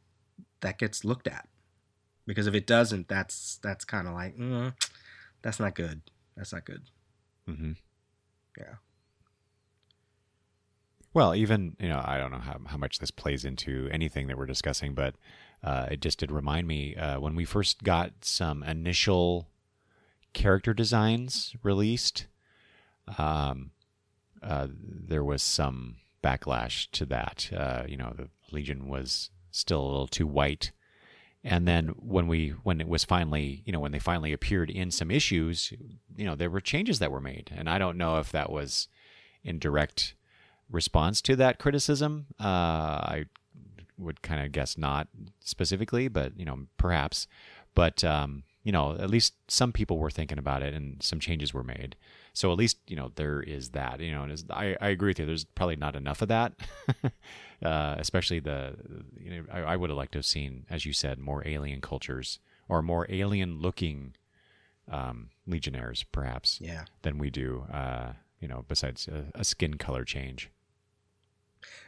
that 0.62 0.78
gets 0.78 1.04
looked 1.04 1.28
at, 1.28 1.46
because 2.26 2.46
if 2.46 2.54
it 2.54 2.66
doesn't, 2.66 3.08
that's 3.08 3.58
that's 3.62 3.84
kind 3.84 4.08
of 4.08 4.14
like 4.14 4.36
mm, 4.38 4.72
that's 5.42 5.60
not 5.60 5.74
good. 5.74 6.00
That's 6.34 6.52
not 6.54 6.64
good. 6.64 6.82
Mm-hmm. 7.46 7.72
Yeah. 8.58 8.74
Well, 11.12 11.34
even 11.34 11.76
you 11.78 11.88
know, 11.88 12.02
I 12.02 12.16
don't 12.16 12.32
know 12.32 12.38
how 12.38 12.58
how 12.66 12.78
much 12.78 12.98
this 12.98 13.10
plays 13.10 13.44
into 13.44 13.88
anything 13.92 14.26
that 14.28 14.38
we're 14.38 14.46
discussing, 14.46 14.94
but 14.94 15.14
uh, 15.62 15.88
it 15.90 16.00
just 16.00 16.18
did 16.18 16.32
remind 16.32 16.66
me 16.66 16.96
uh, 16.96 17.20
when 17.20 17.36
we 17.36 17.44
first 17.44 17.82
got 17.82 18.12
some 18.22 18.62
initial 18.62 19.48
character 20.34 20.74
designs 20.74 21.54
released. 21.62 22.26
Um, 23.18 23.70
uh, 24.42 24.68
there 24.70 25.24
was 25.24 25.42
some 25.42 25.96
backlash 26.22 26.88
to 26.92 27.06
that. 27.06 27.50
Uh, 27.56 27.84
you 27.88 27.96
know, 27.96 28.12
the 28.16 28.28
Legion 28.52 28.88
was 28.88 29.30
still 29.50 29.80
a 29.80 29.86
little 29.86 30.06
too 30.06 30.26
white 30.26 30.72
and 31.44 31.68
then 31.68 31.88
when 31.98 32.26
we 32.26 32.48
when 32.62 32.80
it 32.80 32.88
was 32.88 33.04
finally 33.04 33.62
you 33.64 33.72
know 33.72 33.78
when 33.78 33.92
they 33.92 33.98
finally 33.98 34.32
appeared 34.32 34.70
in 34.70 34.90
some 34.90 35.10
issues 35.10 35.72
you 36.16 36.24
know 36.24 36.34
there 36.34 36.50
were 36.50 36.60
changes 36.60 36.98
that 36.98 37.12
were 37.12 37.20
made 37.20 37.52
and 37.54 37.68
i 37.68 37.78
don't 37.78 37.98
know 37.98 38.18
if 38.18 38.32
that 38.32 38.50
was 38.50 38.88
in 39.44 39.58
direct 39.58 40.14
response 40.70 41.20
to 41.20 41.36
that 41.36 41.58
criticism 41.58 42.26
uh, 42.40 42.44
i 42.44 43.24
would 43.98 44.22
kind 44.22 44.44
of 44.44 44.50
guess 44.50 44.76
not 44.78 45.06
specifically 45.40 46.08
but 46.08 46.36
you 46.36 46.44
know 46.44 46.66
perhaps 46.78 47.28
but 47.74 48.02
um, 48.02 48.44
you 48.64 48.72
know 48.72 48.96
at 48.98 49.10
least 49.10 49.34
some 49.46 49.72
people 49.72 49.98
were 49.98 50.10
thinking 50.10 50.38
about 50.38 50.62
it 50.62 50.74
and 50.74 51.00
some 51.02 51.20
changes 51.20 51.54
were 51.54 51.62
made 51.62 51.94
so 52.32 52.50
at 52.50 52.58
least 52.58 52.78
you 52.88 52.96
know 52.96 53.12
there 53.14 53.40
is 53.40 53.70
that 53.70 54.00
you 54.00 54.10
know 54.10 54.24
and 54.24 54.44
I, 54.50 54.76
I 54.80 54.88
agree 54.88 55.10
with 55.10 55.20
you 55.20 55.26
there's 55.26 55.44
probably 55.44 55.76
not 55.76 55.94
enough 55.94 56.22
of 56.22 56.28
that 56.28 56.54
uh, 57.64 57.94
especially 57.98 58.40
the 58.40 58.76
you 59.18 59.30
know 59.30 59.44
I, 59.50 59.60
I, 59.60 59.76
would 59.76 59.90
have 59.90 59.96
liked 59.96 60.12
to 60.12 60.18
have 60.18 60.26
seen, 60.26 60.66
as 60.68 60.84
you 60.84 60.92
said, 60.92 61.18
more 61.18 61.46
alien 61.46 61.80
cultures 61.80 62.38
or 62.68 62.82
more 62.82 63.06
alien 63.08 63.60
looking 63.60 64.14
um, 64.90 65.30
legionnaires, 65.46 66.04
perhaps, 66.12 66.60
yeah. 66.60 66.84
than 67.02 67.18
we 67.18 67.30
do. 67.30 67.64
Uh, 67.72 68.12
you 68.40 68.48
know, 68.48 68.64
besides 68.68 69.08
a, 69.08 69.24
a, 69.34 69.44
skin 69.44 69.74
color 69.74 70.04
change. 70.04 70.50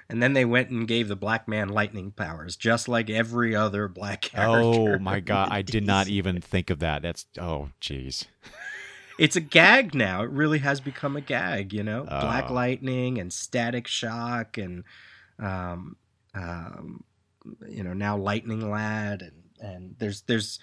And 0.08 0.22
then 0.22 0.34
they 0.34 0.44
went 0.44 0.70
and 0.70 0.86
gave 0.86 1.08
the 1.08 1.16
black 1.16 1.48
man 1.48 1.68
lightning 1.68 2.12
powers, 2.12 2.54
just 2.54 2.88
like 2.88 3.10
every 3.10 3.56
other 3.56 3.88
black 3.88 4.20
character. 4.22 4.94
Oh 4.94 4.98
my 4.98 5.20
god, 5.20 5.48
I 5.50 5.62
did 5.62 5.84
not 5.84 6.06
even 6.08 6.40
think 6.40 6.70
of 6.70 6.78
that. 6.78 7.02
That's 7.02 7.26
oh 7.40 7.70
jeez. 7.80 8.26
it's 9.18 9.36
a 9.36 9.40
gag 9.40 9.94
now. 9.94 10.22
It 10.22 10.30
really 10.30 10.58
has 10.58 10.80
become 10.80 11.16
a 11.16 11.20
gag, 11.20 11.72
you 11.72 11.82
know. 11.82 12.04
Uh, 12.04 12.20
black 12.20 12.50
lightning 12.50 13.18
and 13.18 13.32
static 13.32 13.88
shock 13.88 14.58
and 14.58 14.84
um, 15.40 15.96
um, 16.34 17.04
you 17.68 17.82
know 17.82 17.92
now 17.92 18.16
Lightning 18.16 18.70
Lad, 18.70 19.22
and 19.22 19.42
and 19.60 19.96
there's 19.98 20.22
there's 20.22 20.58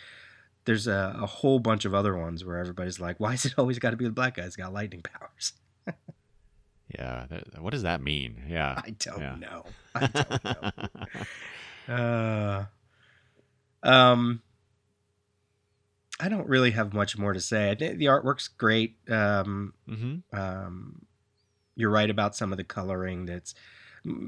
there's 0.66 0.88
a, 0.88 1.18
a, 1.22 1.26
whole 1.26 1.60
bunch 1.60 1.84
of 1.86 1.94
other 1.94 2.16
ones 2.18 2.46
where 2.46 2.58
everybody's 2.58 3.00
like, 3.00 3.20
why 3.20 3.34
is 3.34 3.46
it 3.46 3.54
always 3.58 3.80
got 3.80 3.90
to 3.92 3.98
be 3.98 4.06
the 4.06 4.12
black 4.12 4.36
guy? 4.36 4.44
He's 4.44 4.56
got 4.56 4.74
lightning 4.74 5.02
powers. 5.20 5.54
Yeah, 6.98 7.26
that, 7.30 7.62
what 7.62 7.72
does 7.72 7.84
that 7.84 8.02
mean? 8.02 8.44
Yeah, 8.48 8.82
I 8.84 8.92
don't 8.92 9.20
yeah. 9.20 9.36
know. 9.36 9.66
I 9.96 10.08
don't 10.08 10.44
know. 11.88 11.94
uh, 11.94 12.66
um, 13.84 14.42
I 16.20 16.30
don't 16.30 16.48
really 16.48 16.72
have 16.72 16.94
much 16.94 17.18
more 17.18 17.34
to 17.34 17.42
say. 17.42 17.72
I 17.72 17.76
think 17.76 17.98
the 17.98 18.06
artwork's 18.06 18.48
great. 18.48 18.96
Um, 19.10 19.74
mm-hmm. 19.90 20.40
um, 20.40 21.06
you're 21.76 21.90
right 21.90 22.10
about 22.10 22.36
some 22.36 22.52
of 22.52 22.58
the 22.58 22.64
coloring. 22.64 23.26
That's 23.26 23.54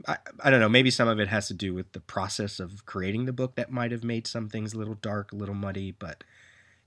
I, 0.07 0.17
I, 0.43 0.49
don't 0.49 0.59
know. 0.59 0.69
Maybe 0.69 0.89
some 0.89 1.07
of 1.07 1.19
it 1.19 1.27
has 1.27 1.47
to 1.47 1.53
do 1.53 1.73
with 1.73 1.91
the 1.91 1.99
process 1.99 2.59
of 2.59 2.85
creating 2.85 3.25
the 3.25 3.33
book 3.33 3.55
that 3.55 3.71
might 3.71 3.91
have 3.91 4.03
made 4.03 4.25
some 4.25 4.49
things 4.49 4.73
a 4.73 4.77
little 4.77 4.95
dark, 4.95 5.31
a 5.31 5.35
little 5.35 5.55
muddy. 5.55 5.91
But 5.91 6.23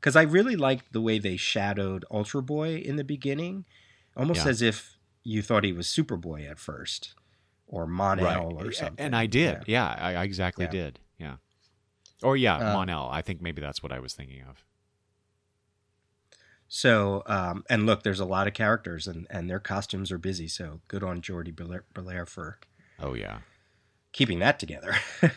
because 0.01 0.17
I 0.17 0.23
really 0.23 0.57
liked 0.57 0.93
the 0.93 1.01
way 1.01 1.19
they 1.19 1.37
shadowed 1.37 2.05
Ultra 2.11 2.43
Boy 2.43 2.77
in 2.77 2.97
the 2.97 3.05
beginning, 3.05 3.67
almost 4.17 4.45
yeah. 4.45 4.51
as 4.51 4.63
if 4.63 4.98
you 5.25 5.43
thought 5.43 5.65
he 5.65 5.73
was 5.73 5.87
Superboy 5.87 6.51
at 6.51 6.59
first, 6.59 7.15
or 7.67 7.87
Mon-El 7.87 8.55
right. 8.55 8.67
or 8.67 8.73
something. 8.73 9.05
And 9.05 9.15
I 9.15 9.27
did. 9.27 9.65
Yeah, 9.67 9.95
yeah 9.97 9.97
I, 9.99 10.15
I, 10.15 10.25
exactly 10.25 10.65
yeah. 10.67 10.71
did. 10.71 11.01
Yeah. 11.19 11.37
Or 12.23 12.37
yeah, 12.37 12.57
uh, 12.57 12.73
Mon-El. 12.75 13.09
I 13.11 13.23
think 13.23 13.41
maybe 13.41 13.61
that's 13.61 13.83
what 13.83 13.93
I 13.93 14.01
was 14.01 14.15
thinking 14.15 14.43
of. 14.43 14.65
So, 16.69 17.23
um, 17.27 17.65
and 17.71 17.87
look, 17.87 18.03
there's 18.03 18.21
a 18.21 18.27
lot 18.27 18.47
of 18.47 18.53
characters, 18.53 19.07
and 19.07 19.27
and 19.31 19.49
their 19.49 19.61
costumes 19.61 20.13
are 20.13 20.19
busy. 20.19 20.49
So, 20.49 20.81
good 20.87 21.03
on 21.03 21.23
Jordie 21.23 21.53
Bellaire 21.53 22.29
for 22.29 22.59
Oh 23.01 23.15
yeah, 23.15 23.39
keeping 24.13 24.39
that 24.41 24.59
together. 24.59 24.95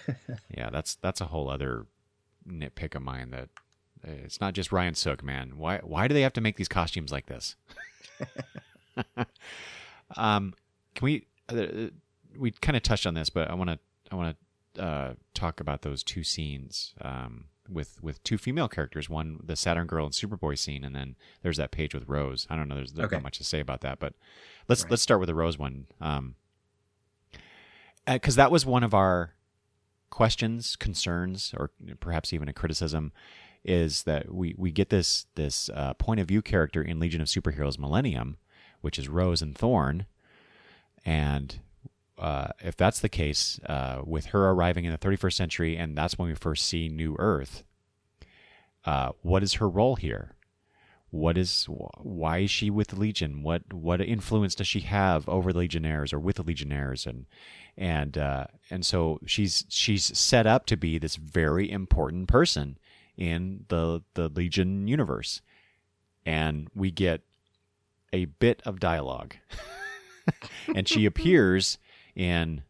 yeah. 0.49 0.69
That's 0.69 0.95
that's 0.95 1.21
a 1.21 1.25
whole 1.25 1.49
other 1.49 1.85
nitpick 2.47 2.95
of 2.95 3.01
mine. 3.01 3.31
That 3.31 3.49
uh, 4.05 4.11
it's 4.23 4.41
not 4.41 4.53
just 4.53 4.71
Ryan 4.71 4.95
Sook, 4.95 5.23
man. 5.23 5.57
Why 5.57 5.79
why 5.79 6.07
do 6.07 6.13
they 6.13 6.21
have 6.21 6.33
to 6.33 6.41
make 6.41 6.57
these 6.57 6.67
costumes 6.67 7.11
like 7.11 7.27
this? 7.27 7.55
um, 10.17 10.53
can 10.95 11.05
we? 11.05 11.27
Uh, 11.49 11.89
we 12.37 12.51
kind 12.51 12.77
of 12.77 12.83
touched 12.83 13.05
on 13.05 13.13
this, 13.13 13.29
but 13.29 13.49
I 13.49 13.53
want 13.55 13.69
to 13.69 13.79
I 14.11 14.15
want 14.15 14.37
to 14.75 14.81
uh, 14.83 15.13
talk 15.33 15.59
about 15.59 15.81
those 15.81 16.01
two 16.03 16.23
scenes 16.23 16.93
um, 17.01 17.45
with 17.69 18.01
with 18.01 18.23
two 18.23 18.37
female 18.37 18.67
characters. 18.69 19.09
One, 19.09 19.39
the 19.43 19.55
Saturn 19.55 19.87
Girl 19.87 20.05
and 20.05 20.13
Superboy 20.13 20.57
scene, 20.57 20.83
and 20.83 20.95
then 20.95 21.15
there's 21.41 21.57
that 21.57 21.71
page 21.71 21.93
with 21.93 22.07
Rose. 22.07 22.47
I 22.49 22.55
don't 22.55 22.67
know. 22.67 22.75
There's, 22.75 22.93
there's 22.93 23.07
Okay. 23.07 23.17
not 23.17 23.23
much 23.23 23.37
to 23.39 23.43
say 23.43 23.59
about 23.59 23.81
that, 23.81 23.99
but 23.99 24.13
let's 24.67 24.83
Right. 24.83 24.91
let's 24.91 25.01
start 25.01 25.19
with 25.19 25.27
the 25.27 25.35
Rose 25.35 25.57
one. 25.57 25.87
Um, 25.99 26.35
because 28.05 28.35
that 28.35 28.51
was 28.51 28.65
one 28.65 28.83
of 28.83 28.93
our 28.93 29.35
questions, 30.09 30.75
concerns, 30.75 31.53
or 31.57 31.71
perhaps 31.99 32.33
even 32.33 32.47
a 32.47 32.53
criticism, 32.53 33.11
is 33.63 34.03
that 34.03 34.33
we 34.33 34.55
we 34.57 34.71
get 34.71 34.89
this 34.89 35.25
this 35.35 35.69
uh, 35.73 35.93
point 35.95 36.19
of 36.19 36.27
view 36.27 36.41
character 36.41 36.81
in 36.81 36.99
Legion 36.99 37.21
of 37.21 37.27
Superheroes 37.27 37.77
Millennium, 37.77 38.37
which 38.81 38.99
is 38.99 39.07
Rose 39.07 39.41
and 39.41 39.57
Thorn, 39.57 40.05
and 41.05 41.59
uh, 42.17 42.49
if 42.59 42.77
that's 42.77 42.99
the 42.99 43.09
case, 43.09 43.59
uh, 43.65 44.01
with 44.05 44.27
her 44.27 44.49
arriving 44.49 44.85
in 44.85 44.91
the 44.91 44.97
31st 44.97 45.33
century, 45.33 45.75
and 45.75 45.97
that's 45.97 46.19
when 46.19 46.27
we 46.27 46.35
first 46.35 46.67
see 46.67 46.87
New 46.87 47.15
Earth, 47.17 47.63
uh, 48.85 49.11
what 49.21 49.41
is 49.41 49.55
her 49.55 49.67
role 49.67 49.95
here? 49.95 50.35
What 51.09 51.37
is 51.37 51.65
why 51.65 52.37
is 52.39 52.51
she 52.51 52.69
with 52.69 52.89
the 52.89 52.95
Legion? 52.95 53.43
What 53.43 53.73
what 53.73 53.99
influence 53.99 54.55
does 54.55 54.67
she 54.67 54.79
have 54.81 55.27
over 55.27 55.51
the 55.51 55.59
Legionnaires 55.59 56.13
or 56.13 56.19
with 56.19 56.37
the 56.37 56.43
Legionnaires? 56.43 57.05
And 57.05 57.25
and 57.75 58.17
uh, 58.17 58.45
and 58.69 58.85
so 58.85 59.19
she's 59.25 59.65
she's 59.67 60.17
set 60.17 60.47
up 60.47 60.65
to 60.67 60.77
be 60.77 60.97
this 60.97 61.17
very 61.17 61.69
important 61.69 62.29
person 62.29 62.77
in 63.17 63.65
the 63.67 64.03
the 64.13 64.29
Legion 64.29 64.87
universe, 64.87 65.41
and 66.25 66.69
we 66.73 66.91
get 66.91 67.23
a 68.13 68.25
bit 68.25 68.61
of 68.65 68.79
dialogue, 68.79 69.35
and 70.75 70.87
she 70.87 71.05
appears 71.05 71.77
in 72.15 72.63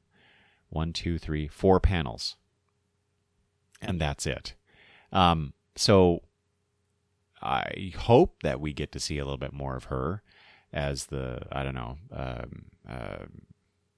one, 0.69 0.93
two, 0.93 1.17
three, 1.17 1.47
four 1.47 1.79
panels, 1.79 2.35
and 3.81 3.99
that's 3.99 4.25
it. 4.25 4.53
Um, 5.11 5.53
so 5.75 6.21
I 7.41 7.93
hope 7.97 8.43
that 8.43 8.59
we 8.61 8.73
get 8.73 8.91
to 8.91 8.99
see 8.99 9.17
a 9.17 9.23
little 9.25 9.37
bit 9.37 9.53
more 9.53 9.75
of 9.75 9.85
her 9.85 10.21
as 10.71 11.07
the 11.07 11.41
I 11.51 11.63
don't 11.63 11.75
know 11.75 11.97
um, 12.13 12.65
uh, 12.87 13.25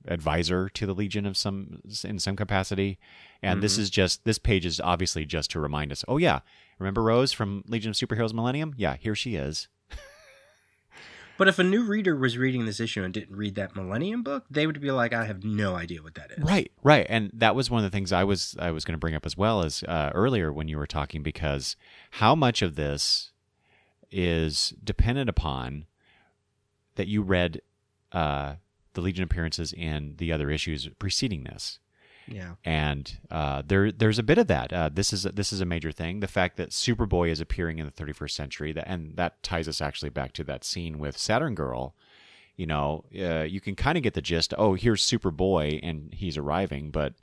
advisor 0.08 0.70
to 0.70 0.86
the 0.86 0.94
Legion 0.96 1.26
of 1.26 1.38
some 1.38 1.82
in 2.04 2.20
some 2.20 2.36
capacity. 2.36 2.98
And 3.42 3.62
this 3.62 3.76
Mhm. 3.76 3.80
is 3.80 3.90
just 3.90 4.24
this 4.24 4.40
page 4.40 4.66
is 4.66 4.80
obviously 4.80 5.26
just 5.26 5.52
to 5.52 5.60
remind 5.60 5.92
us. 5.92 6.04
Oh 6.08 6.18
yeah, 6.18 6.40
remember 6.80 7.04
Rose 7.04 7.32
from 7.34 7.64
Legion 7.68 7.90
of 7.92 7.96
Superheroes 7.96 8.34
Millennium? 8.34 8.74
Yeah, 8.78 8.96
here 8.96 9.16
she 9.16 9.36
is. 9.36 9.68
But 11.44 11.50
if 11.50 11.60
a 11.60 11.64
new 11.64 11.84
reader 11.84 12.16
was 12.16 12.38
reading 12.38 12.66
this 12.66 12.80
issue 12.80 13.04
and 13.04 13.14
didn't 13.14 13.36
read 13.36 13.56
that 13.56 13.76
Millennium 13.76 14.24
book, 14.24 14.46
they 14.50 14.66
would 14.66 14.80
be 14.80 14.92
like, 14.92 15.12
"I 15.12 15.26
have 15.26 15.44
no 15.44 15.76
idea 15.76 16.02
what 16.02 16.16
that 16.16 16.32
is." 16.32 16.42
Right, 16.42 16.72
right, 16.84 17.06
and 17.10 17.32
that 17.34 17.54
was 17.54 17.70
one 17.70 17.84
of 17.84 17.92
the 17.92 17.94
things 17.94 18.14
I 18.14 18.24
was 18.24 18.56
I 18.60 18.72
was 18.72 18.86
going 18.86 18.94
to 18.94 18.98
bring 18.98 19.14
up 19.14 19.26
as 19.26 19.36
well 19.36 19.62
as 19.62 19.84
uh, 19.84 20.10
earlier 20.16 20.54
when 20.54 20.70
you 20.70 20.78
were 20.78 20.88
talking 20.88 21.22
because 21.22 21.76
how 22.12 22.34
much 22.34 22.62
of 22.62 22.78
this 22.78 23.34
is 24.10 24.74
dependent 24.82 25.30
upon 25.30 25.86
that 26.96 27.10
you 27.10 27.22
read 27.22 27.62
uh, 28.14 28.54
the 28.94 29.02
Legion 29.02 29.26
appearances 29.26 29.74
in 29.74 30.14
the 30.20 30.32
other 30.32 30.50
issues 30.50 30.88
preceding 30.98 31.44
this, 31.44 31.78
Yeah. 32.28 32.56
and 32.64 33.18
uh, 33.30 33.64
there 33.66 33.92
there's 33.92 34.20
a 34.20 34.24
bit 34.24 34.38
of 34.38 34.48
that. 34.48 34.72
Uh, 34.72 34.90
this 34.92 35.12
is 35.12 35.24
this 35.24 35.52
is 35.52 35.62
a 35.62 35.66
major 35.66 35.92
thing. 35.92 36.20
The 36.20 36.28
fact 36.28 36.58
that 36.58 36.70
Superboy 36.70 37.30
is 37.30 37.42
appearing 37.42 37.80
in 37.80 37.86
the 37.86 37.92
31st 37.92 38.32
century, 38.32 38.72
that 38.74 38.88
and 38.88 39.16
that 39.18 39.44
ties 39.44 39.68
us 39.68 39.82
actually 39.82 40.10
back 40.10 40.34
to 40.34 40.44
that 40.46 40.64
scene 40.64 41.00
with 41.00 41.18
Saturn 41.18 41.56
Girl. 41.56 41.96
You 42.56 42.68
know, 42.68 43.04
uh, 43.20 43.42
you 43.42 43.60
can 43.60 43.76
kind 43.76 43.98
of 43.98 44.04
get 44.04 44.14
the 44.14 44.22
gist. 44.22 44.54
Oh, 44.58 44.76
here's 44.76 45.04
Superboy, 45.04 45.80
and 45.84 46.14
he's 46.14 46.38
arriving, 46.38 46.92
but 46.92 47.14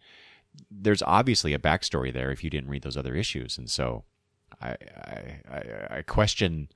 there's 0.71 1.03
obviously 1.03 1.55
a 1.55 1.59
backstory 1.59 2.13
there 2.13 2.31
if 2.31 2.43
you 2.43 2.51
didn't 2.51 2.69
read 2.69 2.83
those 2.83 2.97
other 2.97 3.15
issues, 3.15 3.57
and 3.57 3.71
so 3.71 4.05
I 4.61 4.71
I, 4.71 5.41
I, 5.51 5.97
I 5.99 6.03
question 6.03 6.69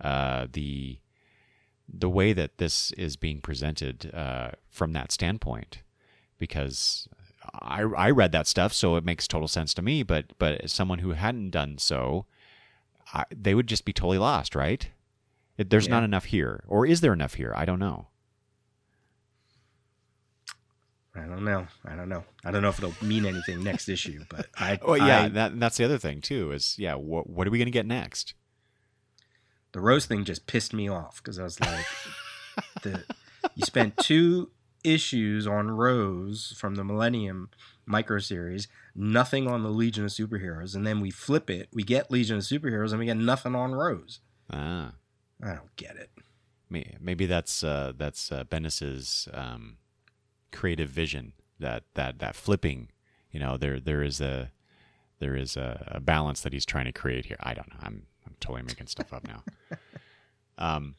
uh, 0.00 0.46
the 0.50 0.98
the 1.88 2.08
way 2.08 2.32
that 2.32 2.58
this 2.58 2.92
is 2.92 3.16
being 3.16 3.40
presented 3.40 4.10
uh, 4.14 4.50
from 4.68 4.92
that 4.92 5.10
standpoint 5.12 5.82
because 6.38 7.08
I, 7.62 7.80
I 7.82 8.10
read 8.10 8.32
that 8.32 8.46
stuff 8.46 8.72
so 8.72 8.96
it 8.96 9.04
makes 9.04 9.26
total 9.28 9.48
sense 9.48 9.74
to 9.74 9.82
me 9.82 10.02
but 10.02 10.26
but 10.38 10.60
as 10.62 10.72
someone 10.72 10.98
who 11.00 11.10
hadn't 11.12 11.50
done 11.50 11.78
so 11.78 12.26
I, 13.14 13.24
they 13.34 13.54
would 13.54 13.66
just 13.66 13.84
be 13.84 13.92
totally 13.92 14.18
lost 14.18 14.54
right 14.54 14.88
It- 15.56 15.70
there's 15.70 15.86
Yeah. 15.86 15.94
not 15.94 16.04
enough 16.04 16.26
here 16.26 16.64
or 16.68 16.86
is 16.86 17.00
there 17.00 17.12
enough 17.12 17.34
here 17.34 17.52
i 17.56 17.64
don't 17.64 17.78
know 17.78 18.08
I 21.14 21.22
don't 21.26 21.44
know. 21.44 21.66
I 21.84 21.96
don't 21.96 22.08
know. 22.08 22.22
I 22.44 22.52
don't 22.52 22.62
know 22.62 22.68
if 22.68 22.78
it'll 22.78 22.94
mean 23.04 23.26
anything 23.26 23.64
next 23.64 23.88
issue, 23.88 24.24
but 24.30 24.46
I. 24.56 24.78
oh 24.82 24.94
yeah 24.94 25.22
I- 25.22 25.28
that, 25.30 25.58
that's 25.58 25.76
the 25.76 25.84
other 25.84 25.98
thing 25.98 26.20
too 26.20 26.52
is 26.52 26.76
yeah 26.78 26.94
what, 26.94 27.28
what 27.28 27.46
are 27.46 27.50
we 27.50 27.58
going 27.58 27.66
to 27.66 27.72
get 27.72 27.86
next 27.86 28.34
the 29.72 29.80
Rose 29.80 30.06
thing 30.06 30.24
just 30.24 30.46
pissed 30.46 30.72
me 30.72 30.88
off 30.88 31.16
because 31.22 31.38
I 31.38 31.42
was 31.42 31.58
like, 31.60 31.84
the 32.82 33.04
you 33.54 33.64
spent 33.66 33.96
two 33.98 34.50
issues 34.84 35.46
on 35.46 35.70
Rose 35.70 36.54
from 36.56 36.74
the 36.76 36.84
Millennium 36.84 37.50
micro 37.86 38.18
series, 38.18 38.68
nothing 38.94 39.48
on 39.48 39.62
the 39.62 39.70
Legion 39.70 40.04
of 40.04 40.10
Superheroes, 40.10 40.74
and 40.74 40.86
then 40.86 41.00
we 41.00 41.10
flip 41.10 41.50
it, 41.50 41.68
we 41.72 41.82
get 41.82 42.10
Legion 42.10 42.36
of 42.36 42.42
Superheroes, 42.42 42.90
and 42.90 42.98
we 42.98 43.06
get 43.06 43.16
nothing 43.16 43.54
on 43.54 43.72
Rose. 43.74 44.20
ah 44.52 44.92
I 45.42 45.54
don't 45.54 45.76
get 45.76 45.96
it. 45.96 46.10
Maybe 46.70 47.26
that's 47.26 47.64
uh, 47.64 47.92
that's 47.96 48.30
uh, 48.32 48.44
um, 49.32 49.76
creative 50.52 50.90
vision 50.90 51.32
that 51.58 51.84
that 51.94 52.18
that 52.18 52.34
flipping. 52.34 52.88
You 53.30 53.40
know, 53.40 53.56
there 53.56 53.80
there 53.80 54.02
is 54.02 54.20
a 54.20 54.50
there 55.18 55.34
is 55.34 55.56
a, 55.56 55.92
a 55.92 56.00
balance 56.00 56.42
that 56.42 56.52
he's 56.52 56.66
trying 56.66 56.84
to 56.86 56.92
create 56.92 57.26
here. 57.26 57.38
I 57.40 57.54
don't 57.54 57.68
know. 57.70 57.80
I'm 57.80 58.06
I'm 58.26 58.34
totally 58.40 58.62
making 58.62 58.88
stuff 58.88 59.12
up 59.12 59.26
now. 59.26 59.42
Um, 60.60 60.96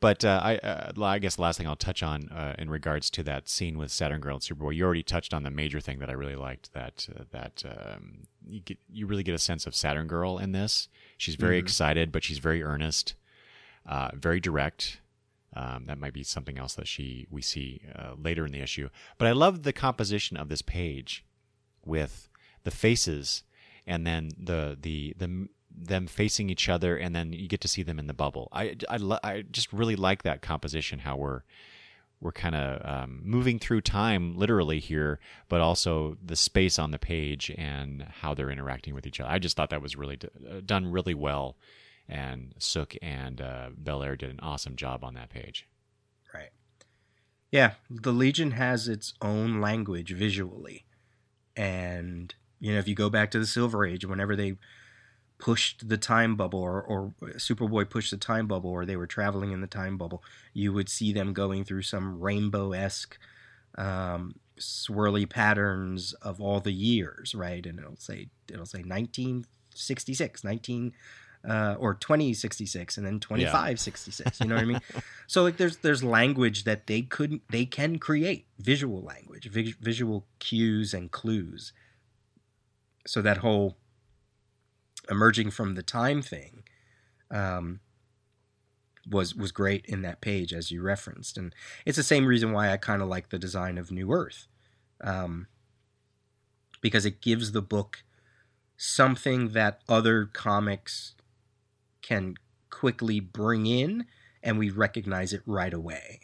but 0.00 0.24
uh, 0.24 0.40
I 0.42 0.56
uh, 0.58 0.92
I 1.02 1.18
guess 1.18 1.36
the 1.36 1.42
last 1.42 1.56
thing 1.58 1.66
I'll 1.66 1.76
touch 1.76 2.02
on 2.02 2.28
uh, 2.30 2.54
in 2.58 2.68
regards 2.70 3.10
to 3.10 3.22
that 3.24 3.48
scene 3.48 3.78
with 3.78 3.90
Saturn 3.90 4.20
Girl 4.20 4.34
and 4.36 4.42
Superboy. 4.42 4.74
You 4.76 4.84
already 4.84 5.02
touched 5.02 5.32
on 5.32 5.42
the 5.42 5.50
major 5.50 5.80
thing 5.80 5.98
that 6.00 6.10
I 6.10 6.12
really 6.12 6.36
liked. 6.36 6.72
That 6.74 7.08
uh, 7.18 7.24
that 7.30 7.62
um, 7.66 8.24
you 8.46 8.60
get 8.60 8.78
you 8.88 9.06
really 9.06 9.22
get 9.22 9.34
a 9.34 9.38
sense 9.38 9.66
of 9.66 9.74
Saturn 9.74 10.06
Girl 10.06 10.38
in 10.38 10.52
this. 10.52 10.88
She's 11.16 11.34
very 11.36 11.56
Mhm. 11.56 11.64
excited, 11.64 12.12
but 12.12 12.22
she's 12.24 12.38
very 12.38 12.62
earnest, 12.62 13.14
uh, 13.86 14.10
very 14.14 14.40
direct. 14.40 15.00
Um, 15.54 15.86
that 15.86 15.98
might 15.98 16.12
be 16.12 16.22
something 16.22 16.58
else 16.58 16.74
that 16.74 16.86
she 16.86 17.26
we 17.30 17.40
see 17.40 17.80
uh, 17.94 18.14
later 18.18 18.44
in 18.44 18.52
the 18.52 18.60
issue. 18.60 18.90
But 19.16 19.28
I 19.28 19.32
love 19.32 19.62
the 19.62 19.72
composition 19.72 20.36
of 20.36 20.48
this 20.50 20.60
page 20.62 21.24
with 21.84 22.28
the 22.64 22.70
faces 22.70 23.44
and 23.86 24.06
then 24.06 24.30
the 24.36 24.76
the 24.78 25.14
the 25.16 25.48
them 25.76 26.06
facing 26.06 26.48
each 26.50 26.68
other 26.68 26.96
and 26.96 27.14
then 27.14 27.32
you 27.32 27.48
get 27.48 27.60
to 27.60 27.68
see 27.68 27.82
them 27.82 27.98
in 27.98 28.06
the 28.06 28.14
bubble. 28.14 28.48
I 28.52 28.76
I, 28.88 28.96
lo- 28.96 29.18
I 29.22 29.42
just 29.50 29.72
really 29.72 29.96
like 29.96 30.22
that 30.22 30.42
composition 30.42 31.00
how 31.00 31.16
we're 31.16 31.42
we're 32.20 32.32
kind 32.32 32.54
of 32.54 32.80
um, 32.84 33.20
moving 33.24 33.58
through 33.58 33.82
time 33.82 34.36
literally 34.36 34.80
here, 34.80 35.20
but 35.48 35.60
also 35.60 36.16
the 36.24 36.36
space 36.36 36.78
on 36.78 36.90
the 36.90 36.98
page 36.98 37.52
and 37.58 38.06
how 38.20 38.32
they're 38.32 38.50
interacting 38.50 38.94
with 38.94 39.06
each 39.06 39.20
other. 39.20 39.30
I 39.30 39.38
just 39.38 39.54
thought 39.54 39.68
that 39.70 39.82
was 39.82 39.96
really 39.96 40.16
d- 40.16 40.28
uh, 40.50 40.60
done 40.64 40.90
really 40.90 41.12
well, 41.12 41.56
and 42.08 42.54
Sook 42.58 42.96
and 43.02 43.40
uh, 43.40 43.68
Bellaire 43.76 44.16
did 44.16 44.30
an 44.30 44.40
awesome 44.40 44.76
job 44.76 45.04
on 45.04 45.12
that 45.12 45.28
page. 45.28 45.68
Right. 46.32 46.50
Yeah, 47.50 47.72
the 47.90 48.12
Legion 48.12 48.52
has 48.52 48.88
its 48.88 49.12
own 49.20 49.60
language 49.60 50.12
visually. 50.12 50.86
And, 51.54 52.34
you 52.60 52.72
know, 52.72 52.78
if 52.78 52.88
you 52.88 52.94
go 52.94 53.08
back 53.08 53.30
to 53.30 53.38
the 53.38 53.46
Silver 53.46 53.86
Age, 53.86 54.04
whenever 54.04 54.36
they 54.36 54.56
pushed 55.38 55.88
the 55.88 55.98
time 55.98 56.36
bubble 56.36 56.60
or, 56.60 56.82
or 56.82 57.12
Superboy 57.34 57.88
pushed 57.90 58.10
the 58.10 58.16
time 58.16 58.46
bubble 58.46 58.70
or 58.70 58.86
they 58.86 58.96
were 58.96 59.06
traveling 59.06 59.52
in 59.52 59.60
the 59.60 59.66
time 59.66 59.98
bubble, 59.98 60.22
you 60.54 60.72
would 60.72 60.88
see 60.88 61.12
them 61.12 61.32
going 61.32 61.64
through 61.64 61.82
some 61.82 62.20
rainbow 62.20 62.72
esque 62.72 63.18
um, 63.76 64.36
swirly 64.58 65.28
patterns 65.28 66.14
of 66.14 66.40
all 66.40 66.60
the 66.60 66.72
years, 66.72 67.34
right? 67.34 67.64
And 67.66 67.78
it'll 67.78 67.96
say 67.96 68.28
it'll 68.48 68.66
say 68.66 68.78
1966, 68.78 70.44
19 70.44 70.92
uh, 71.48 71.76
or 71.78 71.94
2066 71.94 72.96
and 72.96 73.06
then 73.06 73.20
2566 73.20 74.40
you 74.40 74.48
know 74.48 74.56
what 74.56 74.62
i 74.62 74.64
mean? 74.64 74.80
So 75.28 75.42
like 75.42 75.56
there's 75.56 75.78
there's 75.78 76.02
language 76.02 76.64
that 76.64 76.86
they 76.86 77.02
couldn't 77.02 77.42
they 77.50 77.66
can 77.66 77.98
create 77.98 78.46
visual 78.58 79.02
language 79.02 79.48
vis- 79.48 79.74
visual 79.80 80.24
cues 80.38 80.94
and 80.94 81.10
clues. 81.10 81.72
So 83.06 83.22
that 83.22 83.38
whole 83.38 83.76
emerging 85.10 85.50
from 85.50 85.74
the 85.74 85.82
time 85.82 86.22
thing 86.22 86.62
um 87.30 87.80
was 89.08 89.34
was 89.34 89.52
great 89.52 89.84
in 89.86 90.02
that 90.02 90.20
page 90.20 90.52
as 90.52 90.70
you 90.70 90.82
referenced, 90.82 91.38
and 91.38 91.54
it's 91.84 91.96
the 91.96 92.02
same 92.02 92.26
reason 92.26 92.52
why 92.52 92.72
I 92.72 92.76
kind 92.76 93.02
of 93.02 93.08
like 93.08 93.30
the 93.30 93.38
design 93.38 93.78
of 93.78 93.90
New 93.90 94.12
Earth, 94.12 94.46
um, 95.00 95.46
because 96.80 97.06
it 97.06 97.20
gives 97.20 97.52
the 97.52 97.62
book 97.62 98.02
something 98.76 99.50
that 99.50 99.80
other 99.88 100.26
comics 100.26 101.14
can 102.02 102.34
quickly 102.68 103.20
bring 103.20 103.66
in, 103.66 104.06
and 104.42 104.58
we 104.58 104.70
recognize 104.70 105.32
it 105.32 105.42
right 105.46 105.72
away. 105.72 106.20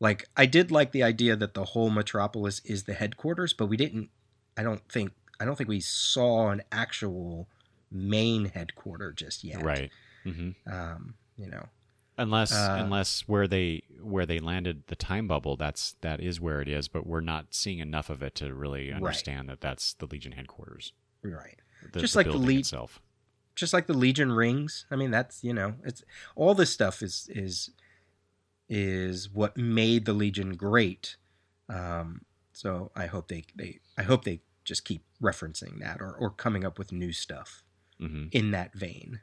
Like 0.00 0.28
I 0.36 0.46
did 0.46 0.70
like 0.70 0.92
the 0.92 1.02
idea 1.02 1.34
that 1.36 1.54
the 1.54 1.64
whole 1.64 1.90
metropolis 1.90 2.60
is 2.64 2.84
the 2.84 2.94
headquarters, 2.94 3.52
but 3.52 3.66
we 3.66 3.76
didn't. 3.76 4.10
I 4.56 4.62
don't 4.62 4.88
think 4.88 5.12
I 5.40 5.44
don't 5.44 5.56
think 5.56 5.68
we 5.68 5.80
saw 5.80 6.50
an 6.50 6.62
actual 6.70 7.48
main 7.90 8.46
headquarter 8.46 9.12
just 9.12 9.44
yet. 9.44 9.62
Right. 9.62 9.90
hmm 10.24 10.50
Um, 10.70 11.14
you 11.36 11.48
know. 11.48 11.68
Unless 12.20 12.52
Uh, 12.52 12.78
unless 12.80 13.28
where 13.28 13.46
they 13.46 13.84
where 14.00 14.26
they 14.26 14.40
landed 14.40 14.82
the 14.88 14.96
time 14.96 15.28
bubble, 15.28 15.56
that's 15.56 15.94
that 16.00 16.20
is 16.20 16.40
where 16.40 16.60
it 16.60 16.68
is. 16.68 16.88
But 16.88 17.06
we're 17.06 17.20
not 17.20 17.54
seeing 17.54 17.78
enough 17.78 18.10
of 18.10 18.22
it 18.22 18.34
to 18.36 18.52
really 18.52 18.92
understand 18.92 19.48
that 19.48 19.60
that's 19.60 19.94
the 19.94 20.06
Legion 20.06 20.32
headquarters. 20.32 20.92
Right. 21.22 21.58
The, 21.92 22.00
Just 22.00 22.14
the 22.14 22.18
like 22.18 22.26
the 22.26 22.36
lead- 22.36 22.60
itself. 22.60 23.00
Just 23.54 23.72
like 23.72 23.86
the 23.86 23.94
Legion 23.94 24.32
rings. 24.32 24.84
I 24.90 24.96
mean, 24.96 25.12
that's 25.12 25.44
you 25.44 25.52
know, 25.54 25.74
it's 25.84 26.02
all 26.34 26.54
this 26.54 26.72
stuff 26.72 27.02
is 27.02 27.28
is 27.32 27.70
is 28.68 29.30
what 29.30 29.56
made 29.56 30.04
the 30.04 30.12
Legion 30.12 30.56
great. 30.56 31.16
Um, 31.68 32.22
so 32.52 32.90
I 32.96 33.06
hope 33.06 33.28
they 33.28 33.44
they 33.54 33.78
I 33.96 34.02
hope 34.02 34.24
they 34.24 34.40
just 34.64 34.84
keep 34.84 35.02
referencing 35.22 35.78
that 35.80 36.00
or 36.00 36.12
or 36.12 36.30
coming 36.30 36.64
up 36.64 36.78
with 36.78 36.92
new 36.92 37.12
stuff 37.12 37.62
hmm 37.98 38.26
in 38.32 38.50
that 38.52 38.74
vein. 38.74 39.20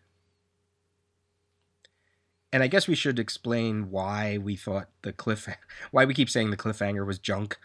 And 2.51 2.63
I 2.63 2.67
guess 2.67 2.87
we 2.87 2.95
should 2.95 3.19
explain 3.19 3.91
why 3.91 4.37
we 4.37 4.55
thought 4.55 4.87
the 5.01 5.11
cliff, 5.11 5.47
why 5.91 6.05
we 6.05 6.13
keep 6.13 6.29
saying 6.29 6.51
the 6.51 6.57
cliffhanger 6.57 7.05
was 7.05 7.19
junk. 7.19 7.57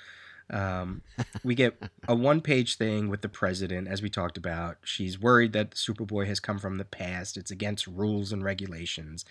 Um, 0.52 1.02
we 1.44 1.54
get 1.54 1.80
a 2.08 2.14
one-page 2.16 2.76
thing 2.76 3.08
with 3.08 3.22
the 3.22 3.28
president, 3.28 3.86
as 3.86 4.02
we 4.02 4.10
talked 4.10 4.36
about. 4.36 4.78
She's 4.82 5.20
worried 5.20 5.52
that 5.52 5.76
Superboy 5.76 6.26
has 6.26 6.40
come 6.40 6.58
from 6.58 6.78
the 6.78 6.84
past. 6.84 7.36
It's 7.36 7.52
against 7.52 7.86
rules 7.86 8.32
and 8.32 8.42
regulations, 8.42 9.24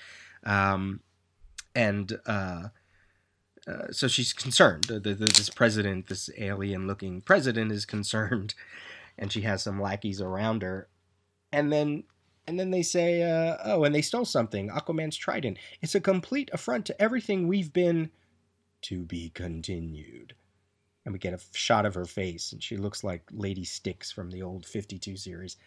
um, 0.45 1.01
and 1.75 2.17
uh, 2.25 2.69
uh, 3.67 3.91
so 3.91 4.07
she's 4.07 4.31
concerned. 4.31 4.85
The, 4.85 4.99
the, 4.99 5.13
this 5.13 5.49
president, 5.49 6.07
this 6.07 6.29
alien-looking 6.37 7.21
president, 7.21 7.71
is 7.71 7.85
concerned, 7.97 8.55
and 9.17 9.31
she 9.31 9.41
has 9.41 9.63
some 9.63 9.81
lackeys 9.81 10.21
around 10.21 10.61
her 10.61 10.87
and 11.51 11.71
then 11.71 12.03
and 12.47 12.59
then 12.59 12.71
they 12.71 12.81
say 12.81 13.21
uh, 13.23 13.57
oh 13.65 13.83
and 13.83 13.93
they 13.93 14.01
stole 14.01 14.25
something 14.25 14.69
aquaman's 14.69 15.17
trident. 15.17 15.57
It's 15.81 15.95
a 15.95 16.01
complete 16.01 16.49
affront 16.53 16.85
to 16.87 17.01
everything 17.01 17.47
we've 17.47 17.73
been 17.73 18.11
to 18.83 19.03
be 19.03 19.29
continued. 19.29 20.35
And 21.05 21.13
we 21.13 21.19
get 21.19 21.33
a 21.33 21.39
shot 21.53 21.85
of 21.85 21.95
her 21.95 22.05
face 22.05 22.51
and 22.51 22.61
she 22.61 22.77
looks 22.77 23.03
like 23.03 23.23
lady 23.31 23.63
Styx 23.63 24.11
from 24.11 24.31
the 24.31 24.41
old 24.41 24.65
52 24.65 25.17
series. 25.17 25.57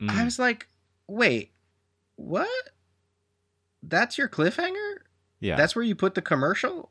Mm. 0.00 0.10
i 0.10 0.24
was 0.24 0.38
like 0.38 0.68
wait 1.06 1.52
what? 2.16 2.70
That's 3.82 4.18
your 4.18 4.28
cliffhanger? 4.28 4.96
Yeah. 5.38 5.56
that's 5.56 5.76
where 5.76 5.84
you 5.84 5.94
put 5.94 6.14
the 6.14 6.22
commercial? 6.22 6.90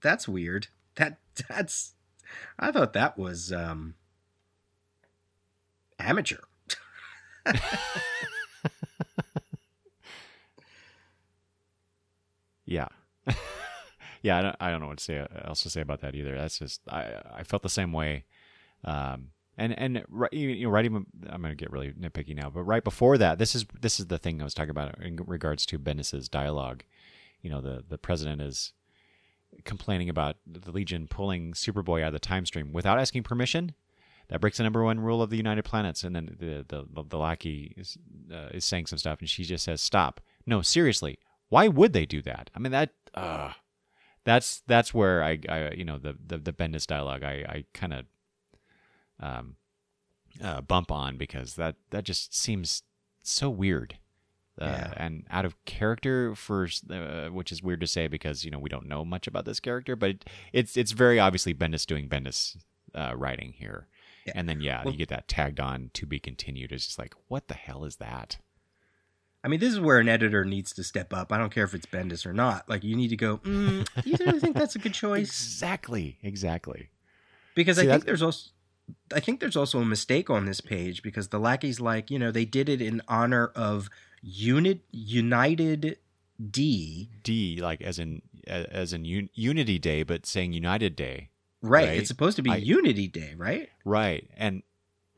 That's 0.00 0.26
weird. 0.26 0.68
That 0.96 1.18
that's 1.48 1.94
i 2.58 2.72
thought 2.72 2.92
that 2.94 3.18
was 3.18 3.52
um 3.52 3.94
amateur 5.98 6.38
Yeah. 12.66 12.88
yeah, 14.22 14.38
I 14.38 14.42
don't, 14.42 14.56
I 14.60 14.70
don't 14.70 14.80
know 14.80 14.88
what 14.88 14.98
to 14.98 15.04
say 15.04 15.26
else 15.44 15.62
to 15.62 15.70
say 15.70 15.80
about 15.80 16.00
that 16.00 16.14
either. 16.14 16.36
That's 16.36 16.58
just 16.58 16.80
I 16.88 17.14
I 17.36 17.42
felt 17.42 17.62
the 17.62 17.68
same 17.68 17.92
way. 17.92 18.24
Um 18.84 19.28
and 19.56 19.78
and 19.78 20.04
right, 20.08 20.32
you 20.32 20.64
know 20.64 20.70
right 20.70 20.84
even 20.84 21.06
I'm 21.28 21.40
going 21.40 21.52
to 21.52 21.56
get 21.56 21.70
really 21.70 21.92
nitpicky 21.92 22.34
now, 22.34 22.50
but 22.50 22.64
right 22.64 22.82
before 22.82 23.18
that, 23.18 23.38
this 23.38 23.54
is 23.54 23.64
this 23.80 24.00
is 24.00 24.06
the 24.06 24.18
thing 24.18 24.40
I 24.40 24.44
was 24.44 24.54
talking 24.54 24.70
about 24.70 25.00
in 25.00 25.16
regards 25.26 25.64
to 25.66 25.78
Bendis's 25.78 26.28
dialogue. 26.28 26.84
You 27.40 27.50
know, 27.50 27.60
the 27.60 27.84
the 27.88 27.98
president 27.98 28.42
is 28.42 28.72
complaining 29.64 30.08
about 30.08 30.36
the 30.46 30.72
Legion 30.72 31.06
pulling 31.06 31.52
Superboy 31.52 32.02
out 32.02 32.08
of 32.08 32.12
the 32.14 32.18
time 32.18 32.46
stream 32.46 32.72
without 32.72 32.98
asking 32.98 33.22
permission. 33.22 33.74
That 34.28 34.40
breaks 34.40 34.56
the 34.56 34.62
number 34.62 34.82
one 34.82 35.00
rule 35.00 35.20
of 35.22 35.30
the 35.30 35.36
United 35.36 35.64
Planets. 35.64 36.02
And 36.04 36.14
then 36.16 36.36
the 36.40 36.64
the 36.66 37.04
the 37.08 37.18
lackey 37.18 37.74
is, 37.76 37.98
uh, 38.32 38.48
is 38.52 38.64
saying 38.64 38.86
some 38.86 38.98
stuff, 38.98 39.20
and 39.20 39.28
she 39.28 39.44
just 39.44 39.64
says, 39.64 39.80
"Stop! 39.80 40.20
No, 40.46 40.62
seriously, 40.62 41.18
why 41.48 41.68
would 41.68 41.92
they 41.92 42.06
do 42.06 42.22
that? 42.22 42.50
I 42.54 42.58
mean 42.58 42.72
that 42.72 42.90
uh 43.14 43.52
that's 44.24 44.62
that's 44.66 44.94
where 44.94 45.22
I, 45.22 45.38
I 45.48 45.70
you 45.72 45.84
know 45.84 45.98
the 45.98 46.16
the, 46.26 46.38
the 46.38 46.52
Bendis 46.52 46.86
dialogue 46.86 47.22
I 47.22 47.44
I 47.48 47.64
kind 47.74 47.92
of 47.92 48.06
um 49.20 49.56
uh, 50.42 50.60
bump 50.60 50.90
on 50.90 51.16
because 51.16 51.54
that 51.54 51.76
that 51.90 52.04
just 52.04 52.34
seems 52.34 52.82
so 53.22 53.48
weird. 53.48 53.98
Uh, 54.60 54.66
Yeah. 54.66 54.92
and 54.96 55.24
out 55.30 55.44
of 55.44 55.62
character 55.64 56.34
for 56.36 56.68
uh, 56.90 57.26
which 57.28 57.50
is 57.50 57.60
weird 57.62 57.80
to 57.80 57.86
say 57.88 58.06
because 58.06 58.44
you 58.44 58.50
know 58.50 58.58
we 58.58 58.68
don't 58.68 58.86
know 58.86 59.04
much 59.04 59.26
about 59.26 59.44
this 59.44 59.58
character 59.58 59.96
but 59.96 60.10
it, 60.10 60.24
it's 60.52 60.76
it's 60.76 60.92
very 60.92 61.18
obviously 61.18 61.52
Bendis 61.52 61.84
doing 61.84 62.08
Bendis 62.08 62.56
uh, 62.94 63.14
writing 63.16 63.52
here 63.58 63.88
Yeah. 64.26 64.32
and 64.36 64.48
then 64.48 64.60
yeah 64.60 64.82
Well- 64.84 64.92
you 64.92 64.98
get 64.98 65.08
that 65.10 65.28
tagged 65.28 65.60
on 65.60 65.90
to 65.94 66.06
be 66.06 66.18
continued 66.18 66.72
it's 66.72 66.86
just 66.86 66.98
like 66.98 67.14
what 67.28 67.48
the 67.48 67.54
hell 67.54 67.84
is 67.84 67.96
that 67.96 68.38
I 69.42 69.48
mean, 69.48 69.60
this 69.60 69.74
is 69.74 69.78
where 69.80 69.98
an 69.98 70.08
editor 70.08 70.46
needs 70.46 70.72
to 70.72 70.82
step 70.82 71.12
up. 71.12 71.30
I 71.30 71.36
don't 71.36 71.52
care 71.52 71.64
if 71.64 71.74
it's 71.74 71.84
Bendis 71.84 72.24
or 72.24 72.32
not. 72.32 72.66
Like, 72.66 72.82
you 72.82 72.96
need 72.96 73.08
to 73.08 73.16
go. 73.16 73.36
Mm, 73.44 73.86
you 74.06 74.16
really 74.18 74.40
think 74.40 74.56
that's 74.56 74.74
a 74.74 74.78
good 74.78 74.94
choice? 75.04 75.28
exactly 75.28 76.16
exactly 76.22 76.88
Because 77.54 77.76
See, 77.76 77.82
I 77.82 77.86
think 77.90 78.00
that- 78.00 78.06
there's 78.06 78.22
also, 78.22 78.48
I 79.14 79.20
think 79.20 79.40
there's 79.40 79.54
also 79.54 79.80
a 79.80 79.84
mistake 79.84 80.30
on 80.30 80.46
this 80.46 80.62
page 80.62 81.02
because 81.02 81.28
the 81.28 81.38
lackey's 81.38 81.78
like, 81.78 82.10
you 82.10 82.18
know, 82.18 82.30
they 82.30 82.46
did 82.46 82.70
it 82.70 82.80
in 82.80 83.02
honor 83.06 83.48
of 83.54 83.90
Unit 84.22 84.80
United 84.92 85.98
D. 86.50 87.10
D 87.22 87.58
like 87.60 87.82
as 87.82 87.98
in 87.98 88.22
as 88.46 88.94
in 88.94 89.04
un- 89.04 89.28
Unity 89.34 89.78
Day, 89.78 90.04
but 90.04 90.24
saying 90.24 90.54
United 90.54 90.96
Day, 90.96 91.28
Right. 91.64 91.88
Right. 91.88 91.98
It's 91.98 92.08
supposed 92.08 92.36
to 92.36 92.42
be 92.42 92.50
I- 92.50 92.56
Unity 92.56 93.08
Day, 93.08 93.34
right? 93.36 93.68
right? 93.84 94.28
And 94.36 94.62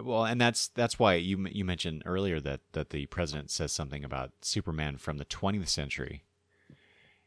well, 0.01 0.25
and 0.25 0.41
that's 0.41 0.69
that's 0.69 0.99
why 0.99 1.15
you 1.15 1.47
you 1.51 1.65
mentioned 1.65 2.03
earlier 2.07 2.39
that 2.41 2.61
that 2.73 2.91
the 2.91 3.07
president 3.07 3.51
says 3.51 3.73
something 3.73 4.05
about 4.05 4.33
Superman 4.43 4.97
from 4.99 5.19
the 5.19 5.25
20th 5.25 5.69
century, 5.69 6.25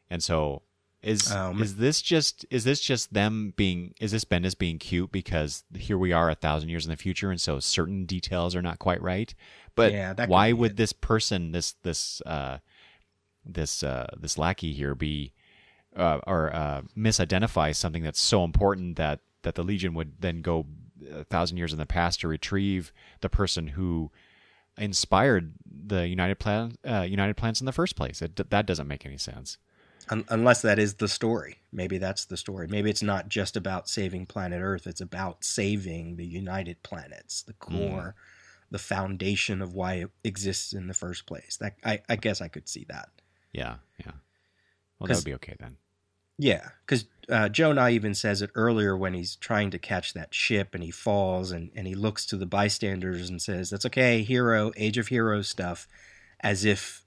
and 0.08 0.22
so 0.22 0.62
is 1.02 1.32
Um, 1.32 1.60
is 1.62 1.76
this 1.76 2.00
just 2.02 2.46
is 2.50 2.64
this 2.64 2.80
just 2.80 3.12
them 3.12 3.52
being 3.56 3.94
is 4.00 4.12
this 4.12 4.24
Bendis 4.24 4.56
being 4.56 4.78
cute 4.78 5.10
because 5.10 5.64
here 5.74 5.98
we 5.98 6.12
are 6.12 6.30
a 6.30 6.34
thousand 6.34 6.68
years 6.68 6.84
in 6.84 6.90
the 6.90 6.96
future, 6.96 7.30
and 7.30 7.40
so 7.40 7.58
certain 7.60 8.06
details 8.06 8.54
are 8.54 8.62
not 8.62 8.78
quite 8.78 9.02
right, 9.02 9.34
but 9.74 9.92
Yeah, 9.92 10.14
why 10.26 10.52
would 10.52 10.72
it. 10.72 10.76
this 10.76 10.92
person 10.92 11.52
this 11.52 11.72
this 11.82 12.22
uh 12.26 12.58
this 13.44 13.82
uh 13.82 14.06
this 14.18 14.38
lackey 14.38 14.72
here 14.72 14.94
be 14.94 15.32
uh, 15.96 16.20
or 16.26 16.54
uh, 16.54 16.82
misidentify 16.96 17.74
something 17.74 18.02
that's 18.02 18.20
so 18.20 18.44
important 18.44 18.96
that 18.96 19.20
that 19.42 19.54
the 19.54 19.62
Legion 19.62 19.94
would 19.94 20.20
then 20.20 20.42
go 20.42 20.66
a 21.10 21.24
thousand 21.24 21.56
years 21.56 21.72
in 21.72 21.78
the 21.78 21.86
past 21.86 22.20
to 22.20 22.28
retrieve 22.28 22.92
the 23.20 23.28
person 23.28 23.68
who 23.68 24.10
inspired 24.76 25.54
the 25.66 26.06
United 26.08 26.38
Plan 26.38 26.76
uh, 26.88 27.02
United 27.02 27.36
Plans 27.36 27.60
in 27.60 27.66
the 27.66 27.72
first 27.72 27.96
place. 27.96 28.22
It, 28.22 28.50
that 28.50 28.66
doesn't 28.66 28.88
make 28.88 29.04
any 29.06 29.18
sense. 29.18 29.58
Un- 30.08 30.24
unless 30.28 30.62
that 30.62 30.78
is 30.78 30.94
the 30.94 31.08
story. 31.08 31.58
Maybe 31.72 31.98
that's 31.98 32.24
the 32.24 32.36
story. 32.36 32.66
Maybe 32.68 32.90
it's 32.90 33.02
not 33.02 33.28
just 33.28 33.56
about 33.56 33.88
saving 33.88 34.26
planet 34.26 34.60
Earth. 34.62 34.86
It's 34.86 35.00
about 35.00 35.44
saving 35.44 36.16
the 36.16 36.26
United 36.26 36.82
Planets, 36.82 37.42
the 37.42 37.52
core, 37.52 38.14
the 38.70 38.78
foundation 38.78 39.62
of 39.62 39.74
why 39.74 39.94
it 39.94 40.10
exists 40.24 40.72
in 40.72 40.86
the 40.86 40.94
first 40.94 41.26
place. 41.26 41.58
That 41.60 41.76
I, 41.84 42.00
I 42.08 42.16
guess 42.16 42.40
I 42.40 42.48
could 42.48 42.68
see 42.68 42.86
that. 42.88 43.08
Yeah, 43.52 43.76
yeah. 44.04 44.12
Well, 45.00 45.08
that 45.08 45.16
would 45.16 45.24
be 45.24 45.34
okay 45.34 45.56
then. 45.58 45.76
Yeah, 46.38 46.68
because 46.86 47.06
uh, 47.28 47.48
Jo 47.48 47.72
Nah 47.72 47.88
even 47.88 48.14
says 48.14 48.40
it 48.42 48.50
earlier 48.54 48.96
when 48.96 49.14
he's 49.14 49.36
trying 49.36 49.70
to 49.72 49.78
catch 49.78 50.14
that 50.14 50.32
ship 50.32 50.74
and 50.74 50.82
he 50.82 50.90
falls 50.90 51.50
and, 51.52 51.70
and 51.74 51.86
he 51.86 51.94
looks 51.94 52.24
to 52.26 52.36
the 52.36 52.46
bystanders 52.46 53.28
and 53.28 53.42
says, 53.42 53.70
That's 53.70 53.86
okay, 53.86 54.22
hero, 54.22 54.72
Age 54.76 54.96
of 54.98 55.08
Heroes 55.08 55.48
stuff, 55.48 55.86
as 56.40 56.64
if 56.64 57.04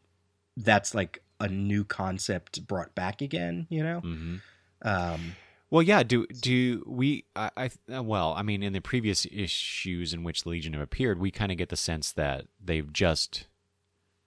that's 0.56 0.94
like 0.94 1.24
a 1.40 1.48
new 1.48 1.84
concept 1.84 2.68
brought 2.68 2.94
back 2.94 3.22
again, 3.22 3.66
you 3.70 3.84
know? 3.84 4.00
hmm 4.02 4.36
Um, 4.84 5.36
Well, 5.72 5.82
yeah. 5.82 6.04
Do 6.04 6.28
do 6.28 6.84
we? 6.86 7.26
I, 7.36 7.50
I 7.90 8.00
well, 8.00 8.34
I 8.38 8.44
mean, 8.44 8.62
in 8.62 8.74
the 8.74 8.82
previous 8.82 9.26
issues 9.32 10.14
in 10.14 10.24
which 10.24 10.44
the 10.44 10.50
Legion 10.50 10.74
have 10.74 10.82
appeared, 10.84 11.20
we 11.20 11.32
kind 11.32 11.52
of 11.52 11.58
get 11.58 11.70
the 11.70 11.76
sense 11.76 12.12
that 12.12 12.46
they've 12.64 12.94
just 12.94 13.48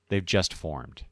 they've 0.09 0.25
just 0.25 0.53
formed. 0.53 1.05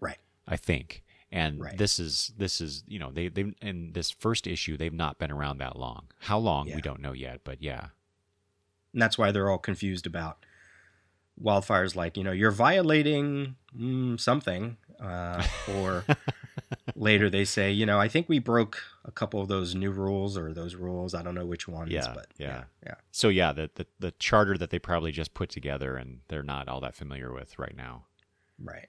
Right. 0.00 0.18
I 0.48 0.56
think, 0.56 1.02
and 1.32 1.58
Right. 1.60 1.76
this 1.78 1.98
is 1.98 2.32
this 2.36 2.60
is 2.60 2.84
you 2.86 2.98
know 2.98 3.10
they 3.10 3.26
they 3.28 3.52
in 3.62 3.92
this 3.92 4.10
first 4.10 4.46
issue 4.46 4.76
they've 4.76 4.92
not 4.92 5.18
been 5.18 5.32
around 5.32 5.58
that 5.58 5.76
long. 5.76 6.08
How 6.20 6.38
long 6.38 6.68
Yeah. 6.68 6.76
we 6.76 6.82
don't 6.82 7.00
know 7.00 7.12
yet, 7.12 7.40
but 7.42 7.60
yeah. 7.62 7.88
And 8.92 9.00
that's 9.02 9.16
why 9.18 9.32
they're 9.32 9.48
all 9.50 9.58
confused 9.58 10.06
about 10.06 10.44
wildfires 11.42 11.96
like, 11.96 12.16
you 12.18 12.22
know, 12.24 12.32
you're 12.32 12.50
violating 12.50 13.56
mm, 13.76 14.20
something. 14.20 14.76
Uh, 15.00 15.42
or 15.78 16.04
later 16.94 17.28
they 17.28 17.44
say, 17.44 17.72
you 17.72 17.84
know, 17.86 17.98
I 17.98 18.06
think 18.06 18.28
we 18.28 18.38
broke 18.38 18.80
a 19.04 19.10
couple 19.10 19.40
of 19.40 19.48
those 19.48 19.74
new 19.74 19.90
rules 19.90 20.36
or 20.38 20.52
those 20.52 20.76
rules. 20.76 21.12
I 21.14 21.22
don't 21.22 21.34
know 21.34 21.46
which 21.46 21.66
ones, 21.66 21.90
Yeah, 21.90 22.12
but 22.14 22.26
yeah. 22.38 22.46
yeah, 22.48 22.64
yeah. 22.86 22.94
So 23.10 23.28
yeah, 23.28 23.52
the, 23.52 23.70
the 23.74 23.86
the 23.98 24.10
charter 24.12 24.56
that 24.58 24.70
they 24.70 24.78
probably 24.78 25.10
just 25.10 25.34
put 25.34 25.48
together 25.48 25.96
and 25.96 26.20
they're 26.28 26.44
not 26.44 26.68
all 26.68 26.80
that 26.82 26.94
familiar 26.94 27.32
with 27.32 27.58
right 27.58 27.76
now. 27.76 28.04
right. 28.62 28.88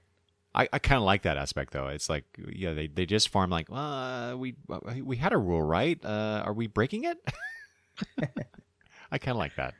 I, 0.55 0.69
I 0.71 0.79
kind 0.79 0.97
of 0.97 1.03
like 1.03 1.23
that 1.23 1.37
aspect 1.37 1.73
though. 1.73 1.87
It's 1.87 2.09
like 2.09 2.25
yeah, 2.51 2.73
they 2.73 2.87
they 2.87 3.05
just 3.05 3.29
form 3.29 3.49
like 3.49 3.67
uh, 3.71 4.35
we 4.37 4.55
we 5.01 5.17
had 5.17 5.33
a 5.33 5.37
rule 5.37 5.61
right. 5.61 5.99
Uh, 6.03 6.43
are 6.45 6.53
we 6.53 6.67
breaking 6.67 7.05
it? 7.05 7.17
I 9.11 9.17
kind 9.17 9.35
of 9.35 9.37
like 9.37 9.55
that. 9.55 9.73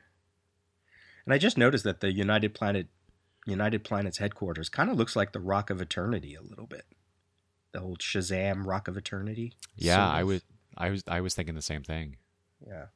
And 1.24 1.32
I 1.32 1.38
just 1.38 1.56
noticed 1.56 1.84
that 1.84 2.00
the 2.00 2.12
United 2.12 2.54
Planet 2.54 2.88
United 3.46 3.84
Planets 3.84 4.18
headquarters 4.18 4.68
kind 4.68 4.90
of 4.90 4.96
looks 4.96 5.14
like 5.14 5.32
the 5.32 5.40
Rock 5.40 5.70
of 5.70 5.80
Eternity 5.80 6.34
a 6.34 6.42
little 6.42 6.66
bit. 6.66 6.84
The 7.72 7.80
old 7.80 8.00
Shazam 8.00 8.66
Rock 8.66 8.88
of 8.88 8.96
Eternity. 8.96 9.52
Yeah, 9.76 9.96
sort 10.06 10.16
I 10.16 10.24
was 10.24 10.42
I 10.76 10.90
was 10.90 11.04
I 11.06 11.20
was 11.20 11.34
thinking 11.34 11.54
the 11.54 11.62
same 11.62 11.82
thing. 11.82 12.16
Yeah. 12.66 12.86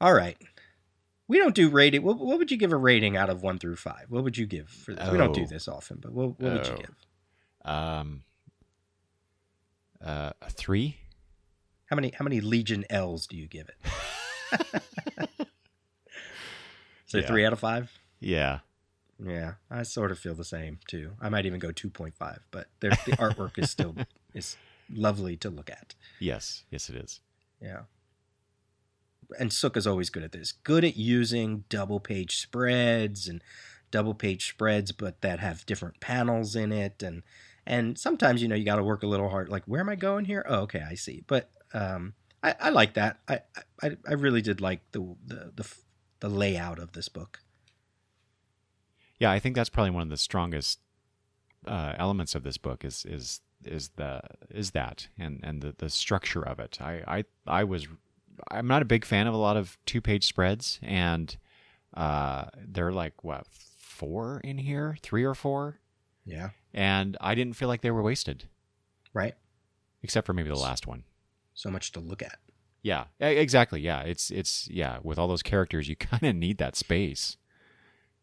All 0.00 0.14
right. 0.14 0.36
We 1.28 1.38
don't 1.38 1.54
do 1.54 1.68
rating. 1.68 2.02
What, 2.02 2.18
what 2.18 2.38
would 2.38 2.50
you 2.50 2.56
give 2.56 2.72
a 2.72 2.76
rating 2.76 3.16
out 3.16 3.28
of 3.30 3.42
one 3.42 3.58
through 3.58 3.76
five? 3.76 4.06
What 4.08 4.24
would 4.24 4.36
you 4.38 4.46
give 4.46 4.68
for 4.70 4.94
this? 4.94 5.10
We 5.10 5.18
don't 5.18 5.34
do 5.34 5.42
Oh. 5.42 5.46
this 5.46 5.68
often, 5.68 5.98
but 6.00 6.12
what, 6.12 6.40
what 6.40 6.52
would 6.54 6.66
you 6.66 6.72
Oh. 6.72 6.76
give? 6.76 6.94
Um, 7.70 8.22
uh, 10.02 10.32
a 10.40 10.50
three. 10.50 10.96
How 11.86 11.96
many 11.96 12.12
how 12.18 12.22
many 12.22 12.40
Legion 12.40 12.84
L's 12.90 13.26
do 13.26 13.36
you 13.36 13.46
give 13.46 13.68
it? 13.68 13.76
so 17.06 17.18
Yeah. 17.18 17.26
three 17.26 17.44
out 17.44 17.52
of 17.52 17.60
five. 17.60 17.90
Yeah, 18.20 18.60
Yeah, 19.22 19.54
I 19.70 19.82
sort 19.84 20.10
of 20.12 20.18
feel 20.18 20.34
the 20.34 20.44
same 20.44 20.78
too. 20.88 21.12
I 21.20 21.28
might 21.28 21.46
even 21.46 21.58
go 21.60 21.72
two 21.72 21.90
point 21.90 22.14
five, 22.14 22.40
but 22.50 22.68
the 22.80 22.88
artwork 23.18 23.58
is 23.58 23.70
still 23.70 23.94
is 24.34 24.56
lovely 24.90 25.36
to 25.38 25.50
look 25.50 25.70
at. 25.70 25.94
yes, 26.20 26.64
yes, 26.70 26.88
it 26.88 26.96
is. 26.96 27.20
Yeah. 27.60 27.82
And 29.38 29.52
Sook 29.52 29.76
is 29.76 29.86
always 29.86 30.10
good 30.10 30.22
at 30.22 30.32
this. 30.32 30.52
Good 30.52 30.84
at 30.84 30.96
using 30.96 31.64
double 31.68 32.00
page 32.00 32.38
spreads 32.38 33.28
and 33.28 33.42
double 33.90 34.14
page 34.14 34.48
spreads, 34.48 34.92
but 34.92 35.20
that 35.20 35.40
have 35.40 35.66
different 35.66 36.00
panels 36.00 36.56
in 36.56 36.72
it. 36.72 37.02
And 37.02 37.22
and 37.66 37.98
sometimes 37.98 38.40
you 38.40 38.48
know 38.48 38.54
you 38.54 38.64
got 38.64 38.76
to 38.76 38.84
work 38.84 39.02
a 39.02 39.06
little 39.06 39.28
hard. 39.28 39.48
Like 39.48 39.64
where 39.64 39.80
am 39.80 39.88
I 39.88 39.96
going 39.96 40.24
here? 40.24 40.44
Oh, 40.48 40.60
okay, 40.60 40.82
I 40.88 40.94
see. 40.94 41.24
But 41.26 41.50
um, 41.74 42.14
I, 42.42 42.54
I 42.60 42.70
like 42.70 42.94
that. 42.94 43.20
I, 43.28 43.40
I 43.82 43.96
I 44.06 44.12
really 44.14 44.42
did 44.42 44.60
like 44.60 44.80
the 44.92 45.16
the 45.26 45.52
the, 45.54 45.74
the 46.20 46.28
layout 46.28 46.78
of 46.78 46.92
this 46.92 47.08
book. 47.08 47.40
Yeah, 49.18 49.30
I 49.30 49.40
think 49.40 49.56
that's 49.56 49.68
probably 49.68 49.90
one 49.90 50.04
of 50.04 50.10
the 50.10 50.16
strongest 50.16 50.78
uh, 51.66 51.94
elements 51.98 52.34
of 52.34 52.44
this 52.44 52.56
book 52.56 52.84
is 52.84 53.04
is 53.04 53.40
is 53.64 53.90
the 53.96 54.20
is 54.50 54.70
that 54.70 55.08
and 55.18 55.40
and 55.42 55.62
the, 55.62 55.74
the 55.76 55.90
structure 55.90 56.42
of 56.42 56.60
it. 56.60 56.78
I, 56.80 57.02
I 57.06 57.24
I 57.46 57.64
was 57.64 57.88
I'm 58.50 58.66
not 58.66 58.82
a 58.82 58.84
big 58.86 59.04
fan 59.04 59.26
of 59.26 59.34
a 59.34 59.38
lot 59.38 59.56
of 59.56 59.76
two 59.86 60.00
page 60.00 60.24
spreads, 60.26 60.78
and 60.82 61.36
uh, 61.94 62.46
they're 62.66 62.92
like 62.92 63.24
what 63.24 63.46
four 63.48 64.40
in 64.44 64.58
here, 64.58 64.96
three 65.02 65.24
or 65.24 65.34
four, 65.34 65.80
Yeah. 66.24 66.50
and 66.72 67.16
I 67.20 67.34
didn't 67.34 67.54
feel 67.54 67.68
like 67.68 67.80
they 67.80 67.90
were 67.90 68.02
wasted, 68.02 68.44
Right. 69.12 69.34
except 70.02 70.26
for 70.26 70.32
maybe 70.32 70.48
the 70.48 70.54
last 70.56 70.86
one. 70.86 71.04
So 71.54 71.70
much 71.70 71.90
to 71.92 72.00
look 72.00 72.22
at. 72.22 72.38
Yeah, 72.82 73.06
exactly. 73.18 73.80
Yeah, 73.80 74.02
it's 74.02 74.30
it's 74.30 74.68
yeah. 74.70 74.98
With 75.02 75.18
all 75.18 75.26
those 75.26 75.42
characters, 75.42 75.88
you 75.88 75.96
kind 75.96 76.22
of 76.22 76.36
need 76.36 76.58
that 76.58 76.76
space 76.76 77.36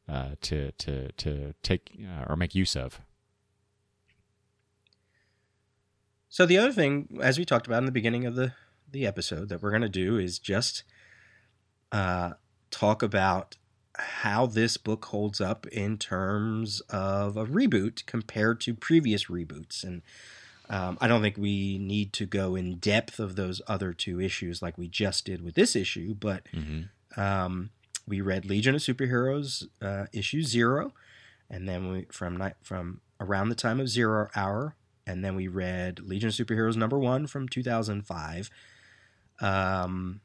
uh, 0.08 0.36
to 0.42 0.72
to 0.74 1.12
to 1.12 1.54
take 1.62 1.92
uh, 2.02 2.26
or 2.30 2.38
make 2.38 2.56
use 2.56 2.76
of. 2.78 3.02
So 6.30 6.46
the 6.46 6.58
other 6.58 6.72
thing, 6.72 7.20
as 7.22 7.38
we 7.38 7.46
talked 7.46 7.68
about 7.68 7.80
in 7.80 7.86
the 7.86 7.92
beginning 7.92 8.26
of 8.26 8.36
the 8.36 8.54
the 8.92 9.06
episode, 9.06 9.50
that 9.50 9.62
we're 9.62 9.72
going 9.72 9.82
to 9.82 9.90
do 9.90 10.18
is 10.18 10.40
just 10.40 10.84
uh, 11.92 12.34
talk 12.72 13.04
about 13.04 13.56
how 13.98 14.46
this 14.46 14.76
book 14.78 15.06
holds 15.06 15.40
up 15.40 15.66
in 15.68 15.98
terms 15.98 16.82
of 16.90 17.38
a 17.38 17.46
reboot 17.46 18.06
compared 18.06 18.60
to 18.62 18.74
previous 18.74 19.26
reboots, 19.26 19.84
and 19.84 20.02
um, 20.70 20.98
I 21.00 21.08
don't 21.08 21.22
think 21.22 21.38
we 21.38 21.78
need 21.78 22.12
to 22.14 22.26
go 22.26 22.56
in 22.56 22.78
depth 22.78 23.20
of 23.20 23.36
those 23.36 23.62
other 23.68 23.94
two 23.94 24.20
issues 24.20 24.62
like 24.62 24.78
we 24.78 24.88
just 24.88 25.24
did 25.26 25.42
with 25.44 25.56
this 25.56 25.76
issue, 25.76 26.14
but 26.16 26.44
Mm-hmm. 26.54 27.20
um, 27.22 27.70
we 28.08 28.22
read 28.22 28.46
Legion 28.46 28.76
of 28.76 28.82
Superheroes 28.82 29.68
uh, 29.82 30.06
issue 30.12 30.42
zero, 30.44 30.94
and 31.50 31.68
then 31.68 31.92
we 31.92 32.06
from 32.12 32.36
night 32.38 32.56
from 32.62 33.02
around 33.20 33.50
the 33.50 33.56
time 33.56 33.80
of 33.80 33.88
Zero 33.90 34.28
Hour, 34.36 34.76
and 35.08 35.24
then 35.24 35.36
we 35.36 35.48
read 35.48 36.00
Legion 36.02 36.30
of 36.30 36.36
Superheroes 36.36 36.76
number 36.76 37.00
one 37.00 37.28
from 37.28 37.48
two 37.48 37.64
thousand 37.64 38.06
five. 38.06 38.50
Um, 39.42 40.22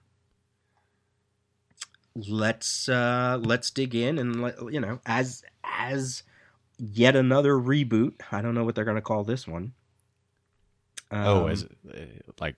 let's 2.15 2.89
uh, 2.89 3.39
let's 3.43 3.71
dig 3.71 3.95
in 3.95 4.19
and 4.19 4.43
let, 4.43 4.73
you 4.73 4.81
know 4.81 5.01
as 5.07 5.43
as 5.65 6.23
yet 6.79 7.17
another 7.17 7.55
reboot. 7.55 8.15
I 8.33 8.43
don't 8.43 8.55
know 8.55 8.65
what 8.65 8.75
they're 8.75 8.85
going 8.85 8.97
to 8.97 9.01
call 9.03 9.25
this 9.25 9.47
one. 9.47 9.73
oh, 11.11 11.45
Um, 11.45 11.51
as 11.51 11.65
uh, 11.65 11.99
like 12.41 12.57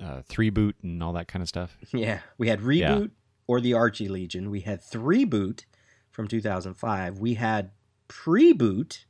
uh, 0.00 0.22
Threeboot 0.28 0.74
and 0.82 1.02
all 1.02 1.12
that 1.14 1.28
kind 1.28 1.42
of 1.42 1.48
stuff. 1.48 1.76
Yeah, 1.92 2.20
we 2.38 2.48
had 2.48 2.60
reboot 2.60 3.10
or 3.46 3.60
the 3.60 3.74
Archie 3.74 4.08
Legion. 4.08 4.50
We 4.50 4.60
had 4.60 4.80
Threeboot 4.82 5.64
from 6.10 6.28
2005. 6.28 7.18
We 7.18 7.34
had 7.34 7.70
pre-boot, 8.08 9.06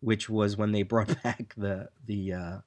which 0.00 0.28
was 0.28 0.56
when 0.56 0.72
they 0.72 0.82
brought 0.82 1.22
back 1.22 1.54
the 1.56 1.88
the 2.04 2.32
uh, 2.32 2.58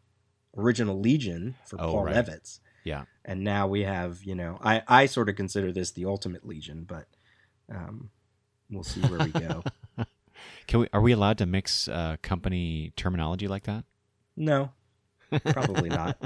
original 0.58 1.00
Legion 1.00 1.56
for 1.66 1.80
Oh, 1.82 1.92
Paul 1.92 2.04
right. 2.06 2.16
Levitz. 2.16 2.60
Yeah. 2.84 3.06
and 3.26 3.44
now 3.44 3.68
we 3.68 3.84
have 3.84 4.24
you 4.24 4.36
know 4.36 4.60
I 4.64 4.82
I 4.88 5.06
sort 5.06 5.30
of 5.30 5.36
consider 5.36 5.72
this 5.72 5.92
the 5.92 6.06
Ultimate 6.06 6.46
Legion, 6.46 6.86
but 6.88 7.08
um, 7.72 8.10
we'll 8.70 8.84
see 8.84 9.02
where 9.02 9.20
we 9.20 9.32
go. 9.32 9.64
Can 10.68 10.82
we? 10.82 10.88
Are 10.94 11.02
we 11.02 11.12
allowed 11.12 11.38
to 11.40 11.46
mix 11.46 11.88
uh, 11.88 12.18
company 12.22 12.94
terminology 12.96 13.48
like 13.48 13.64
that? 13.64 13.84
no, 14.36 14.72
probably 15.46 15.90
not. 15.90 16.18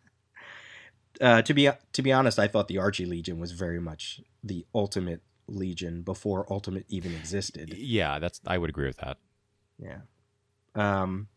uh, 1.20 1.42
to 1.42 1.54
be 1.54 1.70
to 1.92 2.02
be 2.02 2.12
honest, 2.12 2.38
I 2.38 2.48
thought 2.48 2.68
the 2.68 2.78
Archie 2.78 3.06
Legion 3.06 3.38
was 3.38 3.52
very 3.52 3.80
much 3.80 4.20
the 4.42 4.66
Ultimate 4.74 5.22
Legion 5.46 6.02
before 6.02 6.46
Ultimate 6.50 6.84
even 6.88 7.14
existed. 7.14 7.74
Yeah, 7.74 8.18
that's. 8.18 8.40
I 8.46 8.58
would 8.58 8.70
agree 8.70 8.86
with 8.86 8.98
that. 8.98 9.18
Yeah. 9.78 10.00
Um, 10.74 11.28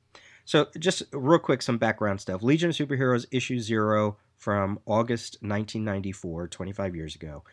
so 0.46 0.68
just 0.80 1.04
real 1.12 1.40
quick, 1.40 1.62
some 1.62 1.78
background 1.78 2.22
stuff. 2.22 2.44
Legion 2.44 2.70
of 2.70 2.76
Superheroes 2.76 3.26
issue 3.32 3.60
zero 3.60 4.18
from 4.38 4.80
August 4.86 5.38
1994, 5.42 6.48
25 6.48 6.96
years 6.96 7.16
ago. 7.16 7.44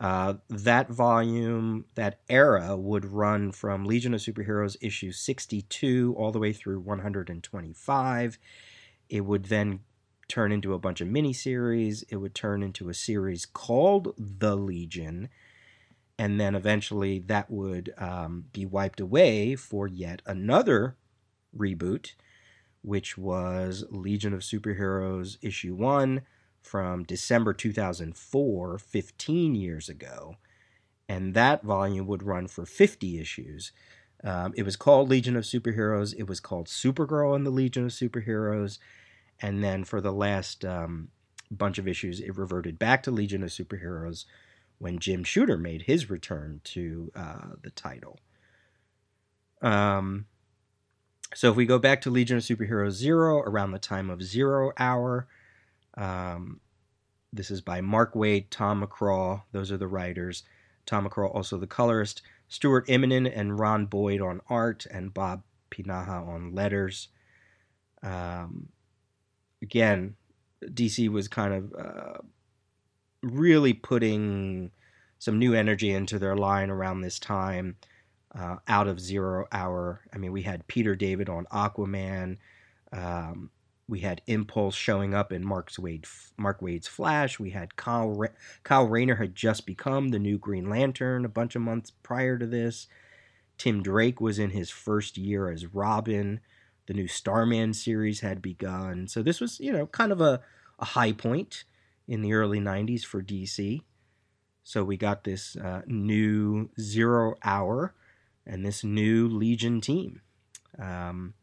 Uh, 0.00 0.34
that 0.48 0.88
volume, 0.88 1.84
that 1.94 2.20
era 2.30 2.74
would 2.74 3.04
run 3.04 3.52
from 3.52 3.84
Legion 3.84 4.14
of 4.14 4.20
Superheroes 4.20 4.76
issue 4.80 5.12
62 5.12 6.14
all 6.16 6.32
the 6.32 6.38
way 6.38 6.54
through 6.54 6.80
125. 6.80 8.38
It 9.10 9.20
would 9.20 9.44
then 9.46 9.80
turn 10.26 10.52
into 10.52 10.72
a 10.72 10.78
bunch 10.78 11.02
of 11.02 11.08
miniseries. 11.08 12.04
It 12.08 12.16
would 12.16 12.34
turn 12.34 12.62
into 12.62 12.88
a 12.88 12.94
series 12.94 13.44
called 13.44 14.14
The 14.16 14.56
Legion. 14.56 15.28
And 16.18 16.40
then 16.40 16.54
eventually 16.54 17.18
that 17.26 17.50
would 17.50 17.92
um, 17.98 18.46
be 18.52 18.64
wiped 18.64 19.00
away 19.00 19.54
for 19.56 19.86
yet 19.86 20.22
another 20.24 20.96
reboot, 21.56 22.12
which 22.82 23.18
was 23.18 23.84
Legion 23.90 24.32
of 24.32 24.40
Superheroes 24.40 25.36
issue 25.42 25.74
1 25.74 26.22
from 26.62 27.04
December 27.04 27.52
2004, 27.52 28.78
15 28.78 29.54
years 29.54 29.88
ago. 29.88 30.36
And 31.08 31.34
that 31.34 31.62
volume 31.62 32.06
would 32.06 32.22
run 32.22 32.46
for 32.46 32.64
50 32.64 33.18
issues. 33.18 33.72
Um, 34.22 34.52
it 34.56 34.62
was 34.62 34.76
called 34.76 35.08
Legion 35.08 35.36
of 35.36 35.44
Superheroes. 35.44 36.14
It 36.16 36.28
was 36.28 36.40
called 36.40 36.68
Supergirl 36.68 37.34
and 37.34 37.46
the 37.46 37.50
Legion 37.50 37.86
of 37.86 37.90
Superheroes. 37.90 38.78
And 39.40 39.64
then 39.64 39.84
for 39.84 40.00
the 40.00 40.12
last 40.12 40.64
um, 40.64 41.08
bunch 41.50 41.78
of 41.78 41.88
issues, 41.88 42.20
it 42.20 42.36
reverted 42.36 42.78
back 42.78 43.02
to 43.04 43.10
Legion 43.10 43.42
of 43.42 43.50
Superheroes 43.50 44.26
when 44.78 44.98
Jim 44.98 45.24
Shooter 45.24 45.58
made 45.58 45.82
his 45.82 46.08
return 46.08 46.60
to 46.64 47.10
uh, 47.14 47.54
the 47.62 47.70
title. 47.70 48.18
Um, 49.62 50.26
so 51.34 51.50
if 51.50 51.56
we 51.56 51.66
go 51.66 51.78
back 51.78 52.00
to 52.02 52.10
Legion 52.10 52.38
of 52.38 52.42
Superheroes 52.42 52.92
Zero, 52.92 53.38
around 53.40 53.72
the 53.72 53.78
time 53.78 54.10
of 54.10 54.22
Zero 54.22 54.72
Hour, 54.78 55.28
um, 55.96 56.60
this 57.32 57.50
is 57.50 57.60
by 57.60 57.80
Mark 57.80 58.14
Waid, 58.14 58.46
Tom 58.50 58.84
McCraw. 58.84 59.42
Those 59.52 59.70
are 59.70 59.76
the 59.76 59.86
writers. 59.86 60.42
Tom 60.86 61.08
McCraw, 61.08 61.32
also 61.34 61.56
the 61.56 61.66
colorist. 61.66 62.22
Stuart 62.48 62.86
Immonen 62.88 63.30
and 63.32 63.58
Ron 63.58 63.86
Boyd 63.86 64.20
on 64.20 64.40
art, 64.48 64.86
and 64.90 65.14
Bob 65.14 65.42
Pinaha 65.70 66.26
on 66.26 66.52
letters. 66.52 67.08
Um, 68.02 68.70
again, 69.62 70.16
DC 70.64 71.08
was 71.08 71.28
kind 71.28 71.54
of 71.54 71.74
uh, 71.78 72.18
really 73.22 73.72
putting 73.72 74.72
some 75.18 75.38
new 75.38 75.54
energy 75.54 75.92
into 75.92 76.18
their 76.18 76.36
line 76.36 76.70
around 76.70 77.02
this 77.02 77.18
time. 77.18 77.76
Uh, 78.38 78.56
out 78.68 78.88
of 78.88 79.00
Zero 79.00 79.46
Hour. 79.52 80.02
I 80.12 80.18
mean, 80.18 80.32
we 80.32 80.42
had 80.42 80.66
Peter 80.66 80.94
David 80.94 81.28
on 81.28 81.46
Aquaman. 81.46 82.38
Um, 82.92 83.50
we 83.88 84.00
had 84.00 84.22
Impulse 84.26 84.76
showing 84.76 85.14
up 85.14 85.32
in 85.32 85.44
Mark, 85.44 85.70
Waid, 85.72 86.06
Mark 86.36 86.60
Waid's 86.60 86.86
Flash. 86.86 87.40
We 87.40 87.50
had 87.50 87.76
Kyle, 87.76 88.24
Kyle 88.62 88.86
Rayner 88.86 89.16
had 89.16 89.34
just 89.34 89.66
become 89.66 90.08
the 90.08 90.18
new 90.18 90.38
Green 90.38 90.70
Lantern 90.70 91.24
a 91.24 91.28
bunch 91.28 91.56
of 91.56 91.62
months 91.62 91.90
prior 91.90 92.38
to 92.38 92.46
this. 92.46 92.86
Tim 93.58 93.82
Drake 93.82 94.20
was 94.20 94.38
in 94.38 94.50
his 94.50 94.70
first 94.70 95.18
year 95.18 95.50
as 95.50 95.66
Robin. 95.66 96.40
The 96.86 96.94
new 96.94 97.08
Starman 97.08 97.74
series 97.74 98.20
had 98.20 98.40
begun. 98.40 99.08
So 99.08 99.22
this 99.22 99.40
was, 99.40 99.60
you 99.60 99.72
know, 99.72 99.86
kind 99.86 100.12
of 100.12 100.20
a, 100.20 100.40
a 100.78 100.84
high 100.84 101.12
point 101.12 101.64
in 102.06 102.22
the 102.22 102.32
early 102.32 102.60
90s 102.60 103.04
for 103.04 103.22
DC. 103.22 103.82
So 104.62 104.84
we 104.84 104.96
got 104.96 105.24
this 105.24 105.56
uh, 105.56 105.82
new 105.86 106.70
Zero 106.78 107.34
Hour 107.42 107.94
and 108.50 108.66
this 108.66 108.82
new 108.82 109.28
Legion 109.28 109.80
team. 109.80 110.20
Um, 110.78 111.34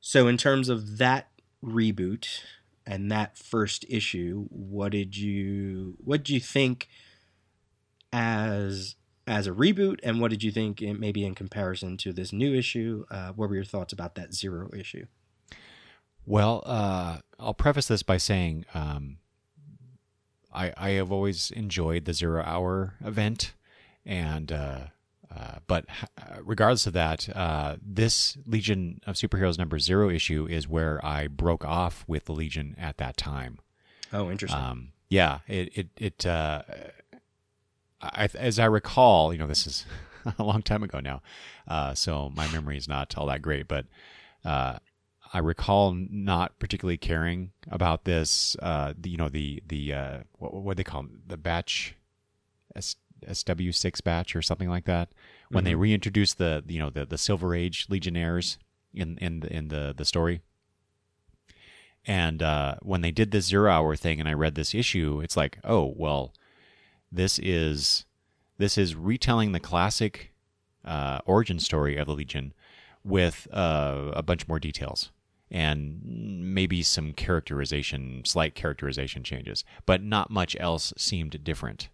so, 0.00 0.28
in 0.28 0.36
terms 0.36 0.68
of 0.68 0.98
that 0.98 1.28
reboot 1.62 2.40
and 2.86 3.10
that 3.10 3.36
first 3.36 3.84
issue, 3.88 4.46
what 4.50 4.92
did 4.92 5.16
you 5.16 5.96
what 5.98 6.24
did 6.24 6.30
you 6.30 6.40
think 6.40 6.88
as 8.12 8.94
as 9.26 9.46
a 9.46 9.52
reboot, 9.52 9.98
and 10.02 10.20
what 10.20 10.30
did 10.30 10.42
you 10.42 10.50
think 10.50 10.80
in, 10.80 11.00
maybe 11.00 11.24
in 11.24 11.34
comparison 11.34 11.96
to 11.96 12.12
this 12.12 12.32
new 12.32 12.54
issue? 12.54 13.04
Uh, 13.10 13.32
what 13.32 13.48
were 13.48 13.56
your 13.56 13.64
thoughts 13.64 13.92
about 13.92 14.14
that 14.14 14.34
zero 14.34 14.70
issue? 14.76 15.06
Well, 16.26 16.62
uh, 16.64 17.18
I'll 17.38 17.54
preface 17.54 17.88
this 17.88 18.02
by 18.02 18.18
saying 18.18 18.66
um, 18.72 19.16
I, 20.52 20.72
I 20.76 20.90
have 20.90 21.10
always 21.10 21.50
enjoyed 21.50 22.04
the 22.04 22.12
zero 22.12 22.42
hour 22.44 22.94
event, 23.04 23.54
and 24.04 24.52
uh, 24.52 24.78
uh, 25.36 25.58
but 25.66 25.86
uh, 26.18 26.36
regardless 26.42 26.86
of 26.86 26.92
that, 26.92 27.28
uh, 27.34 27.76
this 27.82 28.36
Legion 28.46 29.00
of 29.06 29.16
Superheroes 29.16 29.58
number 29.58 29.78
zero 29.78 30.08
issue 30.08 30.46
is 30.48 30.68
where 30.68 31.04
I 31.04 31.26
broke 31.26 31.64
off 31.64 32.04
with 32.06 32.26
the 32.26 32.32
Legion 32.32 32.76
at 32.78 32.98
that 32.98 33.16
time. 33.16 33.58
Oh, 34.12 34.30
interesting. 34.30 34.60
Um, 34.60 34.92
yeah, 35.08 35.40
it 35.48 35.76
it, 35.76 35.88
it 35.96 36.26
uh, 36.26 36.62
I, 38.00 38.28
as 38.38 38.58
I 38.58 38.66
recall, 38.66 39.32
you 39.32 39.38
know, 39.38 39.46
this 39.46 39.66
is 39.66 39.86
a 40.38 40.44
long 40.44 40.62
time 40.62 40.82
ago 40.82 41.00
now, 41.00 41.22
uh, 41.66 41.94
so 41.94 42.30
my 42.34 42.46
memory 42.52 42.76
is 42.76 42.88
not 42.88 43.16
all 43.18 43.26
that 43.26 43.42
great, 43.42 43.66
but 43.66 43.86
I 44.44 45.38
recall 45.40 45.92
not 45.94 46.60
particularly 46.60 46.98
caring 46.98 47.50
about 47.68 48.04
this. 48.04 48.56
The, 48.60 48.94
you 49.04 49.16
know, 49.16 49.28
the 49.28 49.62
the 49.66 50.24
what 50.38 50.54
what 50.54 50.76
they 50.76 50.84
call 50.84 51.02
them? 51.02 51.22
the 51.26 51.36
batch. 51.36 51.96
SW6 53.28 54.02
batch 54.02 54.34
or 54.36 54.42
something 54.42 54.68
like 54.68 54.84
that. 54.84 55.10
When 55.48 55.64
mm-hmm. 55.64 55.70
they 55.70 55.74
reintroduced 55.74 56.38
the 56.38 56.64
you 56.66 56.78
know 56.78 56.90
the 56.90 57.04
the 57.04 57.18
Silver 57.18 57.54
Age 57.54 57.86
Legionnaires 57.88 58.58
in 58.92 59.18
in 59.18 59.40
the, 59.40 59.52
in 59.52 59.68
the 59.68 59.94
the 59.96 60.04
story. 60.04 60.40
And 62.06 62.42
uh, 62.42 62.76
when 62.82 63.00
they 63.00 63.10
did 63.10 63.30
this 63.30 63.46
zero 63.46 63.70
hour 63.70 63.96
thing, 63.96 64.20
and 64.20 64.28
I 64.28 64.34
read 64.34 64.56
this 64.56 64.74
issue, 64.74 65.20
it's 65.22 65.36
like, 65.36 65.58
oh 65.64 65.94
well, 65.96 66.34
this 67.10 67.38
is 67.38 68.04
this 68.58 68.76
is 68.76 68.94
retelling 68.94 69.52
the 69.52 69.60
classic 69.60 70.32
uh, 70.84 71.20
origin 71.24 71.58
story 71.58 71.96
of 71.96 72.06
the 72.06 72.12
Legion 72.12 72.52
with 73.02 73.48
uh, 73.52 74.10
a 74.14 74.22
bunch 74.22 74.46
more 74.48 74.58
details 74.60 75.10
and 75.50 76.00
maybe 76.02 76.82
some 76.82 77.12
characterization, 77.12 78.22
slight 78.24 78.54
characterization 78.54 79.22
changes, 79.22 79.64
but 79.86 80.02
not 80.02 80.30
much 80.30 80.56
else 80.58 80.92
seemed 80.96 81.44
different. 81.44 81.88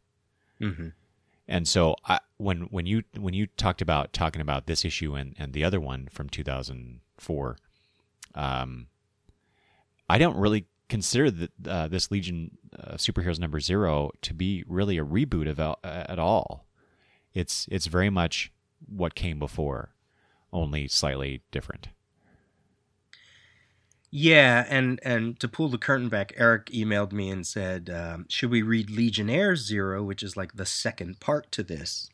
Mm-hmm. 0.61 0.89
And 1.51 1.67
so 1.67 1.97
I, 2.05 2.21
when 2.37 2.63
when 2.71 2.87
you 2.87 3.03
when 3.19 3.35
you 3.35 3.49
talked 3.49 3.83
about 3.83 4.13
talking 4.13 4.41
about 4.41 4.67
this 4.67 4.85
issue 4.85 5.17
and, 5.17 5.35
and 5.37 5.53
the 5.53 5.65
other 5.65 5.81
one 5.81 6.09
from 6.11 6.29
2004, 6.29 7.57
um, 8.37 8.87
I 10.09 10.19
don't 10.19 10.37
really 10.37 10.67
consider 10.89 11.29
that 11.33 11.51
uh, 11.67 11.89
this 11.89 12.13
Legion 12.13 12.53
uh, 12.79 12.95
Superheroes 12.95 13.41
number 13.41 13.59
zero 13.59 14.13
to 14.23 14.33
be 14.33 14.63
really 14.69 14.97
a 14.97 15.05
reboot 15.05 15.51
of 15.51 15.59
uh, 15.59 15.75
at 15.83 16.21
all. 16.21 16.67
It's 17.35 17.67
it's 17.69 17.87
very 17.87 18.11
much 18.11 18.53
what 18.87 19.17
came 19.17 19.41
before, 19.41 19.97
only 20.53 20.87
slightly 20.87 21.43
different. 21.51 21.89
Yeah, 24.11 24.67
and 24.69 24.99
and 25.05 25.39
to 25.39 25.47
pull 25.47 25.69
the 25.69 25.79
curtain 25.79 26.09
back, 26.09 26.33
Eric 26.37 26.67
emailed 26.67 27.13
me 27.13 27.31
and 27.31 27.47
said, 27.47 27.89
um, 27.91 28.27
"Should 28.29 28.51
we 28.51 28.63
read 28.63 28.91
Legionnaire 28.91 29.55
Zero, 29.55 30.03
which 30.03 30.23
is 30.23 30.37
like 30.37 30.55
the 30.55 30.67
second 30.67 31.21
part 31.21 31.53
to 31.53 31.63
this?" 31.63 32.11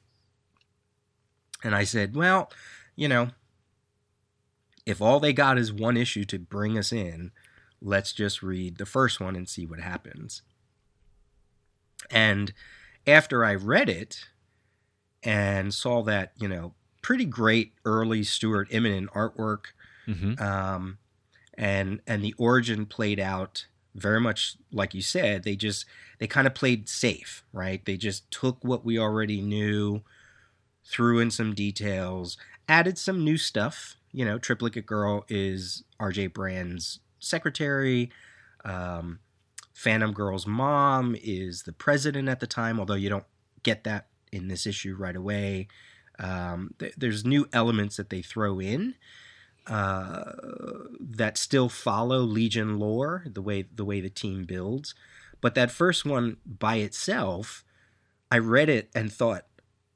And 1.64 1.74
I 1.74 1.84
said, 1.84 2.14
"Well, 2.14 2.52
you 2.96 3.08
know, 3.08 3.30
if 4.84 5.00
all 5.00 5.20
they 5.20 5.32
got 5.32 5.58
is 5.58 5.72
one 5.72 5.96
issue 5.96 6.24
to 6.26 6.38
bring 6.38 6.76
us 6.76 6.92
in, 6.92 7.32
let's 7.80 8.12
just 8.12 8.42
read 8.42 8.76
the 8.76 8.86
first 8.86 9.18
one 9.18 9.34
and 9.34 9.48
see 9.48 9.64
what 9.64 9.80
happens." 9.80 10.42
And 12.10 12.52
after 13.06 13.42
I 13.42 13.54
read 13.54 13.88
it 13.88 14.26
and 15.22 15.72
saw 15.72 16.02
that, 16.02 16.32
you 16.36 16.46
know, 16.46 16.74
pretty 17.00 17.24
great 17.24 17.72
early 17.84 18.22
Stuart 18.22 18.70
Immonen 18.70 19.06
artwork. 19.14 19.66
Mm-hmm. 20.06 20.42
Um, 20.42 20.98
and 21.56 22.00
and 22.06 22.22
the 22.22 22.34
origin 22.38 22.86
played 22.86 23.18
out 23.20 23.66
very 23.94 24.20
much 24.20 24.56
like 24.72 24.94
you 24.94 25.00
said 25.00 25.42
they 25.42 25.56
just 25.56 25.86
they 26.18 26.26
kind 26.26 26.46
of 26.46 26.54
played 26.54 26.88
safe 26.88 27.44
right? 27.52 27.84
They 27.84 27.96
just 27.96 28.30
took 28.30 28.62
what 28.62 28.84
we 28.84 28.98
already 28.98 29.40
knew 29.40 30.02
threw 30.84 31.18
in 31.18 31.30
some 31.30 31.54
details 31.54 32.36
added 32.68 32.98
some 32.98 33.24
new 33.24 33.36
stuff. 33.36 33.96
You 34.12 34.24
know 34.24 34.38
triplicate 34.38 34.86
girl 34.86 35.24
is 35.28 35.84
RJ 36.00 36.32
Brande's 36.32 37.00
secretary. 37.18 38.10
Um, 38.64 39.20
phantom 39.72 40.12
girl's 40.12 40.46
mom 40.46 41.16
is 41.22 41.62
the 41.62 41.72
president 41.72 42.28
at 42.28 42.40
the 42.40 42.46
time 42.46 42.80
although 42.80 42.94
you 42.94 43.08
don't 43.08 43.26
get 43.62 43.84
that 43.84 44.06
in 44.32 44.48
this 44.48 44.66
issue 44.66 44.94
right 44.94 45.16
away. 45.16 45.68
Um, 46.18 46.74
th- 46.78 46.94
there's 46.96 47.24
new 47.24 47.46
elements 47.52 47.96
that 47.96 48.10
they 48.10 48.22
throw 48.22 48.58
in 48.60 48.94
uh, 49.66 50.32
that 51.00 51.36
still 51.36 51.68
follow 51.68 52.20
Legion 52.20 52.78
lore, 52.78 53.24
the 53.26 53.42
way 53.42 53.62
the 53.62 53.84
way 53.84 54.00
the 54.00 54.10
team 54.10 54.44
builds. 54.44 54.94
But 55.40 55.54
that 55.54 55.70
first 55.70 56.04
one 56.04 56.38
by 56.46 56.76
itself, 56.76 57.64
I 58.30 58.38
read 58.38 58.68
it 58.68 58.90
and 58.94 59.12
thought, 59.12 59.46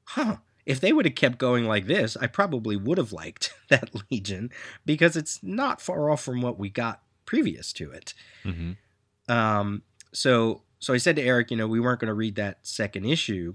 huh, 0.05 0.37
if 0.65 0.79
they 0.79 0.93
would 0.93 1.05
have 1.05 1.15
kept 1.15 1.37
going 1.37 1.65
like 1.65 1.87
this, 1.87 2.15
I 2.17 2.27
probably 2.27 2.75
would 2.75 2.97
have 2.97 3.11
liked 3.13 3.53
that 3.69 3.89
Legion 4.09 4.51
because 4.85 5.15
it's 5.15 5.41
not 5.41 5.81
far 5.81 6.09
off 6.09 6.21
from 6.21 6.41
what 6.41 6.59
we 6.59 6.69
got 6.69 7.01
previous 7.25 7.73
to 7.73 7.91
it. 7.91 8.13
Mm-hmm. 8.43 9.31
Um, 9.31 9.83
so 10.13 10.63
so 10.79 10.93
I 10.93 10.97
said 10.97 11.15
to 11.15 11.21
Eric, 11.21 11.51
you 11.51 11.57
know, 11.57 11.67
we 11.67 11.79
weren't 11.79 11.99
going 11.99 12.07
to 12.07 12.13
read 12.13 12.35
that 12.35 12.59
second 12.63 13.05
issue, 13.05 13.53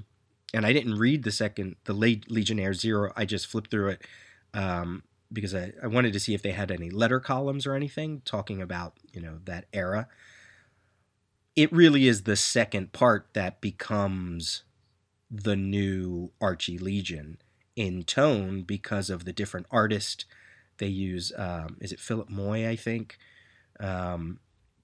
and 0.54 0.64
I 0.64 0.72
didn't 0.72 0.94
read 0.94 1.24
the 1.24 1.32
second 1.32 1.76
the 1.84 1.92
Legionnaire 1.92 2.74
Zero. 2.74 3.12
I 3.16 3.24
just 3.24 3.46
flipped 3.46 3.70
through 3.70 3.88
it 3.88 4.02
um, 4.54 5.02
because 5.36 5.54
I, 5.54 5.72
I 5.82 5.86
wanted 5.86 6.14
to 6.14 6.18
see 6.18 6.32
if 6.32 6.40
they 6.40 6.52
had 6.52 6.70
any 6.70 6.88
letter 6.88 7.20
columns 7.20 7.66
or 7.66 7.74
anything 7.74 8.22
talking 8.24 8.62
about 8.62 8.94
you 9.12 9.20
know 9.20 9.38
that 9.44 9.66
era. 9.72 10.08
It 11.54 11.70
really 11.72 12.08
is 12.08 12.22
the 12.22 12.36
second 12.36 12.92
part 12.92 13.28
that 13.34 13.60
becomes 13.60 14.64
the 15.30 15.54
new 15.54 16.32
archie 16.40 16.78
legion 16.78 17.38
in 17.76 18.02
tone 18.02 18.62
because 18.62 19.10
of 19.10 19.26
the 19.26 19.32
different 19.32 19.66
artists 19.70 20.24
they 20.78 20.86
use. 20.86 21.32
Um, 21.36 21.76
is 21.80 21.92
it 21.92 22.00
philip 22.00 22.30
moy 22.30 22.66
i 22.66 22.74
think? 22.74 23.18
Um, 23.78 24.40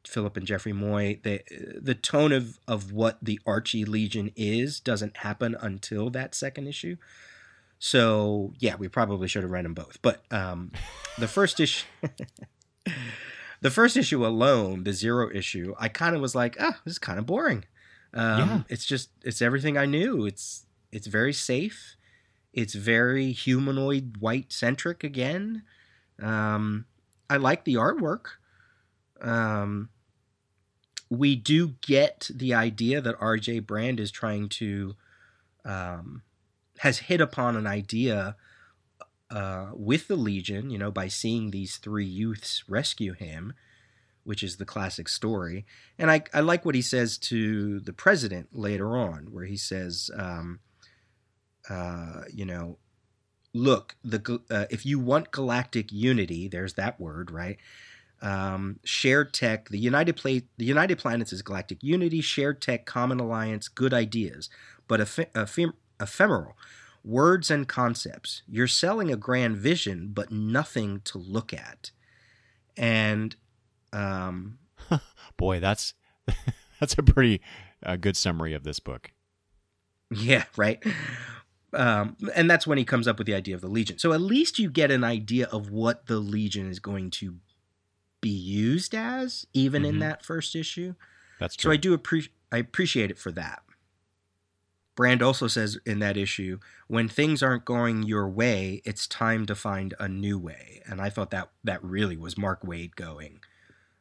philip 0.07 0.37
and 0.37 0.47
jeffrey 0.47 0.75
moy. 0.75 1.19
They, 1.23 1.45
the 1.81 1.95
tone 1.95 2.33
of, 2.33 2.59
of 2.69 2.93
what 2.93 3.19
the 3.23 3.41
archie 3.47 3.87
legion 3.87 4.33
is 4.37 4.81
doesn't 4.81 5.19
happen 5.19 5.57
until 5.59 6.11
that 6.11 6.35
second 6.35 6.67
issue 6.67 6.97
so 7.85 8.53
yeah, 8.61 8.77
we 8.77 8.87
probably 8.87 9.27
should 9.27 9.43
have 9.43 9.51
read 9.51 9.65
them 9.65 9.75
both. 9.75 9.99
But 10.03 10.23
um, 10.31 10.71
the 11.19 11.27
first 11.27 11.59
issue, 11.59 11.85
the 13.61 13.73
first 13.73 13.97
issue 13.97 14.25
alone, 14.25 14.85
the 14.85 14.93
zero 14.93 15.29
issue, 15.35 15.75
I 15.81 15.89
kind 15.89 16.15
of 16.15 16.23
was 16.23 16.33
like, 16.33 16.57
ah, 16.61 16.79
this 16.85 16.93
is 16.93 16.99
kind 17.01 17.19
of 17.19 17.27
boring. 17.27 17.65
Um, 18.15 18.39
yeah. 18.39 18.63
It's 18.69 18.85
just 18.85 19.11
it's 19.25 19.43
everything 19.43 19.77
I 19.77 19.87
knew. 19.87 20.25
It's 20.25 20.65
it's 20.93 21.09
very 21.09 21.33
safe. 21.33 21.97
It's 22.53 22.75
very 22.75 23.33
humanoid 23.33 24.19
white 24.21 24.53
centric 24.53 25.03
again. 25.03 25.65
Um, 26.23 26.85
I 27.29 27.39
like 27.39 27.65
the 27.65 27.75
artwork. 27.75 28.27
Um, 29.21 29.89
we 31.11 31.35
do 31.35 31.75
get 31.81 32.31
the 32.33 32.55
idea 32.55 33.01
that 33.01 33.19
RJ 33.19 33.67
Brande 33.67 33.99
is 33.99 34.13
trying 34.13 34.49
to 34.51 34.95
um, 35.65 36.23
has 36.83 36.99
hit 36.99 37.21
upon 37.21 37.57
an 37.57 37.65
idea 37.65 38.35
uh, 39.31 39.69
with 39.73 40.09
the 40.09 40.17
Legion, 40.17 40.69
you 40.69 40.77
know, 40.77 40.91
by 40.91 41.07
seeing 41.07 41.53
these 41.53 41.77
three 41.77 42.05
youths 42.05 42.65
rescue 42.69 43.13
him, 43.13 43.53
which 44.25 44.43
is 44.43 44.57
the 44.57 44.65
classic 44.65 45.09
story. 45.09 45.65
And 45.97 46.11
I, 46.11 46.25
I 46.35 46.41
like 46.41 46.65
what 46.65 46.75
he 46.75 46.83
says 46.83 47.19
to 47.19 47.79
the 47.79 47.93
president 47.93 48.49
later 48.51 48.97
on, 48.97 49.29
where 49.31 49.45
he 49.45 49.57
says, 49.57 50.11
um, 50.17 50.59
uh, 51.71 52.23
you 52.33 52.45
know, 52.45 52.79
look, 53.55 53.95
the 54.03 54.41
uh, 54.51 54.65
if 54.69 54.85
you 54.85 54.99
want 54.99 55.31
galactic 55.31 55.93
unity, 55.93 56.49
there's 56.49 56.75
that 56.75 56.99
word, 56.99 57.31
right? 57.31 57.59
Um, 58.21 58.81
shared 58.83 59.33
tech, 59.33 59.69
the 59.69 59.79
United 59.79 60.17
Pla- 60.17 60.49
the 60.57 60.65
United 60.65 60.99
Planets 60.99 61.33
is 61.33 61.43
galactic 61.43 61.79
unity, 61.81 62.21
shared 62.21 62.61
tech, 62.61 62.87
common 62.87 63.21
alliance, 63.21 63.69
good 63.69 63.95
ideas, 63.95 64.51
but 64.89 65.01
eph- 65.01 65.33
ephem- 65.33 65.75
ephemeral 66.03 66.57
words 67.05 67.51
and 67.51 67.67
concepts. 67.67 68.43
You're 68.49 68.67
selling 68.67 69.13
a 69.13 69.17
grand 69.17 69.57
vision, 69.57 70.11
but 70.13 70.31
nothing 70.31 71.01
to 71.05 71.19
look 71.19 71.53
at. 71.53 71.91
And 72.77 73.37
um, 73.93 74.59
boy, 75.37 75.61
that's 75.61 75.95
that's 76.81 76.95
a 76.99 77.03
pretty 77.03 77.41
uh, 77.85 77.97
good 77.97 78.17
summary 78.17 78.55
of 78.55 78.65
this 78.65 78.81
book. 78.81 79.11
Yeah, 80.11 80.45
right. 80.57 80.83
Um, 81.75 82.17
and 82.35 82.51
that's 82.51 82.67
when 82.67 82.77
he 82.77 82.85
comes 82.85 83.09
up 83.09 83.17
with 83.17 83.27
the 83.27 83.35
idea 83.35 83.55
of 83.55 83.63
the 83.63 83.69
Legion. 83.69 83.99
So 83.99 84.13
at 84.13 84.21
least 84.21 84.59
you 84.59 84.71
get 84.71 84.91
an 84.91 85.05
idea 85.05 85.47
of 85.47 85.71
what 85.71 86.07
the 86.07 86.19
Legion 86.19 86.71
is 86.71 86.79
going 86.79 87.11
to 87.13 87.37
be 88.21 88.29
used 88.29 88.95
as, 88.95 89.47
even 89.55 89.83
mm-hmm. 89.83 89.95
in 89.95 89.99
that 90.01 90.23
first 90.23 90.55
issue. 90.55 90.95
That's 91.41 91.57
true. 91.57 91.71
So 91.71 91.73
I 91.73 91.77
do 91.77 91.95
appreciate 91.95 92.35
I 92.53 92.59
appreciate 92.59 93.11
it 93.11 93.19
for 93.19 93.33
that. 93.33 93.63
Brande 94.95 95.23
also 95.23 95.47
says 95.47 95.79
in 95.87 96.01
that 96.01 96.17
issue, 96.17 96.59
when 96.87 97.09
things 97.09 97.43
aren't 97.43 97.65
going 97.65 98.03
your 98.03 98.29
way, 98.29 98.83
it's 98.85 99.07
time 99.07 99.47
to 99.47 99.55
find 99.55 99.95
a 99.99 100.09
new 100.09 100.39
way. 100.39 100.83
And 100.87 101.01
I 101.01 101.09
thought 101.09 101.31
that 101.31 101.51
that 101.65 101.83
really 101.83 102.17
was 102.17 102.37
Mark 102.37 102.63
Waid 102.63 102.95
going. 102.95 103.41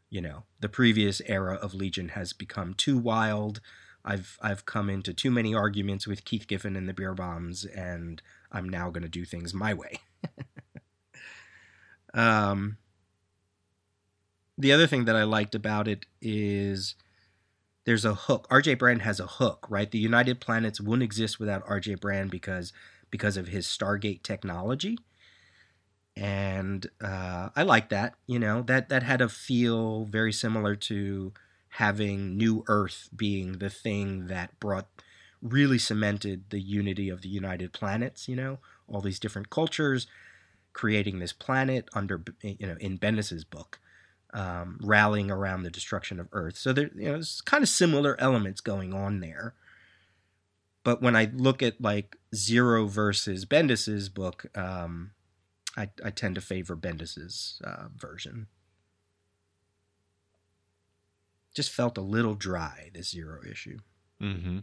You 0.09 0.22
know, 0.22 0.43
the 0.59 0.68
previous 0.68 1.22
era 1.26 1.55
of 1.55 1.73
Legion 1.73 2.09
has 2.09 2.34
become 2.34 2.73
too 2.73 2.97
wild. 2.97 3.61
I've 4.03 4.38
I've 4.41 4.65
come 4.65 4.89
into 4.89 5.13
too 5.13 5.31
many 5.31 5.55
arguments 5.55 6.07
with 6.07 6.26
Keith 6.26 6.47
Giffen 6.47 6.76
and 6.76 6.89
the 6.89 6.93
Bierbaums, 6.93 7.65
and 7.76 8.22
I'm 8.51 8.68
now 8.68 8.89
going 8.89 9.03
to 9.03 9.09
do 9.09 9.23
things 9.23 9.53
my 9.53 9.73
way. 9.73 9.99
um, 12.13 12.77
the 14.57 14.73
other 14.73 14.88
thing 14.88 15.05
that 15.05 15.15
I 15.15 15.23
liked 15.23 15.55
about 15.55 15.88
it 15.88 16.05
is 16.22 16.95
there's 17.85 18.05
a 18.05 18.13
hook. 18.13 18.47
RJ 18.49 18.77
Brande 18.77 19.01
has 19.01 19.19
a 19.19 19.27
hook, 19.27 19.65
right? 19.69 19.89
The 19.89 19.97
United 19.97 20.39
Planets 20.39 20.79
wouldn't 20.79 21.03
exist 21.03 21.39
without 21.39 21.65
RJ 21.65 21.99
Brande 21.99 22.29
because 22.29 22.73
because 23.09 23.37
of 23.37 23.47
his 23.49 23.67
Stargate 23.67 24.23
technology. 24.23 24.97
And 26.15 26.87
uh, 27.03 27.49
I 27.55 27.63
like 27.63 27.89
that. 27.89 28.15
You 28.27 28.39
know 28.39 28.61
that 28.63 28.89
that 28.89 29.03
had 29.03 29.21
a 29.21 29.29
feel 29.29 30.05
very 30.05 30.33
similar 30.33 30.75
to 30.75 31.33
having 31.75 32.37
New 32.37 32.63
Earth 32.67 33.09
being 33.15 33.53
the 33.53 33.69
thing 33.69 34.27
that 34.27 34.59
brought 34.59 34.87
really 35.41 35.79
cemented 35.79 36.43
the 36.49 36.59
unity 36.59 37.09
of 37.09 37.21
the 37.21 37.29
United 37.29 37.73
Planets. 37.73 38.27
You 38.27 38.35
know 38.35 38.59
all 38.87 39.01
these 39.01 39.19
different 39.19 39.49
cultures 39.49 40.05
creating 40.73 41.19
this 41.19 41.33
planet 41.33 41.89
under 41.93 42.23
you 42.41 42.67
know 42.67 42.77
in 42.79 42.97
Bendis's 42.97 43.43
book 43.43 43.79
um, 44.33 44.79
rallying 44.81 45.29
around 45.29 45.63
the 45.63 45.69
destruction 45.69 46.19
of 46.19 46.27
Earth. 46.31 46.57
So 46.57 46.73
there, 46.73 46.89
you 46.95 47.05
know, 47.05 47.11
there's 47.13 47.41
kind 47.41 47.63
of 47.63 47.69
similar 47.69 48.19
elements 48.19 48.61
going 48.61 48.93
on 48.93 49.19
there. 49.19 49.55
But 50.83 51.01
when 51.01 51.15
I 51.15 51.29
look 51.33 51.61
at 51.61 51.79
like 51.81 52.17
Zero 52.33 52.87
versus 52.87 53.45
Bendis's 53.45 54.09
book, 54.09 54.45
um, 54.55 55.11
I, 55.77 55.89
I 56.03 56.09
tend 56.09 56.35
to 56.35 56.41
favor 56.41 56.75
Bendis's 56.75 57.61
uh, 57.63 57.87
version. 57.95 58.47
Just 61.53 61.71
felt 61.71 61.97
a 61.97 62.01
little 62.01 62.33
dry 62.33 62.89
this 62.93 63.09
Zero 63.11 63.41
issue. 63.49 63.79
Mm-hmm. 64.21 64.59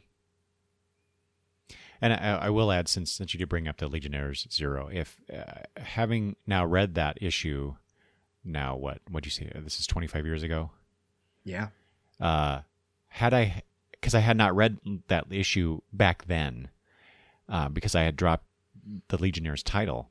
And 2.00 2.12
I, 2.12 2.38
I, 2.42 2.50
will 2.50 2.70
add, 2.70 2.88
since 2.88 3.12
since 3.12 3.34
you 3.34 3.38
did 3.38 3.48
bring 3.48 3.66
up 3.66 3.78
the 3.78 3.88
Legionnaires 3.88 4.46
Zero, 4.52 4.88
if 4.92 5.20
uh, 5.32 5.62
having 5.76 6.36
now 6.46 6.64
read 6.64 6.94
that 6.94 7.18
issue 7.20 7.74
now 8.48 8.76
what 8.76 9.00
what'd 9.10 9.26
you 9.26 9.30
say? 9.30 9.50
This 9.62 9.78
is 9.78 9.86
25 9.86 10.26
years 10.26 10.42
ago? 10.42 10.70
Yeah. 11.44 11.68
Uh 12.20 12.60
had 13.08 13.34
i 13.34 13.62
because 13.90 14.14
i 14.14 14.20
had 14.20 14.36
not 14.36 14.54
read 14.54 14.78
that 15.08 15.24
issue 15.30 15.80
back 15.92 16.26
then 16.26 16.68
uh, 17.48 17.68
because 17.68 17.94
i 17.94 18.02
had 18.02 18.16
dropped 18.16 18.44
the 19.08 19.20
legionnaires 19.20 19.62
title 19.62 20.08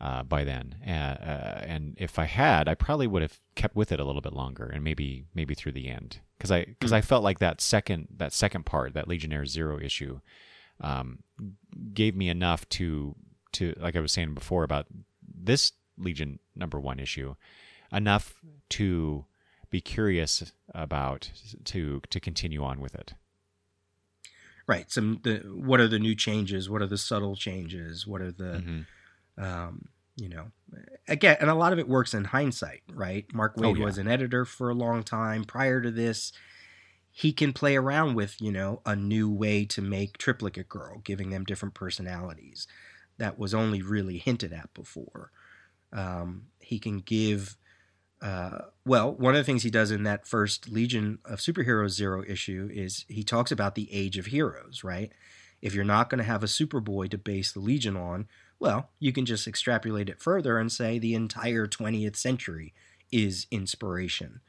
uh, 0.00 0.22
by 0.22 0.44
then. 0.44 0.76
Uh, 0.86 0.90
uh 0.90 1.64
and 1.66 1.96
if 1.98 2.18
i 2.18 2.24
had 2.24 2.68
i 2.68 2.74
probably 2.74 3.06
would 3.06 3.22
have 3.22 3.40
kept 3.54 3.74
with 3.74 3.90
it 3.90 4.00
a 4.00 4.04
little 4.04 4.20
bit 4.20 4.32
longer 4.32 4.66
and 4.66 4.84
maybe 4.84 5.24
maybe 5.34 5.54
through 5.54 5.72
the 5.72 5.88
end. 5.88 6.18
Because 6.36 6.52
i 6.52 6.64
because 6.64 6.90
mm-hmm. 6.90 6.96
i 6.96 7.00
felt 7.00 7.24
like 7.24 7.38
that 7.38 7.60
second 7.60 8.08
that 8.16 8.32
second 8.32 8.66
part 8.66 8.94
that 8.94 9.08
legionnaires 9.08 9.50
zero 9.50 9.78
issue 9.80 10.20
um, 10.80 11.20
gave 11.92 12.14
me 12.14 12.28
enough 12.28 12.68
to 12.68 13.14
to 13.52 13.74
like 13.78 13.96
i 13.96 14.00
was 14.00 14.12
saying 14.12 14.34
before 14.34 14.64
about 14.64 14.86
this 15.32 15.72
Legion 15.98 16.38
number 16.54 16.80
one 16.80 16.98
issue 16.98 17.34
enough 17.92 18.34
to 18.70 19.24
be 19.70 19.80
curious 19.80 20.52
about 20.74 21.30
to 21.64 22.00
to 22.10 22.20
continue 22.20 22.62
on 22.62 22.80
with 22.80 22.94
it. 22.94 23.14
Right. 24.66 24.90
Some 24.90 25.20
the 25.22 25.38
what 25.54 25.80
are 25.80 25.88
the 25.88 25.98
new 25.98 26.14
changes? 26.14 26.70
What 26.70 26.82
are 26.82 26.86
the 26.86 26.98
subtle 26.98 27.36
changes? 27.36 28.06
What 28.06 28.20
are 28.22 28.32
the 28.32 28.62
mm-hmm. 29.38 29.44
um, 29.44 29.88
you 30.16 30.28
know 30.28 30.46
again 31.08 31.36
and 31.40 31.50
a 31.50 31.54
lot 31.54 31.72
of 31.72 31.78
it 31.78 31.88
works 31.88 32.14
in 32.14 32.24
hindsight 32.24 32.82
right 32.92 33.26
mark 33.32 33.56
Waid 33.56 33.64
oh, 33.64 33.74
yeah. 33.74 33.84
was 33.84 33.98
an 33.98 34.08
editor 34.08 34.44
for 34.44 34.70
a 34.70 34.74
long 34.74 35.02
time 35.02 35.44
prior 35.44 35.80
to 35.80 35.90
this 35.90 36.32
he 37.10 37.32
can 37.32 37.52
play 37.52 37.76
around 37.76 38.14
with 38.14 38.40
you 38.40 38.52
know 38.52 38.80
a 38.86 38.94
new 38.94 39.30
way 39.30 39.64
to 39.64 39.82
make 39.82 40.18
triplicate 40.18 40.68
girl 40.68 41.00
giving 41.04 41.30
them 41.30 41.44
different 41.44 41.74
personalities 41.74 42.66
that 43.18 43.38
was 43.38 43.54
only 43.54 43.82
really 43.82 44.18
hinted 44.18 44.52
at 44.52 44.72
before 44.74 45.30
um, 45.94 46.46
he 46.58 46.78
can 46.78 46.98
give. 46.98 47.56
Uh, 48.20 48.58
well, 48.86 49.12
one 49.12 49.34
of 49.34 49.38
the 49.38 49.44
things 49.44 49.62
he 49.62 49.70
does 49.70 49.90
in 49.90 50.02
that 50.04 50.26
first 50.26 50.70
Legion 50.70 51.18
of 51.24 51.40
Superheroes 51.40 51.90
Zero 51.90 52.24
issue 52.26 52.70
is 52.72 53.04
he 53.08 53.22
talks 53.22 53.52
about 53.52 53.74
the 53.74 53.92
age 53.92 54.16
of 54.16 54.26
heroes, 54.26 54.82
right? 54.82 55.12
If 55.60 55.74
you're 55.74 55.84
not 55.84 56.08
going 56.08 56.18
to 56.18 56.24
have 56.24 56.42
a 56.42 56.46
Superboy 56.46 57.10
to 57.10 57.18
base 57.18 57.52
the 57.52 57.60
Legion 57.60 57.96
on, 57.96 58.26
well, 58.58 58.90
you 58.98 59.12
can 59.12 59.26
just 59.26 59.46
extrapolate 59.46 60.08
it 60.08 60.22
further 60.22 60.58
and 60.58 60.72
say 60.72 60.98
the 60.98 61.14
entire 61.14 61.66
20th 61.66 62.16
century 62.16 62.72
is 63.12 63.46
inspiration. 63.50 64.40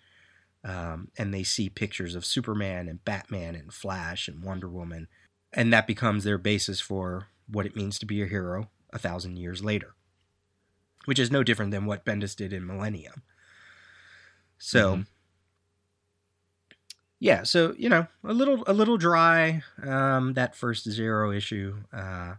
Um, 0.63 1.09
and 1.17 1.33
they 1.33 1.43
see 1.43 1.69
pictures 1.69 2.15
of 2.15 2.25
Superman 2.25 2.87
and 2.87 3.03
Batman 3.03 3.55
and 3.55 3.73
Flash 3.73 4.27
and 4.27 4.43
Wonder 4.43 4.69
Woman, 4.69 5.07
and 5.53 5.71
that 5.73 5.85
becomes 5.85 6.23
their 6.23 6.37
basis 6.37 6.79
for 6.79 7.27
what 7.47 7.65
it 7.65 7.75
means 7.75 7.99
to 7.99 8.05
be 8.05 8.21
a 8.21 8.27
hero 8.27 8.69
a 8.91 8.97
thousand 8.97 9.37
years 9.37 9.63
later 9.63 9.95
which 11.05 11.19
is 11.19 11.31
no 11.31 11.43
different 11.43 11.71
than 11.71 11.85
what 11.85 12.05
Bendis 12.05 12.35
did 12.35 12.53
in 12.53 12.65
Millennium. 12.65 13.23
So, 14.57 14.93
mm-hmm. 14.93 15.01
yeah, 17.19 17.43
so 17.43 17.73
you 17.77 17.89
know, 17.89 18.07
a 18.23 18.33
little 18.33 18.63
a 18.67 18.73
little 18.73 18.97
dry 18.97 19.63
um, 19.83 20.33
that 20.33 20.55
first 20.55 20.89
zero 20.89 21.31
issue. 21.31 21.77
Uh, 21.93 22.35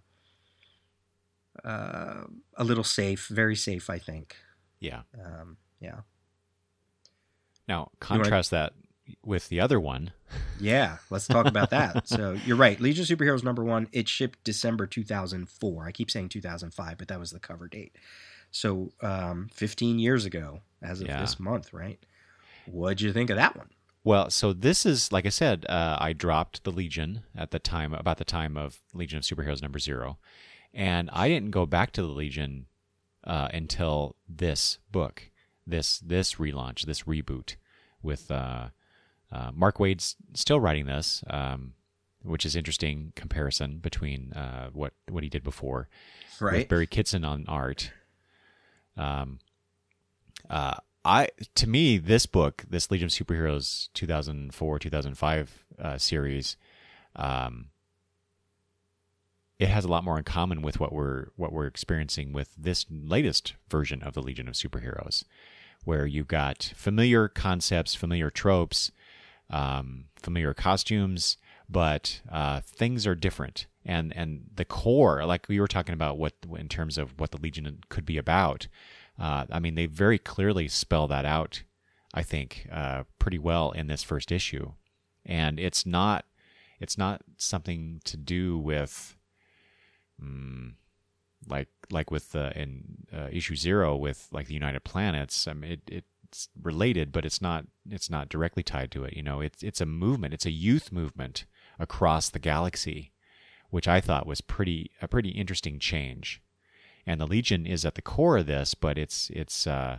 uh, 1.65 2.25
a 2.57 2.65
little 2.65 2.85
safe, 2.85 3.27
very 3.27 3.57
safe, 3.57 3.91
I 3.91 3.99
think. 3.99 4.37
Yeah. 4.79 5.03
Um, 5.23 5.57
yeah. 5.81 6.01
Now 7.69 7.91
contrast 8.01 8.53
wanna... 8.53 8.73
that 8.73 9.17
with 9.25 9.49
the 9.49 9.61
other 9.61 9.81
one. 9.81 10.13
Yeah, 10.59 10.97
let's 11.11 11.29
talk 11.29 11.45
about 11.45 11.69
that. 11.71 12.09
so 12.09 12.33
you're 12.47 12.57
right. 12.57 12.81
Legion 12.81 13.03
of 13.03 13.09
Superheroes 13.09 13.45
number 13.45 13.63
one. 13.63 13.89
It 13.93 14.09
shipped 14.09 14.43
December 14.43 14.87
2004. 14.87 15.87
I 15.87 15.93
keep 15.93 16.11
saying 16.11 16.31
2005, 16.31 16.97
but 16.97 17.09
that 17.09 17.21
was 17.21 17.31
the 17.31 17.39
cover 17.39 17.69
date. 17.69 17.95
So, 18.51 18.93
um, 19.03 19.49
15 19.53 19.99
years 19.99 20.25
ago, 20.25 20.61
as 20.83 21.01
of 21.01 21.09
yeah. 21.09 21.21
this 21.21 21.39
month, 21.39 21.73
right? 21.73 21.99
What'd 22.67 23.01
you 23.01 23.13
think 23.13 23.31
of 23.31 23.37
that 23.37 23.57
one? 23.57 23.69
Well, 24.07 24.31
so 24.31 24.53
this 24.53 24.87
is 24.87 25.11
like 25.11 25.27
I 25.27 25.31
said, 25.31 25.67
uh, 25.69 25.99
I 26.01 26.13
dropped 26.13 26.63
the 26.63 26.71
Legion 26.71 27.23
at 27.37 27.51
the 27.51 27.59
time, 27.59 27.93
about 27.93 28.19
the 28.19 28.25
time 28.25 28.57
of 28.57 28.81
Legion 28.95 29.19
of 29.19 29.25
Superheroes 29.25 29.61
number 29.61 29.81
zero, 29.81 30.19
and 30.73 31.11
I 31.13 31.29
didn't 31.29 31.51
go 31.51 31.67
back 31.67 31.91
to 31.93 32.03
the 32.03 32.09
Legion 32.09 32.67
uh, 33.25 33.49
until 33.53 34.15
this 34.29 34.79
book, 34.93 35.31
this 35.67 35.99
this 35.99 36.35
relaunch, 36.35 36.83
this 36.83 37.03
reboot 37.03 37.57
with 38.01 38.31
uh, 38.31 38.69
uh 39.33 39.51
Mark 39.53 39.81
Waid's 39.81 40.15
still 40.35 40.61
writing 40.61 40.87
this, 40.87 41.25
um, 41.29 41.75
which 42.23 42.47
is 42.47 42.55
interesting 42.55 43.13
comparison 43.17 43.79
between 43.79 44.33
uh, 44.35 44.71
what 44.73 44.93
what 45.09 45.25
he 45.25 45.29
did 45.29 45.43
before, 45.43 45.89
right? 46.41 46.59
With 46.59 46.69
Barry 46.69 46.87
Kitson 46.87 47.25
on 47.25 47.45
art 47.49 47.91
um, 48.97 49.39
uh, 50.49 50.75
I 51.05 51.29
to 51.55 51.69
me 51.69 51.99
this 51.99 52.27
book, 52.27 52.65
this 52.69 52.91
Legion 52.91 53.07
of 53.07 53.13
Superheroes 53.13 53.89
2004 53.95 54.79
2005 54.79 55.65
uh, 55.79 55.99
series, 55.99 56.57
um, 57.15 57.69
it 59.59 59.69
has 59.69 59.85
a 59.85 59.89
lot 59.89 60.05
more 60.05 60.19
in 60.19 60.25
common 60.25 60.63
with 60.63 60.81
what 60.81 60.93
we're 60.93 61.27
what 61.37 61.53
we're 61.53 61.67
experiencing 61.67 62.33
with 62.33 62.55
this 62.57 62.87
latest 62.91 63.55
version 63.71 64.03
of 64.03 64.15
the 64.15 64.23
Legion 64.23 64.49
of 64.49 64.55
Superheroes, 64.55 65.25
where 65.85 66.07
you've 66.07 66.29
got 66.29 66.73
familiar 66.75 67.29
concepts, 67.29 67.95
familiar 67.95 68.31
tropes, 68.31 68.91
um, 69.49 70.07
familiar 70.17 70.55
costumes, 70.55 71.37
but 71.69 72.21
uh, 72.31 72.61
things 72.61 73.07
are 73.07 73.15
different, 73.15 73.67
and 73.85 74.13
and 74.17 74.51
the 74.55 74.65
core, 74.65 75.25
like 75.25 75.49
we 75.49 75.61
were 75.61 75.69
talking 75.69 75.95
about, 75.95 76.19
what 76.19 76.35
in 76.57 76.69
terms 76.69 76.99
of 76.99 77.19
what 77.19 77.31
the 77.31 77.41
Legion 77.41 77.81
could 77.89 78.07
be 78.07 78.19
about. 78.19 78.69
Uh, 79.19 79.47
I 79.51 79.61
mean, 79.61 79.75
they 79.75 79.87
very 79.87 80.19
clearly 80.19 80.69
spell 80.69 81.09
that 81.09 81.25
out. 81.25 81.63
I 82.13 82.23
think 82.23 82.69
uh, 82.71 83.05
pretty 83.19 83.39
well 83.39 83.71
in 83.73 83.87
this 83.87 84.03
first 84.03 84.31
issue, 84.31 84.73
and 85.25 85.59
it's 85.59 85.85
not 85.87 86.25
it's 86.81 86.99
not 86.99 87.23
something 87.37 88.01
to 88.05 88.17
do 88.17 88.59
with. 88.59 89.17
Um, 90.21 90.77
like 91.49 91.69
like 91.91 92.11
with 92.11 92.35
in 92.35 93.07
uh, 93.15 93.29
issue 93.31 93.55
zero 93.55 93.95
with 93.95 94.29
like 94.33 94.47
the 94.49 94.55
United 94.55 94.83
Planets. 94.83 95.47
I 95.47 95.53
mean, 95.53 95.73
it, 95.73 96.05
it's 96.29 96.49
related, 96.61 97.13
but 97.13 97.25
it's 97.25 97.41
not 97.41 97.67
it's 97.89 98.11
not 98.11 98.29
directly 98.29 98.63
tied 98.63 98.91
to 98.93 99.05
it. 99.05 99.15
You 99.15 99.23
know, 99.23 99.41
it's 99.41 99.63
it's 99.63 99.81
a 99.81 99.87
movement. 99.87 100.35
It's 100.35 100.47
a 100.47 100.51
youth 100.51 100.93
movement 100.93 101.45
across 101.79 102.29
the 102.29 102.39
galaxy, 102.39 103.13
which 103.71 103.89
I 103.89 104.01
thought 104.01 104.27
was 104.27 104.41
pretty 104.41 104.91
a 105.03 105.09
pretty 105.09 105.31
interesting 105.31 105.79
change. 105.79 106.43
And 107.07 107.21
the 107.21 107.27
Legion 107.27 107.67
is 107.67 107.85
at 107.85 107.95
the 107.95 108.03
core 108.03 108.39
of 108.39 108.47
this, 108.47 108.75
but 108.75 108.99
it's 108.99 109.31
it's 109.31 109.67
uh, 109.67 109.99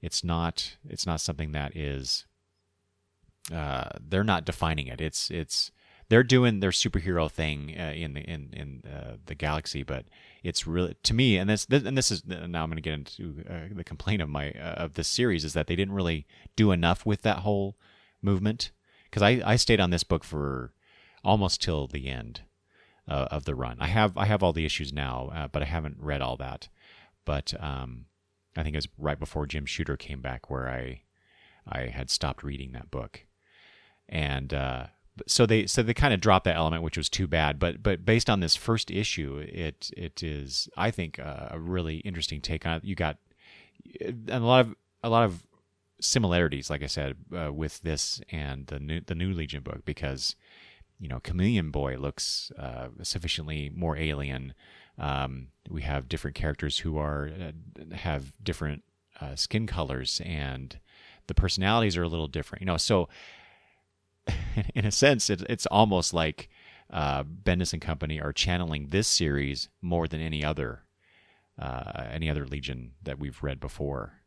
it's 0.00 0.24
not 0.24 0.76
it's 0.88 1.06
not 1.06 1.20
something 1.20 1.52
that 1.52 1.76
is 1.76 2.26
uh, 3.52 3.90
they're 4.00 4.24
not 4.24 4.44
defining 4.44 4.86
it. 4.86 5.00
It's 5.00 5.30
it's 5.30 5.70
they're 6.08 6.22
doing 6.22 6.60
their 6.60 6.70
superhero 6.70 7.30
thing 7.30 7.74
uh, 7.78 7.92
in 7.94 8.14
the 8.14 8.20
in 8.20 8.50
in 8.52 8.90
uh, 8.90 9.16
the 9.26 9.34
galaxy, 9.34 9.82
but 9.82 10.04
it's 10.42 10.66
really 10.66 10.96
to 11.02 11.14
me, 11.14 11.36
and 11.36 11.50
this, 11.50 11.66
this 11.66 11.84
and 11.84 11.96
this 11.96 12.10
is 12.10 12.24
now 12.24 12.62
I'm 12.62 12.70
going 12.70 12.76
to 12.76 12.80
get 12.80 12.94
into 12.94 13.44
uh, 13.48 13.74
the 13.74 13.84
complaint 13.84 14.22
of 14.22 14.28
my 14.28 14.52
uh, 14.52 14.74
of 14.84 14.94
this 14.94 15.08
series 15.08 15.44
is 15.44 15.52
that 15.54 15.66
they 15.66 15.76
didn't 15.76 15.94
really 15.94 16.26
do 16.54 16.70
enough 16.70 17.04
with 17.04 17.22
that 17.22 17.38
whole 17.38 17.76
movement 18.22 18.70
because 19.04 19.22
I 19.22 19.42
I 19.44 19.56
stayed 19.56 19.80
on 19.80 19.90
this 19.90 20.04
book 20.04 20.24
for 20.24 20.72
almost 21.26 21.60
till 21.60 21.88
the 21.88 22.08
end 22.08 22.42
uh, 23.08 23.26
of 23.30 23.44
the 23.44 23.54
run. 23.54 23.76
I 23.80 23.88
have 23.88 24.16
I 24.16 24.26
have 24.26 24.42
all 24.42 24.52
the 24.52 24.64
issues 24.64 24.92
now, 24.92 25.30
uh, 25.34 25.48
but 25.48 25.62
I 25.62 25.66
haven't 25.66 25.96
read 25.98 26.22
all 26.22 26.36
that. 26.36 26.68
But 27.24 27.52
um, 27.60 28.06
I 28.56 28.62
think 28.62 28.74
it 28.74 28.78
was 28.78 28.88
right 28.96 29.18
before 29.18 29.46
Jim 29.46 29.66
Shooter 29.66 29.96
came 29.96 30.20
back 30.20 30.48
where 30.48 30.68
I 30.68 31.02
I 31.68 31.86
had 31.88 32.10
stopped 32.10 32.44
reading 32.44 32.72
that 32.72 32.90
book, 32.90 33.26
and 34.08 34.54
uh, 34.54 34.86
so 35.26 35.46
they 35.46 35.66
so 35.66 35.82
they 35.82 35.94
kind 35.94 36.14
of 36.14 36.20
dropped 36.20 36.44
that 36.44 36.56
element, 36.56 36.82
which 36.82 36.96
was 36.96 37.08
too 37.08 37.26
bad. 37.26 37.58
But 37.58 37.82
but 37.82 38.04
based 38.04 38.30
on 38.30 38.40
this 38.40 38.56
first 38.56 38.90
issue, 38.90 39.44
it 39.44 39.90
it 39.96 40.22
is 40.22 40.68
I 40.76 40.90
think 40.92 41.18
a, 41.18 41.50
a 41.54 41.58
really 41.58 41.96
interesting 41.98 42.40
take 42.40 42.64
on 42.64 42.76
it. 42.76 42.84
You 42.84 42.94
got 42.94 43.18
a 44.28 44.38
lot 44.38 44.66
of 44.66 44.74
a 45.02 45.08
lot 45.08 45.24
of 45.24 45.44
similarities, 46.00 46.70
like 46.70 46.82
I 46.82 46.86
said, 46.86 47.16
uh, 47.36 47.52
with 47.52 47.80
this 47.82 48.20
and 48.30 48.66
the 48.68 48.78
new 48.78 49.00
the 49.00 49.14
new 49.14 49.32
Legion 49.32 49.62
book 49.62 49.84
because 49.84 50.36
you 51.00 51.08
know 51.08 51.20
Chameleon 51.20 51.70
Boy 51.70 51.96
looks 51.96 52.50
uh, 52.58 52.88
sufficiently 53.02 53.70
more 53.74 53.96
alien. 53.96 54.54
Um, 54.98 55.48
we 55.68 55.82
have 55.82 56.08
different 56.08 56.36
characters 56.36 56.78
who 56.78 56.96
are 56.98 57.30
uh, 57.30 57.94
have 57.96 58.32
different 58.42 58.82
uh, 59.20 59.34
skin 59.34 59.66
colors 59.66 60.20
and 60.24 60.78
the 61.26 61.34
personalities 61.34 61.96
are 61.96 62.02
a 62.02 62.08
little 62.08 62.28
different. 62.28 62.62
You 62.62 62.66
know, 62.66 62.76
so 62.76 63.08
in 64.74 64.84
a 64.84 64.90
sense, 64.90 65.30
it, 65.30 65.42
it's 65.48 65.66
almost 65.66 66.14
like 66.14 66.48
uh, 66.90 67.24
Bendis 67.24 67.72
and 67.72 67.82
Company 67.82 68.20
are 68.20 68.32
channeling 68.32 68.88
this 68.88 69.08
series 69.08 69.68
more 69.82 70.06
than 70.06 70.20
any 70.20 70.44
other 70.44 70.82
uh, 71.58 72.04
any 72.10 72.28
other 72.28 72.46
Legion 72.46 72.92
that 73.02 73.18
we've 73.18 73.42
read 73.42 73.58
before. 73.58 74.20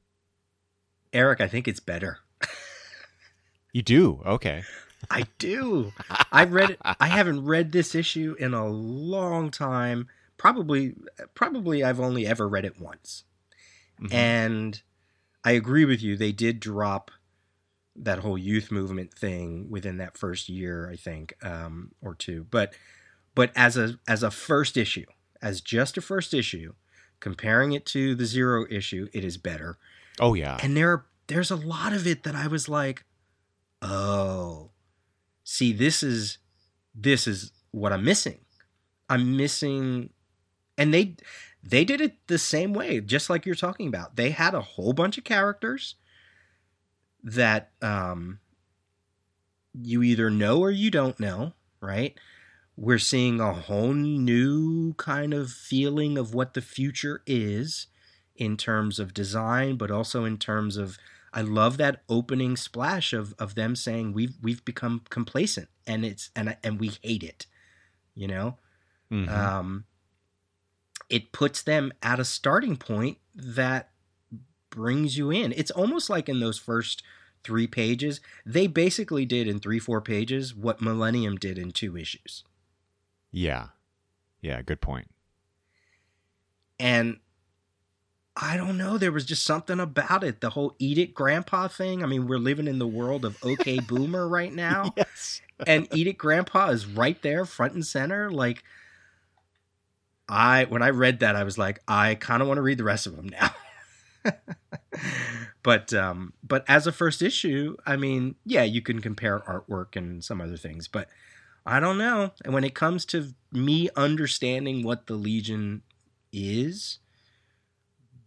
Eric, 1.13 1.41
I 1.41 1.47
think 1.47 1.67
it's 1.67 1.79
better. 1.79 2.19
you 3.73 3.81
do 3.81 4.21
okay. 4.25 4.63
I 5.09 5.27
do. 5.37 5.93
I 6.31 6.45
read 6.45 6.71
it. 6.71 6.79
I 6.83 7.07
haven't 7.07 7.45
read 7.45 7.71
this 7.71 7.95
issue 7.95 8.35
in 8.39 8.53
a 8.53 8.67
long 8.67 9.51
time. 9.51 10.07
Probably, 10.37 10.95
probably 11.35 11.83
I've 11.83 11.99
only 11.99 12.25
ever 12.25 12.47
read 12.47 12.65
it 12.65 12.79
once. 12.79 13.23
Mm-hmm. 14.01 14.13
And 14.13 14.81
I 15.43 15.51
agree 15.51 15.85
with 15.85 16.01
you. 16.01 16.15
They 16.15 16.31
did 16.31 16.59
drop 16.59 17.11
that 17.95 18.19
whole 18.19 18.37
youth 18.37 18.71
movement 18.71 19.13
thing 19.13 19.67
within 19.69 19.97
that 19.97 20.17
first 20.17 20.49
year, 20.49 20.89
I 20.89 20.95
think, 20.95 21.33
um, 21.43 21.91
or 22.01 22.15
two. 22.15 22.47
But 22.49 22.73
but 23.35 23.51
as 23.55 23.77
a 23.77 23.99
as 24.07 24.23
a 24.23 24.31
first 24.31 24.77
issue, 24.77 25.05
as 25.41 25.61
just 25.61 25.97
a 25.97 26.01
first 26.01 26.33
issue, 26.33 26.73
comparing 27.19 27.73
it 27.73 27.85
to 27.87 28.15
the 28.15 28.25
zero 28.25 28.65
issue, 28.69 29.07
it 29.13 29.23
is 29.23 29.37
better. 29.37 29.77
Oh 30.19 30.33
yeah. 30.33 30.59
And 30.61 30.75
there 30.75 31.05
there's 31.27 31.51
a 31.51 31.55
lot 31.55 31.93
of 31.93 32.07
it 32.07 32.23
that 32.23 32.35
I 32.35 32.47
was 32.47 32.69
like, 32.69 33.03
oh, 33.81 34.71
see, 35.49 35.73
this 35.73 36.03
is 36.03 36.37
this 36.93 37.27
is 37.27 37.51
what 37.71 37.91
I'm 37.91 38.03
missing. 38.03 38.39
I'm 39.09 39.35
missing, 39.35 40.11
and 40.77 40.93
they 40.93 41.15
they 41.63 41.83
did 41.83 42.01
it 42.01 42.15
the 42.27 42.37
same 42.37 42.73
way, 42.73 42.99
just 43.01 43.29
like 43.29 43.45
you're 43.45 43.55
talking 43.55 43.87
about. 43.87 44.15
They 44.15 44.29
had 44.29 44.53
a 44.53 44.61
whole 44.61 44.93
bunch 44.93 45.17
of 45.17 45.23
characters 45.23 45.95
that 47.23 47.71
um, 47.81 48.39
you 49.73 50.03
either 50.03 50.29
know 50.29 50.59
or 50.59 50.69
you 50.69 50.91
don't 50.91 51.19
know, 51.19 51.53
right? 51.81 52.17
We're 52.77 52.99
seeing 52.99 53.41
a 53.41 53.51
whole 53.51 53.93
new 53.93 54.93
kind 54.93 55.33
of 55.33 55.49
feeling 55.49 56.17
of 56.17 56.33
what 56.33 56.53
the 56.53 56.61
future 56.61 57.23
is 57.25 57.87
in 58.35 58.55
terms 58.55 58.99
of 58.99 59.13
design, 59.13 59.75
but 59.75 59.91
also 59.91 60.23
in 60.23 60.37
terms 60.37 60.77
of 60.77 60.97
I 61.33 61.41
love 61.41 61.77
that 61.77 62.01
opening 62.09 62.57
splash 62.57 63.13
of 63.13 63.33
of 63.39 63.55
them 63.55 63.75
saying 63.75 64.13
we've 64.13 64.35
we've 64.41 64.63
become 64.65 65.01
complacent 65.09 65.69
and 65.85 66.05
it's 66.05 66.29
and 66.35 66.55
and 66.63 66.79
we 66.79 66.91
hate 67.01 67.23
it, 67.23 67.45
you 68.15 68.27
know. 68.27 68.57
Mm-hmm. 69.11 69.29
Um, 69.29 69.85
it 71.09 71.31
puts 71.31 71.63
them 71.63 71.91
at 72.03 72.19
a 72.19 72.25
starting 72.25 72.77
point 72.77 73.17
that 73.33 73.89
brings 74.69 75.17
you 75.17 75.31
in. 75.31 75.53
It's 75.55 75.71
almost 75.71 76.09
like 76.09 76.29
in 76.29 76.39
those 76.39 76.59
first 76.59 77.01
three 77.43 77.67
pages, 77.67 78.21
they 78.45 78.67
basically 78.67 79.25
did 79.25 79.47
in 79.47 79.59
three, 79.59 79.79
four 79.79 80.01
pages 80.01 80.53
what 80.53 80.81
Millennium 80.81 81.37
did 81.37 81.57
in 81.57 81.71
two 81.71 81.97
issues. 81.97 82.43
Yeah. 83.31 83.67
Yeah, 84.41 84.61
good 84.61 84.81
point. 84.81 85.09
And 86.79 87.19
I 88.41 88.55
don't 88.55 88.77
know, 88.77 88.97
there 88.97 89.11
was 89.11 89.25
just 89.25 89.43
something 89.43 89.79
about 89.81 90.23
it. 90.23 90.39
The 90.39 90.51
whole 90.51 90.75
eat 90.79 90.97
it 90.97 91.13
grandpa 91.13 91.67
thing. 91.67 92.03
I 92.03 92.07
mean, 92.07 92.25
we're 92.27 92.39
living 92.39 92.67
in 92.67 92.79
the 92.79 92.87
world 92.87 93.25
of 93.25 93.37
OK 93.43 93.79
Boomer 93.81 94.27
right 94.27 94.53
now. 94.53 94.93
yes. 94.95 95.41
and 95.67 95.87
eat 95.93 96.07
it 96.07 96.17
grandpa 96.17 96.69
is 96.69 96.85
right 96.85 97.21
there 97.21 97.43
front 97.45 97.73
and 97.73 97.85
center 97.85 98.31
like 98.31 98.63
I 100.29 100.65
when 100.65 100.81
I 100.81 100.91
read 100.91 101.19
that 101.19 101.35
I 101.35 101.43
was 101.43 101.57
like 101.57 101.81
I 101.87 102.15
kind 102.15 102.41
of 102.41 102.47
want 102.47 102.59
to 102.59 102.61
read 102.61 102.77
the 102.77 102.83
rest 102.83 103.07
of 103.07 103.15
them 103.15 103.27
now. 103.29 103.51
but 105.63 105.93
um, 105.93 106.33
but 106.43 106.63
as 106.67 106.87
a 106.87 106.91
first 106.91 107.21
issue, 107.21 107.75
I 107.85 107.97
mean, 107.97 108.35
yeah, 108.45 108.63
you 108.63 108.81
can 108.81 109.01
compare 109.01 109.39
artwork 109.39 109.95
and 109.95 110.23
some 110.23 110.39
other 110.39 110.57
things, 110.57 110.87
but 110.87 111.09
I 111.65 111.79
don't 111.79 111.97
know. 111.97 112.31
And 112.45 112.53
when 112.53 112.63
it 112.63 112.75
comes 112.75 113.05
to 113.05 113.33
me 113.51 113.89
understanding 113.95 114.83
what 114.83 115.07
the 115.07 115.15
Legion 115.15 115.81
is, 116.31 116.99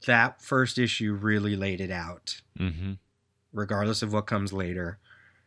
that 0.07 0.41
first 0.41 0.79
issue 0.79 1.13
really 1.15 1.57
laid 1.57 1.81
it 1.81 1.91
out, 1.91 2.41
mm-hmm. 2.59 2.93
regardless 3.53 4.03
of 4.03 4.13
what 4.13 4.27
comes 4.27 4.53
later. 4.53 4.99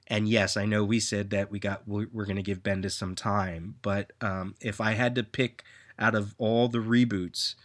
And 0.07 0.27
yes, 0.27 0.56
I 0.56 0.65
know 0.65 0.84
we 0.84 0.99
said 0.99 1.32
that 1.32 1.49
we 1.49 1.60
got 1.60 1.88
we're 1.88 2.26
going 2.26 2.36
to 2.36 2.44
give 2.44 2.61
Bendis 2.61 2.91
some 2.91 3.15
time, 3.15 3.76
but 3.82 4.11
um, 4.22 4.56
if 4.61 4.80
I 4.80 4.91
had 4.91 5.15
to 5.15 5.23
pick 5.23 5.64
out 5.98 6.14
of 6.14 6.36
all 6.38 6.68
the 6.68 6.80
reboots 6.80 7.56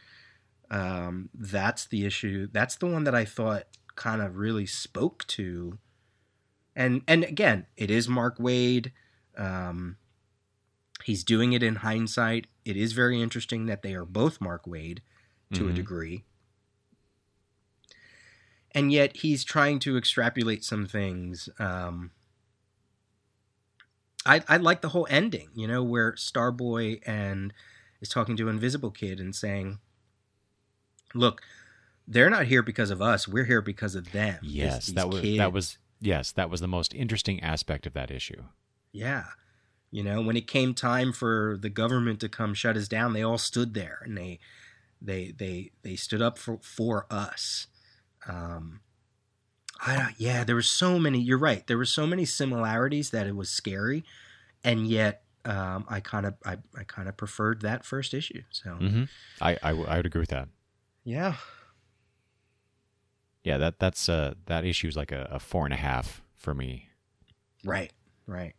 um, 0.70 1.30
that's 1.34 1.84
the 1.86 2.06
issue. 2.06 2.48
That's 2.50 2.76
the 2.76 2.86
one 2.86 3.04
that 3.04 3.14
I 3.14 3.24
thought 3.24 3.64
kind 3.96 4.22
of 4.22 4.36
really 4.36 4.66
spoke 4.66 5.26
to. 5.28 5.78
And 6.76 7.02
and 7.08 7.24
again, 7.24 7.66
it 7.76 7.90
is 7.90 8.08
Mark 8.08 8.38
Waid. 8.38 8.92
Um, 9.36 9.96
he's 11.04 11.24
doing 11.24 11.52
it 11.52 11.62
in 11.62 11.76
hindsight. 11.76 12.46
It 12.64 12.76
is 12.76 12.92
very 12.92 13.20
interesting 13.20 13.66
that 13.66 13.82
they 13.82 13.94
are 13.94 14.04
both 14.04 14.40
Mark 14.40 14.64
Waid 14.64 15.00
to 15.52 15.62
mm-hmm. 15.62 15.70
a 15.70 15.72
degree. 15.72 16.24
And 18.72 18.92
yet 18.92 19.18
he's 19.18 19.44
trying 19.44 19.78
to 19.80 19.96
extrapolate 19.96 20.64
some 20.64 20.86
things. 20.86 21.48
Um, 21.58 22.12
I 24.24 24.42
I 24.48 24.58
like 24.58 24.80
the 24.80 24.90
whole 24.90 25.06
ending, 25.10 25.48
you 25.54 25.66
know, 25.66 25.82
where 25.82 26.12
Starboy 26.12 27.00
and 27.06 27.52
is 28.00 28.08
talking 28.08 28.36
to 28.36 28.48
Invisible 28.48 28.90
Kid 28.90 29.18
and 29.18 29.34
saying, 29.34 29.78
look, 31.14 31.42
they're 32.06 32.30
not 32.30 32.46
here 32.46 32.62
because 32.62 32.90
of 32.90 33.00
us. 33.00 33.28
We're 33.28 33.44
here 33.44 33.62
because 33.62 33.94
of 33.94 34.12
them. 34.12 34.38
Yes, 34.42 34.88
that 34.88 35.08
was 35.08 35.20
kids. 35.20 35.38
that 35.38 35.52
was 35.52 35.78
yes, 36.00 36.32
that 36.32 36.50
was 36.50 36.60
the 36.60 36.68
most 36.68 36.94
interesting 36.94 37.40
aspect 37.42 37.86
of 37.86 37.92
that 37.94 38.10
issue. 38.10 38.44
Yeah. 38.92 39.24
You 39.90 40.04
know, 40.04 40.20
when 40.20 40.36
it 40.36 40.46
came 40.46 40.74
time 40.74 41.12
for 41.12 41.58
the 41.60 41.68
government 41.68 42.20
to 42.20 42.28
come 42.28 42.54
shut 42.54 42.76
us 42.76 42.86
down, 42.88 43.12
they 43.12 43.22
all 43.22 43.38
stood 43.38 43.74
there 43.74 44.00
and 44.04 44.16
they 44.16 44.38
they 45.00 45.32
they 45.36 45.72
they 45.82 45.96
stood 45.96 46.22
up 46.22 46.38
for 46.38 46.58
for 46.62 47.06
us. 47.10 47.66
Um 48.28 48.80
I 49.84 49.96
don't, 49.96 50.14
yeah, 50.18 50.44
there 50.44 50.54
were 50.54 50.60
so 50.62 50.98
many, 50.98 51.20
you're 51.20 51.38
right. 51.38 51.66
There 51.66 51.78
were 51.78 51.86
so 51.86 52.06
many 52.06 52.26
similarities 52.26 53.10
that 53.10 53.26
it 53.26 53.34
was 53.34 53.48
scary 53.48 54.04
and 54.62 54.86
yet 54.86 55.22
um, 55.46 55.86
I 55.88 56.00
kind 56.00 56.26
of 56.26 56.34
I, 56.44 56.58
I 56.78 56.84
kind 56.84 57.08
of 57.08 57.16
preferred 57.16 57.62
that 57.62 57.84
first 57.86 58.12
issue. 58.12 58.42
So 58.50 58.70
Mm-hmm. 58.78 59.04
I, 59.40 59.52
I 59.62 59.70
I 59.70 59.96
would 59.96 60.04
agree 60.06 60.20
with 60.20 60.28
that. 60.30 60.48
yeah, 61.02 61.36
Yeah, 63.42 63.56
that 63.56 63.78
that's 63.78 64.08
uh 64.08 64.34
that 64.46 64.66
issue 64.66 64.88
is 64.88 64.96
like 64.96 65.12
a, 65.12 65.28
a 65.30 65.38
four 65.38 65.64
and 65.64 65.72
a 65.72 65.78
half 65.78 66.20
for 66.36 66.54
me. 66.54 66.90
right, 67.64 67.92
right. 68.26 68.54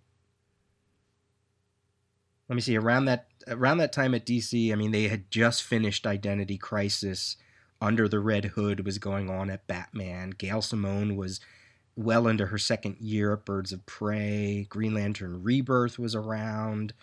Let 2.50 2.56
me 2.56 2.62
see. 2.62 2.76
Around 2.76 3.06
that 3.06 3.28
around 3.48 3.78
that 3.78 3.94
time 3.94 4.14
at 4.16 4.26
DC, 4.26 4.72
I 4.72 4.76
mean, 4.76 4.92
they 4.92 5.08
had 5.08 5.30
just 5.32 5.64
finished 5.64 6.06
Identity 6.08 6.58
Crisis. 6.58 7.38
Under 7.82 8.08
the 8.08 8.20
Red 8.20 8.46
Hood 8.46 8.86
was 8.86 9.00
going 9.00 9.30
on 9.30 9.50
at 9.50 9.68
Batman. 9.68 10.30
Gail 10.32 10.62
Simone 10.62 11.16
was 11.16 11.40
well 11.96 12.28
into 12.28 12.46
her 12.48 12.58
second 12.58 12.98
year 13.00 13.34
at 13.34 13.46
Birds 13.46 13.72
of 13.72 13.86
Prey. 13.86 14.68
Green 14.70 14.94
Lantern 14.94 15.44
Rebirth 15.44 15.98
was 15.98 16.16
around. 16.16 16.94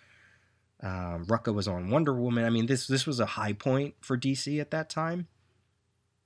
Um, 0.81 1.27
Rucka 1.27 1.53
was 1.53 1.67
on 1.67 1.91
Wonder 1.91 2.15
Woman. 2.15 2.45
I 2.45 2.51
mean, 2.51 2.67
this 2.67 2.87
this 2.87 3.07
was 3.07 3.19
a 3.19 3.27
high 3.27 3.53
point 3.53 3.95
for 4.01 4.17
DC 4.17 4.61
at 4.61 4.71
that 4.71 4.89
time. 4.89 5.27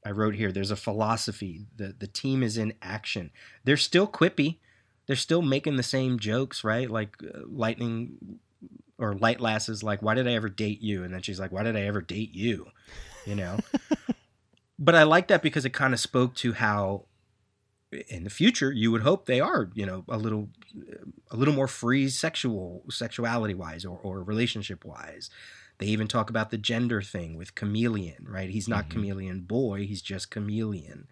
I 0.05 0.11
wrote 0.11 0.35
here. 0.35 0.53
There's 0.53 0.71
a 0.71 0.77
philosophy. 0.77 1.67
the 1.75 1.95
The 1.99 2.07
team 2.07 2.43
is 2.43 2.59
in 2.59 2.75
action. 2.83 3.31
They're 3.65 3.77
still 3.77 4.07
quippy. 4.07 4.59
They're 5.07 5.17
still 5.17 5.43
making 5.43 5.77
the 5.77 5.83
same 5.83 6.19
jokes, 6.19 6.63
right? 6.63 6.91
Like 6.91 7.17
uh, 7.23 7.41
Lightning 7.47 8.39
or 8.99 9.15
Light 9.15 9.41
Lass 9.41 9.69
is 9.69 9.83
like, 9.83 10.03
"Why 10.03 10.15
did 10.15 10.29
I 10.29 10.35
ever 10.35 10.49
date 10.49 10.83
you?" 10.83 11.05
And 11.05 11.15
then 11.15 11.23
she's 11.23 11.41
like, 11.41 11.53
"Why 11.53 11.63
did 11.63 11.77
I 11.77 11.83
ever 11.83 12.03
date 12.03 12.35
you?" 12.35 12.67
You 13.25 13.37
know. 13.37 13.59
but 14.85 14.95
I 14.95 15.05
like 15.05 15.29
that 15.29 15.43
because 15.43 15.65
it 15.65 15.71
kind 15.73 15.95
of 15.95 16.01
spoke 16.01 16.35
to 16.37 16.53
how 16.55 17.07
in 18.09 18.25
the 18.25 18.31
future 18.31 18.73
you 18.73 18.91
would 18.91 19.03
hope 19.03 19.27
they 19.27 19.39
are 19.41 19.71
you 19.75 19.85
know 19.85 20.03
a 20.09 20.17
little 20.17 20.49
a 21.31 21.37
little 21.37 21.53
more 21.55 21.69
free 21.69 22.09
sexual 22.09 22.83
sexuality 22.91 23.55
wise 23.55 23.85
or, 23.85 23.99
or 24.03 24.23
relationship 24.23 24.85
wise 24.85 25.29
they 25.79 25.87
even 25.87 26.09
talk 26.09 26.31
about 26.31 26.51
the 26.51 26.57
gender 26.59 27.03
thing 27.03 27.37
with 27.37 27.55
chameleon 27.55 28.25
right? 28.29 28.51
He's 28.51 28.69
not 28.69 28.87
Mhm. 28.87 28.91
chameleon 28.91 29.41
boy 29.41 29.87
he's 29.87 30.03
just 30.03 30.31
chameleon. 30.31 31.07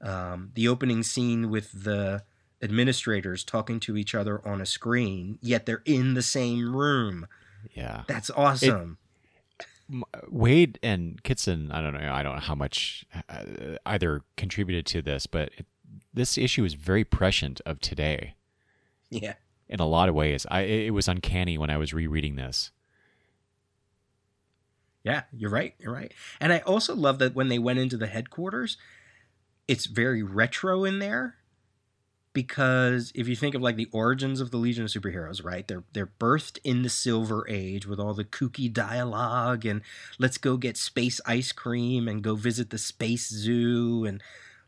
Um, 0.00 0.50
the 0.54 0.66
opening 0.66 1.04
scene 1.04 1.48
with 1.50 1.84
the 1.84 2.24
administrators 2.60 3.44
talking 3.44 3.78
to 3.80 3.96
each 3.96 4.14
other 4.14 4.44
on 4.46 4.60
a 4.60 4.66
screen 4.66 5.38
yet 5.40 5.66
they're 5.66 5.82
in 5.84 6.14
the 6.14 6.22
same 6.22 6.74
room. 6.74 7.26
Yeah. 7.74 8.02
that's 8.08 8.30
awesome 8.30 8.98
Waid 10.30 10.76
and 10.82 11.22
Kitson, 11.22 11.70
I 11.70 11.80
don't 11.82 11.94
know, 11.94 12.12
I 12.12 12.22
don't 12.22 12.34
know 12.34 12.40
how 12.40 12.54
much 12.54 13.04
uh, 13.28 13.44
either 13.86 14.22
contributed 14.36 14.86
to 14.86 15.02
this, 15.02 15.26
but 15.26 15.50
it, 15.58 15.66
this 16.14 16.38
issue 16.38 16.64
is 16.64 16.74
very 16.74 17.04
prescient 17.04 17.60
of 17.66 17.80
today 17.80 18.34
yeah 19.10 19.34
in 19.68 19.80
a 19.80 19.86
lot 19.86 20.08
of 20.08 20.14
ways. 20.14 20.46
I 20.50 20.60
it 20.62 20.94
was 20.94 21.08
uncanny 21.08 21.56
when 21.56 21.70
I 21.70 21.78
was 21.78 21.94
rereading 21.94 22.36
this. 22.36 22.70
Yeah, 25.02 25.22
you're 25.32 25.50
right. 25.50 25.74
You're 25.78 25.92
right. 25.92 26.12
And 26.40 26.52
I 26.52 26.58
also 26.60 26.94
love 26.94 27.18
that 27.18 27.34
when 27.34 27.48
they 27.48 27.58
went 27.58 27.80
into 27.80 27.96
the 27.96 28.06
headquarters, 28.06 28.76
it's 29.66 29.86
very 29.86 30.22
retro 30.22 30.84
in 30.84 31.00
there 31.00 31.36
because 32.32 33.12
if 33.14 33.28
you 33.28 33.36
think 33.36 33.54
of 33.54 33.62
like 33.62 33.76
the 33.76 33.88
origins 33.92 34.40
of 34.40 34.50
the 34.50 34.56
Legion 34.56 34.84
of 34.84 34.90
Superheroes, 34.90 35.44
right? 35.44 35.66
They're 35.66 35.84
they're 35.92 36.06
birthed 36.18 36.58
in 36.64 36.82
the 36.82 36.88
Silver 36.88 37.46
Age 37.48 37.86
with 37.86 38.00
all 38.00 38.14
the 38.14 38.24
kooky 38.24 38.72
dialogue 38.72 39.66
and 39.66 39.82
let's 40.18 40.38
go 40.38 40.56
get 40.56 40.76
space 40.76 41.20
ice 41.26 41.52
cream 41.52 42.08
and 42.08 42.22
go 42.22 42.34
visit 42.34 42.70
the 42.70 42.78
space 42.78 43.28
zoo 43.28 44.04
and 44.06 44.22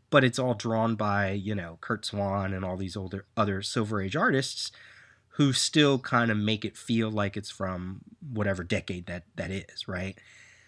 but 0.09 0.23
it's 0.23 0.39
all 0.39 0.53
drawn 0.53 0.95
by, 0.95 1.31
you 1.31 1.55
know, 1.55 1.77
Curt 1.81 2.05
Swan 2.05 2.53
and 2.53 2.63
all 2.63 2.77
these 2.77 2.95
older 2.95 3.25
other 3.35 3.61
Silver 3.61 4.01
Age 4.01 4.15
artists 4.15 4.71
who 5.29 5.53
still 5.53 5.99
kind 5.99 6.31
of 6.31 6.37
make 6.37 6.65
it 6.65 6.77
feel 6.77 7.11
like 7.11 7.35
it's 7.37 7.51
from 7.51 8.01
whatever 8.33 8.63
decade 8.63 9.07
that 9.07 9.23
that 9.35 9.51
is, 9.51 9.87
right? 9.87 10.17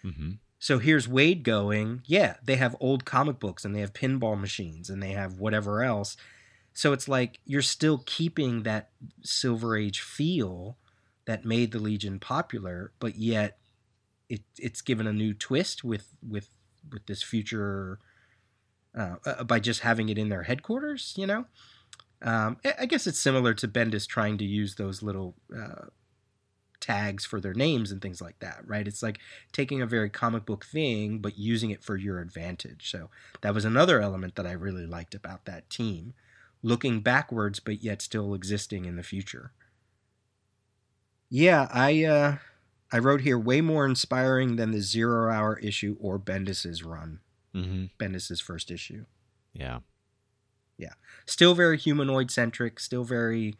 hmm 0.02 0.32
So 0.58 0.78
here's 0.78 1.06
Waid 1.06 1.42
going, 1.42 2.02
yeah, 2.06 2.36
they 2.42 2.56
have 2.56 2.76
old 2.80 3.04
comic 3.04 3.38
books 3.38 3.64
and 3.64 3.74
they 3.74 3.80
have 3.80 3.92
pinball 3.92 4.38
machines 4.38 4.90
and 4.90 5.02
they 5.02 5.12
have 5.12 5.38
whatever 5.38 5.82
else. 5.82 6.16
So 6.78 6.92
it's 6.92 7.08
like 7.08 7.40
you're 7.44 7.60
still 7.60 8.04
keeping 8.06 8.62
that 8.62 8.90
Silver 9.24 9.76
Age 9.76 10.00
feel 10.00 10.78
that 11.24 11.44
made 11.44 11.72
the 11.72 11.80
Legion 11.80 12.20
popular, 12.20 12.92
but 13.00 13.16
yet 13.16 13.58
it 14.28 14.42
it's 14.56 14.80
given 14.80 15.08
a 15.08 15.12
new 15.12 15.34
twist 15.34 15.82
with 15.82 16.14
with 16.22 16.50
with 16.88 17.04
this 17.06 17.20
future 17.20 17.98
uh, 18.96 19.16
uh, 19.26 19.42
by 19.42 19.58
just 19.58 19.80
having 19.80 20.08
it 20.08 20.18
in 20.18 20.28
their 20.28 20.44
headquarters. 20.44 21.14
You 21.16 21.26
know, 21.26 21.46
um, 22.22 22.58
I 22.78 22.86
guess 22.86 23.08
it's 23.08 23.18
similar 23.18 23.54
to 23.54 23.66
Bendis 23.66 24.06
trying 24.06 24.38
to 24.38 24.44
use 24.44 24.76
those 24.76 25.02
little 25.02 25.34
uh, 25.52 25.86
tags 26.78 27.24
for 27.24 27.40
their 27.40 27.54
names 27.54 27.90
and 27.90 28.00
things 28.00 28.20
like 28.20 28.38
that, 28.38 28.60
right? 28.64 28.86
It's 28.86 29.02
like 29.02 29.18
taking 29.50 29.82
a 29.82 29.86
very 29.86 30.10
comic 30.10 30.46
book 30.46 30.64
thing 30.64 31.18
but 31.18 31.36
using 31.36 31.70
it 31.70 31.82
for 31.82 31.96
your 31.96 32.20
advantage. 32.20 32.88
So 32.88 33.10
that 33.40 33.52
was 33.52 33.64
another 33.64 34.00
element 34.00 34.36
that 34.36 34.46
I 34.46 34.52
really 34.52 34.86
liked 34.86 35.16
about 35.16 35.44
that 35.46 35.68
team, 35.70 36.14
looking 36.62 37.00
backwards 37.00 37.60
but 37.60 37.82
yet 37.82 38.02
still 38.02 38.34
existing 38.34 38.84
in 38.84 38.96
the 38.96 39.02
future. 39.02 39.52
Yeah, 41.30 41.68
I 41.72 42.04
uh 42.04 42.36
I 42.90 42.98
wrote 42.98 43.20
here 43.20 43.38
way 43.38 43.60
more 43.60 43.84
inspiring 43.84 44.56
than 44.56 44.70
the 44.70 44.80
zero 44.80 45.30
hour 45.30 45.58
issue 45.58 45.96
or 46.00 46.18
Bendis's 46.18 46.82
run, 46.82 47.20
hmm 47.52 47.86
Bendis's 47.98 48.40
first 48.40 48.70
issue. 48.70 49.04
Yeah. 49.52 49.80
Yeah. 50.78 50.94
Still 51.26 51.54
very 51.54 51.76
humanoid 51.76 52.30
centric, 52.30 52.78
still 52.80 53.04
very, 53.04 53.56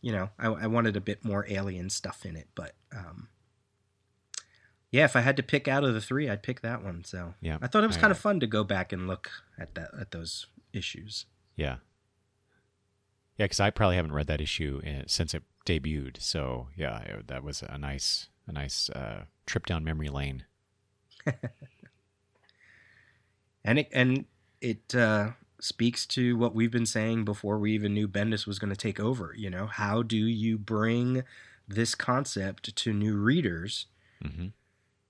you 0.00 0.10
know, 0.10 0.30
I, 0.38 0.46
I 0.48 0.66
wanted 0.66 0.96
a 0.96 1.00
bit 1.00 1.24
more 1.24 1.46
alien 1.48 1.90
stuff 1.90 2.24
in 2.24 2.34
it, 2.34 2.48
but 2.54 2.72
um, 2.96 3.28
yeah, 4.90 5.04
if 5.04 5.14
I 5.14 5.20
had 5.20 5.36
to 5.36 5.42
pick 5.42 5.68
out 5.68 5.84
of 5.84 5.94
the 5.94 6.00
three, 6.00 6.28
I'd 6.28 6.42
pick 6.42 6.62
that 6.62 6.82
one. 6.82 7.04
So 7.04 7.34
Yeah. 7.40 7.58
I 7.62 7.66
thought 7.68 7.84
it 7.84 7.88
was 7.88 7.98
I- 7.98 8.00
kind 8.00 8.10
of 8.10 8.18
fun 8.18 8.40
to 8.40 8.46
go 8.46 8.64
back 8.64 8.92
and 8.92 9.06
look 9.06 9.30
at 9.58 9.74
that 9.76 9.90
at 10.00 10.10
those 10.10 10.46
issues. 10.72 11.26
Yeah. 11.56 11.76
Yeah, 13.38 13.46
because 13.46 13.60
I 13.60 13.70
probably 13.70 13.96
haven't 13.96 14.12
read 14.12 14.26
that 14.26 14.40
issue 14.40 14.80
in, 14.84 15.08
since 15.08 15.34
it 15.34 15.42
debuted. 15.66 16.20
So 16.20 16.68
yeah, 16.76 16.98
it, 17.00 17.28
that 17.28 17.42
was 17.42 17.62
a 17.62 17.78
nice, 17.78 18.28
a 18.46 18.52
nice 18.52 18.90
uh, 18.90 19.24
trip 19.46 19.66
down 19.66 19.84
memory 19.84 20.08
lane. 20.08 20.44
and 23.64 23.78
it 23.78 23.88
and 23.92 24.24
it 24.60 24.94
uh, 24.94 25.30
speaks 25.60 26.06
to 26.06 26.36
what 26.36 26.54
we've 26.54 26.70
been 26.70 26.86
saying 26.86 27.24
before 27.24 27.58
we 27.58 27.72
even 27.72 27.94
knew 27.94 28.08
Bendis 28.08 28.46
was 28.46 28.58
going 28.58 28.70
to 28.72 28.76
take 28.76 29.00
over. 29.00 29.34
You 29.36 29.50
know, 29.50 29.66
how 29.66 30.02
do 30.02 30.16
you 30.16 30.58
bring 30.58 31.22
this 31.68 31.94
concept 31.94 32.74
to 32.76 32.92
new 32.92 33.16
readers 33.16 33.86
hmm 34.22 34.48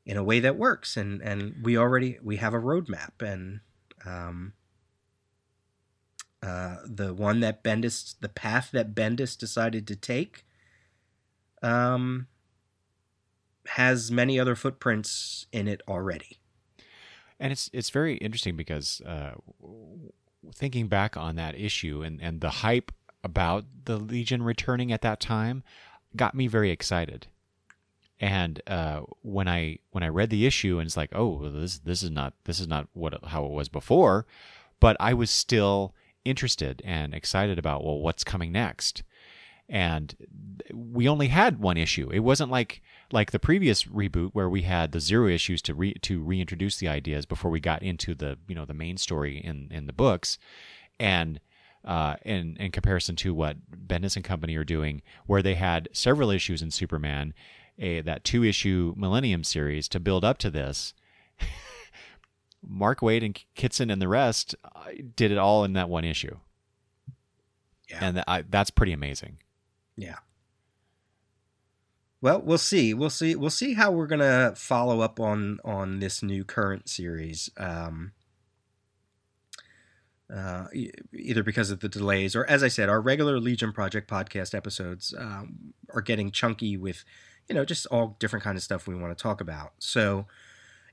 in 0.04 0.16
a 0.16 0.24
way 0.24 0.40
that 0.40 0.56
works? 0.56 0.96
And 0.96 1.22
and 1.22 1.56
we 1.62 1.76
already 1.76 2.18
we 2.22 2.36
have 2.36 2.54
a 2.54 2.60
roadmap, 2.60 3.20
and 3.20 3.60
um, 4.04 4.52
uh, 6.42 6.76
the 6.84 7.14
one 7.14 7.40
that 7.40 7.62
Bendis, 7.62 8.16
the 8.20 8.28
path 8.28 8.70
that 8.72 8.94
Bendis 8.94 9.38
decided 9.38 9.86
to 9.86 9.96
take, 9.96 10.44
um, 11.62 12.26
has 13.66 14.10
many 14.10 14.40
other 14.40 14.56
footprints 14.56 15.46
in 15.52 15.68
it 15.68 15.82
already. 15.86 16.38
And 17.38 17.52
it's 17.52 17.70
it's 17.72 17.90
very 17.90 18.16
interesting 18.16 18.56
because 18.56 19.00
uh, 19.02 19.32
thinking 20.54 20.88
back 20.88 21.16
on 21.16 21.36
that 21.36 21.58
issue 21.58 22.02
and, 22.02 22.20
and 22.20 22.40
the 22.40 22.50
hype 22.50 22.92
about 23.24 23.64
the 23.84 23.96
Legion 23.96 24.42
returning 24.42 24.92
at 24.92 25.02
that 25.02 25.20
time 25.20 25.62
got 26.16 26.34
me 26.34 26.46
very 26.46 26.70
excited. 26.70 27.28
And 28.20 28.60
uh, 28.66 29.00
when 29.22 29.48
I 29.48 29.78
when 29.90 30.04
I 30.04 30.08
read 30.08 30.30
the 30.30 30.46
issue 30.46 30.78
and 30.78 30.86
it's 30.86 30.96
like, 30.96 31.10
oh, 31.14 31.48
this 31.48 31.78
this 31.78 32.02
is 32.02 32.10
not 32.10 32.34
this 32.44 32.60
is 32.60 32.68
not 32.68 32.88
what 32.92 33.24
how 33.24 33.44
it 33.44 33.50
was 33.50 33.68
before, 33.68 34.26
but 34.78 34.96
I 35.00 35.14
was 35.14 35.30
still 35.30 35.94
interested 36.24 36.82
and 36.84 37.14
excited 37.14 37.58
about 37.58 37.84
well, 37.84 37.98
what's 37.98 38.24
coming 38.24 38.52
next. 38.52 39.02
And 39.68 40.14
we 40.72 41.08
only 41.08 41.28
had 41.28 41.60
one 41.60 41.76
issue. 41.76 42.10
It 42.10 42.20
wasn't 42.20 42.50
like 42.50 42.82
like 43.10 43.30
the 43.30 43.38
previous 43.38 43.84
reboot 43.84 44.30
where 44.32 44.48
we 44.48 44.62
had 44.62 44.92
the 44.92 45.00
zero 45.00 45.28
issues 45.28 45.62
to 45.62 45.74
re, 45.74 45.94
to 45.94 46.22
reintroduce 46.22 46.78
the 46.78 46.88
ideas 46.88 47.26
before 47.26 47.50
we 47.50 47.60
got 47.60 47.82
into 47.82 48.14
the 48.14 48.38
you 48.48 48.54
know 48.54 48.64
the 48.64 48.74
main 48.74 48.96
story 48.96 49.38
in 49.38 49.68
in 49.70 49.86
the 49.86 49.92
books, 49.92 50.38
and 50.98 51.40
uh, 51.84 52.16
in 52.24 52.56
in 52.58 52.70
comparison 52.70 53.16
to 53.16 53.34
what 53.34 53.56
Bendis 53.70 54.16
and 54.16 54.24
company 54.24 54.56
are 54.56 54.64
doing, 54.64 55.02
where 55.26 55.42
they 55.42 55.54
had 55.54 55.88
several 55.92 56.30
issues 56.30 56.62
in 56.62 56.70
Superman, 56.70 57.34
a 57.78 58.00
that 58.02 58.24
two 58.24 58.44
issue 58.44 58.94
Millennium 58.96 59.44
series 59.44 59.88
to 59.88 60.00
build 60.00 60.24
up 60.24 60.38
to 60.38 60.50
this. 60.50 60.94
Mark 62.66 63.00
Waid 63.00 63.24
and 63.24 63.38
Kitson 63.54 63.90
and 63.90 64.00
the 64.00 64.08
rest 64.08 64.54
uh, 64.64 64.86
did 65.16 65.30
it 65.32 65.38
all 65.38 65.64
in 65.64 65.72
that 65.74 65.88
one 65.88 66.04
issue, 66.04 66.36
Yeah. 67.90 67.98
and 68.00 68.16
that, 68.18 68.24
I, 68.28 68.42
that's 68.42 68.70
pretty 68.70 68.92
amazing. 68.92 69.38
Yeah. 69.96 70.16
Well, 72.20 72.40
we'll 72.40 72.58
see. 72.58 72.94
We'll 72.94 73.10
see. 73.10 73.34
We'll 73.34 73.50
see 73.50 73.74
how 73.74 73.90
we're 73.90 74.06
gonna 74.06 74.54
follow 74.56 75.00
up 75.00 75.18
on 75.18 75.58
on 75.64 75.98
this 75.98 76.22
new 76.22 76.44
current 76.44 76.88
series. 76.88 77.50
Um, 77.56 78.12
uh, 80.32 80.66
either 81.12 81.42
because 81.42 81.70
of 81.70 81.80
the 81.80 81.88
delays 81.90 82.34
or, 82.34 82.46
as 82.46 82.62
I 82.62 82.68
said, 82.68 82.88
our 82.88 83.00
regular 83.02 83.38
Legion 83.38 83.70
Project 83.72 84.08
podcast 84.08 84.54
episodes 84.54 85.12
um, 85.18 85.74
are 85.90 86.00
getting 86.00 86.30
chunky 86.30 86.78
with, 86.78 87.04
you 87.48 87.54
know, 87.54 87.66
just 87.66 87.84
all 87.86 88.16
different 88.18 88.42
kind 88.42 88.56
of 88.56 88.62
stuff 88.62 88.86
we 88.86 88.94
want 88.94 89.16
to 89.16 89.22
talk 89.22 89.42
about. 89.42 89.72
So 89.78 90.26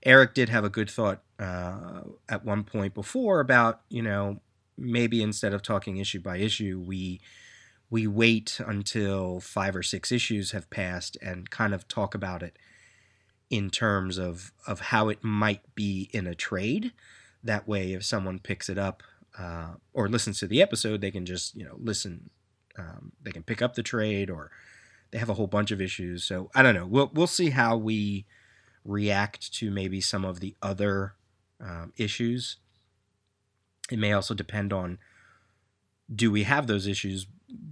Eric 0.04 0.34
did 0.34 0.50
have 0.50 0.64
a 0.64 0.70
good 0.70 0.90
thought 0.90 1.22
uh, 1.40 2.02
at 2.28 2.46
one 2.46 2.64
point 2.64 2.94
before 2.94 3.40
about, 3.40 3.82
you 3.90 4.02
know, 4.02 4.40
maybe 4.78 5.22
instead 5.22 5.54
of 5.54 5.62
talking 5.62 5.98
issue 5.98 6.20
by 6.20 6.38
issue, 6.38 6.82
we 6.86 7.22
we 7.90 8.06
wait 8.06 8.60
until 8.66 9.40
five 9.40 9.76
or 9.76 9.82
six 9.82 10.12
issues 10.12 10.52
have 10.52 10.70
passed 10.70 11.18
and 11.22 11.50
kind 11.50 11.74
of 11.74 11.88
talk 11.88 12.14
about 12.14 12.44
it 12.44 12.58
in 13.50 13.70
terms 13.70 14.18
of 14.18 14.52
of 14.68 14.80
how 14.80 15.10
it 15.10 15.24
might 15.24 15.62
be 15.76 16.10
in 16.14 16.28
a 16.28 16.36
trade. 16.36 16.94
That 17.44 17.68
way, 17.68 17.94
if 17.94 18.06
someone 18.06 18.40
picks 18.40 18.70
it 18.70 18.78
up 18.78 19.02
uh, 19.38 19.76
or 19.94 20.08
listens 20.08 20.40
to 20.40 20.48
the 20.48 20.62
episode, 20.62 21.02
they 21.02 21.12
can 21.12 21.26
just 21.26 21.56
you 21.56 21.66
know 21.66 21.76
listen. 21.78 22.30
Um, 22.78 23.12
they 23.22 23.32
can 23.32 23.44
pick 23.44 23.62
up 23.62 23.76
the 23.76 23.84
trade, 23.84 24.30
or 24.30 24.52
they 25.12 25.18
have 25.18 25.30
a 25.30 25.34
whole 25.34 25.48
bunch 25.48 25.72
of 25.72 25.82
issues. 25.82 26.24
So 26.24 26.50
I 26.56 26.62
don't 26.64 26.76
know. 26.76 26.86
We'll 26.86 27.12
we'll 27.14 27.28
see 27.28 27.50
how 27.50 27.76
we 27.76 28.26
react 28.86 29.54
to 29.56 29.72
maybe 29.72 30.02
some 30.02 30.26
of 30.26 30.40
the 30.40 30.56
other 30.62 31.16
um, 31.62 31.94
issues. 31.98 32.58
It 33.92 34.00
may 34.00 34.14
also 34.14 34.34
depend 34.34 34.72
on 34.72 35.00
do 36.14 36.32
we 36.32 36.44
have 36.44 36.68
those 36.68 36.88
issues 36.88 37.28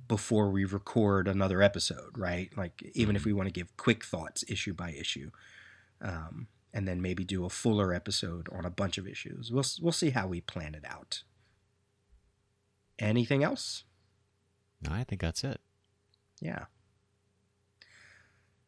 before 0.08 0.50
we 0.50 0.66
record 0.66 1.28
another 1.28 1.62
episode, 1.62 2.18
right? 2.18 2.50
Like 2.56 2.84
even 2.94 3.16
if 3.16 3.26
we 3.26 3.34
want 3.34 3.48
to 3.48 3.54
give 3.54 3.76
quick 3.78 4.04
thoughts 4.04 4.44
issue 4.48 4.74
by 4.74 4.92
issue, 4.92 5.32
um, 6.02 6.48
and 6.74 6.88
then 6.88 7.02
maybe 7.02 7.24
do 7.24 7.46
a 7.46 7.50
fuller 7.50 7.94
episode 7.94 8.48
on 8.52 8.66
a 8.66 8.70
bunch 8.70 8.98
of 8.98 9.08
issues. 9.08 9.52
We'll 9.52 9.66
we'll 9.82 9.92
see 9.92 10.12
how 10.12 10.28
we 10.28 10.42
plan 10.42 10.76
it 10.76 10.84
out. 10.88 11.24
Anything 13.00 13.44
else? 13.44 13.84
No, 14.82 14.92
I 14.92 15.04
think 15.04 15.22
that's 15.22 15.44
it. 15.44 15.60
Yeah. 16.40 16.66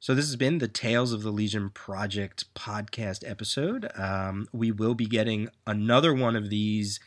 So 0.01 0.15
this 0.15 0.27
has 0.27 0.38
been 0.38 0.59
the 0.59 0.69
Tales 0.69 1.11
of 1.11 1.23
the 1.23 1.30
Legion 1.31 1.71
Project 1.71 2.45
podcast 2.53 3.30
episode. 3.30 3.91
Um, 3.97 4.47
we 4.53 4.71
will 4.71 4.95
be 4.95 5.05
getting 5.05 5.49
another 5.67 6.13
one 6.13 6.38
of 6.38 6.49
these, 6.49 7.01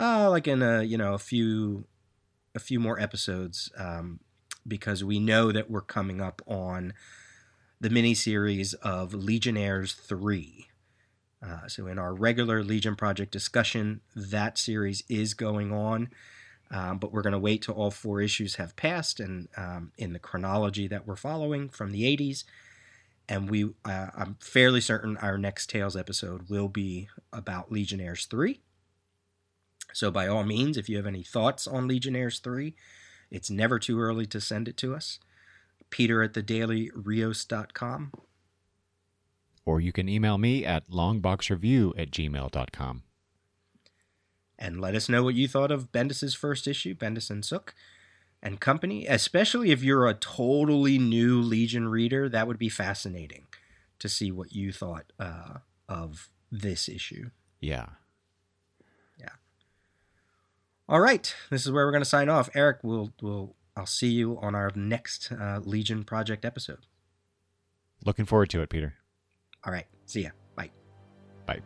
uh, 0.00 0.30
like 0.30 0.48
in 0.48 0.62
a 0.62 0.82
you 0.82 0.96
know 0.96 1.12
a 1.12 1.18
few, 1.18 1.84
a 2.54 2.58
few 2.58 2.80
more 2.80 2.98
episodes, 2.98 3.70
um, 3.76 4.20
because 4.66 5.04
we 5.04 5.18
know 5.18 5.52
that 5.52 5.70
we're 5.70 5.82
coming 5.82 6.22
up 6.22 6.40
on 6.46 6.94
the 7.78 7.90
mini 7.90 8.14
series 8.14 8.72
of 8.74 9.12
Legionnaires 9.12 9.92
three. 9.92 10.68
Uh, 11.46 11.68
so 11.68 11.86
in 11.86 11.98
our 11.98 12.14
regular 12.14 12.64
Legion 12.64 12.96
Project 12.96 13.32
discussion, 13.32 14.00
that 14.16 14.56
series 14.56 15.04
is 15.10 15.34
going 15.34 15.72
on. 15.74 16.08
Um, 16.70 16.98
but 16.98 17.12
we're 17.12 17.22
going 17.22 17.32
to 17.32 17.38
wait 17.38 17.62
till 17.62 17.74
all 17.74 17.90
four 17.90 18.20
issues 18.20 18.56
have 18.56 18.74
passed 18.76 19.20
and 19.20 19.48
um, 19.56 19.92
in 19.96 20.12
the 20.12 20.18
chronology 20.18 20.88
that 20.88 21.06
we're 21.06 21.16
following 21.16 21.68
from 21.68 21.92
the 21.92 22.02
80s. 22.02 22.44
And 23.28 23.48
we, 23.48 23.70
uh, 23.84 24.08
I'm 24.16 24.36
fairly 24.40 24.80
certain 24.80 25.16
our 25.18 25.38
next 25.38 25.70
Tales 25.70 25.96
episode 25.96 26.48
will 26.50 26.68
be 26.68 27.08
about 27.32 27.72
Legionnaires 27.72 28.26
3. 28.26 28.60
So, 29.92 30.10
by 30.10 30.26
all 30.26 30.44
means, 30.44 30.76
if 30.76 30.88
you 30.88 30.96
have 30.96 31.06
any 31.06 31.22
thoughts 31.22 31.66
on 31.66 31.86
Legionnaires 31.86 32.40
3, 32.40 32.74
it's 33.30 33.50
never 33.50 33.78
too 33.78 34.00
early 34.00 34.26
to 34.26 34.40
send 34.40 34.66
it 34.68 34.76
to 34.78 34.94
us. 34.94 35.20
Peter 35.90 36.22
at 36.22 36.32
thedailyrios.com. 36.32 38.12
Or 39.64 39.80
you 39.80 39.92
can 39.92 40.08
email 40.08 40.36
me 40.36 40.64
at 40.64 40.90
longboxreview 40.90 41.92
at 41.98 42.10
gmail.com. 42.10 43.02
and 44.58 44.80
let 44.80 44.94
us 44.94 45.08
know 45.08 45.22
what 45.22 45.34
you 45.34 45.48
thought 45.48 45.70
of 45.70 45.92
Bendis's 45.92 46.34
first 46.34 46.66
issue, 46.66 46.94
Bendis 46.94 47.30
and 47.30 47.44
Sook 47.44 47.74
and 48.42 48.60
Company. 48.60 49.06
Especially 49.06 49.70
if 49.70 49.82
you're 49.82 50.06
a 50.06 50.14
totally 50.14 50.98
new 50.98 51.40
Legion 51.40 51.88
reader, 51.88 52.28
that 52.28 52.46
would 52.46 52.58
be 52.58 52.68
fascinating 52.68 53.46
to 53.98 54.08
see 54.08 54.30
what 54.30 54.52
you 54.52 54.72
thought 54.72 55.12
uh, 55.18 55.58
of 55.88 56.30
this 56.50 56.88
issue. 56.88 57.30
Yeah. 57.60 57.86
Yeah. 59.18 59.30
All 60.88 61.00
right, 61.00 61.34
this 61.50 61.64
is 61.64 61.72
where 61.72 61.86
we're 61.86 61.92
going 61.92 62.02
to 62.02 62.08
sign 62.08 62.28
off. 62.28 62.50
Eric, 62.54 62.78
we'll, 62.82 63.12
we'll 63.20 63.56
I'll 63.76 63.86
see 63.86 64.10
you 64.10 64.38
on 64.40 64.54
our 64.54 64.70
next 64.74 65.32
uh, 65.32 65.60
Legion 65.64 66.04
Project 66.04 66.44
episode. 66.44 66.86
Looking 68.04 68.26
forward 68.26 68.50
to 68.50 68.60
it, 68.60 68.68
Peter. 68.68 68.94
All 69.64 69.72
right, 69.72 69.86
see 70.04 70.22
ya. 70.22 70.30
Bye. 70.54 70.70
Bye. 71.46 71.60